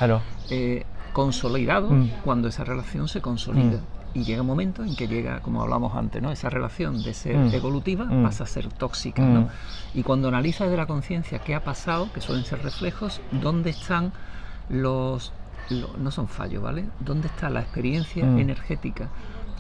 eh, 0.49 0.83
consolidado 1.13 1.89
mm. 1.91 2.09
cuando 2.23 2.47
esa 2.47 2.63
relación 2.63 3.07
se 3.07 3.21
consolida. 3.21 3.79
Y 4.13 4.23
llega 4.23 4.41
un 4.41 4.47
momento 4.47 4.83
en 4.83 4.95
que 4.95 5.07
llega, 5.07 5.41
como 5.41 5.61
hablamos 5.61 5.95
antes, 5.95 6.21
¿no? 6.23 6.31
esa 6.31 6.49
relación 6.49 7.03
de 7.03 7.13
ser 7.13 7.35
evolutiva 7.53 8.07
pasa 8.23 8.45
a 8.45 8.47
ser 8.47 8.67
tóxica. 8.69 9.21
¿no? 9.21 9.49
Y 9.93 10.01
cuando 10.01 10.29
analizas 10.29 10.71
de 10.71 10.77
la 10.77 10.87
conciencia 10.87 11.39
qué 11.39 11.53
ha 11.53 11.63
pasado, 11.63 12.11
que 12.13 12.21
suelen 12.21 12.43
ser 12.43 12.63
reflejos, 12.63 13.21
dónde 13.31 13.69
están 13.69 14.11
los 14.69 15.33
no 15.69 16.11
son 16.11 16.27
fallos, 16.27 16.63
¿vale? 16.63 16.85
¿Dónde 16.99 17.27
está 17.27 17.49
la 17.49 17.61
experiencia 17.61 18.25
mm. 18.25 18.39
energética 18.39 19.09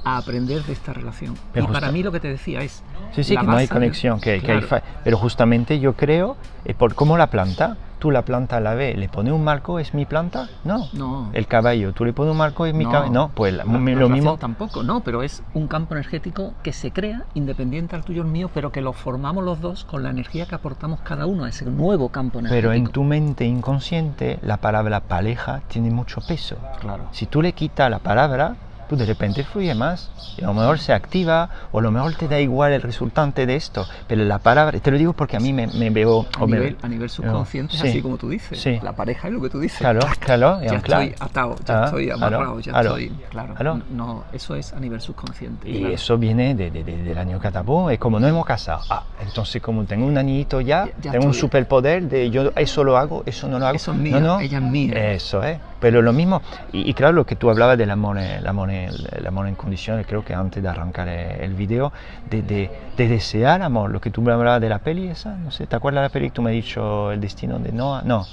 a 0.07 0.17
aprender 0.17 0.63
de 0.63 0.73
esta 0.73 0.93
relación? 0.93 1.35
y 1.53 1.61
para 1.61 1.91
mí 1.91 2.03
lo 2.03 2.11
que 2.11 2.19
te 2.19 2.27
decía 2.27 2.61
es... 2.61 2.83
Sí, 3.13 3.23
sí, 3.23 3.37
que 3.37 3.43
no 3.43 3.55
hay 3.55 3.67
conexión, 3.67 4.19
que, 4.19 4.31
hay 4.31 4.81
Pero 5.03 5.17
justamente 5.17 5.79
yo 5.79 5.93
creo, 5.93 6.37
eh, 6.65 6.73
por 6.73 6.93
cómo 6.95 7.17
la 7.17 7.27
planta, 7.27 7.77
tú 7.99 8.11
la 8.11 8.23
planta 8.23 8.59
la 8.59 8.75
ves, 8.75 8.97
le 8.97 9.09
pones 9.09 9.33
un 9.33 9.43
marco, 9.43 9.79
¿es 9.79 9.93
mi 9.93 10.05
planta? 10.05 10.49
No. 10.63 10.87
No. 10.93 11.29
El 11.33 11.47
caballo, 11.47 11.93
tú 11.93 12.05
le 12.05 12.13
pones 12.13 12.31
un 12.31 12.37
marco, 12.37 12.65
¿es 12.65 12.73
mi 12.73 12.85
caballo? 12.85 13.11
No, 13.11 13.29
pues 13.33 13.53
lo 13.53 14.09
mismo. 14.09 14.37
Tampoco, 14.37 14.83
no, 14.83 15.01
pero 15.01 15.23
es 15.23 15.43
un 15.53 15.67
campo 15.67 15.95
energético 15.95 16.53
que 16.63 16.73
se 16.73 16.91
crea 16.91 17.25
independiente 17.33 17.95
al 17.95 18.03
tuyo 18.03 18.23
y 18.23 18.25
el 18.25 18.31
mío, 18.31 18.49
pero 18.53 18.71
que 18.71 18.81
lo 18.81 18.93
formamos 18.93 19.43
los 19.43 19.61
dos 19.61 19.83
con 19.83 20.03
la 20.03 20.09
energía 20.09 20.45
que 20.45 20.55
aportamos 20.55 20.99
cada 21.01 21.25
uno 21.25 21.45
a 21.45 21.49
ese 21.49 21.65
nuevo 21.65 22.09
campo 22.09 22.39
energético. 22.39 22.69
Pero 22.69 22.73
en 22.73 22.87
tu 22.87 23.03
mente 23.03 23.45
inconsciente, 23.45 24.39
la 24.41 24.57
palabra 24.57 25.01
pareja 25.01 25.61
tiene 25.67 25.91
mucho 25.91 26.21
peso. 26.21 26.57
Claro. 26.79 27.05
Si 27.11 27.25
tú 27.25 27.41
le 27.41 27.53
quitas 27.53 27.89
la 27.89 27.99
palabra, 27.99 28.55
pues 28.87 28.99
de 28.99 29.05
repente 29.05 29.43
fluye 29.43 29.73
más. 29.75 30.09
Y 30.37 30.43
a 30.43 30.47
lo 30.47 30.53
mejor 30.53 30.79
se 30.79 30.93
activa, 30.93 31.49
o 31.71 31.79
a 31.79 31.81
lo 31.81 31.91
mejor 31.91 32.13
te 32.15 32.27
da 32.27 32.39
igual 32.39 32.71
el 32.73 32.81
resultante 32.81 33.45
de 33.45 33.55
esto. 33.55 33.85
Pero 34.07 34.23
la 34.23 34.39
palabra, 34.39 34.79
te 34.79 34.91
lo 34.91 34.97
digo 34.97 35.13
porque 35.13 35.37
a 35.37 35.39
mí 35.39 35.53
me, 35.53 35.67
me 35.67 35.89
veo. 35.89 36.25
A, 36.39 36.45
nivel, 36.45 36.77
a 36.81 36.87
nivel 36.87 37.09
subconsciente, 37.09 37.75
así 37.77 38.01
como 38.01 38.17
tú 38.17 38.29
dices. 38.29 38.83
La 38.83 38.93
pareja 38.93 39.27
es 39.27 39.33
lo 39.33 39.41
que 39.41 39.49
tú 39.49 39.59
dices. 39.59 39.79
Claro, 39.79 40.01
claro. 40.19 40.61
Ya 40.61 40.75
estoy 40.75 41.15
atado, 41.19 41.55
ya 41.65 41.85
estoy 41.85 42.09
amarrado, 42.09 42.59
ya 42.59 42.71
estoy. 42.79 43.11
Claro. 43.29 43.81
No, 43.91 44.23
eso 44.33 44.55
es 44.55 44.73
a 44.73 44.79
nivel 44.79 45.01
subconsciente. 45.01 45.69
Y 45.69 45.85
eso 45.85 46.17
viene 46.17 46.55
de, 46.55 46.71
de, 46.71 46.83
del 46.83 47.17
año 47.17 47.39
catapó. 47.39 47.89
Es 47.89 47.99
como 47.99 48.19
no 48.19 48.27
hemos 48.27 48.45
casado. 48.45 48.81
Ah, 48.89 49.03
entonces, 49.21 49.61
como 49.61 49.85
tengo 49.85 50.05
un 50.05 50.17
anillito 50.17 50.61
ya, 50.61 50.87
tengo 51.01 51.25
un 51.25 51.33
superpoder 51.33 52.03
de 52.03 52.29
yo 52.29 52.51
eso 52.55 52.83
lo 52.83 52.97
hago, 52.97 53.23
eso 53.25 53.47
no 53.47 53.59
lo 53.59 53.67
hago. 53.67 53.75
Eso 53.75 53.91
es 53.91 53.97
mío, 53.97 54.19
no, 54.19 54.39
ella 54.39 54.57
es 54.57 54.63
mía. 54.63 55.13
Eso 55.13 55.43
es. 55.43 55.59
Pero 55.79 56.01
lo 56.01 56.11
mismo, 56.11 56.41
y, 56.71 56.93
claro, 56.93 57.13
lo 57.13 57.25
que 57.25 57.35
tú 57.35 57.49
hablabas 57.49 57.77
del 57.77 57.91
amor, 57.91 58.17
el 58.17 58.47
amor, 58.47 58.71
el 58.71 59.27
amor 59.27 59.47
en 59.47 59.55
condiciones, 59.55 60.07
creo 60.07 60.25
que 60.25 60.33
antes 60.33 60.63
de 60.63 60.69
arrancar 60.69 61.07
el 61.07 61.53
video, 61.53 61.93
de, 62.29 62.41
de, 62.41 62.69
desear 62.97 63.61
amor, 63.61 63.91
lo 63.91 64.01
que 64.01 64.09
tú 64.09 64.21
me 64.21 64.31
hablabas 64.31 64.59
de 64.59 64.69
la 64.69 64.79
peli 64.79 65.07
esa, 65.07 65.35
no 65.35 65.51
sé, 65.51 65.67
¿te 65.67 65.75
acuerdas 65.75 66.01
de 66.01 66.07
la 66.07 66.09
peli 66.11 66.29
que 66.29 66.35
tú 66.35 66.41
me 66.41 66.49
has 66.49 66.55
dicho 66.55 67.11
El 67.11 67.21
destino 67.21 67.59
de 67.59 67.71
Noah? 67.71 68.01
No, 68.03 68.25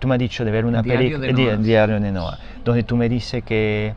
tú 0.00 0.08
me 0.08 0.16
has 0.16 0.18
dicho 0.18 0.44
de 0.44 0.50
ver 0.50 0.64
una 0.64 0.82
peli, 0.82 1.12
el 1.12 1.62
diario 1.62 2.00
de 2.00 2.10
Noah, 2.10 2.38
donde 2.64 2.82
tú 2.82 2.96
me 2.96 3.08
dices 3.08 3.44
que 3.44 3.94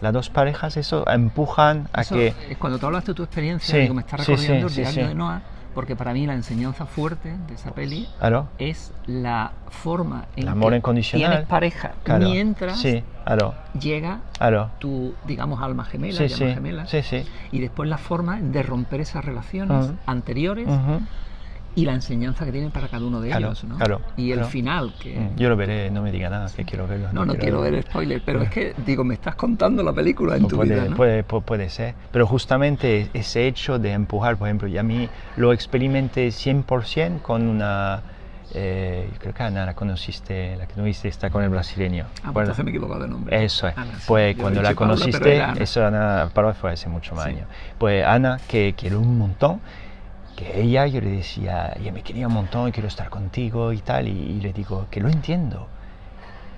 las 0.00 0.12
dos 0.12 0.30
parejas 0.30 0.76
eso 0.76 1.08
empujan 1.08 1.88
a 1.92 2.04
que... 2.04 2.34
Es 2.48 2.58
cuando 2.58 2.78
tú 2.78 2.86
hablaste 2.86 3.12
de 3.12 3.14
tu 3.14 3.22
experiencia, 3.22 3.78
digo, 3.78 3.94
me 3.94 4.00
está 4.00 4.16
recordando 4.16 4.66
el 4.66 4.74
diario 4.74 5.08
de 5.08 5.14
Noah 5.14 5.42
porque 5.80 5.96
para 5.96 6.12
mí 6.12 6.26
la 6.26 6.34
enseñanza 6.34 6.84
fuerte 6.84 7.34
de 7.48 7.54
esa 7.54 7.70
peli 7.70 8.06
es 8.58 8.92
la 9.06 9.52
forma 9.70 10.26
en 10.36 10.44
que 10.82 10.92
tienes 11.16 11.46
pareja 11.46 11.92
mientras 12.18 12.78
llega 13.80 14.20
tu, 14.78 15.14
digamos, 15.26 15.62
alma 15.62 15.84
gemela, 15.86 16.28
gemela 16.28 16.84
y 17.50 17.60
después 17.60 17.88
la 17.88 17.96
forma 17.96 18.42
de 18.42 18.62
romper 18.62 19.00
esas 19.00 19.24
relaciones 19.24 19.90
anteriores 20.04 20.68
y 21.80 21.84
la 21.86 21.94
enseñanza 21.94 22.44
que 22.44 22.52
tienen 22.52 22.70
para 22.70 22.88
cada 22.88 23.06
uno 23.06 23.20
de 23.20 23.30
ellos, 23.30 23.64
¿no? 23.64 23.78
y 24.16 24.32
el 24.32 24.44
final 24.44 24.92
que 25.00 25.18
mm, 25.18 25.36
yo 25.36 25.48
lo 25.48 25.56
veré, 25.56 25.90
no 25.90 26.02
me 26.02 26.12
diga 26.12 26.28
nada, 26.28 26.50
que 26.54 26.64
quiero 26.64 26.86
verlo. 26.86 27.08
No, 27.12 27.24
no, 27.24 27.34
quiero, 27.34 27.62
ver 27.62 27.82
spoiler, 27.82 28.22
pero 28.24 28.42
es 28.42 28.50
que 28.50 28.74
digo, 28.84 29.02
me 29.02 29.14
estás 29.14 29.34
contando 29.34 29.82
la 29.82 29.92
película 29.92 30.36
en 30.36 30.46
tu 30.46 30.56
puede, 30.56 30.80
vida, 30.80 30.94
puede, 30.94 31.22
puede, 31.22 31.70
ser, 31.70 31.94
pero 32.12 32.26
justamente 32.26 33.08
ese 33.14 33.46
hecho 33.46 33.78
de 33.78 33.92
empujar, 33.92 34.36
por 34.36 34.48
ejemplo, 34.48 34.68
y 34.68 34.76
a 34.76 34.82
mí 34.82 35.08
lo 35.36 35.52
experimenté 35.54 36.28
100% 36.28 37.22
con 37.22 37.48
una 37.48 38.02
eh, 38.52 39.08
creo 39.18 39.32
que 39.32 39.42
Ana 39.42 39.64
la 39.64 39.74
conociste, 39.74 40.56
la 40.56 40.66
que 40.66 40.74
no 40.76 40.82
viste 40.82 41.08
está 41.08 41.30
con 41.30 41.42
el 41.42 41.50
brasileño. 41.50 42.06
Ah, 42.24 42.30
pues 42.32 42.58
me 42.58 42.64
he 42.64 42.68
equivocado 42.70 43.02
de 43.02 43.08
nombre. 43.08 43.44
Eso 43.44 43.68
es. 43.68 43.74
pues 44.06 44.36
cuando 44.36 44.60
la 44.60 44.74
conociste, 44.74 45.42
eso 45.58 45.86
Ana, 45.86 46.28
Paula 46.34 46.52
fue 46.52 46.72
hace 46.72 46.88
mucho 46.88 47.14
más 47.14 47.26
años. 47.26 47.46
Pues 47.78 48.04
Ana, 48.04 48.38
que 48.48 48.74
quiero 48.76 49.00
un 49.00 49.16
montón, 49.18 49.60
que 50.40 50.62
ella, 50.62 50.86
yo 50.86 51.00
le 51.00 51.10
decía, 51.10 51.72
ella 51.78 51.92
me 51.92 52.02
quería 52.02 52.26
un 52.26 52.32
montón, 52.32 52.70
quiero 52.72 52.88
estar 52.88 53.10
contigo 53.10 53.72
y 53.72 53.78
tal, 53.78 54.08
y, 54.08 54.40
le 54.40 54.52
digo 54.52 54.86
que 54.90 55.00
lo 55.00 55.08
entiendo. 55.08 55.66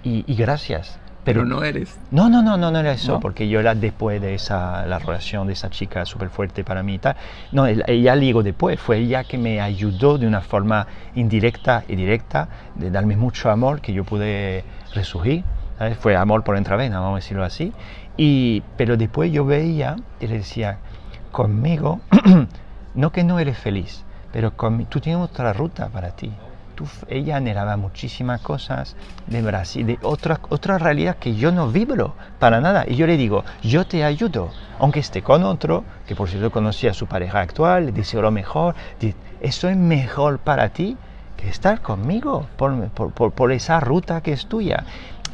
Y, 0.04 0.22
gracias, 0.34 0.98
Pero, 1.24 1.44
no 1.44 1.62
eres. 1.62 1.96
No, 2.10 2.28
no, 2.28 2.42
no, 2.42 2.56
no, 2.56 2.70
no 2.70 2.78
era 2.78 2.92
eso, 2.92 3.14
¿No? 3.14 3.20
porque 3.20 3.48
yo 3.48 3.60
era 3.60 3.74
después 3.74 4.20
de 4.20 4.34
esa, 4.34 4.86
la 4.86 4.98
relación 4.98 5.46
de 5.46 5.52
esa 5.52 5.70
chica 5.70 6.04
súper 6.04 6.30
fuerte 6.30 6.64
para 6.64 6.82
mí 6.82 6.94
y 6.94 6.98
tal. 6.98 7.16
No, 7.52 7.66
el- 7.66 7.84
ella 7.86 8.16
llegó 8.16 8.42
después, 8.42 8.80
fue 8.80 8.98
ella 8.98 9.24
que 9.24 9.38
me 9.38 9.60
ayudó 9.60 10.18
de 10.18 10.26
una 10.26 10.40
forma 10.40 10.86
indirecta 11.14 11.84
y 11.88 11.94
directa, 11.96 12.48
de 12.74 12.90
darme 12.90 13.16
mucho 13.16 13.50
amor 13.50 13.80
que 13.80 13.92
yo 13.92 14.04
pude 14.04 14.64
resurgir. 14.94 15.44
¿sabes? 15.78 15.96
Fue 15.98 16.16
amor 16.16 16.44
por 16.44 16.56
intravena, 16.56 17.00
vamos 17.00 17.14
a 17.18 17.20
decirlo 17.20 17.44
así. 17.44 17.72
Y, 18.16 18.62
pero 18.76 18.96
después 18.96 19.32
yo 19.32 19.44
veía 19.44 19.96
y 20.20 20.26
le 20.26 20.38
decía, 20.38 20.78
conmigo, 21.30 22.00
no 22.94 23.10
que 23.12 23.24
no 23.24 23.38
eres 23.38 23.58
feliz, 23.58 24.04
pero 24.32 24.56
con, 24.56 24.84
tú 24.86 25.00
tienes 25.00 25.22
otra 25.22 25.52
ruta 25.52 25.88
para 25.88 26.10
ti. 26.10 26.32
Tú, 26.74 26.86
ella 27.08 27.36
anhelaba 27.36 27.76
muchísimas 27.76 28.40
cosas 28.40 28.96
de 29.26 29.42
Brasil, 29.42 29.86
de 29.86 29.98
otra, 30.02 30.40
otra 30.48 30.78
realidad 30.78 31.16
que 31.18 31.34
yo 31.34 31.52
no 31.52 31.68
vibro 31.68 32.14
para 32.38 32.60
nada. 32.62 32.84
Y 32.88 32.96
yo 32.96 33.06
le 33.06 33.18
digo, 33.18 33.44
yo 33.62 33.86
te 33.86 34.04
ayudo, 34.04 34.50
aunque 34.78 35.00
esté 35.00 35.20
con 35.22 35.44
otro, 35.44 35.84
que 36.06 36.16
por 36.16 36.30
cierto 36.30 36.50
conocía 36.50 36.92
a 36.92 36.94
su 36.94 37.06
pareja 37.06 37.40
actual, 37.40 37.86
le 37.86 37.92
deseo 37.92 38.22
lo 38.22 38.30
mejor, 38.30 38.74
eso 39.42 39.68
es 39.68 39.76
mejor 39.76 40.38
para 40.38 40.70
ti 40.70 40.96
que 41.36 41.48
estar 41.50 41.82
conmigo 41.82 42.46
por, 42.56 42.88
por, 42.88 43.12
por- 43.12 43.32
por 43.32 43.52
esa 43.52 43.78
ruta 43.80 44.22
que 44.22 44.32
es 44.32 44.46
tuya. 44.46 44.84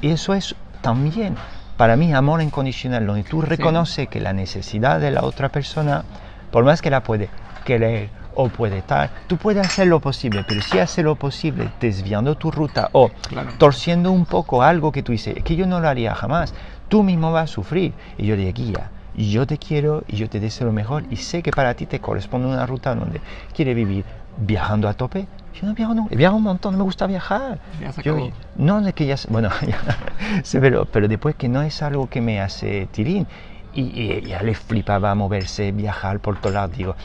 Y 0.00 0.10
eso 0.10 0.34
es 0.34 0.56
también, 0.80 1.36
para 1.76 1.96
mí, 1.96 2.12
amor 2.14 2.42
incondicional, 2.42 3.06
donde 3.06 3.22
tú 3.22 3.42
reconoces 3.42 4.08
que 4.08 4.20
la 4.20 4.32
necesidad 4.32 4.98
de 4.98 5.12
la 5.12 5.22
otra 5.22 5.50
persona, 5.50 6.04
por 6.50 6.64
más 6.64 6.82
que 6.82 6.90
la 6.90 7.02
puede 7.04 7.28
querer 7.72 8.08
o 8.34 8.48
puede 8.48 8.78
estar, 8.78 9.10
tú 9.26 9.36
puedes 9.36 9.62
hacer 9.62 9.88
lo 9.88 10.00
posible, 10.00 10.42
pero 10.42 10.62
si 10.62 10.78
haces 10.78 11.04
lo 11.04 11.16
posible 11.16 11.68
desviando 11.80 12.34
tu 12.36 12.50
ruta 12.50 12.88
o 12.92 13.10
Claro. 13.28 13.50
torciendo 13.58 14.10
un 14.10 14.24
poco 14.24 14.62
algo 14.62 14.90
que 14.90 15.02
tú 15.02 15.12
dices, 15.12 15.34
que 15.44 15.54
yo 15.54 15.66
no 15.66 15.78
lo 15.80 15.88
haría 15.88 16.14
jamás, 16.14 16.54
tú 16.88 17.02
mismo 17.02 17.30
vas 17.30 17.50
a 17.50 17.52
sufrir. 17.52 17.92
Y 18.16 18.24
yo 18.26 18.36
le 18.36 18.50
guía, 18.52 18.90
yo 19.14 19.46
te 19.46 19.58
quiero 19.58 20.02
y 20.08 20.16
yo 20.16 20.30
te 20.30 20.40
deseo 20.40 20.66
lo 20.68 20.72
mejor 20.72 21.04
y 21.10 21.16
sé 21.16 21.42
que 21.42 21.50
para 21.52 21.74
ti 21.74 21.84
te 21.84 21.98
corresponde 22.00 22.46
una 22.48 22.64
ruta 22.64 22.94
donde 22.94 23.20
quieres 23.54 23.74
vivir 23.76 24.04
viajando 24.38 24.88
a 24.88 24.94
tope. 24.94 25.26
Yo 25.60 25.66
no 25.66 25.74
viajo, 25.74 25.92
no, 25.94 26.06
viajo 26.10 26.36
un 26.36 26.44
montón, 26.44 26.72
no 26.72 26.78
me 26.78 26.84
gusta 26.84 27.06
viajar. 27.06 27.58
Ya 27.82 27.92
se 27.92 28.02
Yo- 28.02 28.12
acabó. 28.14 28.30
no, 28.56 28.80
de 28.80 28.92
que 28.94 29.04
ya, 29.04 29.16
se- 29.18 29.28
bueno, 29.30 29.50
ya- 29.66 29.98
pero, 30.60 30.86
pero 30.86 31.06
después 31.08 31.34
que 31.34 31.48
no 31.48 31.60
es 31.62 31.82
algo 31.82 32.08
que 32.08 32.20
me 32.22 32.40
hace 32.40 32.86
tirín. 32.92 33.26
Y, 33.74 33.82
y 34.00 34.12
ella 34.12 34.42
le 34.42 34.54
flipaba 34.54 35.14
moverse, 35.14 35.70
viajar 35.72 36.20
por 36.20 36.40
todos 36.40 36.54
lados. 36.54 36.76
Digo, 36.76 36.96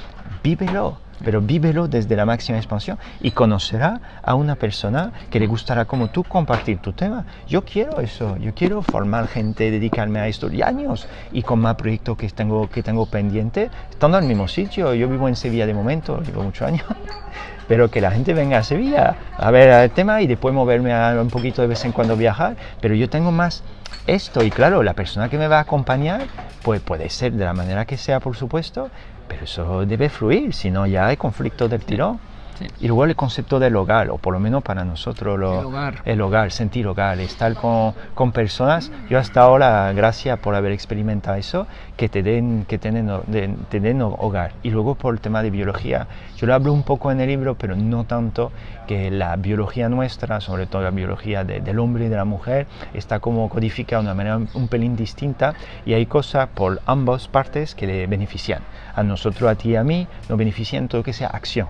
vívelo, 0.42 0.98
pero 1.24 1.42
vívelo 1.42 1.88
desde 1.88 2.16
la 2.16 2.26
máxima 2.26 2.58
expansión 2.58 2.98
y 3.22 3.32
conocerá 3.32 4.00
a 4.24 4.36
una 4.36 4.56
persona 4.56 5.12
que 5.30 5.40
le 5.40 5.48
gustará 5.48 5.86
como 5.86 6.10
tú 6.10 6.24
compartir 6.24 6.80
tu 6.80 6.94
tema. 6.94 7.26
Yo 7.48 7.64
quiero 7.64 8.00
eso, 8.00 8.38
yo 8.38 8.54
quiero 8.54 8.82
formar 8.82 9.28
gente, 9.28 9.72
dedicarme 9.72 10.20
a 10.20 10.28
esto 10.28 10.52
y 10.52 10.62
años 10.62 11.08
y 11.32 11.44
con 11.44 11.60
más 11.60 11.76
proyectos 11.76 12.18
que 12.18 12.30
tengo, 12.30 12.70
que 12.70 12.84
tengo 12.84 13.06
pendiente, 13.06 13.70
estando 13.90 14.18
en 14.18 14.24
el 14.24 14.28
mismo 14.30 14.48
sitio. 14.48 14.94
Yo 14.94 15.08
vivo 15.08 15.28
en 15.28 15.36
Sevilla 15.36 15.66
de 15.66 15.74
momento, 15.74 16.22
llevo 16.22 16.44
muchos 16.44 16.68
años. 16.68 16.86
pero 17.68 17.90
que 17.90 18.02
la 18.02 18.12
gente 18.12 18.34
venga 18.34 18.58
a 18.58 18.64
Sevilla 18.64 19.16
a 19.38 19.52
ver 19.52 19.70
el 19.70 19.92
tema 19.92 20.22
y 20.22 20.28
después 20.28 20.54
moverme 20.54 20.94
a 20.94 21.18
un 21.20 21.30
poquito 21.30 21.62
de 21.62 21.68
vez 21.70 21.86
en 21.86 21.92
cuando 21.92 22.18
viajar, 22.18 22.56
pero 22.82 22.94
yo 22.94 23.10
tengo 23.10 23.32
más 23.32 23.64
esto 24.06 24.44
y 24.44 24.52
claro, 24.52 24.84
la 24.84 24.94
persona 24.94 25.30
que 25.30 25.38
me 25.38 25.48
va 25.48 25.60
a 25.60 25.62
acompañar 25.62 26.24
pues 26.62 26.82
puede 26.82 27.10
ser 27.10 27.34
de 27.34 27.46
la 27.46 27.54
manera 27.54 27.86
que 27.86 27.98
sea, 27.98 28.20
por 28.20 28.36
supuesto, 28.36 28.90
pero 29.28 29.44
eso 29.44 29.86
debe 29.86 30.10
fluir, 30.10 30.54
si 30.54 30.72
no 30.72 30.86
ya 30.86 31.08
hay 31.08 31.18
conflicto 31.18 31.68
del 31.68 31.84
tirón. 31.84 32.20
Sí. 32.60 32.68
Y 32.82 32.88
luego 32.88 33.06
el 33.06 33.16
concepto 33.16 33.60
del 33.60 33.76
hogar, 33.76 34.10
o 34.10 34.18
por 34.18 34.34
lo 34.34 34.40
menos 34.40 34.62
para 34.64 34.86
nosotros 34.86 35.40
lo- 35.40 35.60
El 35.62 35.66
hogar. 35.66 35.96
el 36.06 36.22
hogar, 36.22 36.52
sentir 36.52 36.88
hogar, 36.88 37.20
estar 37.20 37.54
con, 37.56 37.94
con 38.14 38.32
personas. 38.32 38.92
Yo 39.10 39.18
hasta 39.18 39.42
ahora, 39.42 39.92
gracias 39.94 40.38
por 40.40 40.54
haber 40.56 40.72
experimentado 40.72 41.36
eso, 41.38 41.66
que 41.98 42.10
te 42.10 42.22
den, 42.24 42.66
que 42.68 42.78
tienen, 42.78 43.08
de- 43.28 43.56
te 43.70 43.80
den 43.80 44.02
hogar. 44.02 44.52
Y 44.64 44.70
luego 44.70 44.96
por 44.96 45.14
el 45.14 45.20
tema 45.20 45.42
de 45.42 45.50
biología, 45.50 46.08
yo 46.38 46.48
lo 46.48 46.54
hablo 46.54 46.74
un 46.74 46.84
poco 46.84 47.12
en 47.12 47.22
el 47.22 47.28
libro, 47.28 47.56
pero 47.56 47.76
no 47.76 48.04
tanto 48.04 48.52
que 48.88 49.10
la 49.10 49.36
biología 49.38 49.90
nuestra, 49.90 50.42
sobre 50.42 50.68
todo 50.68 50.82
la 50.82 50.92
biología 50.92 51.44
de- 51.44 51.62
del 51.62 51.80
hombre 51.80 52.06
y 52.06 52.10
de 52.10 52.18
la 52.18 52.26
mujer, 52.26 52.68
está 52.94 53.20
como 53.20 53.50
codificada 53.50 54.02
de 54.02 54.08
una 54.08 54.14
manera 54.16 54.40
un 54.54 54.68
pelín 54.68 54.96
distinta 54.96 55.54
y 55.86 55.94
hay 55.94 56.06
cosas 56.06 56.50
por 56.54 56.82
ambas 56.86 57.28
partes 57.28 57.74
que 57.76 57.88
le 57.88 58.08
benefician. 58.08 58.62
A 58.96 59.02
nosotros, 59.04 59.50
a 59.50 59.56
ti 59.56 59.70
y 59.72 59.76
a 59.76 59.84
mí, 59.84 60.08
nos 60.30 60.38
benefician 60.38 60.88
todo 60.88 61.00
lo 61.00 61.04
que 61.04 61.14
sea 61.14 61.30
acción 61.30 61.68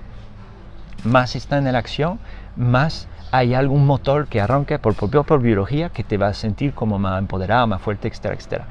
más 1.03 1.35
está 1.35 1.57
en 1.57 1.71
la 1.71 1.77
acción, 1.79 2.19
más 2.55 3.07
hay 3.31 3.53
algún 3.55 3.85
motor 3.85 4.27
que 4.27 4.41
arranque 4.41 4.77
por 4.79 4.93
propio 4.93 5.23
por 5.23 5.41
biología 5.41 5.89
que 5.89 6.03
te 6.03 6.17
va 6.17 6.27
a 6.27 6.33
sentir 6.33 6.73
como 6.73 6.99
más 6.99 7.17
empoderado, 7.19 7.65
más 7.67 7.81
fuerte, 7.81 8.07
etcétera, 8.07 8.35
etcétera. 8.35 8.65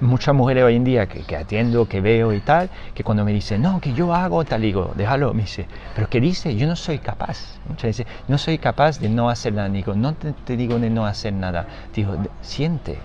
Muchas 0.00 0.34
mujeres 0.34 0.64
hoy 0.64 0.76
en 0.76 0.84
día 0.84 1.06
que, 1.06 1.22
que 1.22 1.36
atiendo, 1.36 1.86
que 1.86 2.00
veo 2.00 2.32
y 2.34 2.40
tal, 2.40 2.68
que 2.94 3.04
cuando 3.04 3.24
me 3.24 3.32
dicen, 3.32 3.62
no, 3.62 3.80
que 3.80 3.94
yo 3.94 4.12
hago 4.12 4.44
tal, 4.44 4.60
digo, 4.60 4.92
déjalo, 4.96 5.32
me 5.32 5.42
dice, 5.42 5.66
pero 5.94 6.10
¿qué 6.10 6.20
dice? 6.20 6.54
Yo 6.56 6.66
no 6.66 6.76
soy 6.76 6.98
capaz. 6.98 7.56
Muchas 7.68 7.84
veces, 7.84 8.06
no 8.28 8.36
soy 8.36 8.58
capaz 8.58 8.98
de 9.00 9.08
no 9.08 9.30
hacer 9.30 9.54
nada. 9.54 9.68
Digo, 9.68 9.94
no 9.94 10.12
te, 10.14 10.56
digo 10.56 10.78
de 10.78 10.90
no 10.90 11.06
hacer 11.06 11.32
nada. 11.32 11.66
Digo, 11.94 12.12
"De- 12.16 12.28
siente, 12.42 12.98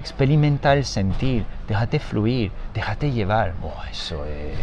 experimenta 0.00 0.72
el 0.72 0.84
sentir, 0.84 1.44
déjate 1.66 1.98
fluir, 1.98 2.52
déjate 2.74 3.10
llevar. 3.12 3.54
Oh, 3.62 3.74
eso 3.90 4.24
es, 4.24 4.56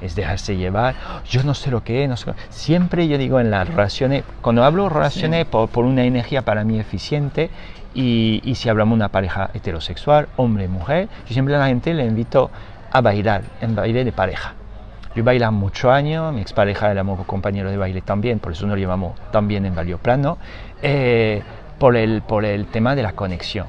es 0.00 0.14
dejarse 0.14 0.56
llevar. 0.56 0.94
Yo 1.28 1.42
no 1.42 1.54
sé 1.54 1.70
lo 1.70 1.82
que 1.84 2.02
es, 2.04 2.08
no 2.08 2.16
sé. 2.16 2.32
Siempre 2.48 3.08
yo 3.08 3.18
digo 3.18 3.40
en 3.40 3.50
las 3.50 3.68
relaciones, 3.68 4.24
cuando 4.42 4.64
hablo 4.64 4.88
relaciones 4.88 5.46
por, 5.46 5.68
por 5.68 5.84
una 5.84 6.04
energía 6.04 6.42
para 6.42 6.64
mí 6.64 6.78
eficiente, 6.78 7.50
y, 7.94 8.42
y 8.44 8.56
si 8.56 8.68
hablamos 8.68 8.92
de 8.92 8.96
una 8.96 9.08
pareja 9.08 9.50
heterosexual, 9.54 10.28
hombre, 10.36 10.68
mujer, 10.68 11.08
yo 11.26 11.32
siempre 11.32 11.54
a 11.56 11.58
la 11.58 11.68
gente 11.68 11.94
le 11.94 12.04
invito 12.04 12.50
a 12.92 13.00
bailar, 13.00 13.42
en 13.60 13.74
baile 13.74 14.04
de 14.04 14.12
pareja. 14.12 14.52
Yo 15.14 15.24
bailé 15.24 15.50
muchos 15.50 15.90
años, 15.90 16.30
mi 16.34 16.42
expareja 16.42 16.90
era 16.90 17.02
mi 17.02 17.16
compañero 17.24 17.70
de 17.70 17.78
baile 17.78 18.02
también, 18.02 18.38
por 18.38 18.52
eso 18.52 18.66
nos 18.66 18.76
llevamos 18.76 19.18
también 19.30 19.64
en 19.64 19.74
varios 19.74 19.98
planos, 19.98 20.36
eh, 20.82 21.42
por, 21.78 21.96
el, 21.96 22.20
por 22.20 22.44
el 22.44 22.66
tema 22.66 22.94
de 22.94 23.02
la 23.02 23.12
conexión. 23.12 23.66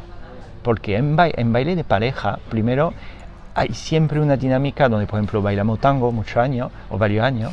Porque 0.61 0.97
en, 0.97 1.15
ba- 1.15 1.29
en 1.31 1.53
baile 1.53 1.77
de 1.77 1.85
pareja, 1.85 2.39
primero, 2.49 2.93
hay 3.57 3.73
siempre 3.73 4.19
una 4.19 4.37
dinámica 4.37 4.87
donde, 4.87 5.07
por 5.07 5.17
ejemplo, 5.19 5.41
bailamos 5.41 5.79
tango 5.79 6.11
muchos 6.11 6.37
años 6.37 6.71
o 6.91 6.97
varios 6.99 7.25
años. 7.25 7.51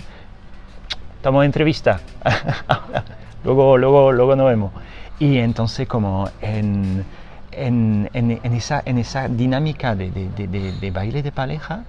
Estamos 1.17 1.43
en 1.43 1.47
entrevista. 1.47 1.99
luego, 3.45 3.79
luego, 3.79 4.13
luego 4.13 4.37
nos 4.37 4.47
vemos. 4.49 4.71
Y 5.19 5.39
entonces, 5.39 5.89
como 5.89 6.29
en, 6.43 7.05
en, 7.53 8.11
en- 8.13 8.41
en 8.43 8.53
esa, 8.53 8.83
en 8.85 8.99
esa 8.99 9.29
dinámica 9.29 9.95
de, 9.95 10.11
de- 10.11 10.29
de- 10.29 10.47
de- 10.49 10.73
de 10.73 10.91
baile 10.91 11.23
de 11.23 11.33
pareja, 11.33 11.85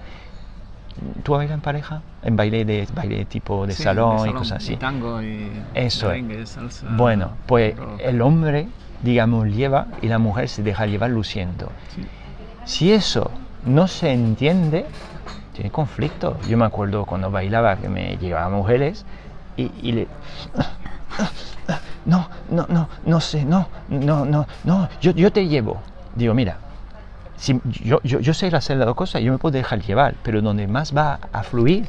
¿tú 1.22 1.32
bailas 1.32 1.54
en 1.56 1.60
pareja? 1.60 2.00
En 2.22 2.36
baile 2.36 2.64
de 2.64 2.88
baile 2.94 3.26
tipo 3.26 3.66
de, 3.66 3.74
Sí, 3.74 3.82
salón, 3.82 4.22
de 4.22 4.30
y 4.30 4.32
cosas 4.32 4.62
así. 4.62 4.72
y 4.72 4.76
tango 4.76 5.20
y 5.22 5.50
Eso 5.74 6.10
es. 6.10 6.22
merengue, 6.22 6.46
salsa. 6.46 6.86
Bueno, 6.96 7.32
pues 7.46 7.76
rock. 7.76 8.00
el 8.02 8.22
hombre, 8.22 8.68
digamos, 9.02 9.48
lleva 9.48 9.88
y 10.00 10.06
la 10.08 10.18
mujer 10.18 10.48
se 10.48 10.62
deja 10.62 10.86
llevar 10.86 11.10
luciendo. 11.10 11.70
Sí. 11.94 12.02
Si 12.64 12.92
eso 12.92 13.30
no 13.66 13.88
se 13.88 14.12
entiende, 14.12 14.86
tiene 15.52 15.70
conflicto. 15.70 16.38
Yo 16.48 16.56
me 16.56 16.64
acuerdo 16.64 17.04
cuando 17.04 17.30
bailaba 17.30 17.76
que 17.76 17.88
me 17.88 18.16
llevaban 18.16 18.52
mujeres 18.52 19.04
y, 19.56 19.92
le... 19.92 20.08
No, 22.04 22.28
no, 22.50 22.66
no, 22.68 22.88
no 23.04 23.20
sé, 23.20 23.44
no, 23.44 23.66
no, 23.88 24.24
no, 24.24 24.46
no, 24.62 24.88
yo, 25.00 25.10
yo 25.10 25.32
te 25.32 25.48
llevo. 25.48 25.78
Digo, 26.14 26.34
mira, 26.34 26.58
si 27.36 27.60
yo, 27.64 28.00
yo, 28.04 28.20
yo 28.20 28.32
sé 28.32 28.46
hacer 28.54 28.76
las 28.76 28.86
dos 28.86 28.94
cosas, 28.94 29.22
yo 29.22 29.32
me 29.32 29.38
puedo 29.38 29.52
dejar 29.54 29.82
llevar, 29.82 30.14
pero 30.22 30.40
donde 30.40 30.68
más 30.68 30.96
va 30.96 31.18
a 31.32 31.42
fluir 31.42 31.88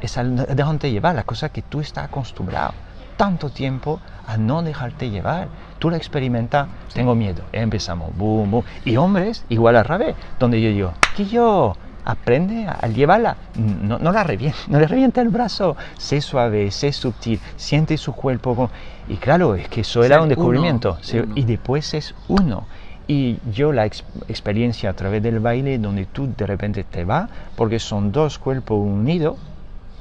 es 0.00 0.18
al 0.18 0.34
dejarte 0.36 0.90
llevar, 0.90 1.14
la 1.14 1.22
cosa 1.22 1.48
que 1.50 1.62
tú 1.62 1.80
estás 1.80 2.06
acostumbrado 2.06 2.72
tanto 3.16 3.50
tiempo 3.50 4.00
a 4.26 4.36
no 4.36 4.62
dejarte 4.62 5.10
llevar. 5.10 5.48
Tú 5.78 5.90
lo 5.90 5.96
experimentas, 5.96 6.68
tengo 6.92 7.14
miedo, 7.14 7.42
empezamos, 7.52 8.16
boom, 8.16 8.50
boom. 8.50 8.64
Y 8.84 8.96
hombres, 8.96 9.44
igual 9.48 9.76
al 9.76 9.84
revés, 9.84 10.14
donde 10.40 10.60
yo 10.60 10.70
digo, 10.70 10.92
que 11.16 11.26
yo 11.26 11.74
aprende 12.04 12.66
a, 12.68 12.86
llevarla, 12.88 13.36
no, 13.56 13.98
no 13.98 14.12
la 14.12 14.22
revienta, 14.24 14.58
no 14.68 14.78
le 14.80 14.86
revienta 14.86 15.20
el 15.20 15.28
brazo, 15.28 15.76
sé 15.98 16.20
suave, 16.20 16.70
sé 16.70 16.92
sutil, 16.92 17.40
siente 17.56 17.98
su 17.98 18.12
cuerpo. 18.12 18.70
Y 19.08 19.16
claro, 19.16 19.54
es 19.54 19.68
que 19.68 19.82
eso 19.82 20.02
era 20.04 20.16
un 20.22 20.28
descubrimiento. 20.28 20.98
uno. 21.22 21.32
Y 21.34 21.44
después 21.44 21.94
es 21.94 22.14
uno. 22.28 22.64
Y 23.08 23.38
yo 23.52 23.72
la 23.72 23.86
ex- 23.86 24.02
experiencia 24.28 24.90
a 24.90 24.92
través 24.94 25.22
del 25.22 25.38
baile 25.38 25.78
donde 25.78 26.06
tú 26.06 26.28
de 26.36 26.46
repente 26.46 26.82
te 26.84 27.04
vas, 27.04 27.28
porque 27.54 27.78
son 27.78 28.10
dos 28.10 28.38
cuerpos 28.38 28.78
unidos 28.78 29.36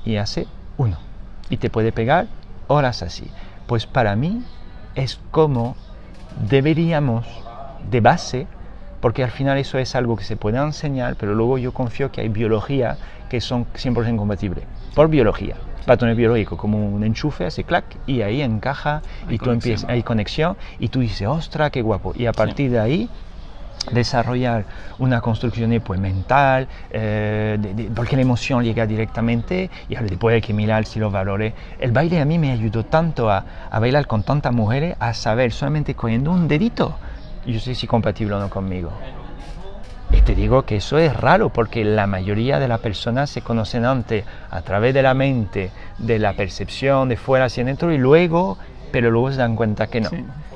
y 0.05 0.15
hace 0.15 0.47
uno. 0.77 0.97
Y 1.49 1.57
te 1.57 1.69
puede 1.69 1.91
pegar 1.91 2.27
horas 2.67 3.01
así. 3.03 3.29
Pues 3.67 3.85
para 3.85 4.15
mí 4.15 4.43
es 4.95 5.19
como 5.31 5.75
deberíamos 6.49 7.25
de 7.89 8.01
base, 8.01 8.47
porque 8.99 9.23
al 9.23 9.31
final 9.31 9.57
eso 9.57 9.77
es 9.77 9.95
algo 9.95 10.15
que 10.15 10.23
se 10.23 10.35
puede 10.37 10.57
enseñar, 10.57 11.15
pero 11.15 11.35
luego 11.35 11.57
yo 11.57 11.73
confío 11.73 12.11
que 12.11 12.21
hay 12.21 12.29
biología 12.29 12.97
que 13.29 13.41
son 13.41 13.65
100% 13.73 14.17
compatibles, 14.17 14.65
por 14.93 15.07
biología. 15.09 15.55
patrones 15.85 16.17
biológicos, 16.17 16.57
como 16.57 16.83
un 16.83 17.03
enchufe, 17.03 17.45
hace 17.45 17.63
clac, 17.63 17.85
y 18.07 18.23
ahí 18.23 18.41
encaja, 18.41 19.03
Hay 19.27 19.35
y 19.35 19.37
tú 19.37 19.45
conexión. 19.45 19.53
empiezas, 19.53 19.89
hay 19.89 20.01
conexión, 20.01 20.57
y 20.79 20.87
tú 20.87 20.99
dices, 21.01 21.27
ostras, 21.27 21.69
qué 21.69 21.83
guapo. 21.83 22.13
Y 22.15 22.25
a 22.25 22.31
partir 22.33 22.71
de 22.71 22.79
ahí 22.79 23.09
desarrollar 23.91 24.65
una 24.97 25.21
construcción 25.21 25.79
pues, 25.83 25.99
mental, 25.99 26.67
eh, 26.89 27.57
de- 27.59 27.91
porque 27.95 28.15
la 28.15 28.21
emoción 28.23 28.63
llega 28.63 28.85
directamente 28.85 29.69
y 29.87 29.95
después 29.95 30.33
hay 30.35 30.41
que 30.41 30.53
mirar 30.53 30.85
si 30.85 30.99
los 30.99 31.11
valores. 31.11 31.53
El 31.79 31.91
baile 31.91 32.19
a 32.19 32.25
mí 32.25 32.39
me 32.39 32.51
ayudó 32.51 32.83
tanto 32.83 33.29
a, 33.29 33.45
a 33.69 33.79
bailar 33.79 34.07
con 34.07 34.23
tantas 34.23 34.53
mujeres, 34.53 34.95
a 34.99 35.13
saber 35.13 35.51
solamente 35.51 35.93
cogiendo 35.95 36.31
un 36.31 36.47
dedito, 36.47 36.97
yo 37.45 37.59
sé 37.59 37.75
si 37.75 37.85
compatible 37.87 38.33
o 38.35 38.39
no 38.39 38.49
conmigo. 38.49 38.91
Y 40.11 40.21
te 40.21 40.33
digo 40.35 40.63
que 40.63 40.77
eso 40.77 40.97
es 40.97 41.15
raro 41.15 41.49
porque 41.49 41.83
la 41.83 42.07
mayoría 42.07 42.59
de 42.59 42.67
las 42.67 42.79
personas 42.79 43.29
se 43.29 43.41
conocen 43.41 43.85
antes 43.85 44.23
a 44.49 44.61
través 44.61 44.93
de 44.93 45.01
la 45.01 45.13
mente, 45.13 45.71
de 45.97 46.19
la 46.19 46.33
percepción 46.33 47.09
de 47.09 47.17
fuera 47.17 47.45
hacia 47.45 47.63
adentro 47.63 47.91
y 47.91 47.97
luego, 47.97 48.57
pero 48.91 49.11
luego 49.11 49.31
se 49.31 49.37
dan 49.37 49.55
cuenta 49.55 49.87
que 49.87 50.01
no. 50.01 50.09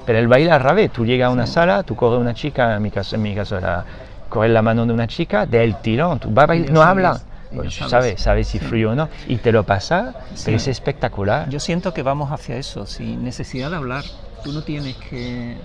Pero 0.09 0.17
el 0.17 0.27
baile 0.27 0.49
al 0.49 0.61
revés, 0.61 0.91
tú 0.91 1.05
llegas 1.05 1.27
a 1.27 1.29
una 1.29 1.45
sala, 1.45 1.83
tú 1.83 1.95
coges 1.95 2.19
una 2.19 2.33
chica, 2.33 2.75
en 2.75 2.81
mi 2.81 2.89
caso, 2.89 3.15
en 3.15 3.21
mi 3.21 3.35
caso 3.35 3.59
era 3.59 3.85
coger 4.27 4.49
la 4.49 4.63
mano 4.63 4.83
de 4.87 4.91
una 4.91 5.05
chica, 5.05 5.45
del 5.45 5.75
tirón, 5.81 6.17
tú 6.17 6.31
vas 6.31 6.45
a 6.45 6.47
bailar, 6.47 6.71
no 6.71 6.81
habla, 6.81 7.21
pues 7.53 7.75
sabes, 7.75 7.91
sabes. 7.91 8.21
sabes 8.21 8.47
si 8.47 8.57
frío 8.57 8.89
o 8.89 8.95
no, 8.95 9.07
y 9.27 9.35
te 9.35 9.51
lo 9.51 9.65
pasa, 9.65 10.15
Sí. 10.33 10.45
pero 10.45 10.57
es 10.57 10.67
espectacular. 10.67 11.47
Yo 11.49 11.59
siento 11.59 11.93
que 11.93 12.01
vamos 12.01 12.31
hacia 12.31 12.55
eso, 12.57 12.87
sin 12.87 13.23
necesidad 13.23 13.69
de 13.69 13.75
hablar. 13.75 14.03
Tú 14.43 14.51
no 14.51 14.63
tienes 14.63 14.95
que, 14.95 15.57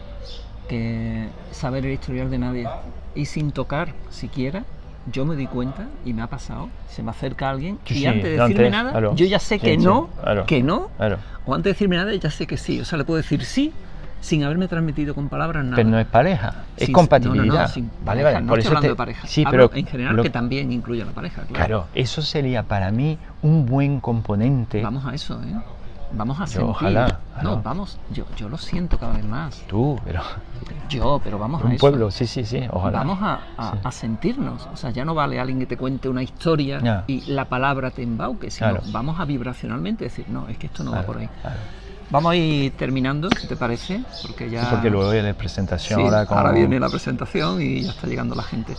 que 0.69 1.27
saber 1.51 1.87
el 1.87 1.93
historial 1.93 2.31
de 2.31 2.37
nadie. 2.37 2.69
Y 3.15 3.25
sin 3.25 3.51
tocar 3.51 3.95
siquiera, 4.11 4.65
yo 5.11 5.25
me 5.25 5.37
di 5.37 5.47
cuenta 5.47 5.87
y 6.05 6.13
me 6.13 6.21
ha 6.21 6.27
pasado. 6.27 6.69
Se 6.91 7.03
me 7.03 7.13
acerca 7.13 7.49
alguien 7.49 7.79
Sí, 7.87 7.95
y 7.95 7.99
sí, 8.01 8.07
antes 8.07 8.25
de 8.25 8.31
antes, 8.43 8.49
decirme 8.59 8.71
nada, 8.71 8.91
claro. 8.91 9.15
yo 9.17 9.25
ya 9.25 9.39
sé 9.39 9.55
Sí, 9.55 9.61
que 9.65 9.79
sí, 9.79 9.85
no, 9.87 10.11
claro. 10.23 10.45
que 10.45 10.63
no, 10.63 10.91
Claro. 10.99 11.17
o 11.47 11.55
antes 11.55 11.65
de 11.65 11.71
decirme 11.73 11.97
nada, 11.97 12.15
ya 12.15 12.31
sé 12.31 12.47
que 12.47 12.59
sí. 12.59 12.79
O 12.79 12.85
sea, 12.85 12.99
le 12.99 13.05
puedo 13.07 13.17
decir 13.17 13.43
sí 13.43 13.73
sin 14.25 14.43
haberme 14.43 14.69
transmitido 14.69 15.15
con 15.15 15.29
palabras 15.29 15.63
nada. 15.65 15.77
Pero 15.77 15.91
no 15.91 15.99
es 15.99 16.07
pareja, 16.07 16.65
es 16.79 16.87
Sin- 16.87 16.95
compatibilidad. 16.95 17.45
No, 17.47 17.53
no, 17.55 17.61
no, 17.61 17.69
sin 17.69 17.85
vale, 17.85 18.23
pareja, 18.23 18.25
vale, 18.33 18.41
no 18.41 18.49
por 18.49 18.59
estoy 18.59 18.61
eso 18.61 18.69
hablando 18.71 18.87
te- 18.87 18.89
de 18.93 18.97
pareja. 18.97 19.27
Sí, 19.27 19.45
Hablo 19.47 19.69
pero 19.69 19.79
en 19.79 19.87
general 19.87 20.17
lo- 20.17 20.23
que 20.23 20.31
también 20.31 20.73
incluye 20.73 21.03
a 21.03 21.05
la 21.05 21.13
pareja. 21.13 21.43
Claro. 21.43 21.53
Claro, 21.55 21.87
eso 21.95 22.23
sería 22.23 22.63
para 22.63 22.91
mí 22.91 23.19
un 23.43 23.67
buen 23.67 24.01
componente. 24.01 24.83
Vamos 24.83 25.05
a 25.05 25.15
eso, 25.15 25.41
¿eh? 25.43 25.55
Vamos 26.17 26.39
a 26.41 26.45
Yo, 26.45 26.51
sentir. 26.53 26.71
ojalá, 26.71 27.19
No, 27.43 27.61
vamos, 27.61 27.99
yo, 28.13 28.25
yo 28.37 28.49
lo 28.49 28.57
siento 28.57 28.99
cada 28.99 29.15
vez 29.15 29.25
más. 29.27 29.63
Tú, 29.67 29.99
pero 30.05 30.23
Yo, 30.89 31.21
pero 31.23 31.39
vamos 31.39 31.63
a 31.63 31.67
un 31.67 31.73
eso. 31.73 31.81
pueblo, 31.81 32.11
sí, 32.11 32.27
sí, 32.27 32.45
sí, 32.47 32.61
ojalá. 32.71 32.99
Vamos 33.01 33.19
a, 33.21 33.41
a- 33.59 33.73
Sí. 33.73 33.79
a 33.85 33.91
sentirnos. 33.93 34.67
O 34.73 34.77
sea, 34.77 34.91
ya 34.91 35.05
no 35.05 35.15
vale 35.15 35.39
alguien 35.41 35.59
que 35.59 35.67
te 35.67 35.77
cuente 35.77 36.09
una 36.09 36.23
historia 36.23 37.05
y 37.09 37.21
la 37.33 37.45
palabra 37.47 37.91
te 37.91 38.03
embauque, 38.03 38.51
sino 38.51 38.71
Claro. 38.71 38.85
vamos 38.91 39.21
a 39.21 39.25
vibracionalmente 39.27 40.05
decir, 40.05 40.25
no, 40.29 40.49
es 40.49 40.57
que 40.57 40.69
esto 40.69 40.83
no 40.85 40.93
va 40.93 41.03
por 41.03 41.19
ahí. 41.19 41.29
claro. 41.43 41.57
Vamos 42.15 42.31
a 42.33 42.37
ir 42.37 42.77
terminando, 42.77 43.33
si 43.33 43.49
te 43.49 43.57
parece, 43.57 44.05
porque 44.21 44.49
ya... 44.49 44.61
Sí, 44.61 44.67
porque 44.71 44.89
luego 44.89 45.11
viene 45.11 45.29
la 45.29 45.35
presentación. 45.35 45.99
Sí, 45.99 46.05
ahora, 46.05 46.21
ahora 46.31 46.53
viene 46.53 46.79
la 46.79 46.89
presentación 46.89 47.61
y 47.61 47.83
ya 47.83 47.91
está 47.91 48.07
llegando 48.07 48.37
la 48.37 48.45
gente. 48.45 48.79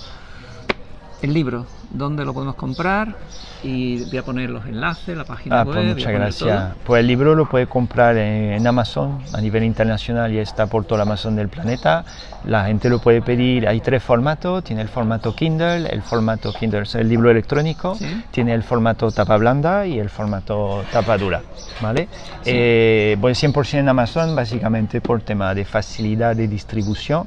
El 1.25 1.33
libro, 1.33 1.65
¿dónde 1.89 2.23
lo 2.23 2.35
podemos 2.35 2.53
comprar? 2.53 3.15
Y 3.63 4.03
voy 4.09 4.17
a 4.19 4.23
poner 4.23 4.47
los 4.51 4.63
enlaces, 4.67 5.17
la 5.17 5.23
página 5.23 5.61
Ah, 5.61 5.63
web. 5.63 5.73
pues 5.73 5.85
voy 5.85 5.93
muchas 5.95 6.11
gracias. 6.13 6.59
todo. 6.73 6.75
Pues 6.85 6.99
el 6.99 7.07
libro 7.07 7.33
lo 7.33 7.49
puede 7.49 7.65
comprar 7.65 8.15
en, 8.15 8.51
en 8.53 8.67
Amazon 8.67 9.17
a 9.33 9.41
nivel 9.41 9.63
internacional 9.63 10.31
y 10.31 10.37
está 10.37 10.67
por 10.67 10.85
todo 10.85 10.97
el 10.97 11.01
Amazon 11.01 11.35
del 11.35 11.49
planeta. 11.49 12.05
La 12.45 12.65
gente 12.65 12.89
lo 12.89 12.99
puede 12.99 13.23
pedir. 13.23 13.67
Hay 13.67 13.79
tres 13.81 14.03
formatos. 14.03 14.63
Tiene 14.63 14.83
el 14.83 14.87
formato 14.87 15.33
Kindle, 15.35 15.87
el 15.89 16.03
formato 16.03 16.53
Kindle 16.53 16.81
es 16.83 16.93
el 16.93 17.09
libro 17.09 17.31
electrónico, 17.31 17.95
Sí. 17.95 18.05
tiene 18.29 18.53
el 18.53 18.61
formato 18.61 19.09
tapa 19.09 19.35
blanda 19.37 19.87
y 19.87 19.97
el 19.97 20.11
formato 20.11 20.83
tapa 20.91 21.17
dura. 21.17 21.41
¿vale? 21.81 22.07
Eh, 22.45 23.17
pues 23.19 23.41
100% 23.41 23.79
en 23.79 23.89
Amazon, 23.89 24.35
básicamente 24.35 25.01
por 25.01 25.23
tema 25.23 25.55
de 25.55 25.65
facilidad 25.65 26.35
de 26.35 26.47
distribución 26.47 27.25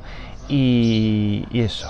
y, 0.49 1.45
y 1.51 1.61
eso. 1.63 1.89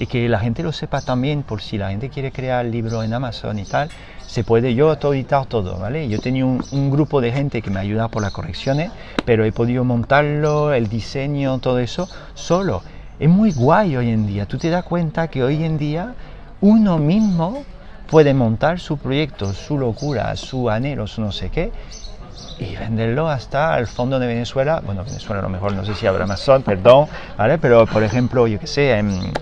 Y 0.00 0.06
que 0.06 0.28
la 0.30 0.40
gente 0.40 0.62
lo 0.62 0.72
sepa 0.72 1.02
también, 1.02 1.42
por 1.42 1.60
si 1.60 1.76
la 1.76 1.90
gente 1.90 2.08
quiere 2.08 2.32
crear 2.32 2.64
el 2.64 2.72
libro 2.72 3.02
en 3.02 3.12
Amazon 3.12 3.58
y 3.58 3.64
tal, 3.64 3.90
se 4.26 4.44
puede 4.44 4.74
yo 4.74 4.88
autoeditar 4.88 5.44
todo, 5.44 5.78
¿vale? 5.78 6.08
Yo 6.08 6.18
tenía 6.18 6.46
un, 6.46 6.64
un 6.72 6.90
grupo 6.90 7.20
de 7.20 7.30
gente 7.30 7.60
que 7.60 7.68
me 7.68 7.80
ayuda 7.80 8.08
por 8.08 8.22
las 8.22 8.32
correcciones, 8.32 8.90
pero 9.26 9.44
he 9.44 9.52
podido 9.52 9.84
montarlo, 9.84 10.72
el 10.72 10.88
diseño, 10.88 11.58
todo 11.58 11.78
eso, 11.78 12.08
solo. 12.32 12.82
Es 13.18 13.28
muy 13.28 13.52
guay 13.52 13.94
hoy 13.94 14.08
en 14.08 14.26
día. 14.26 14.46
Tú 14.46 14.56
te 14.56 14.70
das 14.70 14.84
cuenta 14.84 15.28
que 15.28 15.44
hoy 15.44 15.62
en 15.62 15.76
día 15.76 16.14
uno 16.62 16.96
mismo 16.96 17.62
puede 18.10 18.32
montar 18.32 18.80
su 18.80 18.96
proyecto, 18.96 19.52
su 19.52 19.76
locura, 19.76 20.34
su 20.34 20.70
anhelo, 20.70 21.06
su 21.06 21.20
no 21.20 21.30
sé 21.30 21.50
qué, 21.50 21.72
y 22.58 22.74
venderlo 22.76 23.28
hasta 23.28 23.78
el 23.78 23.86
fondo 23.86 24.18
de 24.18 24.26
Venezuela. 24.26 24.80
Bueno, 24.84 25.04
Venezuela 25.04 25.40
a 25.40 25.42
lo 25.42 25.50
mejor 25.50 25.74
no 25.74 25.84
sé 25.84 25.94
si 25.94 26.06
habrá 26.06 26.24
Amazon, 26.24 26.62
perdón, 26.62 27.06
¿vale? 27.36 27.58
Pero 27.58 27.86
por 27.86 28.02
ejemplo, 28.02 28.46
yo 28.46 28.58
qué 28.58 28.66
sé, 28.66 28.92
en, 28.92 29.32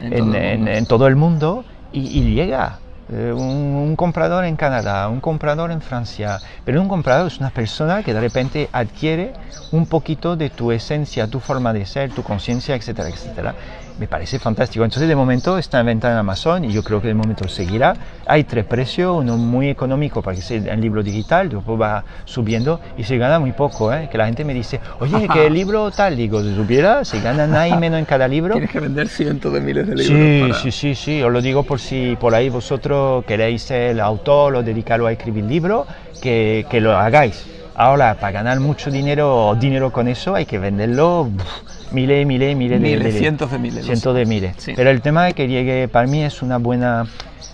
En 0.00 0.12
en, 0.12 0.18
todo 0.32 0.36
el 0.36 0.44
en- 0.44 0.58
mundo. 0.58 0.70
en 0.72 0.86
todo 0.86 1.06
el 1.06 1.16
mundo 1.16 1.64
y, 1.92 2.00
y 2.18 2.34
llega. 2.34 2.80
Eh, 3.12 3.32
un, 3.32 3.40
un 3.42 3.96
comprador 3.96 4.44
en 4.44 4.56
Canadá, 4.56 5.08
un 5.08 5.20
comprador 5.20 5.72
en 5.72 5.80
Francia, 5.82 6.40
pero 6.64 6.80
un 6.80 6.86
comprador 6.88 7.26
es 7.26 7.40
una 7.40 7.50
persona 7.50 8.04
que 8.04 8.14
de 8.14 8.20
repente 8.20 8.70
adquiere 8.72 9.32
un 9.72 9.86
poquito 9.86 10.36
de 10.36 10.48
tu 10.50 10.70
esencia, 10.70 11.26
tu 11.26 11.40
forma 11.40 11.72
de 11.72 11.86
ser, 11.86 12.12
tu 12.12 12.22
conciencia, 12.22 12.76
etcétera, 12.76 13.08
etcétera. 13.08 13.56
Me 13.98 14.06
parece 14.06 14.38
fantástico. 14.38 14.84
Entonces, 14.84 15.08
de 15.08 15.16
momento 15.16 15.58
está 15.58 15.80
en 15.80 15.86
venta 15.86 16.10
en 16.10 16.16
Amazon 16.16 16.64
y 16.64 16.72
yo 16.72 16.82
creo 16.82 17.02
que 17.02 17.08
de 17.08 17.14
momento 17.14 17.46
seguirá. 17.48 17.94
Hay 18.26 18.44
tres 18.44 18.64
precios, 18.64 19.16
uno 19.18 19.36
muy 19.36 19.68
económico 19.68 20.22
para 20.22 20.36
que 20.36 20.42
sea 20.42 20.56
el 20.72 20.80
libro 20.80 21.02
digital, 21.02 21.48
después 21.50 21.80
va 21.80 22.04
subiendo 22.24 22.80
y 22.96 23.04
se 23.04 23.18
gana 23.18 23.38
muy 23.38 23.52
poco. 23.52 23.92
¿eh? 23.92 24.08
Que 24.10 24.16
la 24.16 24.26
gente 24.26 24.44
me 24.44 24.54
dice, 24.54 24.80
oye, 25.00 25.28
que 25.32 25.46
el 25.48 25.52
libro 25.54 25.90
tal, 25.90 26.16
digo, 26.16 26.42
si 26.42 26.54
supiera, 26.54 27.04
se 27.04 27.20
gana 27.20 27.46
nada 27.46 27.68
y 27.68 27.76
menos 27.76 27.98
en 27.98 28.04
cada 28.06 28.26
libro. 28.26 28.54
Tienes 28.54 28.70
que 28.70 28.80
vender 28.80 29.08
cientos 29.08 29.52
de 29.52 29.60
miles 29.60 29.86
de 29.86 29.96
libros. 29.96 30.06
Sí, 30.18 30.40
para- 30.48 30.54
sí, 30.62 30.70
sí, 30.70 30.94
sí, 30.94 31.22
os 31.22 31.30
lo 31.32 31.42
digo 31.42 31.64
por 31.64 31.78
si 31.80 32.16
por 32.18 32.34
ahí 32.34 32.48
vosotros 32.48 33.24
queréis 33.26 33.62
ser 33.62 33.90
el 33.90 34.00
autor 34.00 34.54
o 34.56 34.62
dedicarlo 34.62 35.06
a 35.06 35.12
escribir 35.12 35.44
libros, 35.44 35.86
que, 36.22 36.64
que 36.70 36.80
lo 36.80 36.96
hagáis. 36.96 37.44
Ahora, 37.74 38.14
para 38.16 38.32
ganar 38.32 38.60
mucho 38.60 38.90
dinero, 38.90 39.56
dinero 39.58 39.90
con 39.90 40.06
eso, 40.08 40.34
hay 40.34 40.44
que 40.44 40.58
venderlo 40.58 41.22
uf, 41.22 41.79
miles, 41.92 42.26
miles, 42.26 42.56
miles 42.56 42.80
de 42.80 42.88
Miles, 42.88 43.14
de- 43.14 43.18
cientos 43.20 43.50
de 43.50 43.58
miles, 43.58 43.84
Cientos 43.84 44.14
de 44.14 44.26
miles. 44.26 44.54
Sí. 44.58 44.72
Pero 44.76 44.90
el 44.90 45.00
tema 45.02 45.28
es 45.28 45.34
que 45.34 45.48
llegue, 45.48 45.88
para 45.88 46.06
mí 46.06 46.22
es 46.22 46.42
una 46.42 46.58
buena, 46.58 47.06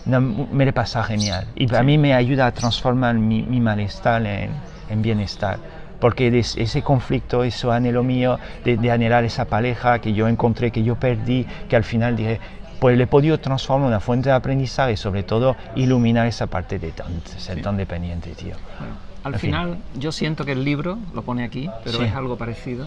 una- 0.06 0.20
me 0.20 0.64
le 0.64 0.72
pasa 0.72 1.02
genial. 1.04 1.46
Y 1.54 1.66
para 1.66 1.82
mí 1.82 1.98
me 1.98 2.14
ayuda 2.14 2.46
a 2.46 2.52
transformar 2.52 3.14
mi, 3.14 3.42
mi 3.42 3.60
malestar 3.60 4.24
en, 4.26 4.50
en 4.90 5.02
bienestar. 5.02 5.58
Porque 6.00 6.28
ese 6.38 6.82
conflicto, 6.82 7.42
ese 7.42 7.70
anhelo 7.70 8.02
mío 8.02 8.38
de, 8.64 8.76
de 8.76 8.90
anhelar 8.90 9.24
esa 9.24 9.46
pareja 9.46 9.98
que 10.00 10.12
yo 10.12 10.28
encontré, 10.28 10.70
que 10.70 10.82
yo 10.82 10.96
perdí, 10.96 11.46
que 11.68 11.74
al 11.76 11.84
final 11.84 12.16
dije, 12.16 12.38
pues 12.78 12.98
le 12.98 13.04
he 13.04 13.06
podido 13.06 13.38
transformar 13.40 13.86
en 13.86 13.88
una 13.94 14.00
fuente 14.00 14.28
de 14.28 14.34
aprendizaje 14.34 14.92
y 14.92 14.96
sobre 14.98 15.22
todo 15.22 15.56
iluminar 15.74 16.26
esa 16.26 16.46
parte 16.48 16.78
de 16.78 16.90
tan- 16.92 17.22
ser 17.24 17.62
tan 17.62 17.78
dependiente, 17.78 18.30
tío. 18.34 18.54
Bueno, 18.78 18.94
al 19.24 19.32
En 19.34 19.40
fin. 19.40 19.50
final, 19.50 19.78
yo 19.98 20.12
siento 20.12 20.44
que 20.44 20.52
el 20.52 20.62
libro, 20.64 20.98
lo 21.14 21.22
pone 21.22 21.42
aquí, 21.44 21.70
pero 21.82 21.96
Sí. 21.98 22.04
es 22.04 22.14
algo 22.14 22.36
parecido. 22.36 22.86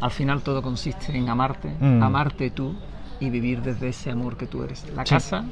Al 0.00 0.10
final 0.10 0.42
todo 0.42 0.62
consiste 0.62 1.16
en 1.16 1.28
amarte, 1.28 1.70
Mm. 1.80 2.02
amarte 2.02 2.50
tú 2.50 2.74
y 3.20 3.30
vivir 3.30 3.62
desde 3.62 3.88
ese 3.88 4.10
amor 4.10 4.36
que 4.36 4.46
tú 4.46 4.62
eres. 4.62 4.86
La 4.94 5.04
Sí. 5.04 5.14
casa, 5.14 5.44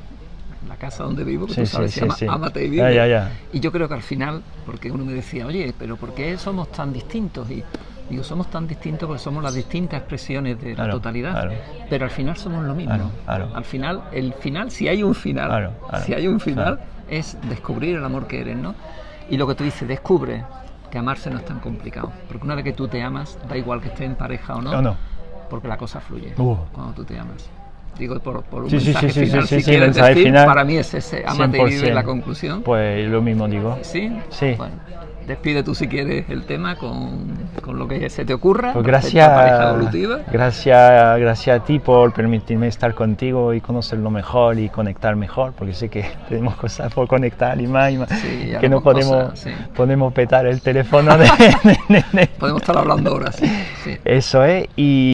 la 0.68 0.76
casa 0.76 1.02
donde 1.04 1.24
vivo, 1.24 1.46
que 1.46 1.54
Sí, 1.54 1.60
tú 1.62 1.66
sabes, 1.66 1.90
sí, 1.92 2.00
se 2.00 2.06
llama 2.06 2.16
sí. 2.16 2.26
Ámate 2.28 2.64
y 2.64 2.70
vive. 2.70 2.94
ya, 2.94 3.06
ya. 3.06 3.32
Y 3.52 3.60
yo 3.60 3.72
creo 3.72 3.88
que 3.88 3.94
al 3.94 4.02
final, 4.02 4.42
porque 4.64 4.90
uno 4.90 5.04
me 5.04 5.12
decía, 5.12 5.46
oye, 5.46 5.74
pero 5.78 5.96
¿por 5.96 6.14
qué 6.14 6.36
somos 6.38 6.70
tan 6.70 6.92
distintos? 6.92 7.50
Y 7.50 7.64
digo, 8.08 8.22
somos 8.22 8.48
tan 8.50 8.68
distintos 8.68 9.08
porque 9.08 9.22
somos 9.22 9.42
las 9.42 9.54
distintas 9.54 9.98
expresiones 9.98 10.60
de 10.60 10.70
la 10.70 10.74
Claro, 10.76 10.92
totalidad. 10.94 11.32
claro. 11.32 11.52
Pero 11.90 12.04
al 12.04 12.10
final 12.12 12.36
somos 12.36 12.64
lo 12.64 12.74
mismo. 12.74 13.10
Claro. 13.24 13.50
Al 13.54 13.64
final, 13.64 14.02
el 14.12 14.32
final, 14.34 14.70
si 14.70 14.86
hay 14.86 15.02
un 15.02 15.14
final, 15.14 15.72
si 16.04 16.14
hay 16.14 16.28
un 16.28 16.38
final, 16.38 16.78
es 17.10 17.36
descubrir 17.48 17.96
el 17.96 18.04
amor 18.04 18.26
que 18.28 18.40
eres, 18.40 18.56
¿no? 18.56 18.74
Y 19.28 19.36
lo 19.38 19.46
que 19.48 19.56
tú 19.56 19.64
dices, 19.64 19.88
descubre 19.88 20.44
que 20.90 20.98
amarse 20.98 21.30
no 21.30 21.38
es 21.38 21.44
tan 21.44 21.60
complicado. 21.60 22.12
Porque 22.28 22.44
una 22.44 22.54
vez 22.54 22.64
que 22.64 22.72
tú 22.72 22.88
te 22.88 23.02
amas, 23.02 23.38
da 23.48 23.56
igual 23.56 23.80
que 23.80 23.88
estés 23.88 24.06
en 24.06 24.14
pareja 24.14 24.54
o 24.56 24.62
no, 24.62 24.70
¿O 24.70 24.82
no? 24.82 24.96
porque 25.50 25.68
la 25.68 25.76
cosa 25.76 26.00
fluye 26.00 26.32
Uh. 26.38 26.56
cuando 26.72 26.92
tú 26.94 27.04
te 27.04 27.18
amas. 27.18 27.48
Digo, 27.98 28.18
por, 28.20 28.42
por 28.42 28.64
un 28.64 28.68
Sí, 28.70 28.76
mensaje 28.76 29.08
sí, 29.08 29.20
sí, 29.20 29.26
final, 29.26 29.46
sí, 29.48 29.56
si 29.60 29.64
quieres 29.70 29.94
decir, 29.94 30.24
final, 30.24 30.44
para 30.46 30.64
mí 30.64 30.76
es 30.76 30.92
ese, 30.92 31.24
amate 31.26 31.58
y 31.58 31.64
vive 31.64 31.90
100%. 31.90 31.94
la 31.94 32.04
conclusión. 32.04 32.62
Pues 32.62 33.08
lo 33.08 33.22
mismo 33.22 33.48
digo. 33.48 33.78
¿Sí? 33.82 34.12
Sí. 34.28 34.54
Bueno, 34.58 34.74
despide 35.26 35.62
tú 35.62 35.74
si 35.74 35.88
quieres 35.88 36.28
el 36.30 36.44
tema 36.44 36.76
con, 36.76 37.26
con 37.62 37.78
lo 37.78 37.88
que 37.88 38.08
se 38.10 38.24
te 38.24 38.32
ocurra. 38.34 38.72
Pues 38.72 38.84
gracias, 38.86 39.28
gracias, 40.32 41.18
gracias 41.20 41.60
a 41.60 41.64
ti 41.64 41.78
por 41.78 42.12
permitirme 42.12 42.68
estar 42.68 42.94
contigo 42.94 43.52
y 43.54 43.60
conocerlo 43.60 44.10
mejor 44.10 44.58
y 44.58 44.68
conectar 44.68 45.16
mejor, 45.16 45.52
porque 45.52 45.74
sé 45.74 45.88
que 45.88 46.04
tenemos 46.28 46.56
cosas 46.56 46.92
por 46.92 47.06
conectar 47.08 47.60
y 47.60 47.66
más 47.66 47.92
y 47.92 47.98
más, 47.98 48.08
Sí, 48.10 48.52
que 48.60 48.68
no 48.68 48.80
podemos, 48.82 49.30
cosas, 49.30 49.38
sí. 49.40 49.50
podemos 49.74 50.12
petar 50.12 50.46
el 50.46 50.60
teléfono 50.60 51.16
de, 51.18 51.24
de- 51.88 52.04
de- 52.12 52.26
Podemos 52.38 52.62
estar 52.62 52.78
hablando 52.78 53.10
ahora, 53.10 53.32
sí. 53.32 53.46
sí. 53.84 53.96
eso 54.04 54.44
es 54.44 54.66
y 54.76 55.12